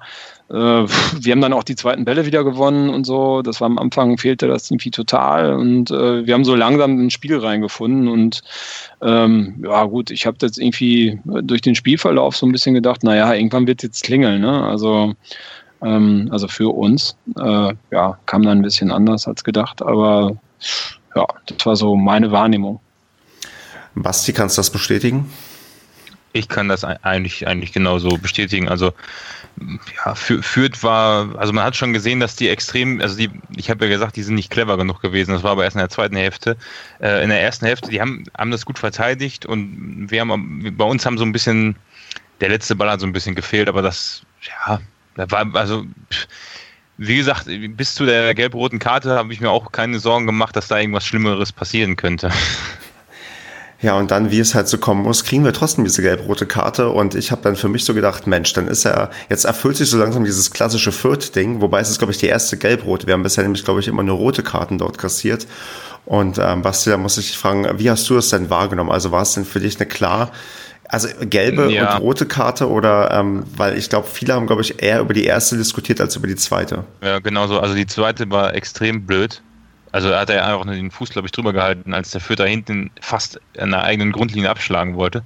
Äh, 0.50 0.54
wir 0.54 1.32
haben 1.32 1.42
dann 1.42 1.54
auch 1.54 1.64
die 1.64 1.76
zweiten 1.76 2.06
Bälle 2.06 2.26
wieder 2.26 2.44
gewonnen 2.44 2.90
und 2.90 3.06
so. 3.06 3.42
Das 3.42 3.62
war 3.62 3.66
am 3.66 3.80
Anfang, 3.80 4.18
fehlte 4.18 4.48
das 4.48 4.70
irgendwie 4.70 4.92
total. 4.92 5.56
Und 5.56 5.92
äh, 5.92 6.26
wir 6.26 6.34
haben 6.34 6.46
so 6.46 6.56
langsam 6.56 7.06
ein 7.06 7.10
Spiel 7.10 7.38
reingefunden. 7.38 8.08
Und 8.08 8.42
ähm, 9.02 9.64
ja, 9.64 9.86
gut, 9.86 10.12
ich 10.12 10.26
habe 10.26 10.38
jetzt 10.42 10.60
irgendwie 10.60 11.20
durch 11.24 11.62
den 11.62 11.76
Spielverlauf 11.76 12.36
so 12.36 12.46
ein 12.46 12.52
bisschen 12.52 12.76
gedacht, 12.76 13.04
naja, 13.04 13.34
irgendwann 13.34 13.68
wird 13.68 13.84
jetzt 13.84 14.04
klingeln. 14.04 14.42
Ne? 14.42 14.64
Also, 14.64 15.14
ähm, 15.82 16.30
also 16.32 16.48
für 16.48 16.74
uns, 16.74 17.16
äh, 17.40 17.74
ja, 17.92 18.18
kam 18.26 18.44
dann 18.44 18.60
ein 18.60 18.64
bisschen 18.64 18.92
anders 18.92 19.28
als 19.28 19.44
gedacht. 19.44 19.82
Aber 19.82 20.38
ja, 21.16 21.26
das 21.48 21.66
war 21.66 21.76
so 21.76 21.96
meine 21.96 22.32
Wahrnehmung. 22.32 22.80
Basti, 23.96 24.34
kannst 24.34 24.58
du 24.58 24.60
das 24.60 24.70
bestätigen? 24.70 25.32
Ich 26.36 26.50
kann 26.50 26.68
das 26.68 26.84
eigentlich, 26.84 27.48
eigentlich 27.48 27.72
genauso 27.72 28.18
bestätigen. 28.18 28.68
Also 28.68 28.92
ja, 30.06 30.16
führt 30.16 30.84
war, 30.84 31.34
also 31.38 31.54
man 31.54 31.64
hat 31.64 31.78
schon 31.78 31.94
gesehen, 31.94 32.20
dass 32.20 32.36
die 32.36 32.50
extrem, 32.50 33.00
also 33.00 33.16
die, 33.16 33.30
ich 33.56 33.70
habe 33.70 33.86
ja 33.86 33.92
gesagt, 33.92 34.18
die 34.18 34.22
sind 34.22 34.36
nicht 34.36 34.52
clever 34.52 34.76
genug 34.76 35.02
gewesen. 35.02 35.32
Das 35.32 35.44
war 35.44 35.52
aber 35.52 35.64
erst 35.64 35.78
in 35.78 35.80
der 35.80 35.88
zweiten 35.88 36.18
Hälfte. 36.18 36.58
Äh, 37.00 37.24
in 37.24 37.30
der 37.30 37.42
ersten 37.42 37.66
Hälfte, 37.66 37.90
die 37.90 38.02
haben, 38.02 38.26
haben 38.38 38.52
das 38.52 38.66
gut 38.66 38.78
verteidigt 38.78 39.46
und 39.46 40.08
wir 40.10 40.20
haben, 40.20 40.76
bei 40.76 40.84
uns 40.84 41.06
haben 41.06 41.18
so 41.18 41.24
ein 41.24 41.32
bisschen, 41.32 41.78
der 42.42 42.50
letzte 42.50 42.76
Ball 42.76 42.90
hat 42.90 43.00
so 43.00 43.08
ein 43.08 43.14
bisschen 43.14 43.34
gefehlt, 43.34 43.70
aber 43.70 43.82
das, 43.82 44.24
ja, 44.46 44.82
da 45.16 45.32
war, 45.32 45.56
also, 45.56 45.86
wie 46.98 47.16
gesagt, 47.16 47.46
bis 47.78 47.96
zu 47.96 48.06
der 48.06 48.36
gelb-roten 48.36 48.80
Karte 48.80 49.12
habe 49.12 49.32
ich 49.32 49.40
mir 49.40 49.52
auch 49.52 49.72
keine 49.72 50.00
Sorgen 50.00 50.26
gemacht, 50.26 50.58
dass 50.58 50.68
da 50.68 50.80
irgendwas 50.80 51.06
Schlimmeres 51.06 51.54
passieren 51.54 51.96
könnte. 51.96 52.30
Ja, 53.82 53.98
und 53.98 54.10
dann, 54.10 54.32
wie 54.32 54.40
es 54.40 54.56
halt 54.56 54.68
so 54.68 54.78
kommen 54.78 55.04
muss, 55.04 55.26
kriegen 55.26 55.44
wir 55.44 55.54
trotzdem 55.54 55.84
diese 55.84 56.02
gelb-rote 56.02 56.46
Karte. 56.46 56.90
Und 56.90 57.14
ich 57.14 57.32
habe 57.32 57.42
dann 57.42 57.56
für 57.56 57.68
mich 57.68 57.84
so 57.84 57.94
gedacht, 57.94 58.26
Mensch, 58.26 58.54
dann 58.54 58.68
ist 58.68 58.86
er, 58.86 59.12
jetzt 59.30 59.46
erfüllt 59.46 59.78
sich 59.78 59.90
so 59.90 59.98
langsam 59.98 60.24
dieses 60.24 60.52
klassische 60.52 60.92
Fürth-Ding, 60.92 61.62
wobei 61.62 61.82
es 61.82 61.90
ist, 61.90 61.98
glaube 61.98 62.12
ich, 62.14 62.18
die 62.18 62.28
erste 62.28 62.58
gelb-rote. 62.58 63.06
Wir 63.06 63.14
haben 63.14 63.24
bisher 63.24 63.44
nämlich, 63.44 63.66
glaube 63.66 63.82
ich, 63.82 63.88
immer 63.88 64.04
nur 64.04 64.18
rote 64.18 64.44
Karten 64.44 64.78
dort 64.78 64.98
kassiert. 64.98 65.46
Und 66.06 66.38
ähm, 66.38 66.62
Basti, 66.62 66.90
da 66.90 66.98
muss 66.98 67.18
ich 67.18 67.28
dich 67.28 67.38
fragen, 67.38 67.68
wie 67.78 67.90
hast 67.90 68.10
du 68.10 68.18
es 68.18 68.30
denn 68.30 68.50
wahrgenommen? 68.50 68.92
Also 68.92 69.12
war 69.12 69.24
es 69.24 69.34
denn 69.34 69.44
für 69.44 69.60
dich 69.60 69.78
eine 69.78 69.88
klar, 69.88 70.32
also 70.88 71.08
gelbe 71.22 71.72
ja. 71.72 71.96
und 71.96 72.02
rote 72.02 72.26
Karte 72.28 72.70
oder, 72.70 73.12
ähm, 73.12 73.44
weil 73.58 73.78
ich 73.78 73.90
glaube, 73.90 74.08
viele 74.12 74.34
haben, 74.34 74.46
glaube 74.46 74.62
ich, 74.62 74.82
eher 74.84 75.02
über 75.02 75.14
die 75.14 75.26
erste 75.26 75.58
diskutiert 75.58 76.00
als 76.00 76.16
über 76.16 76.28
die 76.28 76.36
zweite. 76.36 76.84
Ja, 77.02 77.20
genau 77.20 77.48
so. 77.48 77.60
Also 77.60 77.76
die 77.76 77.88
zweite 77.88 78.30
war 78.30 78.54
extrem 78.54 79.06
blöd. 79.06 79.42
Also 79.96 80.14
hat 80.14 80.30
er 80.30 80.46
einfach 80.46 80.66
nur 80.66 80.76
den 80.76 80.92
Fuß, 80.92 81.12
glaube 81.12 81.30
ich, 81.30 81.32
drüber 81.32 81.54
gehalten, 81.54 81.94
als 81.94 82.12
der 82.12 82.20
Fürth 82.20 82.42
da 82.42 82.44
hinten 82.44 82.92
fast 83.00 83.40
an 83.58 83.72
der 83.72 83.86
eigenen 83.86 84.12
Grundlinie 84.12 84.50
abschlagen 84.50 84.98
wollte. 84.98 85.24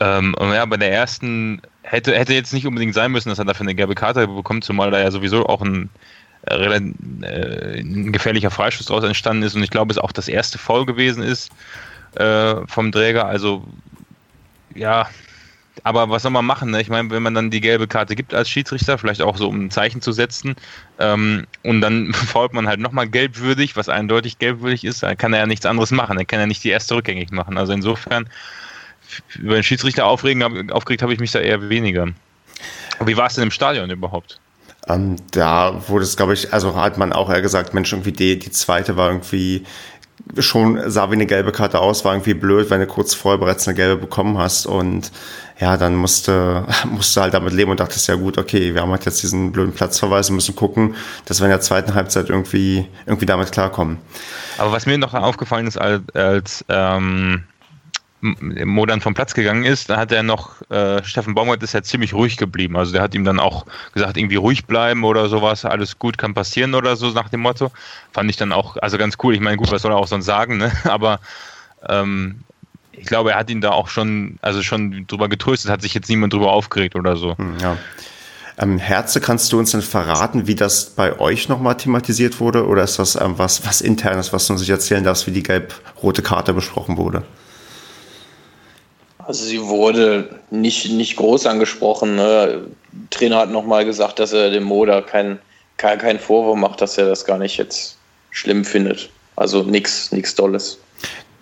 Ähm, 0.00 0.34
ja, 0.40 0.64
bei 0.66 0.76
der 0.76 0.92
ersten 0.92 1.62
hätte, 1.82 2.18
hätte 2.18 2.34
jetzt 2.34 2.52
nicht 2.52 2.66
unbedingt 2.66 2.94
sein 2.94 3.12
müssen, 3.12 3.28
dass 3.28 3.38
er 3.38 3.44
dafür 3.44 3.62
eine 3.62 3.76
gelbe 3.76 3.94
Karte 3.94 4.26
bekommt, 4.26 4.64
zumal 4.64 4.90
da 4.90 4.98
ja 4.98 5.12
sowieso 5.12 5.46
auch 5.46 5.62
ein, 5.62 5.88
äh, 6.48 6.56
äh 6.56 7.78
ein 7.78 8.10
gefährlicher 8.12 8.50
Freischuss 8.50 8.86
daraus 8.86 9.04
entstanden 9.04 9.44
ist 9.44 9.54
und 9.54 9.62
ich 9.62 9.70
glaube, 9.70 9.92
es 9.92 9.98
auch 9.98 10.10
das 10.10 10.26
erste 10.26 10.58
Foul 10.58 10.84
gewesen 10.84 11.22
ist 11.22 11.52
äh, 12.16 12.56
vom 12.66 12.90
Träger. 12.90 13.26
Also 13.26 13.64
ja, 14.74 15.08
aber 15.82 16.10
was 16.10 16.22
soll 16.22 16.30
man 16.30 16.44
machen? 16.44 16.70
Ne? 16.70 16.80
Ich 16.80 16.88
meine, 16.88 17.10
wenn 17.10 17.22
man 17.22 17.34
dann 17.34 17.50
die 17.50 17.60
gelbe 17.60 17.86
Karte 17.86 18.16
gibt 18.16 18.34
als 18.34 18.48
Schiedsrichter, 18.48 18.98
vielleicht 18.98 19.22
auch 19.22 19.36
so, 19.36 19.48
um 19.48 19.66
ein 19.66 19.70
Zeichen 19.70 20.00
zu 20.00 20.12
setzen, 20.12 20.56
ähm, 20.98 21.46
und 21.62 21.80
dann 21.80 22.12
fault 22.14 22.52
man 22.52 22.66
halt 22.66 22.80
nochmal 22.80 23.08
gelbwürdig, 23.08 23.76
was 23.76 23.88
eindeutig 23.88 24.38
gelbwürdig 24.38 24.84
ist, 24.84 25.02
dann 25.02 25.16
kann 25.16 25.32
er 25.32 25.40
ja 25.40 25.46
nichts 25.46 25.66
anderes 25.66 25.90
machen. 25.90 26.18
Er 26.18 26.24
kann 26.24 26.40
ja 26.40 26.46
nicht 26.46 26.64
die 26.64 26.70
erste 26.70 26.94
rückgängig 26.94 27.30
machen. 27.30 27.58
Also 27.58 27.72
insofern, 27.72 28.28
über 29.36 29.54
den 29.54 29.62
Schiedsrichter 29.62 30.06
aufregen, 30.06 30.70
aufgeregt 30.70 31.02
habe 31.02 31.12
ich 31.12 31.20
mich 31.20 31.32
da 31.32 31.40
eher 31.40 31.68
weniger. 31.68 32.08
Wie 33.04 33.16
war 33.16 33.26
es 33.26 33.34
denn 33.34 33.44
im 33.44 33.50
Stadion 33.50 33.90
überhaupt? 33.90 34.40
Ähm, 34.88 35.16
da 35.32 35.88
wurde 35.88 36.04
es, 36.04 36.16
glaube 36.16 36.34
ich, 36.34 36.52
also 36.52 36.76
hat 36.76 36.96
man 36.96 37.12
auch 37.12 37.28
eher 37.28 37.42
gesagt, 37.42 37.74
Mensch, 37.74 37.92
irgendwie 37.92 38.12
die, 38.12 38.38
die 38.38 38.50
zweite 38.50 38.96
war 38.96 39.10
irgendwie 39.10 39.64
schon 40.38 40.90
sah 40.90 41.10
wie 41.10 41.14
eine 41.14 41.26
gelbe 41.26 41.52
Karte 41.52 41.80
aus, 41.80 42.04
war 42.04 42.14
irgendwie 42.14 42.34
blöd, 42.34 42.70
wenn 42.70 42.80
du 42.80 42.86
kurz 42.86 43.14
vorher 43.14 43.38
bereits 43.38 43.66
eine 43.66 43.76
gelbe 43.76 43.96
bekommen 44.00 44.38
hast 44.38 44.66
und 44.66 45.12
ja, 45.58 45.76
dann 45.76 45.96
musste, 45.96 46.66
musste 46.90 47.22
halt 47.22 47.34
damit 47.34 47.52
leben 47.52 47.70
und 47.70 47.80
dachtest, 47.80 48.08
ja 48.08 48.14
gut, 48.14 48.38
okay, 48.38 48.74
wir 48.74 48.82
haben 48.82 48.90
halt 48.90 49.04
jetzt 49.06 49.22
diesen 49.22 49.52
blöden 49.52 49.72
Platzverweis 49.72 50.28
und 50.28 50.36
müssen 50.36 50.54
gucken, 50.54 50.94
dass 51.24 51.40
wir 51.40 51.46
in 51.46 51.50
der 51.50 51.60
zweiten 51.60 51.94
Halbzeit 51.94 52.28
irgendwie, 52.28 52.86
irgendwie 53.06 53.26
damit 53.26 53.52
klarkommen. 53.52 53.98
Aber 54.58 54.72
was 54.72 54.86
mir 54.86 54.98
noch 54.98 55.14
aufgefallen 55.14 55.66
ist, 55.66 55.78
als, 55.78 56.02
als 56.14 56.64
ähm, 56.68 57.44
Modern 58.20 59.00
vom 59.00 59.14
Platz 59.14 59.34
gegangen 59.34 59.64
ist, 59.64 59.90
da 59.90 59.98
hat 59.98 60.10
er 60.10 60.22
noch, 60.22 60.62
äh, 60.70 61.02
Steffen 61.04 61.34
Baumgart 61.34 61.62
ist 61.62 61.74
ja 61.74 61.82
ziemlich 61.82 62.12
ruhig 62.14 62.36
geblieben. 62.36 62.76
Also 62.76 62.92
der 62.92 63.02
hat 63.02 63.14
ihm 63.14 63.24
dann 63.24 63.38
auch 63.38 63.66
gesagt, 63.92 64.16
irgendwie 64.16 64.36
ruhig 64.36 64.66
bleiben 64.66 65.04
oder 65.04 65.28
sowas, 65.28 65.64
alles 65.64 65.98
gut 65.98 66.18
kann 66.18 66.34
passieren 66.34 66.74
oder 66.74 66.96
so 66.96 67.10
nach 67.10 67.28
dem 67.28 67.40
Motto. 67.40 67.70
Fand 68.12 68.30
ich 68.30 68.36
dann 68.36 68.52
auch, 68.52 68.76
also 68.78 68.98
ganz 68.98 69.16
cool. 69.22 69.34
Ich 69.34 69.40
meine, 69.40 69.56
gut, 69.56 69.70
was 69.70 69.82
soll 69.82 69.92
er 69.92 69.98
auch 69.98 70.08
sonst 70.08 70.24
sagen, 70.24 70.56
ne? 70.56 70.72
Aber 70.84 71.20
ähm, 71.88 72.40
ich 72.96 73.06
glaube, 73.06 73.32
er 73.32 73.38
hat 73.38 73.50
ihn 73.50 73.60
da 73.60 73.72
auch 73.72 73.88
schon, 73.88 74.38
also 74.42 74.62
schon 74.62 75.06
drüber 75.06 75.28
getröstet, 75.28 75.70
hat 75.70 75.82
sich 75.82 75.94
jetzt 75.94 76.08
niemand 76.08 76.32
drüber 76.32 76.52
aufgeregt 76.52 76.96
oder 76.96 77.16
so. 77.16 77.36
Hm, 77.36 77.58
ja. 77.60 77.76
Ähm, 78.58 78.78
Herze, 78.78 79.20
kannst 79.20 79.52
du 79.52 79.58
uns 79.58 79.72
denn 79.72 79.82
verraten, 79.82 80.46
wie 80.46 80.54
das 80.54 80.86
bei 80.86 81.18
euch 81.20 81.48
nochmal 81.48 81.76
thematisiert 81.76 82.40
wurde? 82.40 82.66
Oder 82.66 82.84
ist 82.84 82.98
das 82.98 83.14
ähm, 83.16 83.34
was, 83.36 83.66
was 83.66 83.82
internes, 83.82 84.32
was 84.32 84.46
du 84.46 84.54
uns 84.54 84.66
erzählen 84.66 85.04
darfst, 85.04 85.26
wie 85.26 85.32
die 85.32 85.42
gelb-rote 85.42 86.22
Karte 86.22 86.54
besprochen 86.54 86.96
wurde? 86.96 87.22
Also 89.18 89.44
sie 89.44 89.60
wurde 89.60 90.40
nicht, 90.50 90.90
nicht 90.90 91.16
groß 91.16 91.46
angesprochen. 91.46 92.16
Ne? 92.16 92.62
Trainer 93.10 93.38
hat 93.38 93.50
nochmal 93.50 93.84
gesagt, 93.84 94.20
dass 94.20 94.32
er 94.32 94.50
dem 94.50 94.62
Moda 94.62 95.02
keinen 95.02 95.38
kein, 95.76 95.98
kein 95.98 96.18
Vorwurf 96.18 96.56
macht, 96.56 96.80
dass 96.80 96.96
er 96.96 97.06
das 97.06 97.26
gar 97.26 97.36
nicht 97.36 97.58
jetzt 97.58 97.98
schlimm 98.30 98.64
findet. 98.64 99.10
Also 99.34 99.62
nichts 99.62 100.12
nichts 100.12 100.34
Dolles. 100.34 100.78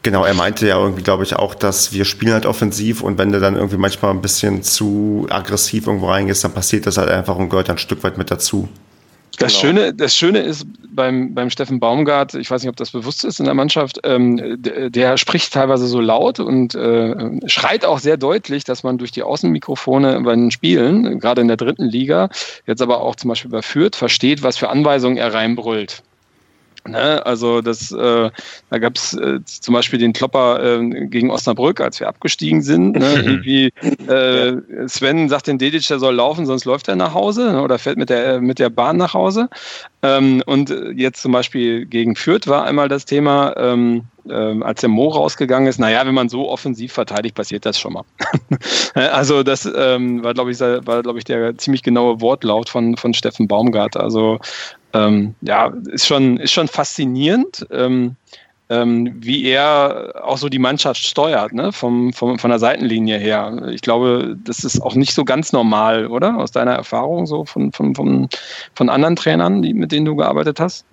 Genau, 0.05 0.23
er 0.27 0.35
meinte 0.35 0.67
ja 0.69 0.79
irgendwie, 0.79 1.03
glaube 1.03 1.23
ich, 1.23 1.35
auch, 1.35 1.55
dass 1.55 1.95
wir 1.95 2.05
spielen 2.05 2.35
halt 2.35 2.45
offensiv 2.45 3.01
und 3.01 3.17
wenn 3.17 3.33
du 3.33 3.41
dann 3.41 3.57
irgendwie 3.57 3.79
manchmal 3.79 4.11
ein 4.11 4.21
bisschen 4.21 4.63
zu 4.63 5.27
aggressiv 5.31 5.87
irgendwo 5.87 6.09
reingehst, 6.09 6.45
dann 6.45 6.53
passiert 6.53 6.87
das 6.87 6.99
halt 6.99 7.09
einfach 7.09 7.37
und 7.37 7.49
gehört 7.49 7.71
ein 7.71 7.79
Stück 7.79 8.05
weit 8.05 8.19
mit 8.19 8.31
dazu. 8.31 8.69
Das, 9.39 9.53
genau. 9.53 9.61
Schöne, 9.63 9.95
das 9.95 10.15
Schöne 10.15 10.41
ist 10.41 10.67
beim, 10.91 11.35
beim 11.35 11.49
Steffen 11.49 11.81
Baumgart, 11.81 12.35
ich 12.35 12.51
weiß 12.51 12.63
nicht, 12.63 12.69
ob 12.69 12.77
das 12.77 12.91
bewusst 12.91 13.25
ist 13.25 13.41
in 13.41 13.47
der 13.47 13.55
Mannschaft, 13.55 13.99
ähm, 14.05 14.63
der, 14.63 14.91
der, 14.91 15.17
spricht 15.17 15.55
teilweise 15.55 15.87
so 15.87 16.01
laut 16.01 16.39
und 16.39 16.75
äh, 16.75 17.49
schreit 17.49 17.87
auch 17.87 17.99
sehr 17.99 18.19
deutlich, 18.19 18.65
dass 18.65 18.83
man 18.83 18.99
durch 18.99 19.11
die 19.11 19.23
Außenmikrofone 19.23 20.21
bei 20.21 20.35
den 20.35 20.51
Spielen, 20.51 21.19
gerade 21.19 21.41
in 21.41 21.49
der 21.49 21.57
dritten 21.57 21.87
Liga, 21.87 22.29
jetzt 22.67 22.83
aber 22.83 23.01
auch 23.01 23.17
zum 23.17 23.31
Beispiel 23.31 23.49
überführt, 23.49 23.97
versteht, 23.97 24.43
was 24.43 24.59
für 24.59 24.69
Anweisungen 24.69 25.17
er 25.17 25.33
reinbrüllt. 25.33 26.03
Ne? 26.87 27.25
Also 27.25 27.61
das, 27.61 27.93
äh, 27.93 28.31
da 28.71 28.79
gab 28.79 28.97
es 28.97 29.15
äh, 29.15 29.41
zum 29.45 29.75
Beispiel 29.75 29.99
den 29.99 30.13
Klopper 30.13 30.63
äh, 30.63 31.07
gegen 31.07 31.31
Osnabrück, 31.31 31.81
als 31.81 32.01
wir 32.01 32.09
abgestiegen 32.09 32.63
sind. 32.63 32.97
Ne? 32.97 33.15
Irgendwie 33.25 33.73
äh, 34.07 34.89
Sven 34.89 35.29
sagt 35.29 35.47
den 35.47 35.59
Dedic, 35.59 35.87
der 35.89 35.99
soll 35.99 36.15
laufen, 36.17 36.47
sonst 36.47 36.65
läuft 36.65 36.89
er 36.89 36.97
nach 36.97 37.15
Hause 37.15 37.53
ne? 37.53 37.63
oder 37.63 37.79
fährt 37.79 37.97
mit 37.97 38.11
der 38.11 38.41
mit 38.41 38.59
der 38.59 38.71
Bahn 38.71 38.97
nach 38.97 39.15
Hause. 39.15 39.49
Ähm, 40.03 40.43
und 40.47 40.75
jetzt 40.95 41.23
zum 41.23 41.33
Beispiel 41.33 41.87
gegen 41.87 42.17
Fürth 42.17 42.47
war 42.47 42.65
einmal 42.65 42.89
das 42.89 43.07
Thema. 43.07 43.55
Ähm, 43.57 44.05
ähm, 44.31 44.63
als 44.63 44.81
der 44.81 44.89
Mo 44.89 45.09
rausgegangen 45.09 45.69
ist, 45.69 45.79
naja, 45.79 46.07
wenn 46.07 46.15
man 46.15 46.29
so 46.29 46.49
offensiv 46.49 46.93
verteidigt, 46.93 47.35
passiert 47.35 47.67
das 47.67 47.79
schon 47.79 47.93
mal. 47.93 48.05
also 48.95 49.43
das 49.43 49.71
ähm, 49.77 50.23
war, 50.25 50.33
glaube 50.33 50.51
ich, 50.51 50.61
war, 50.61 51.03
glaube 51.03 51.19
ich, 51.19 51.25
der 51.25 51.59
ziemlich 51.59 51.83
genaue 51.83 52.21
Wortlaut 52.21 52.69
von, 52.71 52.97
von 52.97 53.13
Steffen 53.13 53.49
Baumgart. 53.49 53.97
Also 53.97 54.39
ähm, 54.95 55.35
ja, 55.43 55.73
ist 55.87 56.07
schon, 56.07 56.39
ist 56.39 56.53
schon 56.53 56.69
faszinierend, 56.69 57.67
ähm, 57.71 58.17
ähm, 58.71 59.13
wie 59.19 59.45
er 59.45 60.15
auch 60.23 60.39
so 60.39 60.49
die 60.49 60.59
Mannschaft 60.59 61.05
steuert, 61.05 61.53
ne? 61.53 61.73
vom, 61.73 62.13
vom, 62.13 62.39
von 62.39 62.51
der 62.51 62.59
Seitenlinie 62.59 63.19
her. 63.19 63.69
Ich 63.71 63.83
glaube, 63.83 64.37
das 64.43 64.65
ist 64.65 64.81
auch 64.81 64.95
nicht 64.95 65.13
so 65.13 65.25
ganz 65.25 65.53
normal, 65.53 66.07
oder? 66.07 66.39
Aus 66.39 66.53
deiner 66.53 66.73
Erfahrung 66.73 67.27
so 67.27 67.45
von, 67.45 67.73
von, 67.73 67.95
von, 67.95 68.29
von 68.75 68.89
anderen 68.89 69.17
Trainern, 69.17 69.61
die, 69.63 69.75
mit 69.75 69.93
denen 69.93 70.07
du 70.07 70.17
gearbeitet 70.17 70.61
hast? 70.61 70.87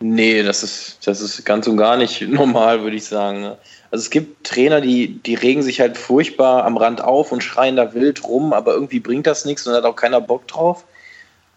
Nee, 0.00 0.42
das 0.42 0.64
ist, 0.64 1.06
das 1.06 1.20
ist 1.20 1.44
ganz 1.44 1.68
und 1.68 1.76
gar 1.76 1.96
nicht 1.96 2.20
normal, 2.28 2.82
würde 2.82 2.96
ich 2.96 3.04
sagen. 3.04 3.40
Ne? 3.40 3.56
Also 3.92 4.02
es 4.02 4.10
gibt 4.10 4.44
Trainer, 4.44 4.80
die, 4.80 5.22
die 5.22 5.36
regen 5.36 5.62
sich 5.62 5.80
halt 5.80 5.96
furchtbar 5.96 6.64
am 6.64 6.76
Rand 6.76 7.00
auf 7.02 7.30
und 7.30 7.44
schreien 7.44 7.76
da 7.76 7.94
wild 7.94 8.24
rum, 8.24 8.52
aber 8.52 8.74
irgendwie 8.74 9.00
bringt 9.00 9.26
das 9.26 9.44
nichts 9.44 9.66
und 9.66 9.74
hat 9.74 9.84
auch 9.84 9.96
keiner 9.96 10.20
Bock 10.20 10.48
drauf 10.48 10.84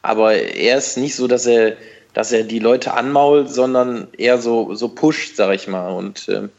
aber 0.06 0.36
er 0.36 0.78
ist 0.78 0.98
nicht 0.98 1.16
so, 1.16 1.28
dass 1.28 1.48
er, 1.48 1.78
dass 2.14 2.32
er 2.32 2.44
die 2.44 2.60
Leute 2.60 2.94
anmault, 2.94 3.50
sondern 3.50 4.08
eher 4.18 4.38
so, 4.38 4.76
so 4.76 4.88
pusht, 4.88 5.36
sag 5.36 5.56
ich 5.56 5.68
mal. 5.68 5.90
Und, 5.90 6.30
ähm, 6.30 6.50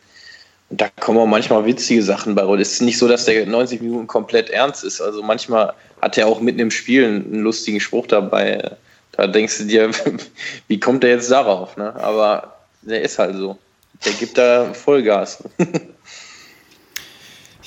und 0.68 0.80
da 0.80 0.88
kommen 1.00 1.18
auch 1.18 1.26
manchmal 1.26 1.64
witzige 1.64 2.02
Sachen 2.02 2.34
bei. 2.34 2.42
Es 2.60 2.72
ist 2.72 2.82
nicht 2.82 2.98
so, 2.98 3.06
dass 3.06 3.24
der 3.24 3.46
90 3.46 3.82
Minuten 3.82 4.08
komplett 4.08 4.50
ernst 4.50 4.82
ist. 4.82 5.00
Also 5.00 5.22
manchmal 5.22 5.74
hat 6.02 6.18
er 6.18 6.26
auch 6.26 6.40
mitten 6.40 6.58
im 6.58 6.72
Spiel 6.72 7.04
einen 7.04 7.42
lustigen 7.42 7.78
Spruch 7.78 8.08
dabei. 8.08 8.72
Da 9.12 9.28
denkst 9.28 9.58
du 9.58 9.64
dir, 9.64 9.90
wie 10.68 10.80
kommt 10.80 11.04
der 11.04 11.10
jetzt 11.10 11.30
darauf? 11.30 11.76
Ne? 11.76 11.94
Aber 11.94 12.56
der 12.82 13.02
ist 13.02 13.18
halt 13.20 13.36
so. 13.36 13.56
Der 14.04 14.12
gibt 14.12 14.36
da 14.36 14.74
Vollgas. 14.74 15.42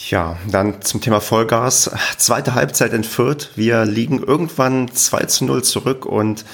Ja, 0.09 0.37
dann 0.49 0.81
zum 0.81 1.01
Thema 1.01 1.21
Vollgas. 1.21 1.91
Zweite 2.17 2.55
Halbzeit 2.55 2.93
in 2.93 3.03
Fürth. 3.03 3.49
Wir 3.55 3.85
liegen 3.85 4.23
irgendwann 4.23 4.91
2 4.91 5.25
zu 5.25 5.45
0 5.45 5.63
zurück 5.63 6.07
und 6.07 6.45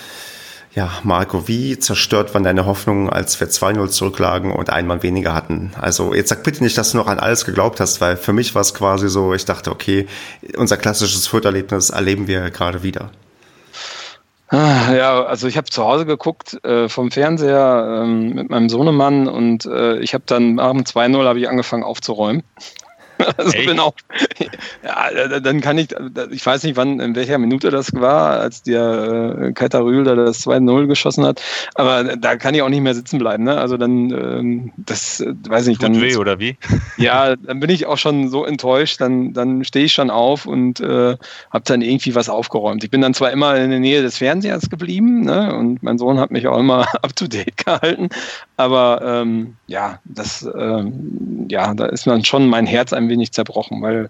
ja, 0.74 0.91
Marco, 1.03 1.47
wie 1.47 1.80
zerstört 1.80 2.34
waren 2.34 2.43
deine 2.43 2.66
Hoffnungen, 2.66 3.10
als 3.10 3.39
wir 3.39 3.47
2-0 3.47 3.88
zurücklagen 3.88 4.51
und 4.51 4.70
einmal 4.70 5.03
weniger 5.03 5.34
hatten? 5.34 5.72
Also 5.80 6.14
jetzt 6.14 6.28
sag 6.28 6.43
bitte 6.43 6.62
nicht, 6.62 6.78
dass 6.78 6.91
du 6.91 6.97
noch 6.97 7.08
an 7.08 7.18
alles 7.18 7.45
geglaubt 7.45 7.80
hast, 7.80 8.01
weil 8.01 8.18
für 8.18 8.34
mich 8.34 8.56
war 8.56 8.62
es 8.62 8.74
quasi 8.74 9.08
so, 9.08 9.34
ich 9.34 9.45
dachte, 9.45 9.72
okay, 9.72 10.06
unser 10.58 10.76
klassisches 10.76 11.28
Fürth-Erlebnis 11.28 11.91
erleben 11.91 12.28
wir 12.28 12.49
gerade 12.51 12.84
wieder. 12.84 13.12
Ja, 14.51 15.24
also 15.24 15.47
ich 15.47 15.56
habe 15.56 15.70
zu 15.70 15.84
Hause 15.84 16.06
geguckt 16.06 16.64
äh, 16.66 16.89
vom 16.89 17.10
Fernseher 17.10 18.01
ähm, 18.03 18.34
mit 18.34 18.49
meinem 18.49 18.70
Sohnemann 18.70 19.28
und 19.28 19.66
äh, 19.66 19.97
ich 19.99 20.14
habe 20.14 20.26
dann 20.28 20.56
nach 20.56 20.72
dem 20.72 20.84
2-0 20.84 21.26
habe 21.26 21.39
ich 21.39 21.49
angefangen 21.49 21.84
aufzuräumen. 21.84 22.43
Also 23.38 23.51
Echt? 23.51 23.68
bin 23.68 23.80
auch, 23.80 23.93
ja, 24.84 25.39
dann 25.39 25.61
kann 25.61 25.78
ich, 25.78 25.89
ich 26.32 26.45
weiß 26.45 26.63
nicht, 26.63 26.78
wann, 26.78 26.99
in 26.99 27.16
welcher 27.16 27.38
Minute 27.38 27.70
das 27.70 27.93
war, 27.93 28.39
als 28.39 28.63
der 28.63 29.38
äh, 29.39 29.51
Katarül 29.53 30.03
da 30.03 30.16
das 30.16 30.45
2-0 30.45 30.88
geschossen 30.88 31.26
hat, 31.26 31.41
aber 31.76 32.16
da 32.16 32.36
kann 32.36 32.53
ich 32.55 32.61
auch 32.61 32.70
nicht 32.70 32.82
mehr 32.82 32.95
sitzen 32.95 33.20
bleiben. 33.20 33.43
Ne? 33.43 33.57
Also 33.57 33.78
dann, 33.78 34.11
ähm, 34.11 34.72
das 34.78 35.20
äh, 35.20 35.34
weiß 35.47 35.68
ich 35.68 35.78
Tut 35.78 35.89
dann. 35.89 36.01
weh, 36.01 36.16
oder 36.16 36.39
wie? 36.39 36.57
Ja, 36.97 37.36
dann 37.36 37.59
bin 37.59 37.70
ich 37.70 37.86
auch 37.88 37.97
schon 37.97 38.30
so 38.30 38.45
enttäuscht, 38.45 39.01
dann, 39.01 39.34
dann 39.34 39.63
stehe 39.66 39.86
ich 39.86 39.93
schon 39.93 40.09
auf 40.09 40.45
und 40.45 40.80
äh, 40.80 41.18
habe 41.51 41.63
dann 41.66 41.82
irgendwie 41.82 42.16
was 42.16 42.30
aufgeräumt. 42.30 42.84
Ich 42.84 42.89
bin 42.89 43.01
dann 43.01 43.13
zwar 43.13 43.32
immer 43.32 43.55
in 43.57 43.70
der 43.70 43.80
Nähe 43.80 44.01
des 44.01 44.18
Fernsehers 44.18 44.70
geblieben 44.70 45.22
ne? 45.22 45.53
und 45.55 45.84
mein 45.84 45.97
Sohn 45.97 46.20
hat 46.20 46.32
mich 46.32 46.47
auch 46.47 46.57
immer 46.57 46.82
up 47.01 47.16
to 47.16 47.28
date 47.28 47.57
gehalten, 47.57 48.09
aber 48.58 49.01
ähm, 49.03 49.56
ja, 49.68 49.99
das, 50.06 50.47
ähm, 50.58 51.45
ja, 51.49 51.74
da 51.74 51.88
ist 51.88 52.08
man 52.08 52.24
schon 52.24 52.47
mein 52.47 52.66
Herz 52.66 52.93
ein 52.93 53.10
wenig 53.10 53.32
zerbrochen, 53.34 53.82
weil 53.82 54.10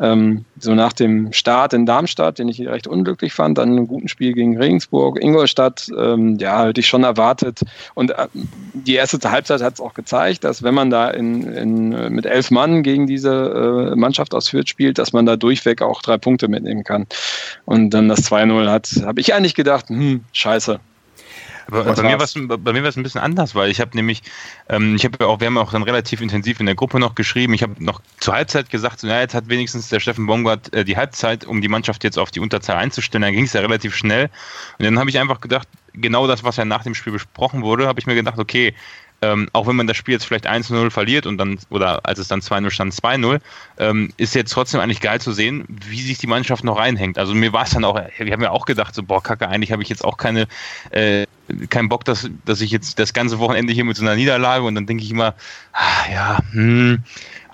ähm, 0.00 0.44
so 0.58 0.74
nach 0.74 0.92
dem 0.92 1.32
Start 1.32 1.74
in 1.74 1.84
Darmstadt, 1.84 2.38
den 2.38 2.48
ich 2.48 2.66
recht 2.66 2.86
unglücklich 2.86 3.34
fand, 3.34 3.58
dann 3.58 3.70
einem 3.70 3.86
guten 3.86 4.08
Spiel 4.08 4.32
gegen 4.32 4.56
Regensburg, 4.56 5.22
Ingolstadt, 5.22 5.88
ähm, 5.98 6.38
ja, 6.38 6.64
hätte 6.64 6.80
ich 6.80 6.88
schon 6.88 7.04
erwartet. 7.04 7.60
Und 7.94 8.12
äh, 8.12 8.28
die 8.72 8.94
erste 8.94 9.18
Halbzeit 9.30 9.62
hat 9.62 9.74
es 9.74 9.80
auch 9.80 9.94
gezeigt, 9.94 10.44
dass 10.44 10.62
wenn 10.62 10.74
man 10.74 10.88
da 10.88 11.10
in, 11.10 11.42
in, 11.52 12.12
mit 12.14 12.24
elf 12.24 12.50
Mann 12.50 12.82
gegen 12.82 13.06
diese 13.06 13.92
äh, 13.92 13.96
Mannschaft 13.96 14.34
aus 14.34 14.48
Fürth 14.48 14.68
spielt, 14.68 14.98
dass 14.98 15.12
man 15.12 15.26
da 15.26 15.36
durchweg 15.36 15.82
auch 15.82 16.00
drei 16.00 16.16
Punkte 16.16 16.48
mitnehmen 16.48 16.84
kann. 16.84 17.06
Und 17.66 17.90
dann 17.90 18.08
das 18.08 18.30
2-0 18.30 18.70
hat, 18.70 18.88
habe 19.04 19.20
ich 19.20 19.34
eigentlich 19.34 19.54
gedacht, 19.54 19.88
hm, 19.88 20.24
scheiße, 20.32 20.80
aber 21.66 21.94
bei 21.94 22.02
mir, 22.02 22.18
war's, 22.18 22.34
bei 22.34 22.72
mir 22.72 22.82
war 22.82 22.88
es 22.88 22.96
ein 22.96 23.02
bisschen 23.02 23.20
anders, 23.20 23.54
weil 23.54 23.70
ich 23.70 23.80
habe 23.80 23.96
nämlich, 23.96 24.22
ähm, 24.68 24.96
ich 24.96 25.04
habe 25.04 25.18
ja 25.20 25.26
auch, 25.26 25.40
wir 25.40 25.46
haben 25.46 25.58
auch 25.58 25.72
dann 25.72 25.82
relativ 25.82 26.20
intensiv 26.20 26.60
in 26.60 26.66
der 26.66 26.74
Gruppe 26.74 26.98
noch 26.98 27.14
geschrieben. 27.14 27.54
Ich 27.54 27.62
habe 27.62 27.82
noch 27.82 28.00
zur 28.20 28.34
Halbzeit 28.34 28.70
gesagt, 28.70 29.00
so, 29.00 29.06
ja, 29.06 29.20
jetzt 29.20 29.34
hat 29.34 29.48
wenigstens 29.48 29.88
der 29.88 30.00
Steffen 30.00 30.26
Baumgart 30.26 30.72
äh, 30.74 30.84
die 30.84 30.96
Halbzeit, 30.96 31.44
um 31.44 31.60
die 31.60 31.68
Mannschaft 31.68 32.04
jetzt 32.04 32.18
auf 32.18 32.30
die 32.30 32.40
Unterzahl 32.40 32.76
einzustellen. 32.76 33.22
Dann 33.22 33.34
ging 33.34 33.44
es 33.44 33.52
ja 33.52 33.60
relativ 33.60 33.94
schnell. 33.96 34.30
Und 34.78 34.84
dann 34.84 34.98
habe 34.98 35.10
ich 35.10 35.18
einfach 35.18 35.40
gedacht, 35.40 35.68
genau 35.94 36.26
das, 36.26 36.44
was 36.44 36.56
ja 36.56 36.64
nach 36.64 36.82
dem 36.82 36.94
Spiel 36.94 37.12
besprochen 37.12 37.62
wurde, 37.62 37.86
habe 37.86 38.00
ich 38.00 38.06
mir 38.06 38.14
gedacht, 38.14 38.38
okay, 38.38 38.74
ähm, 39.22 39.48
auch 39.52 39.66
wenn 39.66 39.76
man 39.76 39.86
das 39.86 39.96
Spiel 39.96 40.12
jetzt 40.12 40.24
vielleicht 40.24 40.48
1-0 40.48 40.90
verliert 40.90 41.26
und 41.26 41.38
dann, 41.38 41.58
oder 41.70 42.04
als 42.04 42.18
es 42.18 42.28
dann 42.28 42.40
2-0 42.40 42.70
stand, 42.70 42.94
2-0, 42.94 43.40
ähm, 43.78 44.12
ist 44.16 44.34
jetzt 44.34 44.52
trotzdem 44.52 44.80
eigentlich 44.80 45.00
geil 45.00 45.20
zu 45.20 45.32
sehen, 45.32 45.64
wie 45.68 46.02
sich 46.02 46.18
die 46.18 46.26
Mannschaft 46.26 46.64
noch 46.64 46.78
reinhängt. 46.78 47.18
Also 47.18 47.34
mir 47.34 47.52
war 47.52 47.64
es 47.64 47.70
dann 47.70 47.84
auch, 47.84 47.98
wir 48.18 48.32
haben 48.32 48.42
ja 48.42 48.50
auch 48.50 48.66
gedacht, 48.66 48.94
so, 48.94 49.02
boah, 49.02 49.22
Kacke, 49.22 49.48
eigentlich 49.48 49.72
habe 49.72 49.82
ich 49.82 49.88
jetzt 49.88 50.04
auch 50.04 50.16
keine, 50.16 50.46
äh, 50.90 51.26
keinen 51.70 51.88
Bock, 51.88 52.04
dass, 52.04 52.28
dass 52.44 52.60
ich 52.60 52.70
jetzt 52.70 52.98
das 52.98 53.12
ganze 53.12 53.38
Wochenende 53.38 53.72
hier 53.72 53.84
mit 53.84 53.96
so 53.96 54.02
einer 54.02 54.16
Niederlage 54.16 54.64
und 54.64 54.74
dann 54.74 54.86
denke 54.86 55.04
ich 55.04 55.10
immer, 55.10 55.34
ah, 55.72 56.12
ja, 56.12 56.38
hm, 56.52 57.02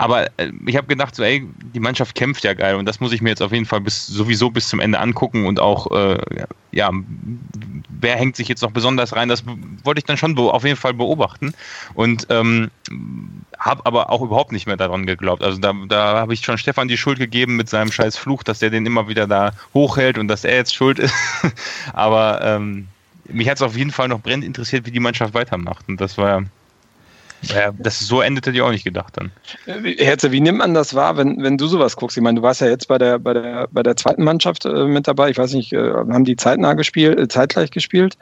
aber 0.01 0.28
äh, 0.38 0.51
ich 0.64 0.76
habe 0.76 0.86
gedacht, 0.86 1.14
so, 1.14 1.22
ey, 1.22 1.46
die 1.74 1.80
Mannschaft 1.80 2.14
kämpft 2.14 2.42
ja 2.42 2.55
geil 2.55 2.76
und 2.76 2.86
das 2.86 3.01
muss 3.01 3.12
ich 3.12 3.20
mir 3.20 3.28
jetzt 3.28 3.42
auf 3.42 3.53
jeden 3.53 3.66
Fall 3.66 3.82
bis, 3.82 4.07
sowieso 4.07 4.51
bis 4.51 4.68
zum 4.68 4.80
Ende 4.80 4.98
angucken 4.98 5.44
und 5.44 5.61
auch, 5.61 5.90
äh, 5.90 6.18
ja, 6.72 6.90
wer 8.01 8.16
hängt 8.16 8.34
sich 8.34 8.48
jetzt 8.48 8.62
noch 8.62 8.70
besonders 8.70 9.14
rein, 9.14 9.28
das 9.28 9.44
wollte 9.84 9.98
ich 9.98 10.07
dann 10.07 10.16
schon 10.16 10.38
auf 10.38 10.64
jeden 10.64 10.78
Fall 10.78 10.94
beobachten 10.94 11.53
und 11.92 12.26
ähm, 12.30 12.70
habe 13.59 13.84
aber 13.84 14.09
auch 14.09 14.22
überhaupt 14.22 14.53
nicht 14.53 14.66
mehr 14.66 14.78
daran 14.78 15.05
geglaubt. 15.05 15.42
Also 15.42 15.59
da, 15.59 15.74
da 15.86 16.18
habe 16.20 16.32
ich 16.32 16.40
schon 16.40 16.57
Stefan 16.57 16.88
die 16.88 16.96
Schuld 16.96 17.18
gegeben 17.18 17.57
mit 17.57 17.68
seinem 17.68 17.92
scheiß 17.92 18.16
Fluch, 18.16 18.42
dass 18.42 18.61
der 18.61 18.70
den 18.70 18.86
immer 18.86 19.07
wieder 19.07 19.26
da 19.26 19.53
hochhält 19.74 20.16
und 20.16 20.28
dass 20.28 20.44
er 20.44 20.57
jetzt 20.57 20.74
schuld 20.74 20.98
ist. 20.98 21.14
aber 21.92 22.40
ähm, 22.42 22.88
mich 23.28 23.51
hat 23.51 23.57
es 23.57 23.62
auf 23.62 23.76
jeden 23.76 23.90
Fall 23.90 24.09
noch 24.09 24.20
brennend 24.20 24.46
interessiert, 24.46 24.86
wie 24.86 24.92
die 24.92 25.01
Mannschaft 25.01 25.34
weitermacht 25.34 25.86
und 25.88 26.01
das 26.01 26.16
war 26.16 26.40
ja 26.40 26.46
ja, 27.43 27.72
das 27.78 28.01
so 28.01 28.20
endet 28.20 28.47
hätte 28.47 28.57
ich 28.57 28.62
auch 28.62 28.70
nicht 28.70 28.84
gedacht 28.84 29.16
dann. 29.16 29.32
Herze, 29.66 30.32
wie 30.32 30.41
nimmt 30.41 30.59
man 30.59 30.74
das 30.74 30.95
wahr, 30.95 31.16
wenn, 31.16 31.43
wenn 31.43 31.57
du 31.57 31.66
sowas 31.66 31.97
guckst? 31.97 32.16
Ich 32.16 32.22
meine, 32.22 32.41
du 32.41 32.43
warst 32.43 32.61
ja 32.61 32.68
jetzt 32.68 32.88
bei 32.88 32.99
der, 32.99 33.18
bei 33.18 33.32
der, 33.32 33.68
bei 33.70 33.82
der 33.82 33.97
zweiten 33.97 34.24
Mannschaft 34.24 34.64
äh, 34.64 34.84
mit 34.84 35.09
dabei. 35.09 35.30
Ich 35.30 35.38
weiß 35.38 35.55
nicht, 35.55 35.72
äh, 35.72 35.93
haben 35.93 36.24
die 36.24 36.36
zeitnah 36.36 36.74
gespielt, 36.74 37.18
äh, 37.18 37.28
zeitgleich 37.28 37.70
gespielt? 37.70 38.16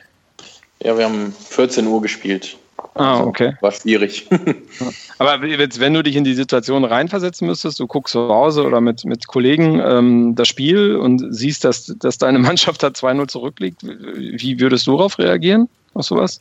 Ja, 0.82 0.96
wir 0.96 1.04
haben 1.04 1.32
14 1.32 1.86
Uhr 1.86 2.00
gespielt. 2.00 2.56
Ah, 2.94 3.20
okay. 3.20 3.54
War 3.60 3.72
schwierig. 3.72 4.28
Aber 5.18 5.44
jetzt, 5.46 5.80
wenn 5.80 5.94
du 5.94 6.02
dich 6.02 6.16
in 6.16 6.24
die 6.24 6.34
Situation 6.34 6.84
reinversetzen 6.84 7.46
müsstest, 7.46 7.80
du 7.80 7.86
guckst 7.86 8.12
zu 8.12 8.28
Hause 8.28 8.64
oder 8.64 8.80
mit, 8.80 9.04
mit 9.04 9.26
Kollegen 9.26 9.80
ähm, 9.80 10.34
das 10.34 10.48
Spiel 10.48 10.96
und 10.96 11.24
siehst, 11.30 11.64
dass, 11.64 11.94
dass 11.98 12.18
deine 12.18 12.38
Mannschaft 12.40 12.82
da 12.82 12.88
2-0 12.88 13.28
zurückliegt, 13.28 13.82
wie 13.82 14.60
würdest 14.60 14.86
du 14.86 14.96
darauf 14.96 15.18
reagieren, 15.18 15.68
auf 15.94 16.06
sowas? 16.06 16.40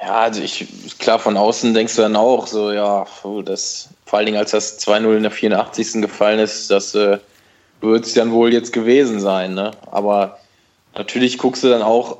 Ja, 0.00 0.20
also 0.20 0.42
ich, 0.42 0.66
klar, 0.98 1.18
von 1.18 1.36
außen 1.36 1.72
denkst 1.72 1.96
du 1.96 2.02
dann 2.02 2.16
auch 2.16 2.46
so, 2.46 2.70
ja, 2.70 3.06
das, 3.44 3.88
vor 4.04 4.18
allen 4.18 4.26
Dingen 4.26 4.38
als 4.38 4.50
das 4.50 4.78
2-0 4.80 5.16
in 5.16 5.22
der 5.22 5.32
84. 5.32 6.02
gefallen 6.02 6.38
ist, 6.38 6.70
das 6.70 6.94
äh, 6.94 7.18
wird 7.80 8.04
es 8.04 8.14
dann 8.14 8.30
wohl 8.30 8.52
jetzt 8.52 8.72
gewesen 8.72 9.20
sein, 9.20 9.54
ne? 9.54 9.70
Aber 9.90 10.38
natürlich 10.94 11.38
guckst 11.38 11.64
du 11.64 11.68
dann 11.68 11.82
auch, 11.82 12.18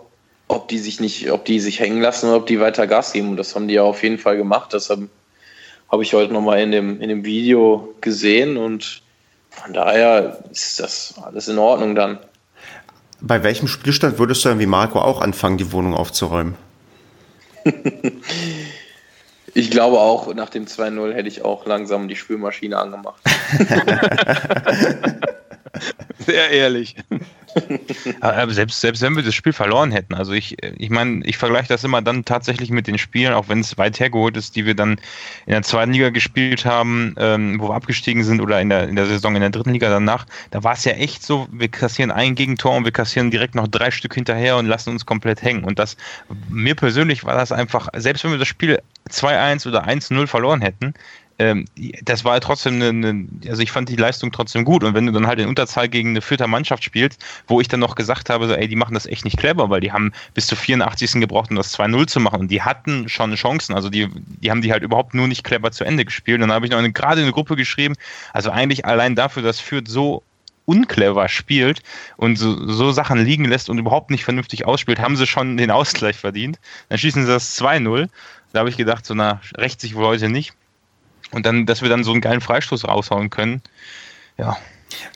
ob 0.49 0.69
die 0.69 0.79
sich 0.79 1.01
nicht, 1.01 1.31
ob 1.31 1.45
die 1.45 1.61
sich 1.61 1.81
hängen 1.81 2.01
lassen 2.01 2.29
oder 2.29 2.37
ob 2.37 2.47
die 2.47 2.61
weiter 2.61 2.87
Gas 2.87 3.13
geben. 3.13 3.31
Und 3.31 3.37
das 3.37 3.55
haben 3.55 3.69
die 3.69 3.75
ja 3.75 3.83
auf 3.83 4.03
jeden 4.03 4.19
Fall 4.19 4.37
gemacht. 4.37 4.73
Das 4.73 4.91
habe 4.91 5.09
hab 5.89 6.01
ich 6.01 6.15
heute 6.15 6.33
nochmal 6.33 6.61
in 6.61 6.71
dem, 6.71 7.01
in 7.01 7.09
dem 7.09 7.25
Video 7.25 7.95
gesehen 8.01 8.57
und 8.57 9.03
von 9.51 9.73
daher 9.73 10.45
ist 10.51 10.79
das 10.81 11.15
alles 11.23 11.49
in 11.49 11.59
Ordnung 11.59 11.95
dann. 11.95 12.19
Bei 13.21 13.43
welchem 13.43 13.69
Spielstand 13.69 14.19
würdest 14.19 14.45
du 14.45 14.51
dann 14.51 14.59
wie 14.59 14.67
Marco 14.67 15.01
auch 15.01 15.21
anfangen, 15.21 15.57
die 15.57 15.73
Wohnung 15.73 15.95
aufzuräumen? 15.95 16.55
ich 19.55 19.71
glaube 19.71 19.99
auch, 19.99 20.33
nach 20.35 20.51
dem 20.51 20.67
2-0 20.67 21.13
hätte 21.13 21.29
ich 21.29 21.45
auch 21.45 21.67
langsam 21.67 22.09
die 22.09 22.17
Spülmaschine 22.17 22.79
angemacht. 22.79 23.23
Sehr 26.27 26.51
ehrlich. 26.51 26.97
Aber 28.21 28.53
selbst, 28.53 28.81
selbst 28.81 29.03
wenn 29.03 29.17
wir 29.17 29.23
das 29.23 29.35
Spiel 29.35 29.53
verloren 29.53 29.93
hätten, 29.93 30.15
also 30.15 30.33
ich, 30.33 30.57
ich 30.63 30.91
meine, 30.91 31.25
ich 31.25 31.37
vergleiche 31.37 31.69
das 31.69 31.85
immer 31.85 32.03
dann 32.03 32.25
tatsächlich 32.25 32.71
mit 32.71 32.87
den 32.87 32.99
Spielen, 32.99 33.33
auch 33.33 33.49
wenn 33.49 33.61
es 33.61 33.79
weit 33.79 33.99
hergeholt 33.99 34.37
ist, 34.37 34.57
die 34.57 34.67
wir 34.67 34.75
dann 34.75 34.93
in 35.47 35.53
der 35.53 35.63
zweiten 35.63 35.93
Liga 35.93 36.11
gespielt 36.11 36.65
haben, 36.65 37.15
ähm, 37.19 37.61
wo 37.61 37.69
wir 37.69 37.75
abgestiegen 37.75 38.25
sind 38.25 38.41
oder 38.41 38.61
in 38.61 38.69
der, 38.69 38.89
in 38.89 38.97
der 38.97 39.07
Saison 39.07 39.35
in 39.35 39.41
der 39.41 39.51
dritten 39.51 39.73
Liga 39.73 39.89
danach, 39.89 40.27
da 40.51 40.63
war 40.65 40.75
es 40.75 40.85
ja 40.85 40.93
echt 40.93 41.23
so, 41.23 41.49
wir 41.51 41.69
kassieren 41.69 42.11
ein 42.11 42.35
Gegentor 42.35 42.77
und 42.77 42.85
wir 42.85 42.93
kassieren 42.93 43.31
direkt 43.31 43.55
noch 43.55 43.69
drei 43.69 43.91
Stück 43.91 44.15
hinterher 44.15 44.57
und 44.57 44.67
lassen 44.67 44.91
uns 44.91 45.07
komplett 45.07 45.43
hängen. 45.43 45.65
Und 45.65 45.79
das, 45.79 45.97
mir 46.49 46.75
persönlich 46.75 47.25
war 47.25 47.35
das 47.35 47.53
einfach, 47.53 47.89
selbst 47.97 48.25
wenn 48.25 48.33
wir 48.33 48.39
das 48.39 48.49
Spiel 48.49 48.81
2-1 49.09 49.67
oder 49.69 49.87
1-0 49.87 50.27
verloren 50.27 50.61
hätten, 50.61 50.95
ähm, 51.39 51.67
das 52.03 52.25
war 52.25 52.41
trotzdem 52.41 52.77
eine, 52.77 52.89
eine, 52.89 53.29
also 53.49 53.63
ich 53.63 53.71
fand 53.71 53.89
die 53.89 53.97
Leistung 53.97 54.33
trotzdem 54.33 54.65
gut. 54.65 54.85
Und 54.85 54.95
wenn 54.95 55.07
du 55.07 55.13
dann 55.13 55.27
halt 55.27 55.39
in 55.39 55.49
Unterzahl 55.49 55.89
gegen 55.89 56.11
eine 56.11 56.23
vierte 56.23 56.47
Mannschaft 56.47 56.83
spielst, 56.85 57.23
wo 57.47 57.61
ich 57.61 57.69
dann 57.69 57.81
noch 57.81 57.95
gesagt 57.95 58.31
habe, 58.31 58.47
so, 58.49 58.55
ey, 58.55 58.69
die 58.69 58.77
machen 58.77 58.95
das 58.95 59.07
echt 59.07 59.25
nicht 59.25 59.37
clever, 59.37 59.69
weil 59.69 59.81
die 59.81 59.93
haben 59.93 60.13
bis 60.35 60.47
zu 60.47 60.57
84. 60.57 61.13
gebraucht, 61.21 61.51
um 61.51 61.57
das 61.57 61.77
2-0 61.79 62.07
zu 62.07 62.21
machen. 62.21 62.41
Und 62.41 62.51
die 62.51 62.63
hatten 62.63 63.09
schon 63.09 63.35
Chancen. 63.35 63.75
Also 63.75 63.91
die, 63.91 64.09
die 64.43 64.51
haben 64.51 64.63
die 64.63 64.73
halt 64.73 64.83
überhaupt 64.83 65.15
nur 65.15 65.29
nicht 65.29 65.45
clever 65.45 65.71
zu 65.73 65.85
Ende 65.85 66.05
gespielt. 66.05 66.37
Und 66.37 66.49
dann 66.49 66.53
habe 66.53 66.67
ich 66.67 66.73
noch 66.73 66.79
eine, 66.79 66.93
gerade 66.93 67.21
eine 67.21 67.33
Gruppe 67.33 67.57
geschrieben, 67.57 67.95
also 68.33 68.51
eigentlich 68.51 68.87
allein 68.87 69.15
dafür, 69.15 69.43
dass 69.43 69.61
Fürth 69.61 69.89
so 69.89 70.23
unclever 70.65 71.29
spielt 71.29 71.83
und 72.17 72.37
so, 72.37 72.69
so 72.69 72.91
Sachen 72.91 73.25
liegen 73.25 73.45
lässt 73.45 73.71
und 73.71 73.79
überhaupt 73.79 74.11
nicht 74.11 74.25
vernünftig 74.25 74.67
ausspielt, 74.67 74.99
haben 74.99 75.17
sie 75.17 75.27
schon 75.27 75.57
den 75.57 75.71
Ausgleich 75.71 76.17
verdient. 76.17 76.59
Dann 76.89 76.99
schießen 76.99 77.25
sie 77.25 77.31
das 77.31 77.61
2-0. 77.61 78.09
Da 78.53 78.61
habe 78.61 78.69
ich 78.69 78.77
gedacht, 78.77 79.07
so 79.07 79.15
na, 79.15 79.41
rächt 79.57 79.81
sich 79.81 79.95
wohl 79.95 80.07
heute 80.07 80.29
nicht. 80.29 80.55
Und 81.33 81.47
dann, 81.47 81.67
dass 81.67 81.83
wir 81.83 81.89
dann 81.89 82.05
so 82.05 82.13
einen 82.13 82.21
geilen 82.21 82.41
Freistoß 82.41 82.87
raushauen 82.87 83.31
können. 83.31 83.63
Ja. 84.39 84.57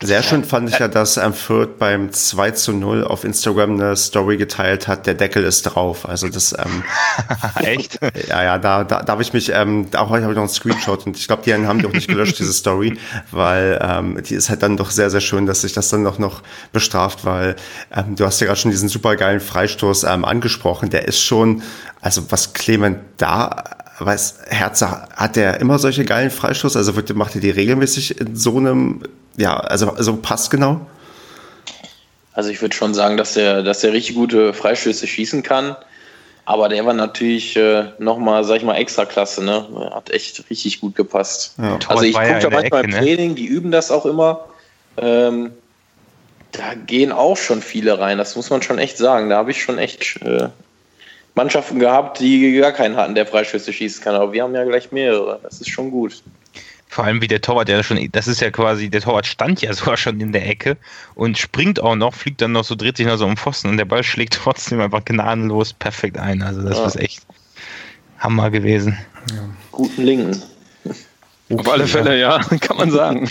Sehr 0.02 0.22
schön 0.22 0.44
fand 0.44 0.68
ich 0.68 0.78
ja, 0.78 0.88
dass 0.88 1.16
ähm, 1.16 1.32
Fürth 1.32 1.78
beim 1.78 2.12
2 2.12 2.50
zu 2.52 2.72
0 2.72 3.04
auf 3.04 3.24
Instagram 3.24 3.74
eine 3.74 3.96
Story 3.96 4.36
geteilt 4.36 4.88
hat, 4.88 5.06
der 5.06 5.14
Deckel 5.14 5.44
ist 5.44 5.62
drauf. 5.62 6.08
Also 6.08 6.28
das 6.28 6.52
ähm, 6.58 6.82
Echt? 7.62 7.98
Ja, 8.28 8.42
ja, 8.42 8.58
da, 8.58 8.82
da, 8.82 9.02
da 9.02 9.12
habe 9.12 9.22
ich 9.22 9.32
mich, 9.32 9.50
ähm, 9.54 9.86
auch 9.94 10.08
heute 10.08 10.24
habe 10.24 10.32
ich 10.32 10.36
noch 10.36 10.44
einen 10.44 10.48
Screenshot 10.48 11.06
und 11.06 11.16
ich 11.16 11.26
glaube, 11.26 11.42
die 11.44 11.54
haben 11.54 11.78
die 11.78 11.86
auch 11.86 11.92
nicht 11.92 12.08
gelöscht, 12.08 12.38
diese 12.38 12.52
Story, 12.52 12.98
weil 13.30 13.78
ähm, 13.82 14.22
die 14.22 14.34
ist 14.34 14.50
halt 14.50 14.62
dann 14.62 14.76
doch 14.76 14.90
sehr, 14.90 15.10
sehr 15.10 15.20
schön, 15.20 15.46
dass 15.46 15.60
sich 15.60 15.72
das 15.72 15.88
dann 15.90 16.02
noch, 16.02 16.18
noch 16.18 16.42
bestraft, 16.72 17.24
weil 17.24 17.54
ähm, 17.94 18.16
du 18.16 18.24
hast 18.24 18.40
ja 18.40 18.46
gerade 18.46 18.58
schon 18.58 18.70
diesen 18.70 18.88
super 18.88 19.16
geilen 19.16 19.40
Freistoß 19.40 20.04
ähm, 20.04 20.24
angesprochen. 20.24 20.90
Der 20.90 21.06
ist 21.06 21.20
schon, 21.20 21.62
also 22.00 22.30
was 22.30 22.54
Clement 22.54 22.98
da 23.18 23.79
weiß, 24.06 24.38
Herzer, 24.48 25.08
hat 25.14 25.36
der 25.36 25.60
immer 25.60 25.78
solche 25.78 26.04
geilen 26.04 26.30
Freistoß? 26.30 26.76
Also 26.76 26.96
wird, 26.96 27.14
macht 27.14 27.34
er 27.34 27.40
die 27.40 27.50
regelmäßig 27.50 28.20
in 28.20 28.36
so 28.36 28.56
einem, 28.56 29.02
ja, 29.36 29.58
also, 29.58 29.90
also 29.90 30.16
passgenau? 30.16 30.80
Also 32.32 32.50
ich 32.50 32.62
würde 32.62 32.74
schon 32.74 32.94
sagen, 32.94 33.16
dass 33.16 33.36
er, 33.36 33.62
dass 33.62 33.84
er 33.84 33.92
richtig 33.92 34.14
gute 34.14 34.54
Freistöße 34.54 35.06
schießen 35.06 35.42
kann. 35.42 35.76
Aber 36.46 36.68
der 36.68 36.84
war 36.84 36.94
natürlich 36.94 37.56
äh, 37.56 37.84
nochmal, 37.98 38.44
sag 38.44 38.56
ich 38.56 38.64
mal, 38.64 38.74
extra 38.76 39.04
klasse, 39.04 39.44
ne? 39.44 39.66
Hat 39.92 40.10
echt 40.10 40.50
richtig 40.50 40.80
gut 40.80 40.96
gepasst. 40.96 41.54
Ja. 41.58 41.78
Also 41.86 42.04
ich 42.04 42.14
gucke 42.14 42.28
ja 42.28 42.38
da 42.40 42.50
manchmal 42.50 42.84
Ecke, 42.84 42.90
im 42.90 42.90
ne? 42.90 42.98
Training, 42.98 43.34
die 43.34 43.46
üben 43.46 43.70
das 43.70 43.90
auch 43.90 44.06
immer. 44.06 44.46
Ähm, 44.96 45.52
da 46.52 46.74
gehen 46.74 47.12
auch 47.12 47.36
schon 47.36 47.62
viele 47.62 47.98
rein, 47.98 48.18
das 48.18 48.34
muss 48.34 48.50
man 48.50 48.62
schon 48.62 48.78
echt 48.78 48.98
sagen. 48.98 49.30
Da 49.30 49.36
habe 49.36 49.52
ich 49.52 49.62
schon 49.62 49.78
echt 49.78 50.22
äh, 50.22 50.48
Mannschaften 51.34 51.78
gehabt, 51.78 52.20
die 52.20 52.58
gar 52.58 52.72
keinen 52.72 52.96
hatten, 52.96 53.14
der 53.14 53.26
Freischüsse 53.26 53.72
schießen 53.72 54.02
kann. 54.02 54.14
Aber 54.14 54.32
wir 54.32 54.42
haben 54.42 54.54
ja 54.54 54.64
gleich 54.64 54.92
mehrere. 54.92 55.40
Das 55.42 55.60
ist 55.60 55.70
schon 55.70 55.90
gut. 55.90 56.22
Vor 56.88 57.04
allem 57.04 57.22
wie 57.22 57.28
der 57.28 57.40
Torwart, 57.40 57.68
der 57.68 57.84
schon, 57.84 58.08
das 58.10 58.26
ist 58.26 58.40
ja 58.40 58.50
quasi, 58.50 58.90
der 58.90 59.00
Torwart 59.00 59.26
stand 59.26 59.62
ja 59.62 59.72
sogar 59.74 59.96
schon 59.96 60.20
in 60.20 60.32
der 60.32 60.48
Ecke 60.48 60.76
und 61.14 61.38
springt 61.38 61.80
auch 61.80 61.94
noch, 61.94 62.14
fliegt 62.14 62.42
dann 62.42 62.52
noch 62.52 62.64
so, 62.64 62.74
dreht 62.74 62.96
sich 62.96 63.06
noch 63.06 63.16
so 63.16 63.26
um 63.26 63.36
Pfosten 63.36 63.68
und 63.68 63.76
der 63.76 63.84
Ball 63.84 64.02
schlägt 64.02 64.34
trotzdem 64.42 64.80
einfach 64.80 65.04
gnadenlos 65.04 65.72
perfekt 65.72 66.18
ein. 66.18 66.42
Also 66.42 66.62
das 66.62 66.78
ja. 66.78 66.86
ist 66.86 66.96
echt 66.96 67.22
Hammer 68.18 68.50
gewesen. 68.50 68.98
Ja. 69.30 69.48
Guten 69.70 70.02
Linken. 70.02 70.42
Okay, 71.48 71.60
Auf 71.60 71.68
alle 71.72 71.86
Fälle, 71.86 72.18
ja, 72.18 72.38
kann 72.60 72.76
man 72.76 72.90
sagen. 72.90 73.28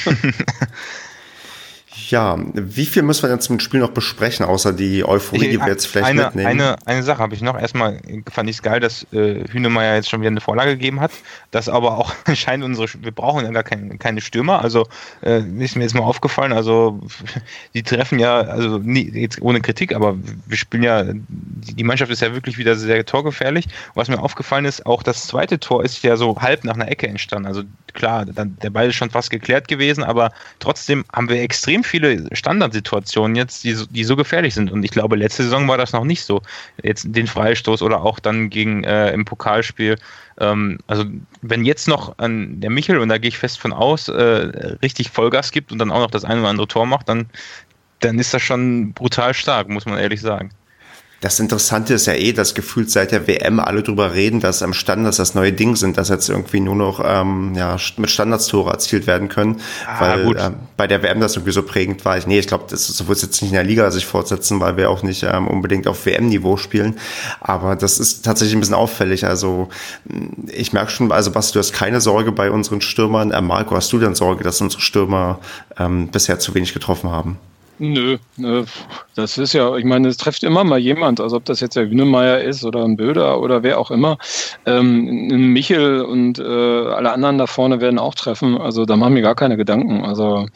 Ja, 2.10 2.38
wie 2.54 2.88
viel 2.88 3.04
müssen 3.04 3.22
wir 3.24 3.30
denn 3.30 3.40
zum 3.40 3.60
Spiel 3.60 3.80
noch 3.80 3.92
besprechen, 3.92 4.44
außer 4.44 4.74
die 4.74 5.06
Euphorie, 5.06 5.46
ich, 5.46 5.52
die 5.52 5.60
wir 5.60 5.68
jetzt 5.68 5.86
vielleicht 5.86 6.08
eine, 6.08 6.24
mitnehmen? 6.26 6.48
Eine, 6.48 6.76
eine 6.88 7.04
Sache 7.04 7.20
habe 7.20 7.36
ich 7.36 7.42
noch. 7.42 7.60
Erstmal 7.60 8.02
fand 8.32 8.50
ich 8.50 8.56
es 8.56 8.64
geil, 8.64 8.80
dass 8.80 9.06
äh, 9.14 9.44
Hünemeyer 9.52 9.96
jetzt 9.96 10.10
schon 10.10 10.22
wieder 10.22 10.32
eine 10.32 10.42
Vorlage 10.42 10.72
gegeben 10.72 11.02
hat. 11.02 11.12
Das 11.52 11.70
aber 11.70 12.00
auch 12.00 12.14
scheint 12.34 12.64
unsere, 12.64 12.88
wir 13.02 13.12
brauchen 13.12 13.46
ja 13.46 13.52
gar 13.52 13.62
kein, 13.62 14.00
keine 14.00 14.22
Stürmer. 14.22 14.64
Also 14.64 14.88
äh, 15.22 15.42
ist 15.60 15.76
mir 15.76 15.84
jetzt 15.84 15.94
mal 15.94 16.02
aufgefallen. 16.02 16.52
Also 16.52 17.00
die 17.76 17.84
treffen 17.84 18.18
ja, 18.18 18.40
also 18.40 18.80
nie, 18.80 19.12
jetzt 19.12 19.40
ohne 19.42 19.62
Kritik, 19.62 19.94
aber 19.94 20.16
wir 20.48 20.58
spielen 20.58 20.84
ja, 20.84 21.04
die 21.14 21.84
Mannschaft 21.84 22.12
ist 22.12 22.22
ja 22.22 22.34
wirklich 22.34 22.58
wieder 22.58 22.76
sehr 22.76 23.06
torgefährlich. 23.06 23.68
Was 23.94 24.08
mir 24.10 24.20
aufgefallen 24.20 24.66
ist, 24.66 24.84
auch 24.88 25.04
das 25.04 25.28
zweite 25.28 25.60
Tor 25.60 25.84
ist 25.84 26.02
ja 26.04 26.18
so 26.18 26.36
halb 26.42 26.64
nach 26.64 26.74
einer 26.74 26.90
Ecke 26.90 27.08
entstanden. 27.08 27.48
Also 27.48 27.64
klar, 27.94 28.26
dann, 28.26 28.58
der 28.64 28.70
Ball 28.72 28.90
ist 28.90 28.96
schon 28.96 29.10
fast 29.12 29.30
geklärt 29.30 29.68
gewesen, 29.68 30.04
aber 30.04 30.32
trotzdem 30.60 31.06
haben 31.14 31.30
wir 31.30 31.42
extrem 31.42 31.84
viele 32.00 32.36
Standardsituationen 32.36 33.36
jetzt, 33.36 33.64
die, 33.64 33.76
die 33.90 34.04
so 34.04 34.16
gefährlich 34.16 34.54
sind. 34.54 34.72
Und 34.72 34.84
ich 34.84 34.92
glaube, 34.92 35.16
letzte 35.16 35.44
Saison 35.44 35.68
war 35.68 35.78
das 35.78 35.94
noch 35.94 36.04
nicht 36.04 36.24
so. 36.24 36.42
Jetzt 36.82 37.08
den 37.10 37.28
Freistoß 37.28 37.82
oder 37.82 38.02
auch 38.02 38.20
dann 38.20 38.50
gegen 38.50 38.84
äh, 38.84 39.12
im 39.12 39.26
Pokalspiel. 39.26 39.98
Ähm, 40.40 40.80
also 40.88 41.06
wenn 41.42 41.66
jetzt 41.66 41.88
noch 41.88 42.18
an 42.18 42.62
der 42.62 42.70
Michel, 42.70 43.00
und 43.00 43.10
da 43.10 43.18
gehe 43.18 43.30
ich 43.30 43.38
fest 43.38 43.60
von 43.60 43.74
aus, 43.74 44.08
äh, 44.08 44.14
richtig 44.82 45.10
Vollgas 45.10 45.52
gibt 45.52 45.72
und 45.72 45.80
dann 45.80 45.92
auch 45.92 46.00
noch 46.00 46.12
das 46.12 46.26
eine 46.26 46.40
oder 46.42 46.50
andere 46.50 46.68
Tor 46.68 46.86
macht, 46.86 47.10
dann, 47.10 47.30
dann 48.00 48.18
ist 48.20 48.34
das 48.34 48.42
schon 48.42 48.94
brutal 48.94 49.34
stark, 49.34 49.70
muss 49.70 49.86
man 49.86 49.98
ehrlich 49.98 50.22
sagen. 50.22 50.52
Das 51.22 51.40
Interessante 51.40 51.94
ist 51.94 52.06
ja 52.06 52.14
eh, 52.14 52.32
dass 52.32 52.54
gefühlt 52.54 52.90
seit 52.90 53.12
der 53.12 53.28
WM 53.28 53.60
alle 53.60 53.84
drüber 53.84 54.14
reden, 54.14 54.40
dass 54.40 54.64
am 54.64 54.74
Standards 54.74 55.18
das 55.18 55.36
neue 55.36 55.52
Ding 55.52 55.76
sind, 55.76 55.98
dass 55.98 56.08
jetzt 56.08 56.30
irgendwie 56.30 56.62
nur 56.62 56.76
noch 56.76 57.02
ähm, 57.04 57.54
ja, 57.56 57.76
mit 57.98 58.10
Standardstore 58.10 58.72
erzielt 58.72 59.06
werden 59.06 59.28
können. 59.28 59.60
Ah, 59.86 60.00
weil 60.00 60.38
äh, 60.38 60.52
bei 60.78 60.88
der 60.88 61.04
WM 61.04 61.20
das 61.20 61.36
irgendwie 61.36 61.52
so 61.52 61.64
prägend 61.64 62.06
war. 62.06 62.18
Ich, 62.18 62.26
nee, 62.26 62.40
ich 62.40 62.48
glaube, 62.48 62.66
das 62.70 62.88
so 62.88 63.08
wird 63.08 63.22
jetzt 63.22 63.42
nicht 63.42 63.52
in 63.52 63.56
der 63.56 63.66
Liga 63.66 63.92
sich 63.92 64.06
fortsetzen, 64.06 64.62
weil 64.62 64.78
wir 64.78 64.90
auch 64.90 65.04
nicht 65.04 65.24
ähm, 65.24 65.48
unbedingt 65.48 65.88
auf 65.88 66.06
WM-Niveau 66.06 66.56
spielen. 66.56 66.98
Aber 67.42 67.76
das 67.76 68.00
ist 68.00 68.24
tatsächlich 68.24 68.56
ein 68.56 68.62
bisschen 68.62 68.76
auffällig. 68.76 69.26
Also 69.26 69.68
ich 70.48 70.72
merke 70.72 70.92
schon, 70.92 71.12
also 71.12 71.32
Basti, 71.32 71.54
du 71.54 71.60
hast 71.60 71.74
keine 71.74 72.00
Sorge 72.00 72.32
bei 72.32 72.50
unseren 72.50 72.80
Stürmern. 72.80 73.32
Äh, 73.32 73.42
Marco, 73.42 73.76
hast 73.76 73.92
du 73.92 74.00
denn 74.00 74.16
Sorge, 74.16 74.46
dass 74.46 74.62
unsere 74.62 74.82
Stürmer 74.82 75.40
ähm, 75.78 76.08
bisher 76.08 76.40
zu 76.40 76.56
wenig 76.56 76.74
getroffen 76.74 77.10
haben? 77.12 77.38
Nö, 77.82 78.18
das 79.16 79.38
ist 79.38 79.54
ja, 79.54 79.74
ich 79.78 79.86
meine, 79.86 80.10
es 80.10 80.18
trifft 80.18 80.44
immer 80.44 80.66
mal 80.66 80.80
jemand, 80.80 81.22
also 81.22 81.38
ob 81.38 81.46
das 81.46 81.62
jetzt 81.62 81.78
der 81.78 81.90
Hünemeyer 81.90 82.42
ist 82.42 82.66
oder 82.66 82.84
ein 82.84 82.98
Böder 82.98 83.40
oder 83.40 83.64
wer 83.64 83.80
auch 83.80 83.90
immer. 83.90 84.18
Ähm, 84.66 85.54
Michel 85.54 86.02
und 86.02 86.40
äh, 86.40 86.44
alle 86.44 87.14
anderen 87.14 87.38
da 87.38 87.48
vorne 87.48 87.80
werden 87.80 87.98
auch 87.98 88.16
treffen, 88.16 88.58
also 88.60 88.86
da 88.86 88.98
machen 88.98 89.16
wir 89.16 89.22
gar 89.22 89.36
keine 89.36 89.56
Gedanken. 89.56 90.04
Also 90.04 90.48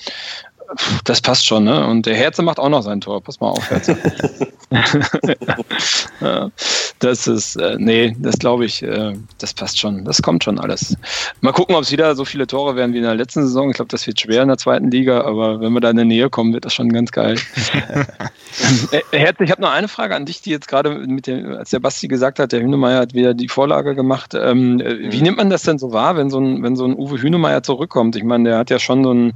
das 1.05 1.21
passt 1.21 1.45
schon, 1.45 1.63
ne? 1.63 1.85
Und 1.87 2.05
der 2.05 2.15
Herze 2.15 2.41
macht 2.41 2.59
auch 2.59 2.69
noch 2.69 2.81
sein 2.81 3.01
Tor. 3.01 3.21
Pass 3.21 3.39
mal 3.39 3.49
auf, 3.49 3.69
Herze. 3.69 3.97
das 6.99 7.27
ist, 7.27 7.55
äh, 7.57 7.75
nee, 7.77 8.15
das 8.19 8.37
glaube 8.39 8.65
ich, 8.65 8.81
äh, 8.83 9.13
das 9.37 9.53
passt 9.53 9.79
schon. 9.79 10.05
Das 10.05 10.21
kommt 10.21 10.43
schon 10.43 10.59
alles. 10.59 10.97
Mal 11.41 11.51
gucken, 11.51 11.75
ob 11.75 11.83
es 11.83 11.91
wieder 11.91 12.15
so 12.15 12.25
viele 12.25 12.47
Tore 12.47 12.75
werden 12.75 12.93
wie 12.93 12.97
in 12.97 13.03
der 13.03 13.15
letzten 13.15 13.43
Saison. 13.43 13.69
Ich 13.69 13.75
glaube, 13.75 13.89
das 13.89 14.07
wird 14.07 14.19
schwer 14.19 14.41
in 14.41 14.47
der 14.47 14.57
zweiten 14.57 14.89
Liga, 14.89 15.21
aber 15.21 15.59
wenn 15.59 15.73
wir 15.73 15.81
da 15.81 15.89
in 15.89 15.97
der 15.97 16.05
Nähe 16.05 16.29
kommen, 16.29 16.53
wird 16.53 16.65
das 16.65 16.73
schon 16.73 16.91
ganz 16.91 17.11
geil. 17.11 17.35
äh, 18.91 19.01
Herze, 19.11 19.43
ich 19.43 19.51
habe 19.51 19.61
noch 19.61 19.71
eine 19.71 19.87
Frage 19.87 20.15
an 20.15 20.25
dich, 20.25 20.41
die 20.41 20.51
jetzt 20.51 20.67
gerade 20.67 20.89
mit 20.91 21.27
dem, 21.27 21.53
als 21.53 21.69
der 21.69 21.79
Basti 21.79 22.07
gesagt 22.07 22.39
hat, 22.39 22.51
der 22.51 22.61
Hünemeyer 22.61 22.99
hat 22.99 23.13
wieder 23.13 23.33
die 23.33 23.49
Vorlage 23.49 23.95
gemacht. 23.95 24.33
Ähm, 24.33 24.79
äh, 24.79 25.11
wie 25.11 25.17
mhm. 25.17 25.23
nimmt 25.23 25.37
man 25.37 25.49
das 25.49 25.63
denn 25.63 25.77
so 25.77 25.91
wahr, 25.91 26.15
wenn 26.15 26.29
so 26.29 26.39
ein, 26.39 26.63
wenn 26.63 26.75
so 26.75 26.85
ein 26.85 26.95
Uwe 26.95 27.21
Hünemeyer 27.21 27.63
zurückkommt? 27.63 28.15
Ich 28.15 28.23
meine, 28.23 28.49
der 28.49 28.57
hat 28.57 28.69
ja 28.69 28.79
schon 28.79 29.03
so 29.03 29.13
ein, 29.13 29.33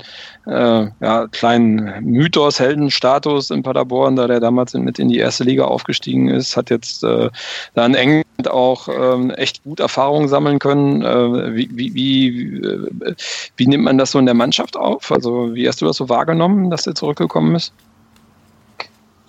äh, 0.47 0.87
ja, 0.99 1.26
kleinen 1.31 2.03
Mythos, 2.03 2.59
Heldenstatus 2.59 3.49
in 3.49 3.63
Paderborn, 3.63 4.15
da 4.15 4.27
der 4.27 4.39
damals 4.39 4.73
mit 4.73 4.99
in 4.99 5.09
die 5.09 5.19
erste 5.19 5.43
Liga 5.43 5.65
aufgestiegen 5.65 6.29
ist, 6.29 6.57
hat 6.57 6.69
jetzt 6.69 7.03
äh, 7.03 7.29
da 7.73 7.85
in 7.85 7.95
England 7.95 8.49
auch 8.49 8.87
ähm, 8.87 9.31
echt 9.31 9.63
gut 9.63 9.79
Erfahrungen 9.79 10.27
sammeln 10.27 10.59
können. 10.59 11.01
Äh, 11.01 11.55
wie, 11.55 11.69
wie, 11.71 11.93
wie, 11.93 12.27
äh, 12.65 13.15
wie 13.55 13.67
nimmt 13.67 13.83
man 13.83 13.97
das 13.97 14.11
so 14.11 14.19
in 14.19 14.25
der 14.25 14.35
Mannschaft 14.35 14.77
auf? 14.77 15.11
Also 15.11 15.53
wie 15.53 15.67
hast 15.67 15.81
du 15.81 15.85
das 15.85 15.97
so 15.97 16.09
wahrgenommen, 16.09 16.69
dass 16.69 16.87
er 16.87 16.95
zurückgekommen 16.95 17.55
ist? 17.55 17.73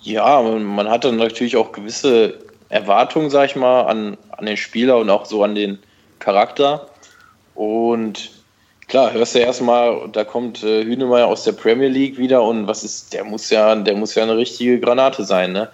Ja, 0.01 0.41
man 0.41 0.89
hatte 0.89 1.11
natürlich 1.11 1.57
auch 1.57 1.71
gewisse 1.71 2.39
Erwartungen, 2.69 3.29
sag 3.29 3.49
ich 3.49 3.55
mal, 3.55 3.83
an, 3.83 4.17
an 4.29 4.45
den 4.45 4.57
Spieler 4.57 4.97
und 4.97 5.09
auch 5.09 5.25
so 5.25 5.43
an 5.43 5.55
den 5.55 5.79
Charakter. 6.19 6.87
Und 7.55 8.38
klar, 8.89 9.13
hörst 9.13 9.35
du 9.35 9.39
erstmal, 9.39 10.09
da 10.11 10.25
kommt 10.25 10.63
äh, 10.63 10.83
Hünemeyer 10.83 11.27
aus 11.27 11.43
der 11.43 11.53
Premier 11.53 11.87
League 11.87 12.17
wieder 12.17 12.43
und 12.43 12.67
was 12.67 12.83
ist, 12.83 13.13
der 13.13 13.23
muss 13.23 13.49
ja, 13.49 13.73
der 13.75 13.95
muss 13.95 14.15
ja 14.15 14.23
eine 14.23 14.35
richtige 14.35 14.79
Granate 14.79 15.23
sein, 15.23 15.53
ne? 15.53 15.69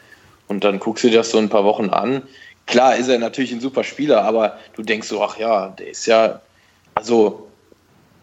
Und 0.47 0.63
dann 0.63 0.79
guckst 0.79 1.03
du 1.03 1.07
dir 1.07 1.17
das 1.17 1.31
so 1.31 1.39
ein 1.39 1.49
paar 1.49 1.63
Wochen 1.63 1.89
an. 1.89 2.21
Klar 2.67 2.95
ist 2.97 3.07
er 3.07 3.17
natürlich 3.17 3.51
ein 3.51 3.61
super 3.61 3.83
Spieler, 3.83 4.23
aber 4.23 4.59
du 4.75 4.83
denkst 4.83 5.07
so, 5.07 5.23
ach 5.23 5.37
ja, 5.39 5.69
der 5.69 5.87
ist 5.87 6.05
ja, 6.05 6.41
also, 6.93 7.47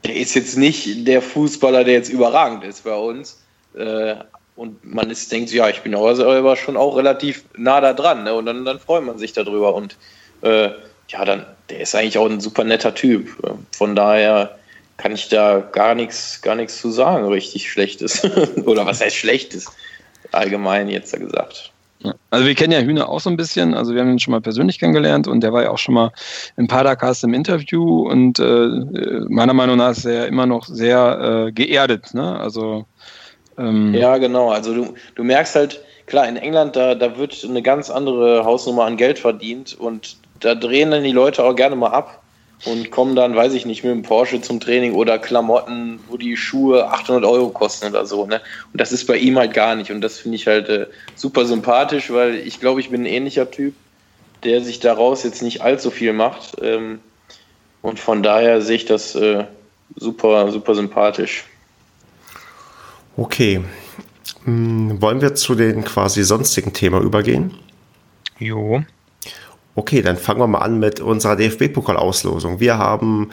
der 0.04 0.14
ist 0.14 0.34
jetzt 0.34 0.56
nicht 0.56 1.06
der 1.08 1.22
Fußballer, 1.22 1.82
der 1.84 1.94
jetzt 1.94 2.10
überragend 2.10 2.62
ist 2.62 2.84
bei 2.84 2.94
uns. 2.94 3.42
Äh, 3.74 4.14
und 4.54 4.84
man 4.84 5.10
ist, 5.10 5.32
denkt, 5.32 5.50
ja, 5.50 5.68
ich 5.68 5.80
bin 5.80 5.94
aber 5.94 6.56
schon 6.56 6.76
auch 6.76 6.96
relativ 6.96 7.44
nah 7.56 7.80
da 7.80 7.92
dran, 7.92 8.24
ne? 8.24 8.34
Und 8.34 8.46
dann, 8.46 8.64
dann 8.64 8.78
freut 8.78 9.04
man 9.04 9.18
sich 9.18 9.32
darüber. 9.32 9.74
Und 9.74 9.96
äh, 10.42 10.70
ja, 11.08 11.24
dann, 11.24 11.46
der 11.70 11.80
ist 11.80 11.94
eigentlich 11.94 12.18
auch 12.18 12.28
ein 12.28 12.40
super 12.40 12.62
netter 12.62 12.94
Typ. 12.94 13.28
Von 13.72 13.96
daher 13.96 14.58
kann 15.02 15.12
ich 15.12 15.28
da 15.28 15.58
gar 15.72 15.96
nichts, 15.96 16.40
gar 16.42 16.54
nichts 16.54 16.80
zu 16.80 16.90
sagen, 16.90 17.26
richtig 17.26 17.68
Schlechtes. 17.68 18.22
Oder 18.64 18.86
was 18.86 19.00
heißt 19.00 19.16
Schlechtes? 19.16 19.66
Allgemein 20.30 20.88
jetzt 20.88 21.12
gesagt. 21.18 21.72
Also 22.30 22.46
wir 22.46 22.54
kennen 22.54 22.72
ja 22.72 22.80
Hühner 22.80 23.08
auch 23.08 23.20
so 23.20 23.28
ein 23.28 23.36
bisschen, 23.36 23.74
also 23.74 23.94
wir 23.94 24.00
haben 24.00 24.10
ihn 24.10 24.18
schon 24.20 24.30
mal 24.30 24.40
persönlich 24.40 24.78
kennengelernt 24.78 25.26
und 25.26 25.40
der 25.40 25.52
war 25.52 25.64
ja 25.64 25.70
auch 25.70 25.78
schon 25.78 25.94
mal 25.94 26.12
im 26.56 26.68
Padercast 26.68 27.24
im 27.24 27.34
Interview 27.34 28.08
und 28.08 28.38
äh, 28.38 28.68
meiner 29.28 29.54
Meinung 29.54 29.76
nach 29.76 29.90
ist 29.90 30.04
er 30.04 30.26
immer 30.28 30.46
noch 30.46 30.66
sehr 30.66 31.46
äh, 31.48 31.52
geerdet, 31.52 32.14
ne? 32.14 32.38
Also 32.38 32.86
ähm 33.58 33.94
ja, 33.94 34.18
genau. 34.18 34.50
Also 34.50 34.72
du, 34.72 34.94
du 35.14 35.24
merkst 35.24 35.54
halt, 35.56 35.84
klar, 36.06 36.28
in 36.28 36.36
England, 36.36 36.76
da, 36.76 36.94
da 36.94 37.16
wird 37.18 37.44
eine 37.48 37.62
ganz 37.62 37.90
andere 37.90 38.44
Hausnummer 38.44 38.84
an 38.84 38.96
Geld 38.96 39.18
verdient 39.18 39.74
und 39.78 40.16
da 40.40 40.54
drehen 40.54 40.90
dann 40.92 41.04
die 41.04 41.12
Leute 41.12 41.44
auch 41.44 41.54
gerne 41.54 41.76
mal 41.76 41.90
ab 41.90 42.21
und 42.64 42.90
kommen 42.90 43.16
dann, 43.16 43.34
weiß 43.34 43.54
ich 43.54 43.66
nicht, 43.66 43.82
mit 43.82 43.92
dem 43.92 44.02
Porsche 44.02 44.40
zum 44.40 44.60
Training 44.60 44.94
oder 44.94 45.18
Klamotten, 45.18 45.98
wo 46.08 46.16
die 46.16 46.36
Schuhe 46.36 46.88
800 46.88 47.24
Euro 47.24 47.48
kosten 47.48 47.88
oder 47.88 48.06
so. 48.06 48.26
Ne? 48.26 48.40
Und 48.72 48.80
das 48.80 48.92
ist 48.92 49.06
bei 49.06 49.16
ihm 49.16 49.36
halt 49.36 49.52
gar 49.52 49.74
nicht. 49.74 49.90
Und 49.90 50.00
das 50.00 50.18
finde 50.18 50.36
ich 50.36 50.46
halt 50.46 50.68
äh, 50.68 50.86
super 51.16 51.44
sympathisch, 51.44 52.10
weil 52.12 52.36
ich 52.36 52.60
glaube, 52.60 52.80
ich 52.80 52.90
bin 52.90 53.02
ein 53.02 53.06
ähnlicher 53.06 53.50
Typ, 53.50 53.74
der 54.44 54.60
sich 54.60 54.78
daraus 54.78 55.24
jetzt 55.24 55.42
nicht 55.42 55.62
allzu 55.62 55.90
viel 55.90 56.12
macht. 56.12 56.56
Ähm, 56.62 57.00
und 57.82 57.98
von 57.98 58.22
daher 58.22 58.62
sehe 58.62 58.76
ich 58.76 58.84
das 58.84 59.16
äh, 59.16 59.44
super, 59.96 60.52
super 60.52 60.74
sympathisch. 60.74 61.44
Okay. 63.16 63.62
Hm, 64.44 65.02
wollen 65.02 65.20
wir 65.20 65.34
zu 65.34 65.56
den 65.56 65.84
quasi 65.84 66.22
sonstigen 66.22 66.72
Themen 66.72 67.02
übergehen? 67.02 67.54
Jo. 68.38 68.82
Okay, 69.74 70.02
dann 70.02 70.16
fangen 70.16 70.40
wir 70.40 70.46
mal 70.46 70.58
an 70.58 70.78
mit 70.78 71.00
unserer 71.00 71.36
DFB-Pokalauslosung. 71.36 72.60
Wir 72.60 72.78
haben 72.78 73.30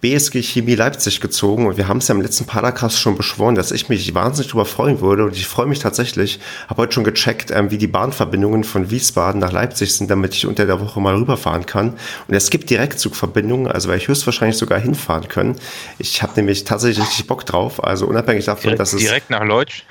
BSG 0.00 0.42
Chemie 0.42 0.74
Leipzig 0.74 1.20
gezogen 1.20 1.66
und 1.66 1.78
wir 1.78 1.88
haben 1.88 1.98
es 1.98 2.08
ja 2.08 2.14
im 2.14 2.20
letzten 2.20 2.44
Paracast 2.44 3.00
schon 3.00 3.16
beschworen, 3.16 3.54
dass 3.54 3.72
ich 3.72 3.88
mich 3.88 4.14
wahnsinnig 4.14 4.48
darüber 4.48 4.66
freuen 4.66 5.00
würde 5.00 5.24
und 5.24 5.34
ich 5.34 5.46
freue 5.46 5.66
mich 5.66 5.78
tatsächlich. 5.78 6.38
Habe 6.68 6.82
heute 6.82 6.92
schon 6.92 7.04
gecheckt, 7.04 7.50
ähm, 7.50 7.70
wie 7.70 7.78
die 7.78 7.86
Bahnverbindungen 7.86 8.64
von 8.64 8.90
Wiesbaden 8.90 9.40
nach 9.40 9.52
Leipzig 9.52 9.94
sind, 9.94 10.10
damit 10.10 10.34
ich 10.34 10.46
unter 10.46 10.66
der 10.66 10.80
Woche 10.80 11.00
mal 11.00 11.14
rüberfahren 11.14 11.66
kann. 11.66 11.94
Und 12.28 12.34
es 12.34 12.50
gibt 12.50 12.68
Direktzugverbindungen, 12.68 13.70
also 13.70 13.88
werde 13.88 14.02
ich 14.02 14.08
höchstwahrscheinlich 14.08 14.58
sogar 14.58 14.78
hinfahren 14.78 15.28
können. 15.28 15.56
Ich 15.98 16.22
habe 16.22 16.32
nämlich 16.36 16.64
tatsächlich 16.64 17.04
richtig 17.04 17.26
Bock 17.26 17.46
drauf, 17.46 17.82
also 17.82 18.06
unabhängig 18.06 18.44
davon, 18.44 18.62
direkt, 18.62 18.80
dass 18.80 18.92
es... 18.92 19.00
Direkt 19.00 19.30
nach 19.30 19.44
Leutsch? 19.44 19.84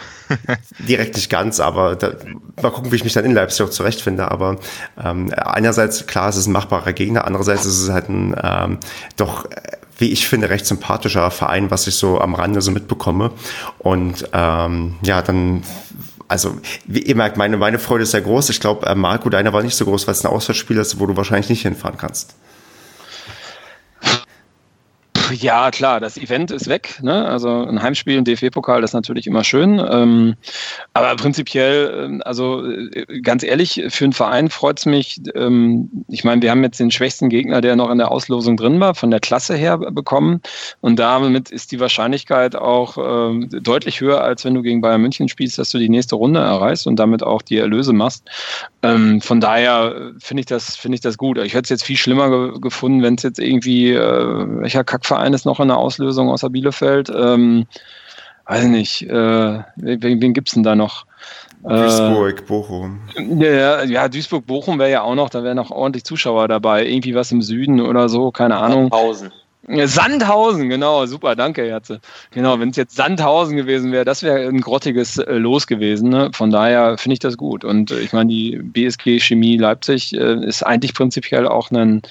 Direkt 0.80 1.16
nicht 1.16 1.30
ganz, 1.30 1.60
aber 1.60 1.96
da, 1.96 2.14
mal 2.62 2.72
gucken, 2.72 2.92
wie 2.92 2.96
ich 2.96 3.04
mich 3.04 3.14
dann 3.14 3.26
in 3.26 3.34
Leipzig 3.34 3.66
auch 3.66 3.70
zurechtfinde. 3.70 4.30
Aber 4.32 4.58
ähm, 5.04 5.34
einerseits, 5.36 6.08
klar, 6.08 6.30
es 6.30 6.38
ist 6.38 6.48
ein 6.48 6.54
machbarer 6.54 6.94
Gegner, 6.94 7.26
andererseits 7.26 7.66
ist 7.66 7.82
es 7.82 7.90
halt 7.90 8.10
ein 8.10 8.36
ähm, 8.42 8.80
doch 9.18 9.46
wie 9.98 10.12
ich 10.12 10.28
finde, 10.28 10.50
recht 10.50 10.66
sympathischer 10.66 11.32
Verein, 11.32 11.72
was 11.72 11.88
ich 11.88 11.96
so 11.96 12.20
am 12.20 12.36
Rande 12.36 12.62
so 12.62 12.72
mitbekomme. 12.72 13.32
Und 13.80 14.28
ähm, 14.34 14.96
ja, 15.04 15.22
dann 15.22 15.64
also 16.28 16.58
wie 16.86 17.04
ihr 17.04 17.16
merkt, 17.16 17.38
meine, 17.38 17.58
meine 17.58 17.80
Freude 17.80 18.04
ist 18.04 18.12
sehr 18.12 18.22
groß. 18.22 18.50
Ich 18.50 18.60
glaube, 18.60 18.86
äh, 18.88 18.96
Marco, 18.96 19.30
deiner 19.30 19.54
war 19.54 19.64
nicht 19.64 19.76
so 19.76 19.86
groß, 19.86 20.08
weil 20.08 20.14
es 20.14 20.26
ein 20.26 20.32
Auswärtsspiel 20.32 20.78
ist, 20.78 21.00
wo 21.00 21.06
du 21.06 21.16
wahrscheinlich 21.16 21.50
nicht 21.50 21.62
hinfahren 21.62 21.98
kannst. 21.98 22.36
Ja, 25.32 25.72
klar, 25.72 26.00
das 26.00 26.18
Event 26.18 26.52
ist 26.52 26.68
weg. 26.68 27.00
Ne? 27.02 27.26
Also 27.26 27.66
ein 27.66 27.82
Heimspiel 27.82 28.18
im 28.18 28.24
DFB-Pokal 28.24 28.84
ist 28.84 28.94
natürlich 28.94 29.28
immer 29.28 29.44
schön. 29.44 29.80
Ähm, 29.80 30.36
aber 30.94 31.16
prinzipiell, 31.16 32.06
ähm, 32.06 32.22
also 32.26 32.66
äh, 32.66 33.22
ganz 33.22 33.44
ehrlich, 33.44 33.84
für 33.90 34.04
einen 34.04 34.14
Verein 34.14 34.50
freut 34.50 34.80
es 34.80 34.86
mich. 34.86 35.22
Ähm, 35.34 35.90
ich 36.08 36.24
meine, 36.24 36.42
wir 36.42 36.52
haben 36.52 36.64
jetzt 36.64 36.80
den 36.80 36.92
schwächsten 36.92 37.30
Gegner, 37.30 37.62
der 37.62 37.76
noch 37.76 37.90
in 37.90 37.98
der 37.98 38.12
Auslosung 38.12 38.58
drin 38.58 38.80
war, 38.80 38.96
von 38.96 39.12
der 39.12 39.20
Klasse 39.20 39.56
her 39.56 39.78
bekommen. 39.78 40.42
Und 40.82 40.98
damit 41.00 41.50
ist 41.50 41.72
die 41.72 41.80
Wahrscheinlichkeit 41.80 42.56
auch 42.56 42.98
äh, 42.98 43.46
deutlich 43.60 44.02
höher, 44.02 44.22
als 44.22 44.46
wenn 44.46 44.54
du 44.54 44.62
gegen 44.62 44.82
Bayern 44.82 45.02
München 45.02 45.30
spielst, 45.30 45.58
dass 45.58 45.70
du 45.70 45.78
die 45.78 45.90
nächste 45.90 46.16
Runde 46.16 46.40
erreichst 46.40 46.88
und 46.88 46.98
damit 46.98 47.24
auch 47.24 47.42
die 47.42 47.58
Erlöse 47.58 47.94
machst. 47.94 48.24
Ähm, 48.84 49.22
von 49.22 49.42
daher 49.42 50.12
finde 50.20 50.42
ich 50.42 50.46
das, 50.46 50.76
finde 50.76 50.96
ich 50.96 51.02
das 51.02 51.18
gut. 51.18 51.38
Ich 51.40 51.54
hätte 51.54 51.64
es 51.64 51.70
jetzt 51.70 51.86
viel 51.86 51.98
schlimmer 51.98 52.30
ge 52.30 52.60
gefunden, 52.60 53.02
wenn 53.02 53.16
es 53.16 53.24
jetzt 53.24 53.40
irgendwie, 53.40 53.92
äh, 53.92 54.62
welcher 54.62 54.84
Kackverein 54.84 55.15
ist 55.34 55.46
noch 55.46 55.60
in 55.60 55.68
der 55.68 55.78
Auslösung 55.78 56.30
außer 56.30 56.50
Bielefeld? 56.50 57.10
Ähm, 57.10 57.66
weiß 58.46 58.66
nicht, 58.66 59.04
äh, 59.04 59.60
wen, 59.76 60.22
wen 60.22 60.34
gibt 60.34 60.50
es 60.50 60.54
denn 60.54 60.64
da 60.64 60.76
noch? 60.76 61.06
Duisburg, 61.64 62.42
äh, 62.42 62.44
Bochum. 62.44 63.00
Ja, 63.40 63.84
ja 63.84 64.08
Duisburg, 64.08 64.46
Bochum 64.46 64.78
wäre 64.78 64.92
ja 64.92 65.02
auch 65.02 65.16
noch, 65.16 65.30
da 65.30 65.44
wären 65.44 65.56
noch 65.58 65.72
ordentlich 65.72 66.04
Zuschauer 66.04 66.48
dabei. 66.48 66.86
Irgendwie 66.86 67.16
was 67.16 67.32
im 67.32 67.42
Süden 67.42 67.82
oder 67.82 68.08
so, 68.08 68.32
keine 68.32 68.58
Ahnung. 68.58 68.90
Sandhausen. 68.92 69.32
Sandhausen, 69.68 70.70
genau, 70.70 71.08
super, 71.08 71.36
danke, 71.36 71.64
Herze. 71.64 72.00
Genau, 72.30 72.60
wenn 72.60 72.70
es 72.70 72.76
jetzt 72.76 72.96
Sandhausen 72.96 73.58
gewesen 73.58 73.92
wäre, 73.92 74.06
das 74.06 74.22
wäre 74.22 74.48
ein 74.48 74.62
grottiges 74.62 75.18
äh, 75.18 75.34
Los 75.34 75.66
gewesen. 75.66 76.10
Ne? 76.10 76.30
Von 76.34 76.52
daher 76.52 77.00
finde 77.00 77.14
ich 77.14 77.20
das 77.20 77.36
gut. 77.36 77.66
Und 77.66 77.90
äh, 77.90 78.00
ich 78.00 78.14
meine, 78.14 78.30
die 78.30 78.58
BSG 78.58 79.20
Chemie 79.20 79.58
Leipzig 79.58 80.14
äh, 80.14 80.46
ist 80.46 80.62
eigentlich 80.62 80.94
prinzipiell 80.94 81.48
auch 81.48 81.72
ein 81.72 82.04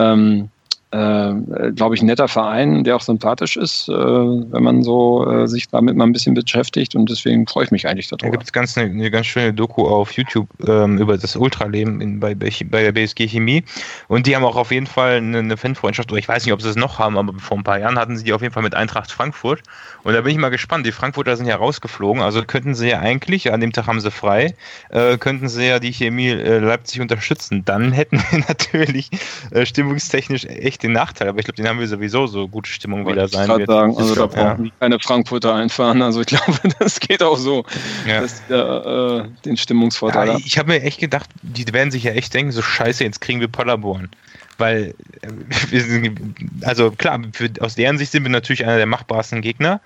ähm, 0.00 0.48
äh, 0.90 1.34
glaube 1.74 1.94
ich, 1.94 2.02
ein 2.02 2.06
netter 2.06 2.28
Verein, 2.28 2.82
der 2.82 2.96
auch 2.96 3.02
sympathisch 3.02 3.56
ist, 3.56 3.88
äh, 3.88 3.92
wenn 3.92 4.62
man 4.62 4.82
so 4.82 5.30
äh, 5.30 5.46
sich 5.46 5.68
damit 5.68 5.96
mal 5.96 6.04
ein 6.04 6.12
bisschen 6.12 6.34
beschäftigt. 6.34 6.94
Und 6.94 7.10
deswegen 7.10 7.46
freue 7.46 7.64
ich 7.64 7.70
mich 7.70 7.86
eigentlich 7.86 8.08
darüber. 8.08 8.26
Da 8.26 8.30
gibt 8.30 8.44
es 8.44 8.52
ganz 8.52 8.78
eine, 8.78 8.90
eine, 8.90 9.10
ganz 9.10 9.26
schöne 9.26 9.52
Doku 9.52 9.86
auf 9.86 10.12
YouTube 10.12 10.48
ähm, 10.66 10.96
über 10.98 11.18
das 11.18 11.36
Ultraleben 11.36 12.00
in, 12.00 12.20
bei, 12.20 12.34
bei 12.34 12.82
der 12.82 12.92
BSG 12.92 13.28
Chemie. 13.28 13.64
Und 14.08 14.26
die 14.26 14.34
haben 14.34 14.44
auch 14.44 14.56
auf 14.56 14.70
jeden 14.70 14.86
Fall 14.86 15.18
eine, 15.18 15.38
eine 15.38 15.56
Fanfreundschaft, 15.58 16.10
oder 16.10 16.18
ich 16.18 16.28
weiß 16.28 16.44
nicht, 16.46 16.54
ob 16.54 16.62
sie 16.62 16.70
es 16.70 16.76
noch 16.76 16.98
haben, 16.98 17.18
aber 17.18 17.34
vor 17.38 17.58
ein 17.58 17.64
paar 17.64 17.78
Jahren 17.78 17.98
hatten 17.98 18.16
sie 18.16 18.24
die 18.24 18.32
auf 18.32 18.40
jeden 18.40 18.54
Fall 18.54 18.62
mit 18.62 18.74
Eintracht 18.74 19.12
Frankfurt. 19.12 19.62
Und 20.04 20.14
da 20.14 20.22
bin 20.22 20.32
ich 20.32 20.38
mal 20.38 20.48
gespannt, 20.48 20.86
die 20.86 20.92
Frankfurter 20.92 21.36
sind 21.36 21.46
ja 21.46 21.56
rausgeflogen, 21.56 22.22
also 22.22 22.42
könnten 22.44 22.74
sie 22.74 22.88
ja 22.88 23.00
eigentlich, 23.00 23.52
an 23.52 23.60
dem 23.60 23.72
Tag 23.72 23.86
haben 23.88 24.00
sie 24.00 24.10
frei, 24.10 24.54
äh, 24.88 25.18
könnten 25.18 25.48
sie 25.48 25.66
ja 25.66 25.80
die 25.80 25.92
Chemie 25.92 26.30
äh, 26.30 26.58
Leipzig 26.58 27.02
unterstützen, 27.02 27.64
dann 27.66 27.92
hätten 27.92 28.22
wir 28.30 28.38
natürlich 28.48 29.10
äh, 29.50 29.66
stimmungstechnisch 29.66 30.46
echt 30.46 30.77
den 30.82 30.92
Nachteil, 30.92 31.28
aber 31.28 31.38
ich 31.38 31.44
glaube, 31.44 31.56
den 31.56 31.68
haben 31.68 31.80
wir 31.80 31.88
sowieso 31.88 32.26
so 32.26 32.48
gute 32.48 32.70
Stimmung 32.70 33.06
wieder 33.06 33.24
ich 33.24 33.32
sein 33.32 33.48
wird. 33.48 33.68
Sagen, 33.68 33.96
also 33.96 34.14
da 34.14 34.26
brauchen 34.26 34.66
ja. 34.66 34.72
keine 34.80 34.98
Frankfurter 35.00 35.54
einfahren. 35.54 36.02
Also 36.02 36.20
ich 36.20 36.26
glaube, 36.28 36.58
das 36.78 37.00
geht 37.00 37.22
auch 37.22 37.36
so. 37.36 37.64
Ja. 38.06 38.20
Dass, 38.20 38.40
äh, 38.48 39.28
den 39.44 39.56
Stimmungsvorteil. 39.56 40.28
Ja, 40.28 40.38
ich 40.38 40.58
habe 40.58 40.72
mir 40.72 40.82
echt 40.82 41.00
gedacht, 41.00 41.28
die 41.42 41.72
werden 41.72 41.90
sich 41.90 42.04
ja 42.04 42.12
echt 42.12 42.32
denken, 42.34 42.52
so 42.52 42.62
scheiße, 42.62 43.04
jetzt 43.04 43.20
kriegen 43.20 43.40
wir 43.40 43.48
Paderborn. 43.48 44.08
Weil, 44.58 44.94
äh, 45.22 45.28
wir 45.70 45.80
sind, 45.80 46.18
also 46.62 46.90
klar, 46.92 47.20
für, 47.32 47.50
aus 47.60 47.74
deren 47.74 47.98
Sicht 47.98 48.12
sind 48.12 48.22
wir 48.22 48.30
natürlich 48.30 48.64
einer 48.64 48.76
der 48.76 48.86
machbarsten 48.86 49.42
Gegner, 49.42 49.80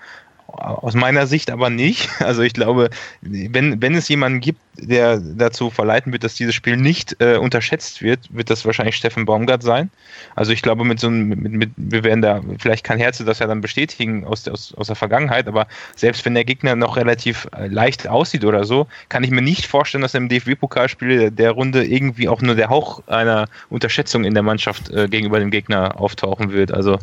aus 0.53 0.93
meiner 0.93 1.27
Sicht 1.27 1.51
aber 1.51 1.69
nicht. 1.69 2.09
Also 2.23 2.41
ich 2.41 2.53
glaube, 2.53 2.89
wenn, 3.21 3.81
wenn 3.81 3.95
es 3.95 4.07
jemanden 4.07 4.39
gibt, 4.39 4.59
der 4.75 5.17
dazu 5.19 5.69
verleiten 5.69 6.13
wird, 6.13 6.23
dass 6.23 6.35
dieses 6.35 6.55
Spiel 6.55 6.77
nicht 6.77 7.17
äh, 7.19 7.35
unterschätzt 7.35 8.01
wird, 8.01 8.33
wird 8.33 8.49
das 8.49 8.65
wahrscheinlich 8.65 8.95
Steffen 8.95 9.25
Baumgart 9.25 9.61
sein. 9.61 9.91
Also 10.35 10.53
ich 10.53 10.61
glaube, 10.61 10.85
mit 10.85 10.99
so 10.99 11.07
einem, 11.07 11.27
mit, 11.27 11.51
mit, 11.51 11.71
wir 11.75 12.03
werden 12.03 12.21
da, 12.21 12.41
vielleicht 12.59 12.85
kann 12.85 12.97
Herze 12.97 13.25
das 13.25 13.39
ja 13.39 13.47
dann 13.47 13.61
bestätigen 13.61 14.25
aus, 14.25 14.47
aus, 14.47 14.73
aus 14.73 14.87
der 14.87 14.95
Vergangenheit, 14.95 15.47
aber 15.47 15.67
selbst 15.95 16.23
wenn 16.25 16.33
der 16.33 16.45
Gegner 16.45 16.75
noch 16.75 16.95
relativ 16.95 17.47
äh, 17.55 17.67
leicht 17.67 18.07
aussieht 18.07 18.45
oder 18.45 18.63
so, 18.63 18.87
kann 19.09 19.23
ich 19.23 19.31
mir 19.31 19.41
nicht 19.41 19.65
vorstellen, 19.65 20.01
dass 20.01 20.13
im 20.13 20.29
DFB-Pokalspiel 20.29 21.29
der 21.29 21.51
Runde 21.51 21.85
irgendwie 21.85 22.29
auch 22.29 22.41
nur 22.41 22.55
der 22.55 22.69
Hauch 22.69 23.05
einer 23.07 23.47
Unterschätzung 23.69 24.23
in 24.23 24.33
der 24.33 24.43
Mannschaft 24.43 24.89
äh, 24.91 25.07
gegenüber 25.09 25.39
dem 25.39 25.51
Gegner 25.51 25.99
auftauchen 25.99 26.51
wird. 26.53 26.71
Also 26.71 26.99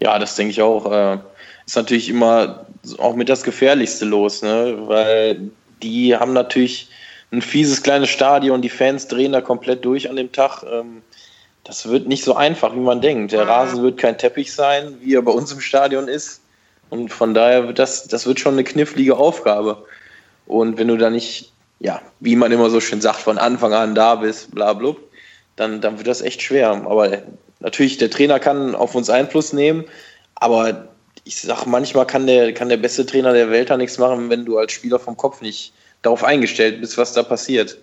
ja, 0.00 0.18
das 0.18 0.34
denke 0.34 0.50
ich 0.50 0.60
auch. 0.60 0.92
Äh 0.92 1.18
ist 1.66 1.76
natürlich 1.76 2.08
immer 2.08 2.66
auch 2.98 3.16
mit 3.16 3.28
das 3.28 3.42
Gefährlichste 3.42 4.04
los, 4.04 4.42
ne? 4.42 4.76
weil 4.86 5.50
die 5.82 6.16
haben 6.16 6.32
natürlich 6.32 6.88
ein 7.32 7.42
fieses 7.42 7.82
kleines 7.82 8.08
Stadion, 8.08 8.62
die 8.62 8.68
Fans 8.68 9.08
drehen 9.08 9.32
da 9.32 9.40
komplett 9.40 9.84
durch 9.84 10.08
an 10.08 10.16
dem 10.16 10.30
Tag. 10.30 10.62
Ähm, 10.62 11.02
das 11.64 11.88
wird 11.88 12.06
nicht 12.06 12.22
so 12.22 12.36
einfach, 12.36 12.74
wie 12.74 12.80
man 12.80 13.00
denkt. 13.00 13.32
Der 13.32 13.48
Rasen 13.48 13.82
wird 13.82 13.98
kein 13.98 14.16
Teppich 14.16 14.52
sein, 14.52 14.94
wie 15.00 15.14
er 15.14 15.22
bei 15.22 15.32
uns 15.32 15.50
im 15.50 15.60
Stadion 15.60 16.06
ist. 16.06 16.40
Und 16.90 17.12
von 17.12 17.34
daher 17.34 17.66
wird 17.66 17.80
das, 17.80 18.06
das 18.06 18.24
wird 18.26 18.38
schon 18.38 18.52
eine 18.52 18.62
knifflige 18.62 19.16
Aufgabe. 19.16 19.84
Und 20.46 20.78
wenn 20.78 20.86
du 20.86 20.96
da 20.96 21.10
nicht, 21.10 21.52
ja, 21.80 22.00
wie 22.20 22.36
man 22.36 22.52
immer 22.52 22.70
so 22.70 22.80
schön 22.80 23.00
sagt, 23.00 23.18
von 23.18 23.38
Anfang 23.38 23.72
an 23.74 23.96
da 23.96 24.14
bist, 24.14 24.54
bla, 24.54 24.72
bla 24.72 24.94
dann, 25.56 25.80
dann 25.80 25.98
wird 25.98 26.06
das 26.06 26.22
echt 26.22 26.40
schwer. 26.40 26.70
Aber 26.70 27.10
natürlich, 27.58 27.98
der 27.98 28.10
Trainer 28.10 28.38
kann 28.38 28.76
auf 28.76 28.94
uns 28.94 29.10
Einfluss 29.10 29.52
nehmen, 29.52 29.84
aber 30.36 30.88
ich 31.26 31.40
sag, 31.40 31.66
manchmal 31.66 32.06
kann 32.06 32.26
der, 32.28 32.54
kann 32.54 32.68
der 32.68 32.76
beste 32.76 33.04
Trainer 33.04 33.32
der 33.32 33.50
Welt 33.50 33.68
da 33.68 33.76
nichts 33.76 33.98
machen, 33.98 34.30
wenn 34.30 34.44
du 34.44 34.58
als 34.58 34.70
Spieler 34.70 35.00
vom 35.00 35.16
Kopf 35.16 35.40
nicht 35.40 35.72
darauf 36.02 36.22
eingestellt 36.22 36.80
bist, 36.80 36.96
was 36.98 37.12
da 37.12 37.24
passiert. 37.24 37.76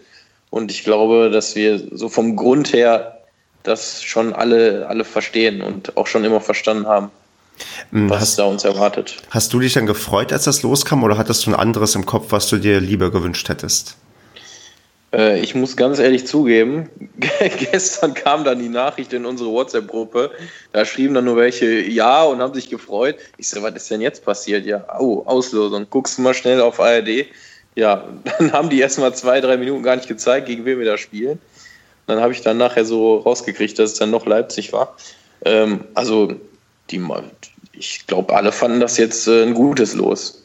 Und 0.50 0.72
ich 0.72 0.86
glaube, 0.86 1.30
dass 1.30 1.54
wir 1.54 1.82
so 1.92 2.08
vom 2.08 2.38
Grund 2.38 2.72
her 2.72 3.20
das 3.64 4.02
schon 4.02 4.32
alle, 4.32 4.88
alle 4.88 5.04
verstehen 5.04 5.62
und 5.62 5.98
auch 5.98 6.08
schon 6.08 6.24
immer 6.24 6.40
verstanden 6.40 6.88
haben, 6.88 7.12
hm, 7.92 8.10
was 8.10 8.22
hast, 8.22 8.40
da 8.40 8.46
uns 8.46 8.64
erwartet. 8.64 9.18
Hast 9.30 9.52
du 9.52 9.60
dich 9.60 9.74
dann 9.74 9.88
gefreut, 9.88 10.32
als 10.32 10.46
das 10.46 10.62
loskam, 10.64 11.04
oder 11.04 11.18
hattest 11.18 11.46
du 11.46 11.52
ein 11.52 11.56
anderes 11.56 11.96
im 11.96 12.06
Kopf, 12.06 12.28
was 12.30 12.48
du 12.48 12.58
dir 12.58 12.80
lieber 12.80 13.12
gewünscht 13.12 13.50
hättest? 13.50 13.98
Äh, 15.14 15.40
ich 15.40 15.54
muss 15.56 15.78
ganz 15.78 16.00
ehrlich 16.00 16.26
zugeben, 16.26 16.90
gestern 17.72 18.14
kam 18.14 18.44
dann 18.44 18.60
die 18.60 18.70
Nachricht 18.70 19.14
in 19.14 19.26
unsere 19.26 19.52
WhatsApp-Gruppe. 19.52 20.32
Da 20.72 20.86
schrieben 20.86 21.14
dann 21.14 21.26
nur 21.26 21.38
welche 21.38 21.82
Ja 21.82 22.24
und 22.24 22.40
haben 22.40 22.54
sich 22.54 22.70
gefreut. 22.70 23.18
Ich 23.38 23.50
so, 23.50 23.62
was 23.62 23.76
ist 23.76 23.92
denn 23.92 24.02
jetzt 24.02 24.26
passiert? 24.26 24.66
Ja, 24.66 24.86
oh, 25.00 25.24
Auslosung. 25.26 25.86
Guckst 25.90 26.18
du 26.18 26.24
mal 26.24 26.34
schnell 26.34 26.60
auf 26.60 26.80
ARD. 26.80 27.28
Ja, 27.76 28.08
dann 28.40 28.52
haben 28.52 28.70
die 28.70 28.80
erst 28.80 29.00
mal 29.00 29.14
zwei, 29.14 29.40
drei 29.40 29.58
Minuten 29.58 29.84
gar 29.84 29.96
nicht 29.96 30.08
gezeigt, 30.08 30.48
gegen 30.48 30.66
wen 30.66 30.80
wir 30.80 30.86
da 30.86 30.98
spielen. 30.98 31.40
Dann 32.08 32.20
habe 32.20 32.34
ich 32.34 32.42
dann 32.42 32.58
nachher 32.58 32.84
so 32.84 33.18
rausgekriegt, 33.18 33.80
dass 33.80 33.94
es 33.94 34.00
dann 34.00 34.12
noch 34.12 34.26
Leipzig 34.26 34.74
war. 34.74 34.96
Ähm, 35.46 35.86
also, 35.94 36.34
die, 36.90 37.02
ich 37.72 38.06
glaube, 38.08 38.36
alle 38.36 38.52
fanden 38.52 38.82
das 38.82 38.98
jetzt 38.98 39.28
äh, 39.28 39.44
ein 39.44 39.54
gutes 39.54 39.94
Los. 39.94 40.44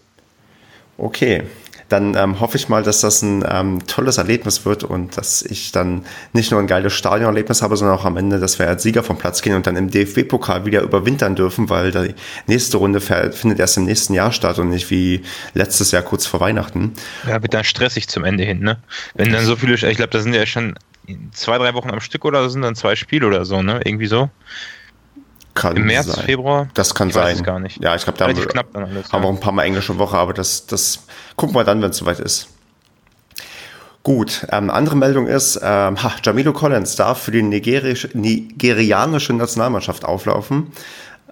Okay, 0.98 1.42
dann 1.88 2.14
ähm, 2.16 2.40
hoffe 2.40 2.56
ich 2.56 2.68
mal, 2.68 2.82
dass 2.82 3.00
das 3.00 3.22
ein 3.22 3.44
ähm, 3.48 3.86
tolles 3.86 4.18
Erlebnis 4.18 4.64
wird 4.64 4.84
und 4.84 5.16
dass 5.16 5.42
ich 5.42 5.72
dann 5.72 6.04
nicht 6.32 6.50
nur 6.50 6.60
ein 6.60 6.66
geiles 6.66 6.92
Stadionerlebnis 6.92 7.62
habe, 7.62 7.76
sondern 7.76 7.96
auch 7.96 8.04
am 8.04 8.16
Ende, 8.16 8.38
dass 8.38 8.58
wir 8.58 8.68
als 8.68 8.82
Sieger 8.82 9.02
vom 9.02 9.16
Platz 9.16 9.40
gehen 9.42 9.54
und 9.54 9.66
dann 9.66 9.76
im 9.76 9.90
DFB-Pokal 9.90 10.66
wieder 10.66 10.82
überwintern 10.82 11.34
dürfen, 11.34 11.70
weil 11.70 11.90
die 11.90 12.14
nächste 12.46 12.76
Runde 12.76 13.00
findet 13.00 13.58
erst 13.58 13.76
im 13.78 13.84
nächsten 13.84 14.14
Jahr 14.14 14.32
statt 14.32 14.58
und 14.58 14.68
nicht 14.70 14.90
wie 14.90 15.22
letztes 15.54 15.90
Jahr 15.90 16.02
kurz 16.02 16.26
vor 16.26 16.40
Weihnachten. 16.40 16.92
Ja, 17.26 17.42
wird 17.42 17.54
dann 17.54 17.64
stressig 17.64 18.08
zum 18.08 18.24
Ende 18.24 18.44
hin, 18.44 18.60
ne? 18.60 18.78
Wenn 19.14 19.32
dann 19.32 19.44
so 19.44 19.56
viele, 19.56 19.74
ich 19.74 19.96
glaube, 19.96 20.10
da 20.10 20.20
sind 20.20 20.34
ja 20.34 20.44
schon 20.46 20.74
zwei, 21.32 21.58
drei 21.58 21.74
Wochen 21.74 21.90
am 21.90 22.00
Stück 22.00 22.24
oder 22.24 22.48
sind 22.50 22.62
dann 22.62 22.74
zwei 22.74 22.96
Spiele 22.96 23.26
oder 23.26 23.44
so, 23.44 23.62
ne? 23.62 23.80
Irgendwie 23.84 24.06
so. 24.06 24.30
Kann 25.58 25.76
Im 25.76 25.86
März, 25.86 26.06
sein. 26.06 26.24
Februar? 26.24 26.68
Das 26.74 26.94
kann 26.94 27.08
ich 27.08 27.14
sein. 27.14 27.24
Weiß 27.24 27.36
es 27.38 27.42
gar 27.42 27.58
nicht. 27.58 27.82
Ja, 27.82 27.94
ich 27.96 28.04
glaube, 28.04 28.18
da 28.18 28.26
Relativ 28.26 28.44
haben 28.44 28.48
wir, 28.48 28.52
knapp 28.52 28.72
dann 28.72 28.84
alles, 28.84 29.12
haben 29.12 29.22
ja. 29.22 29.28
wir 29.28 29.34
ein 29.34 29.40
paar 29.40 29.52
Mal 29.52 29.64
englische 29.64 29.98
Woche, 29.98 30.16
aber 30.16 30.32
das, 30.32 30.66
das 30.66 31.00
gucken 31.36 31.56
wir 31.56 31.64
dann, 31.64 31.82
wenn 31.82 31.90
es 31.90 31.96
soweit 31.96 32.20
ist. 32.20 32.48
Gut, 34.04 34.46
ähm, 34.52 34.70
andere 34.70 34.96
Meldung 34.96 35.26
ist, 35.26 35.56
ähm, 35.62 36.02
ha, 36.02 36.12
Jamilo 36.22 36.52
Collins 36.52 36.94
darf 36.94 37.22
für 37.22 37.32
die 37.32 37.42
nigerisch, 37.42 38.08
nigerianische 38.14 39.32
Nationalmannschaft 39.32 40.04
auflaufen. 40.04 40.68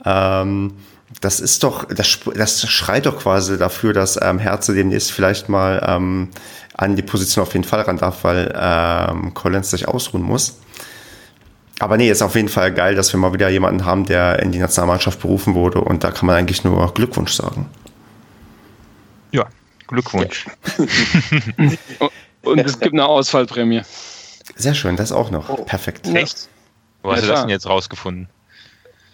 Ähm, 0.05 0.73
das 1.21 1.39
ist 1.39 1.63
doch, 1.63 1.85
das, 1.85 2.19
das 2.35 2.69
schreit 2.69 3.07
doch 3.07 3.19
quasi 3.19 3.57
dafür, 3.57 3.93
dass 3.93 4.19
ähm, 4.21 4.41
Herze 4.41 4.75
demnächst 4.75 5.13
vielleicht 5.13 5.49
mal 5.49 5.83
ähm, 5.87 6.29
an 6.75 6.97
die 6.97 7.03
Position 7.03 7.43
auf 7.43 7.53
jeden 7.55 7.65
Fall 7.65 7.83
ran 7.83 7.97
darf, 7.97 8.25
weil 8.25 8.53
ähm, 8.55 9.33
Collins 9.33 9.71
sich 9.71 9.87
ausruhen 9.87 10.23
muss. 10.23 10.59
Aber 11.79 11.97
nee, 11.97 12.11
ist 12.11 12.23
auf 12.23 12.35
jeden 12.35 12.49
Fall 12.49 12.73
geil, 12.73 12.95
dass 12.95 13.13
wir 13.13 13.21
mal 13.21 13.35
wieder 13.35 13.49
jemanden 13.49 13.85
haben, 13.85 14.07
der 14.07 14.39
in 14.39 14.51
die 14.51 14.59
Nationalmannschaft 14.59 15.21
berufen 15.21 15.55
wurde. 15.55 15.81
Und 15.81 16.05
da 16.05 16.11
kann 16.11 16.27
man 16.27 16.37
eigentlich 16.37 16.65
nur 16.65 16.93
Glückwunsch 16.95 17.33
sagen. 17.33 17.69
Ja, 19.31 19.47
Glückwunsch. 19.87 20.47
und 22.43 22.59
es 22.59 22.81
gibt 22.81 22.95
eine 22.95 23.07
Das 28.15 28.36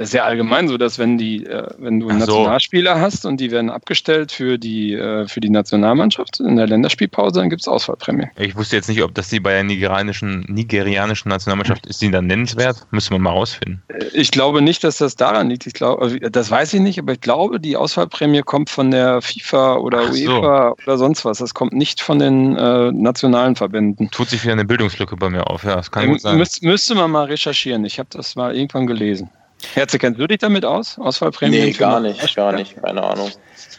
ist 0.03 0.15
ja 0.15 0.25
allgemein 0.25 0.69
so, 0.69 0.77
dass 0.79 0.99
wenn 0.99 1.19
die, 1.19 1.45
äh, 1.47 1.69
wenn 1.79 2.01
du 2.01 2.09
so. 2.09 2.17
Nationalspieler 2.17 3.01
hast 3.01 3.27
und 3.27 3.41
die 3.41 3.51
werden 3.51 3.71
abgestellt 3.71 4.33
für 4.33 4.59
die, 4.59 4.95
äh, 4.95 5.27
für 5.27 5.41
die 5.41 5.51
Nationalmannschaft 5.51 6.41
in 6.41 6.57
der 6.57 6.67
Länderspielpause, 6.67 7.41
dann 7.41 7.51
gibt 7.51 7.63
es 7.63 7.69
Auswahlprämie. 7.69 8.29
Ich 8.37 8.57
wusste 8.57 8.77
jetzt 8.77 8.89
nicht, 8.89 9.03
ob 9.03 9.15
das 9.15 9.29
die 9.29 9.41
bei 9.41 9.53
der 9.53 9.65
nigerianischen, 9.65 10.45
nigerianischen 10.49 11.29
Nationalmannschaft 11.29 11.87
ist, 11.87 12.03
die 12.03 12.11
dann 12.11 12.27
nennenswert? 12.27 12.87
Müssen 12.91 13.13
wir 13.13 13.19
mal 13.19 13.31
rausfinden. 13.31 13.83
Äh, 13.89 14.05
ich 14.13 14.31
glaube 14.31 14.63
nicht, 14.63 14.85
dass 14.85 14.99
das 14.99 15.17
daran 15.17 15.51
liegt. 15.51 15.67
Ich 15.67 15.75
glaube, 15.75 16.03
also, 16.03 16.17
das 16.19 16.51
weiß 16.51 16.75
ich 16.75 16.81
nicht, 16.81 16.99
aber 16.99 17.13
ich 17.13 17.21
glaube, 17.21 17.61
die 17.61 17.77
Auswahlprämie 17.77 18.43
kommt 18.43 18.71
von 18.71 18.91
der 18.91 19.23
FIFA 19.23 19.77
oder 19.77 20.03
Ach 20.07 20.13
UEFA 20.13 20.75
so. 20.77 20.85
oder 20.85 20.99
sonst 20.99 21.25
was. 21.25 21.39
Das 21.39 21.55
kommt 21.55 21.73
nicht 21.73 22.01
von 22.01 22.19
den 22.19 22.57
äh, 22.57 22.93
nationalen 22.93 23.57
Verbänden. 23.57 24.11
Tut 24.11 24.31
sich 24.31 24.43
wieder 24.43 24.53
eine 24.53 24.65
Bildungslücke 24.65 25.17
bei 25.17 25.31
mir 25.31 25.49
auf, 25.49 25.65
ja. 25.65 25.77
Das 25.77 25.91
kann 25.91 26.05
ähm, 26.05 26.19
sein. 26.19 26.39
Müsst, 26.39 26.63
müsste 26.63 26.95
man 26.95 27.11
mal 27.11 27.25
recherchieren. 27.25 27.85
Ich 27.85 27.99
habe 27.99 28.09
das 28.13 28.37
mal 28.37 28.55
irgendwann 28.55 28.87
gelesen. 28.87 29.31
Herze, 29.75 29.99
kennst 29.99 30.21
du 30.21 30.27
dich 30.27 30.39
damit 30.39 30.65
aus? 30.65 30.99
Auswahlprämie? 30.99 31.61
Nee, 31.61 31.73
gar 31.73 32.01
nicht, 32.01 32.37
gar 32.37 32.53
nicht, 32.53 32.83
keine 32.83 33.03
Ahnung. 33.03 33.31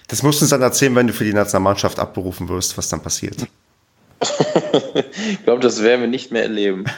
Das 0.07 0.23
musst 0.23 0.41
du 0.41 0.45
uns 0.45 0.49
dann 0.49 0.61
erzählen, 0.61 0.95
wenn 0.95 1.07
du 1.07 1.13
für 1.13 1.23
die 1.23 1.33
Nationalmannschaft 1.33 1.99
abberufen 1.99 2.49
wirst, 2.49 2.77
was 2.77 2.89
dann 2.89 3.01
passiert. 3.01 3.47
ich 5.29 5.43
glaube, 5.43 5.61
das 5.61 5.81
werden 5.81 6.01
wir 6.01 6.07
nicht 6.07 6.31
mehr 6.31 6.43
erleben. 6.43 6.85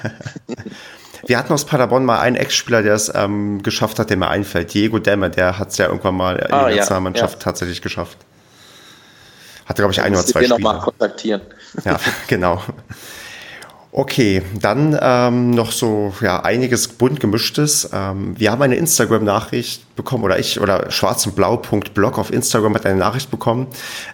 Wir 1.28 1.40
hatten 1.40 1.54
aus 1.54 1.66
Paderborn 1.66 2.06
mal 2.06 2.20
einen 2.20 2.36
Ex-Spieler, 2.36 2.84
der 2.84 2.94
es 2.94 3.12
ähm, 3.16 3.64
geschafft 3.64 3.98
hat, 3.98 4.12
der 4.12 4.18
mir 4.18 4.28
einfällt. 4.28 4.76
Diego 4.76 5.00
Demme, 5.00 5.32
der 5.32 5.58
hat 5.58 5.70
es 5.70 5.78
ja 5.78 5.88
irgendwann 5.88 6.16
mal 6.16 6.36
in 6.36 6.52
ah, 6.52 6.68
der 6.68 6.76
Nationalmannschaft 6.78 7.34
ja, 7.34 7.40
ja. 7.40 7.44
tatsächlich 7.44 7.82
geschafft. 7.82 8.20
Hatte, 9.66 9.82
glaube 9.82 9.92
ich, 9.94 10.02
ein 10.02 10.14
oder 10.14 10.24
zwei 10.24 10.44
Spiele. 10.44 10.50
noch 10.50 10.60
mal 10.60 10.80
kontaktieren. 10.80 11.42
Ja, 11.84 12.00
genau. 12.28 12.62
Okay, 13.98 14.42
dann 14.60 15.00
ähm, 15.02 15.52
noch 15.52 15.72
so 15.72 16.14
ja 16.20 16.44
einiges 16.44 16.90
bunt 16.90 17.22
gemischtes. 17.22 17.90
Ähm, 17.94 18.38
wir 18.38 18.52
haben 18.52 18.62
eine 18.62 18.76
Instagram-Nachricht 18.76 19.96
bekommen 19.96 20.26
oder 20.26 20.38
ich 20.38 20.60
oder 20.60 20.92
schwarzundblau.blog 20.92 22.20
auf 22.20 22.30
Instagram 22.30 22.76
hat 22.76 22.86
eine 22.86 23.00
Nachricht 23.00 23.32
bekommen, 23.32 23.68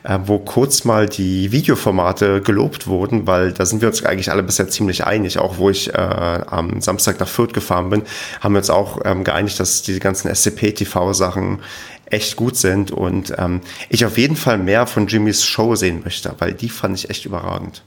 äh, 0.04 0.20
wo 0.24 0.38
kurz 0.38 0.86
mal 0.86 1.10
die 1.10 1.52
Videoformate 1.52 2.42
gelobt 2.42 2.86
wurden, 2.86 3.26
weil 3.26 3.54
da 3.54 3.66
sind 3.66 3.82
wir 3.82 3.88
uns 3.88 4.06
eigentlich 4.06 4.30
alle 4.30 4.44
bisher 4.44 4.70
ziemlich 4.70 5.08
einig. 5.08 5.40
Auch 5.40 5.58
wo 5.58 5.72
ich 5.72 5.92
äh, 5.92 5.98
am 5.98 6.80
Samstag 6.80 7.20
nach 7.20 7.28
Fürth 7.28 7.54
gefahren 7.54 7.90
bin, 7.90 8.04
haben 8.40 8.54
wir 8.54 8.60
uns 8.60 8.70
auch 8.70 9.00
ähm, 9.04 9.24
geeinigt, 9.24 9.60
dass 9.60 9.82
die 9.82 9.98
ganzen 9.98 10.30
SCP-TV-Sachen 10.30 11.58
echt 12.06 12.36
gut 12.36 12.56
sind 12.56 12.92
und 12.92 13.34
ähm, 13.40 13.62
ich 13.90 14.06
auf 14.06 14.20
jeden 14.20 14.36
Fall 14.36 14.60
mehr 14.60 14.86
von 14.86 15.08
Jimmys 15.08 15.44
Show 15.44 15.74
sehen 15.74 16.02
möchte, 16.04 16.36
weil 16.38 16.54
die 16.54 16.70
fand 16.70 17.00
ich 17.00 17.10
echt 17.10 17.26
überragend. 17.26 17.82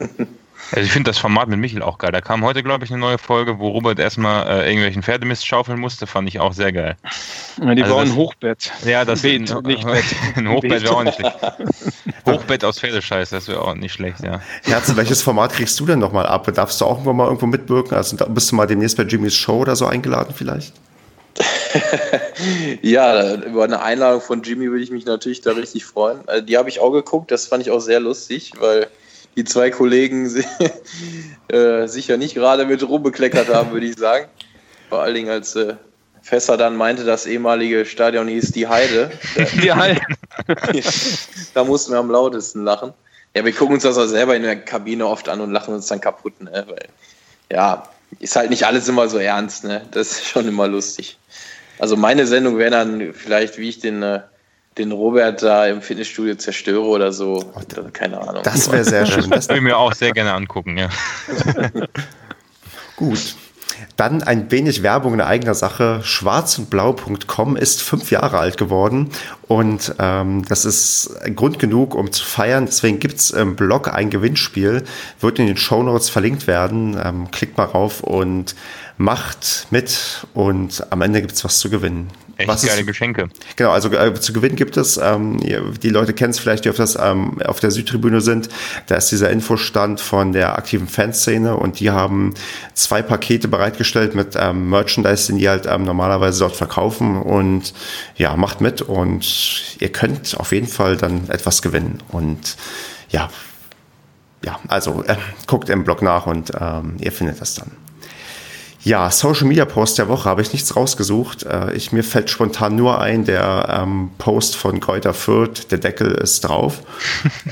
Also 0.72 0.84
ich 0.84 0.92
finde 0.92 1.10
das 1.10 1.18
Format 1.18 1.48
mit 1.48 1.58
Michel 1.58 1.82
auch 1.82 1.98
geil. 1.98 2.12
Da 2.12 2.20
kam 2.20 2.44
heute, 2.44 2.62
glaube 2.62 2.84
ich, 2.84 2.90
eine 2.90 3.00
neue 3.00 3.18
Folge, 3.18 3.58
wo 3.58 3.68
Robert 3.68 3.98
erstmal 3.98 4.46
äh, 4.46 4.68
irgendwelchen 4.68 5.02
Pferdemist 5.02 5.46
schaufeln 5.46 5.80
musste. 5.80 6.06
Fand 6.06 6.28
ich 6.28 6.40
auch 6.40 6.52
sehr 6.52 6.72
geil. 6.72 6.96
Ja, 7.60 7.74
die 7.74 7.82
also 7.82 7.94
bauen 7.94 8.08
ein 8.08 8.16
Hochbett. 8.16 8.70
Ja, 8.84 9.04
das 9.04 9.22
Beet, 9.22 9.40
nicht 9.64 9.84
Bett. 9.84 10.04
ein 10.36 10.48
Hochbett 10.48 10.82
wäre 10.82 10.94
auch 10.94 11.04
nicht 11.04 11.14
schlecht. 11.14 11.36
Hochbett 12.26 12.64
aus 12.64 12.80
Pferdescheiß, 12.80 13.30
das 13.30 13.48
wäre 13.48 13.62
auch 13.62 13.74
nicht 13.74 13.92
schlecht, 13.92 14.20
ja. 14.22 14.40
Herze, 14.64 14.96
welches 14.96 15.22
Format 15.22 15.52
kriegst 15.52 15.80
du 15.80 15.86
denn 15.86 15.98
nochmal 15.98 16.26
ab? 16.26 16.52
Darfst 16.54 16.80
du 16.80 16.84
auch 16.84 16.92
irgendwann 16.92 17.16
mal 17.16 17.24
irgendwo 17.24 17.46
mitwirken? 17.46 17.96
Also 17.96 18.16
bist 18.16 18.52
du 18.52 18.56
mal 18.56 18.66
demnächst 18.66 18.96
bei 18.96 19.04
Jimmys 19.04 19.34
Show 19.34 19.58
oder 19.58 19.74
so 19.74 19.86
eingeladen 19.86 20.34
vielleicht? 20.36 20.74
ja, 22.82 23.34
über 23.36 23.64
eine 23.64 23.82
Einladung 23.82 24.20
von 24.20 24.42
Jimmy 24.42 24.70
würde 24.70 24.82
ich 24.82 24.90
mich 24.90 25.06
natürlich 25.06 25.40
da 25.40 25.52
richtig 25.52 25.84
freuen. 25.84 26.20
Also 26.26 26.44
die 26.44 26.56
habe 26.56 26.68
ich 26.68 26.80
auch 26.80 26.90
geguckt, 26.90 27.30
das 27.30 27.46
fand 27.46 27.62
ich 27.62 27.70
auch 27.70 27.80
sehr 27.80 28.00
lustig, 28.00 28.52
weil 28.58 28.88
die 29.38 29.44
zwei 29.44 29.70
Kollegen 29.70 30.26
äh, 31.48 31.86
sicher 31.86 32.16
nicht 32.16 32.34
gerade 32.34 32.66
mit 32.66 32.86
rumbekleckert 32.86 33.48
haben, 33.54 33.70
würde 33.70 33.86
ich 33.86 33.96
sagen. 33.96 34.26
Vor 34.88 35.00
allen 35.00 35.14
Dingen, 35.14 35.30
als 35.30 35.54
äh, 35.54 35.74
Fässer 36.22 36.56
dann 36.56 36.74
meinte, 36.74 37.04
das 37.04 37.24
ehemalige 37.24 37.86
Stadion 37.86 38.26
hieß 38.26 38.50
die 38.50 38.66
Heide. 38.66 39.12
die 39.62 39.72
Heide. 39.72 40.00
da 41.54 41.62
mussten 41.62 41.92
wir 41.92 42.00
am 42.00 42.10
lautesten 42.10 42.64
lachen. 42.64 42.92
Ja, 43.36 43.44
wir 43.44 43.52
gucken 43.52 43.74
uns 43.74 43.84
das 43.84 43.96
auch 43.96 44.06
selber 44.06 44.34
in 44.34 44.42
der 44.42 44.56
Kabine 44.56 45.06
oft 45.06 45.28
an 45.28 45.40
und 45.40 45.52
lachen 45.52 45.72
uns 45.72 45.86
dann 45.86 46.00
kaputt, 46.00 46.40
ne? 46.40 46.64
Weil, 46.66 46.88
ja, 47.52 47.88
ist 48.18 48.34
halt 48.34 48.50
nicht 48.50 48.66
alles 48.66 48.88
immer 48.88 49.08
so 49.08 49.18
ernst, 49.18 49.62
ne? 49.62 49.82
Das 49.92 50.10
ist 50.10 50.26
schon 50.26 50.48
immer 50.48 50.66
lustig. 50.66 51.16
Also 51.78 51.96
meine 51.96 52.26
Sendung 52.26 52.58
wäre 52.58 52.72
dann 52.72 53.14
vielleicht, 53.14 53.56
wie 53.56 53.68
ich 53.68 53.78
den 53.78 54.02
äh, 54.02 54.20
den 54.78 54.92
Robert 54.92 55.42
da 55.42 55.66
im 55.66 55.82
Fitnessstudio 55.82 56.34
zerstöre 56.36 56.84
oder 56.84 57.12
so. 57.12 57.44
Oh, 57.54 57.60
Keine 57.92 58.20
Ahnung. 58.20 58.42
Das 58.42 58.70
wäre 58.70 58.84
sehr 58.84 59.06
schön. 59.06 59.30
Das 59.30 59.48
würde 59.48 59.58
ich 59.58 59.64
mir 59.64 59.76
auch 59.76 59.92
sehr 59.92 60.12
gerne 60.12 60.32
angucken, 60.32 60.78
ja. 60.78 60.88
Gut. 62.96 63.36
Dann 63.96 64.22
ein 64.22 64.50
wenig 64.50 64.82
Werbung 64.82 65.14
in 65.14 65.20
eigener 65.20 65.54
Sache. 65.54 66.00
Schwarzundblau.com 66.02 67.56
ist 67.56 67.82
fünf 67.82 68.10
Jahre 68.10 68.38
alt 68.38 68.56
geworden 68.56 69.10
und 69.46 69.94
ähm, 69.98 70.44
das 70.48 70.64
ist 70.64 71.10
Grund 71.34 71.58
genug, 71.58 71.94
um 71.94 72.12
zu 72.12 72.24
feiern. 72.24 72.66
Deswegen 72.66 73.00
gibt's 73.00 73.30
im 73.30 73.56
Blog 73.56 73.92
ein 73.92 74.10
Gewinnspiel, 74.10 74.84
wird 75.20 75.38
in 75.38 75.46
den 75.46 75.56
Show 75.56 75.82
Notes 75.82 76.10
verlinkt 76.10 76.46
werden. 76.46 77.00
Ähm, 77.02 77.30
klickt 77.30 77.56
mal 77.56 77.64
rauf 77.64 78.02
und 78.02 78.54
macht 78.98 79.66
mit 79.70 80.26
und 80.34 80.86
am 80.90 81.02
Ende 81.02 81.20
gibt's 81.20 81.44
was 81.44 81.58
zu 81.58 81.70
gewinnen. 81.70 82.08
Echt 82.38 82.48
was 82.48 82.64
geile 82.64 82.80
ist, 82.80 82.86
Geschenke. 82.86 83.28
Genau, 83.56 83.72
also 83.72 83.90
äh, 83.92 84.14
zu 84.14 84.32
gewinnen 84.32 84.54
gibt 84.54 84.76
es, 84.76 84.96
ähm, 84.96 85.38
die 85.40 85.90
Leute 85.90 86.14
kennen 86.14 86.30
es 86.30 86.38
vielleicht, 86.38 86.64
die 86.64 86.70
auf, 86.70 86.76
das, 86.76 86.96
ähm, 86.96 87.42
auf 87.42 87.58
der 87.58 87.72
Südtribüne 87.72 88.20
sind. 88.20 88.48
Da 88.86 88.94
ist 88.94 89.10
dieser 89.10 89.28
Infostand 89.30 90.00
von 90.00 90.32
der 90.32 90.56
aktiven 90.56 90.86
Fanszene 90.86 91.56
und 91.56 91.80
die 91.80 91.90
haben 91.90 92.34
zwei 92.74 93.02
Pakete 93.02 93.48
bereitgestellt 93.48 94.14
mit 94.14 94.36
ähm, 94.38 94.70
Merchandise, 94.70 95.26
den 95.26 95.38
die 95.38 95.48
halt 95.48 95.66
ähm, 95.66 95.82
normalerweise 95.82 96.38
dort 96.38 96.54
verkaufen. 96.54 97.20
Und 97.20 97.74
ja, 98.16 98.36
macht 98.36 98.60
mit 98.60 98.82
und 98.82 99.76
ihr 99.80 99.90
könnt 99.90 100.38
auf 100.38 100.52
jeden 100.52 100.68
Fall 100.68 100.96
dann 100.96 101.28
etwas 101.30 101.60
gewinnen. 101.60 102.00
Und 102.12 102.56
ja, 103.10 103.30
ja, 104.44 104.60
also 104.68 105.02
äh, 105.08 105.16
guckt 105.48 105.68
im 105.70 105.82
Blog 105.82 106.02
nach 106.02 106.26
und 106.26 106.52
ähm, 106.60 106.98
ihr 107.00 107.10
findet 107.10 107.40
das 107.40 107.56
dann. 107.56 107.87
Ja, 108.88 109.10
Social 109.10 109.46
Media 109.46 109.66
Post 109.66 109.98
der 109.98 110.08
Woche 110.08 110.30
habe 110.30 110.40
ich 110.40 110.54
nichts 110.54 110.74
rausgesucht. 110.74 111.42
Äh, 111.42 111.74
ich, 111.74 111.92
mir 111.92 112.02
fällt 112.02 112.30
spontan 112.30 112.74
nur 112.74 113.02
ein, 113.02 113.26
der 113.26 113.82
ähm, 113.82 114.10
Post 114.16 114.56
von 114.56 114.80
Kräuter 114.80 115.12
Fürth, 115.12 115.70
der 115.70 115.76
Deckel 115.76 116.12
ist 116.12 116.40
drauf. 116.40 116.80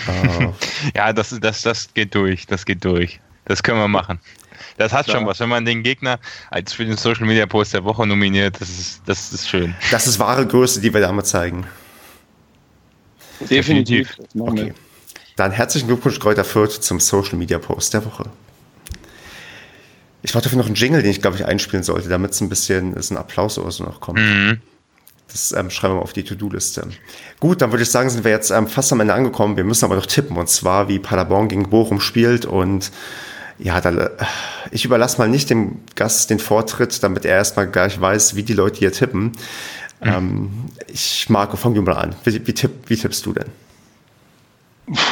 äh, 0.09 0.49
ja, 0.97 1.13
das, 1.13 1.37
das, 1.39 1.61
das 1.61 1.93
geht 1.93 2.15
durch, 2.15 2.47
das 2.47 2.65
geht 2.65 2.83
durch. 2.87 3.21
Das 3.45 3.63
können 3.63 3.79
wir 3.79 3.87
machen. 3.87 4.19
Das 4.79 4.95
hat 4.95 5.05
Klar. 5.05 5.19
schon 5.19 5.27
was. 5.27 5.39
Wenn 5.39 5.51
man 5.51 5.67
den 5.67 5.83
Gegner 5.83 6.21
als 6.51 6.73
für 6.73 6.87
den 6.87 6.97
Social 6.97 7.27
Media 7.27 7.45
Post 7.45 7.75
der 7.75 7.85
Woche 7.85 8.07
nominiert, 8.07 8.59
das 8.59 8.71
ist, 8.71 9.03
das 9.05 9.35
ist 9.35 9.47
schön. 9.47 9.75
Das 9.91 10.07
ist 10.07 10.19
wahre 10.19 10.47
Größe, 10.47 10.81
die 10.81 10.95
wir 10.95 11.03
damit 11.03 11.27
zeigen. 11.27 11.67
Definitiv. 13.41 14.17
Okay. 14.39 14.73
Dann 15.37 15.53
herzlichen 15.53 15.87
Glückwunsch, 15.89 16.19
Kräuter 16.19 16.45
Fürth, 16.45 16.81
zum 16.81 16.99
Social 16.99 17.37
Media 17.37 17.59
Post 17.59 17.93
der 17.93 18.07
Woche. 18.07 18.25
Ich 20.27 20.33
brauche 20.33 20.43
dafür 20.43 20.59
noch 20.59 20.67
einen 20.67 20.75
Jingle, 20.75 21.03
den 21.03 21.13
ich, 21.13 21.23
glaube 21.23 21.37
ich, 21.37 21.45
einspielen 21.45 21.85
sollte, 21.85 22.09
damit 22.09 22.33
es 22.33 22.41
ein 22.41 22.49
bisschen 22.49 22.95
ist 22.95 23.13
ein 23.13 23.17
Applaus 23.17 23.61
oder 23.61 23.71
so 23.71 23.85
noch 23.85 24.01
kommt. 24.01 24.19
Mhm. 24.19 24.61
Das 25.31 25.53
ähm, 25.53 25.71
schreiben 25.71 25.95
wir 25.95 25.99
mal 25.99 26.03
auf 26.03 26.15
die 26.15 26.25
To-Do-Liste. 26.25 26.89
Gut, 27.39 27.63
dann 27.63 27.71
würde 27.71 27.85
ich 27.85 27.91
sagen, 27.93 28.11
sind 28.11 28.25
wir 28.25 28.33
jetzt 28.33 28.51
ähm, 28.51 28.67
fast 28.67 28.93
am 28.93 28.99
Ende 28.99 29.15
angekommen. 29.15 29.57
Wir 29.57 29.63
müssen 29.63 29.85
aber 29.85 29.95
noch 29.95 30.07
tippen, 30.07 30.37
und 30.37 30.49
zwar, 30.49 30.89
wie 30.89 30.99
Paderborn 30.99 31.47
gegen 31.47 31.71
Bochum 31.71 32.01
spielt. 32.01 32.45
Und 32.45 32.91
ja, 33.61 33.81
dann, 33.81 33.99
äh, 33.99 34.11
ich 34.73 34.85
überlasse 34.85 35.19
mal 35.19 35.29
nicht 35.29 35.49
dem 35.49 35.79
Gast 35.95 36.29
den 36.31 36.41
Vortritt, 36.41 37.05
damit 37.05 37.25
er 37.25 37.37
erstmal 37.37 37.69
gleich 37.69 38.01
weiß, 38.01 38.35
wie 38.35 38.43
die 38.43 38.55
Leute 38.55 38.81
hier 38.81 38.91
tippen. 38.91 39.27
Mhm. 39.27 39.33
Ähm, 40.03 40.51
ich, 40.89 41.31
Marco, 41.31 41.57
fang 41.57 41.73
du 41.73 41.83
mal 41.83 41.99
an. 41.99 42.17
Wie, 42.25 42.45
wie, 42.45 42.53
tipp, 42.53 42.73
wie 42.89 42.97
tippst 42.97 43.25
du 43.27 43.33
denn? 43.33 43.47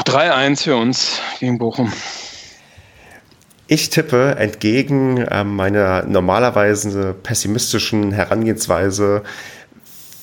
3-1 0.06 0.64
für 0.64 0.74
uns 0.74 1.20
gegen 1.38 1.58
Bochum. 1.58 1.92
Ich 3.66 3.90
tippe 3.90 4.36
entgegen 4.38 5.18
äh, 5.18 5.44
meiner 5.44 6.04
normalerweise 6.04 7.14
pessimistischen 7.22 8.12
Herangehensweise 8.12 9.22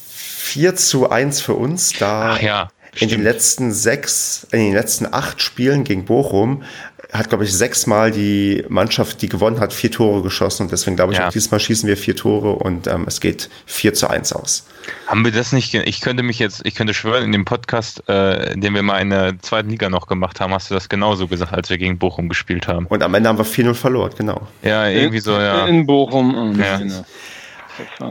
4 0.09 0.75
zu 0.75 1.09
1 1.09 1.41
für 1.41 1.55
uns, 1.55 1.93
da 1.97 2.37
ja, 2.37 2.67
in 2.99 3.09
den 3.09 3.23
letzten 3.23 3.71
sechs, 3.71 4.45
in 4.51 4.59
den 4.59 4.73
letzten 4.73 5.11
acht 5.11 5.41
Spielen 5.41 5.83
gegen 5.83 6.05
Bochum 6.05 6.63
hat, 7.11 7.27
glaube 7.29 7.43
ich, 7.43 7.53
sechsmal 7.53 8.11
die 8.11 8.63
Mannschaft, 8.69 9.21
die 9.21 9.27
gewonnen 9.27 9.59
hat, 9.59 9.73
vier 9.73 9.91
Tore 9.91 10.21
geschossen. 10.21 10.63
Und 10.63 10.71
deswegen 10.71 10.95
glaube 10.95 11.11
ich, 11.11 11.19
ja. 11.19 11.27
auch 11.27 11.31
diesmal 11.31 11.59
schießen 11.59 11.87
wir 11.87 11.97
vier 11.97 12.15
Tore 12.15 12.53
und 12.53 12.87
ähm, 12.87 13.03
es 13.05 13.19
geht 13.19 13.49
4 13.65 13.93
zu 13.93 14.09
1 14.09 14.31
aus. 14.33 14.65
Haben 15.07 15.25
wir 15.25 15.31
das 15.31 15.51
nicht, 15.51 15.73
ich 15.73 16.01
könnte 16.01 16.23
mich 16.23 16.39
jetzt, 16.39 16.61
ich 16.65 16.73
könnte 16.73 16.93
schwören, 16.93 17.23
in 17.23 17.31
dem 17.33 17.43
Podcast, 17.43 18.07
äh, 18.07 18.55
den 18.57 18.73
wir 18.73 18.81
mal 18.81 18.99
in 18.99 19.09
der 19.09 19.37
zweiten 19.41 19.69
Liga 19.69 19.89
noch 19.89 20.07
gemacht 20.07 20.39
haben, 20.39 20.53
hast 20.53 20.69
du 20.69 20.73
das 20.73 20.87
genauso 20.87 21.27
gesagt, 21.27 21.53
als 21.53 21.69
wir 21.69 21.77
gegen 21.77 21.97
Bochum 21.97 22.29
gespielt 22.29 22.67
haben. 22.67 22.85
Und 22.87 23.03
am 23.03 23.13
Ende 23.13 23.27
haben 23.27 23.37
wir 23.37 23.45
4-0 23.45 23.73
verloren, 23.73 24.11
genau. 24.17 24.47
Ja, 24.63 24.87
irgendwie 24.87 25.19
so, 25.19 25.33
ja. 25.33 25.65
In 25.65 25.85
Bochum. 25.85 26.57
Ja. 26.59 26.79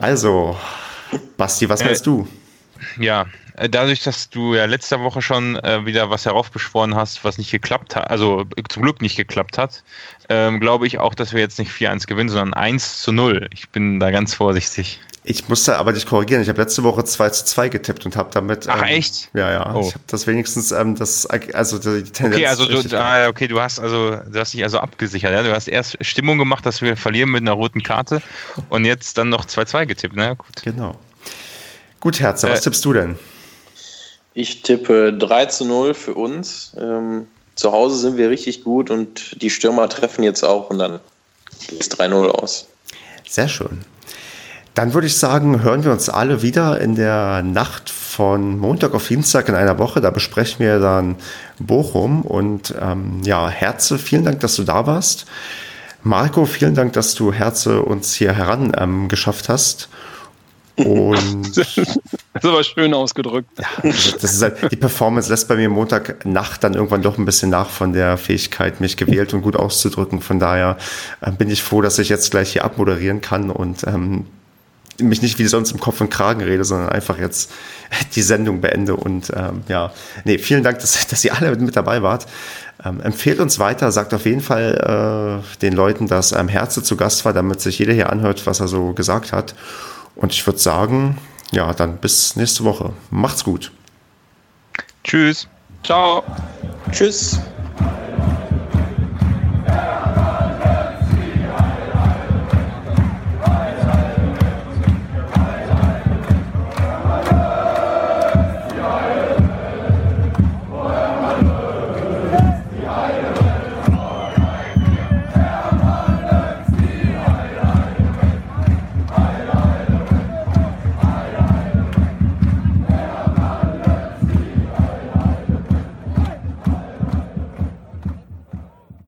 Also, 0.01 0.57
Basti, 1.37 1.69
was 1.69 1.83
meinst 1.83 2.07
du? 2.07 2.29
Ja, 2.99 3.23
äh, 3.23 3.27
dadurch, 3.57 4.03
dass 4.03 4.31
du 4.31 4.55
ja 4.55 4.65
letzte 4.67 5.01
Woche 5.01 5.23
schon 5.23 5.57
äh, 5.57 5.85
wieder 5.87 6.11
was 6.11 6.27
heraufbeschworen 6.27 6.95
hast, 6.95 7.25
was 7.25 7.39
nicht 7.39 7.51
geklappt 7.51 7.97
hat, 7.97 8.11
also 8.11 8.45
zum 8.69 8.83
Glück 8.83 9.03
nicht 9.03 9.17
geklappt 9.17 9.59
hat, 9.59 9.83
ähm, 10.29 10.61
glaube 10.61 10.87
ich 10.87 10.99
auch, 10.99 11.15
dass 11.15 11.33
wir 11.33 11.41
jetzt 11.41 11.59
nicht 11.59 11.73
4-1 11.73 12.07
gewinnen, 12.07 12.29
sondern 12.29 12.55
1 12.55 13.03
zu 13.03 13.13
0. 13.13 13.49
Ich 13.53 13.71
bin 13.71 14.01
da 14.01 14.11
ganz 14.11 14.35
vorsichtig. 14.35 15.01
Ich 15.23 15.49
musste 15.49 15.77
aber 15.77 15.93
dich 15.93 16.07
korrigieren. 16.07 16.41
Ich 16.41 16.49
habe 16.49 16.61
letzte 16.61 16.83
Woche 16.83 17.05
2 17.05 17.31
zu 17.31 17.45
2 17.45 17.69
getippt 17.69 18.07
und 18.07 18.17
habe 18.17 18.31
damit. 18.33 18.67
Ach, 18.69 18.79
ähm, 18.79 18.85
echt? 18.85 19.29
Ja, 19.35 19.53
ja. 19.53 19.75
Oh. 19.75 19.81
Ich 19.87 19.95
habe 19.95 20.05
das 20.07 20.27
wenigstens, 20.27 20.73
ähm, 20.73 20.95
das, 20.95 21.27
also 21.27 21.79
die 21.79 22.11
Tendenz. 22.11 22.37
Okay, 22.37 22.47
also 22.47 22.67
du, 22.67 22.99
ah, 22.99 23.29
okay, 23.29 23.47
du 23.47 23.61
hast 23.61 23.79
also, 23.79 24.17
du 24.17 24.39
hast 24.41 24.55
dich 24.55 24.63
also 24.63 24.79
abgesichert, 24.79 25.33
ja? 25.33 25.43
Du 25.43 25.53
hast 25.53 25.69
erst 25.69 25.99
Stimmung 26.01 26.39
gemacht, 26.39 26.65
dass 26.65 26.81
wir 26.81 26.97
verlieren 26.97 27.31
mit 27.31 27.43
einer 27.43 27.53
roten 27.53 27.83
Karte 27.83 28.23
und 28.71 28.87
jetzt 28.87 29.19
dann 29.19 29.29
noch 29.29 29.45
2-2 29.45 29.87
getippt, 29.87 30.17
ne? 30.17 30.37
Gut. 30.37 30.63
Genau. 30.65 30.99
Gut, 32.01 32.19
Herze, 32.19 32.49
was 32.49 32.61
äh, 32.61 32.63
tippst 32.63 32.85
du 32.87 32.95
denn? 32.95 33.19
Ich 34.41 34.63
tippe 34.63 35.13
3 35.13 35.47
zu 35.47 35.67
0 35.67 35.93
für 35.93 36.15
uns. 36.15 36.73
Ähm, 36.81 37.27
zu 37.57 37.73
Hause 37.73 37.99
sind 37.99 38.17
wir 38.17 38.31
richtig 38.31 38.65
gut 38.65 38.91
und 38.91 39.43
die 39.43 39.51
Stürmer 39.51 39.87
treffen 39.91 40.23
jetzt 40.23 40.45
auch 40.45 40.71
und 40.71 40.79
dann 40.79 40.99
es 41.79 41.91
3-0 41.91 42.31
aus. 42.31 42.67
Sehr 43.29 43.49
schön. 43.49 43.85
Dann 44.73 44.95
würde 44.95 45.09
ich 45.09 45.19
sagen, 45.19 45.63
hören 45.63 45.85
wir 45.85 45.93
uns 45.93 46.09
alle 46.09 46.41
wieder 46.41 46.81
in 46.81 46.95
der 46.95 47.43
Nacht 47.43 47.91
von 47.91 48.59
Montag 48.59 48.95
auf 48.95 49.09
Dienstag 49.09 49.51
in 49.51 49.55
einer 49.55 49.79
Woche. 49.79 50.01
Da 50.01 50.11
besprechen 50.11 50.61
wir 50.61 50.79
dann 50.79 51.17
Bochum. 51.59 52.23
Und 52.23 52.75
ähm, 52.81 53.21
ja, 53.23 53.51
Herze, 53.51 53.99
vielen 53.99 54.25
Dank, 54.25 54.41
dass 54.41 54.57
du 54.57 54.63
da 54.63 54.87
warst. 54.87 55.27
Marco, 56.03 56.47
vielen 56.47 56.75
Dank, 56.75 56.95
dass 56.95 57.15
du 57.15 57.31
Herze 57.31 57.83
uns 57.83 58.15
hier 58.15 58.33
heran 58.33 58.73
ähm, 58.79 59.09
geschafft 59.09 59.51
hast. 59.51 59.91
Und 60.85 61.57
das 61.57 61.77
ist 61.77 62.01
aber 62.35 62.65
schön 62.65 62.95
ausgedrückt. 62.95 63.51
Ja, 63.59 63.67
also 63.83 64.17
das 64.21 64.33
ist 64.33 64.43
halt, 64.43 64.73
die 64.73 64.77
Performance 64.77 65.31
lässt 65.31 65.49
bei 65.49 65.57
mir 65.57 65.69
Montagnacht 65.69 66.65
dann 66.65 66.75
irgendwann 66.75 67.03
doch 67.03 67.19
ein 67.19 67.25
bisschen 67.25 67.51
nach 67.51 67.69
von 67.69 67.93
der 67.93 68.17
Fähigkeit, 68.17 68.81
mich 68.81 68.97
gewählt 68.97 69.35
und 69.35 69.43
gut 69.43 69.57
auszudrücken. 69.57 70.21
Von 70.21 70.39
daher 70.39 70.79
äh, 71.21 71.31
bin 71.31 71.51
ich 71.51 71.63
froh, 71.63 71.83
dass 71.83 71.99
ich 71.99 72.09
jetzt 72.09 72.31
gleich 72.31 72.53
hier 72.53 72.65
abmoderieren 72.65 73.21
kann 73.21 73.51
und 73.51 73.87
ähm, 73.87 74.27
mich 75.03 75.23
nicht 75.23 75.39
wie 75.39 75.47
sonst 75.47 75.73
im 75.73 75.81
Kopf 75.81 76.01
und 76.01 76.11
Kragen 76.11 76.43
rede, 76.43 76.65
sondern 76.65 76.91
einfach 76.91 77.19
jetzt 77.19 77.51
die 78.15 78.23
Sendung 78.23 78.61
beende. 78.61 78.97
Und 78.97 79.31
ähm, 79.35 79.63
ja, 79.69 79.93
nee, 80.25 80.39
vielen 80.39 80.63
Dank, 80.63 80.79
dass, 80.81 81.07
dass 81.07 81.25
ihr 81.25 81.35
alle 81.35 81.55
mit 81.57 81.77
dabei 81.77 82.03
wart. 82.03 82.27
Ähm, 82.85 83.01
empfehlt 83.01 83.41
uns 83.41 83.59
weiter, 83.59 83.93
sagt 83.93 84.15
auf 84.15 84.25
jeden 84.25 84.41
Fall 84.41 85.43
äh, 85.43 85.59
den 85.59 85.75
Leuten, 85.75 86.07
dass 86.07 86.33
ähm, 86.33 86.49
Herze 86.49 86.83
zu 86.83 86.97
Gast 86.97 87.25
war, 87.25 87.33
damit 87.33 87.61
sich 87.61 87.79
jeder 87.79 87.93
hier 87.93 88.11
anhört, 88.11 88.47
was 88.47 88.61
er 88.61 88.69
so 88.69 88.93
gesagt 88.93 89.33
hat. 89.33 89.55
Und 90.21 90.33
ich 90.33 90.47
würde 90.47 90.59
sagen, 90.59 91.19
ja, 91.51 91.73
dann 91.73 91.97
bis 91.97 92.37
nächste 92.37 92.65
Woche. 92.65 92.93
Macht's 93.11 93.43
gut. 93.43 93.73
Tschüss. 95.03 95.49
Ciao. 95.83 96.23
Tschüss. 96.93 97.41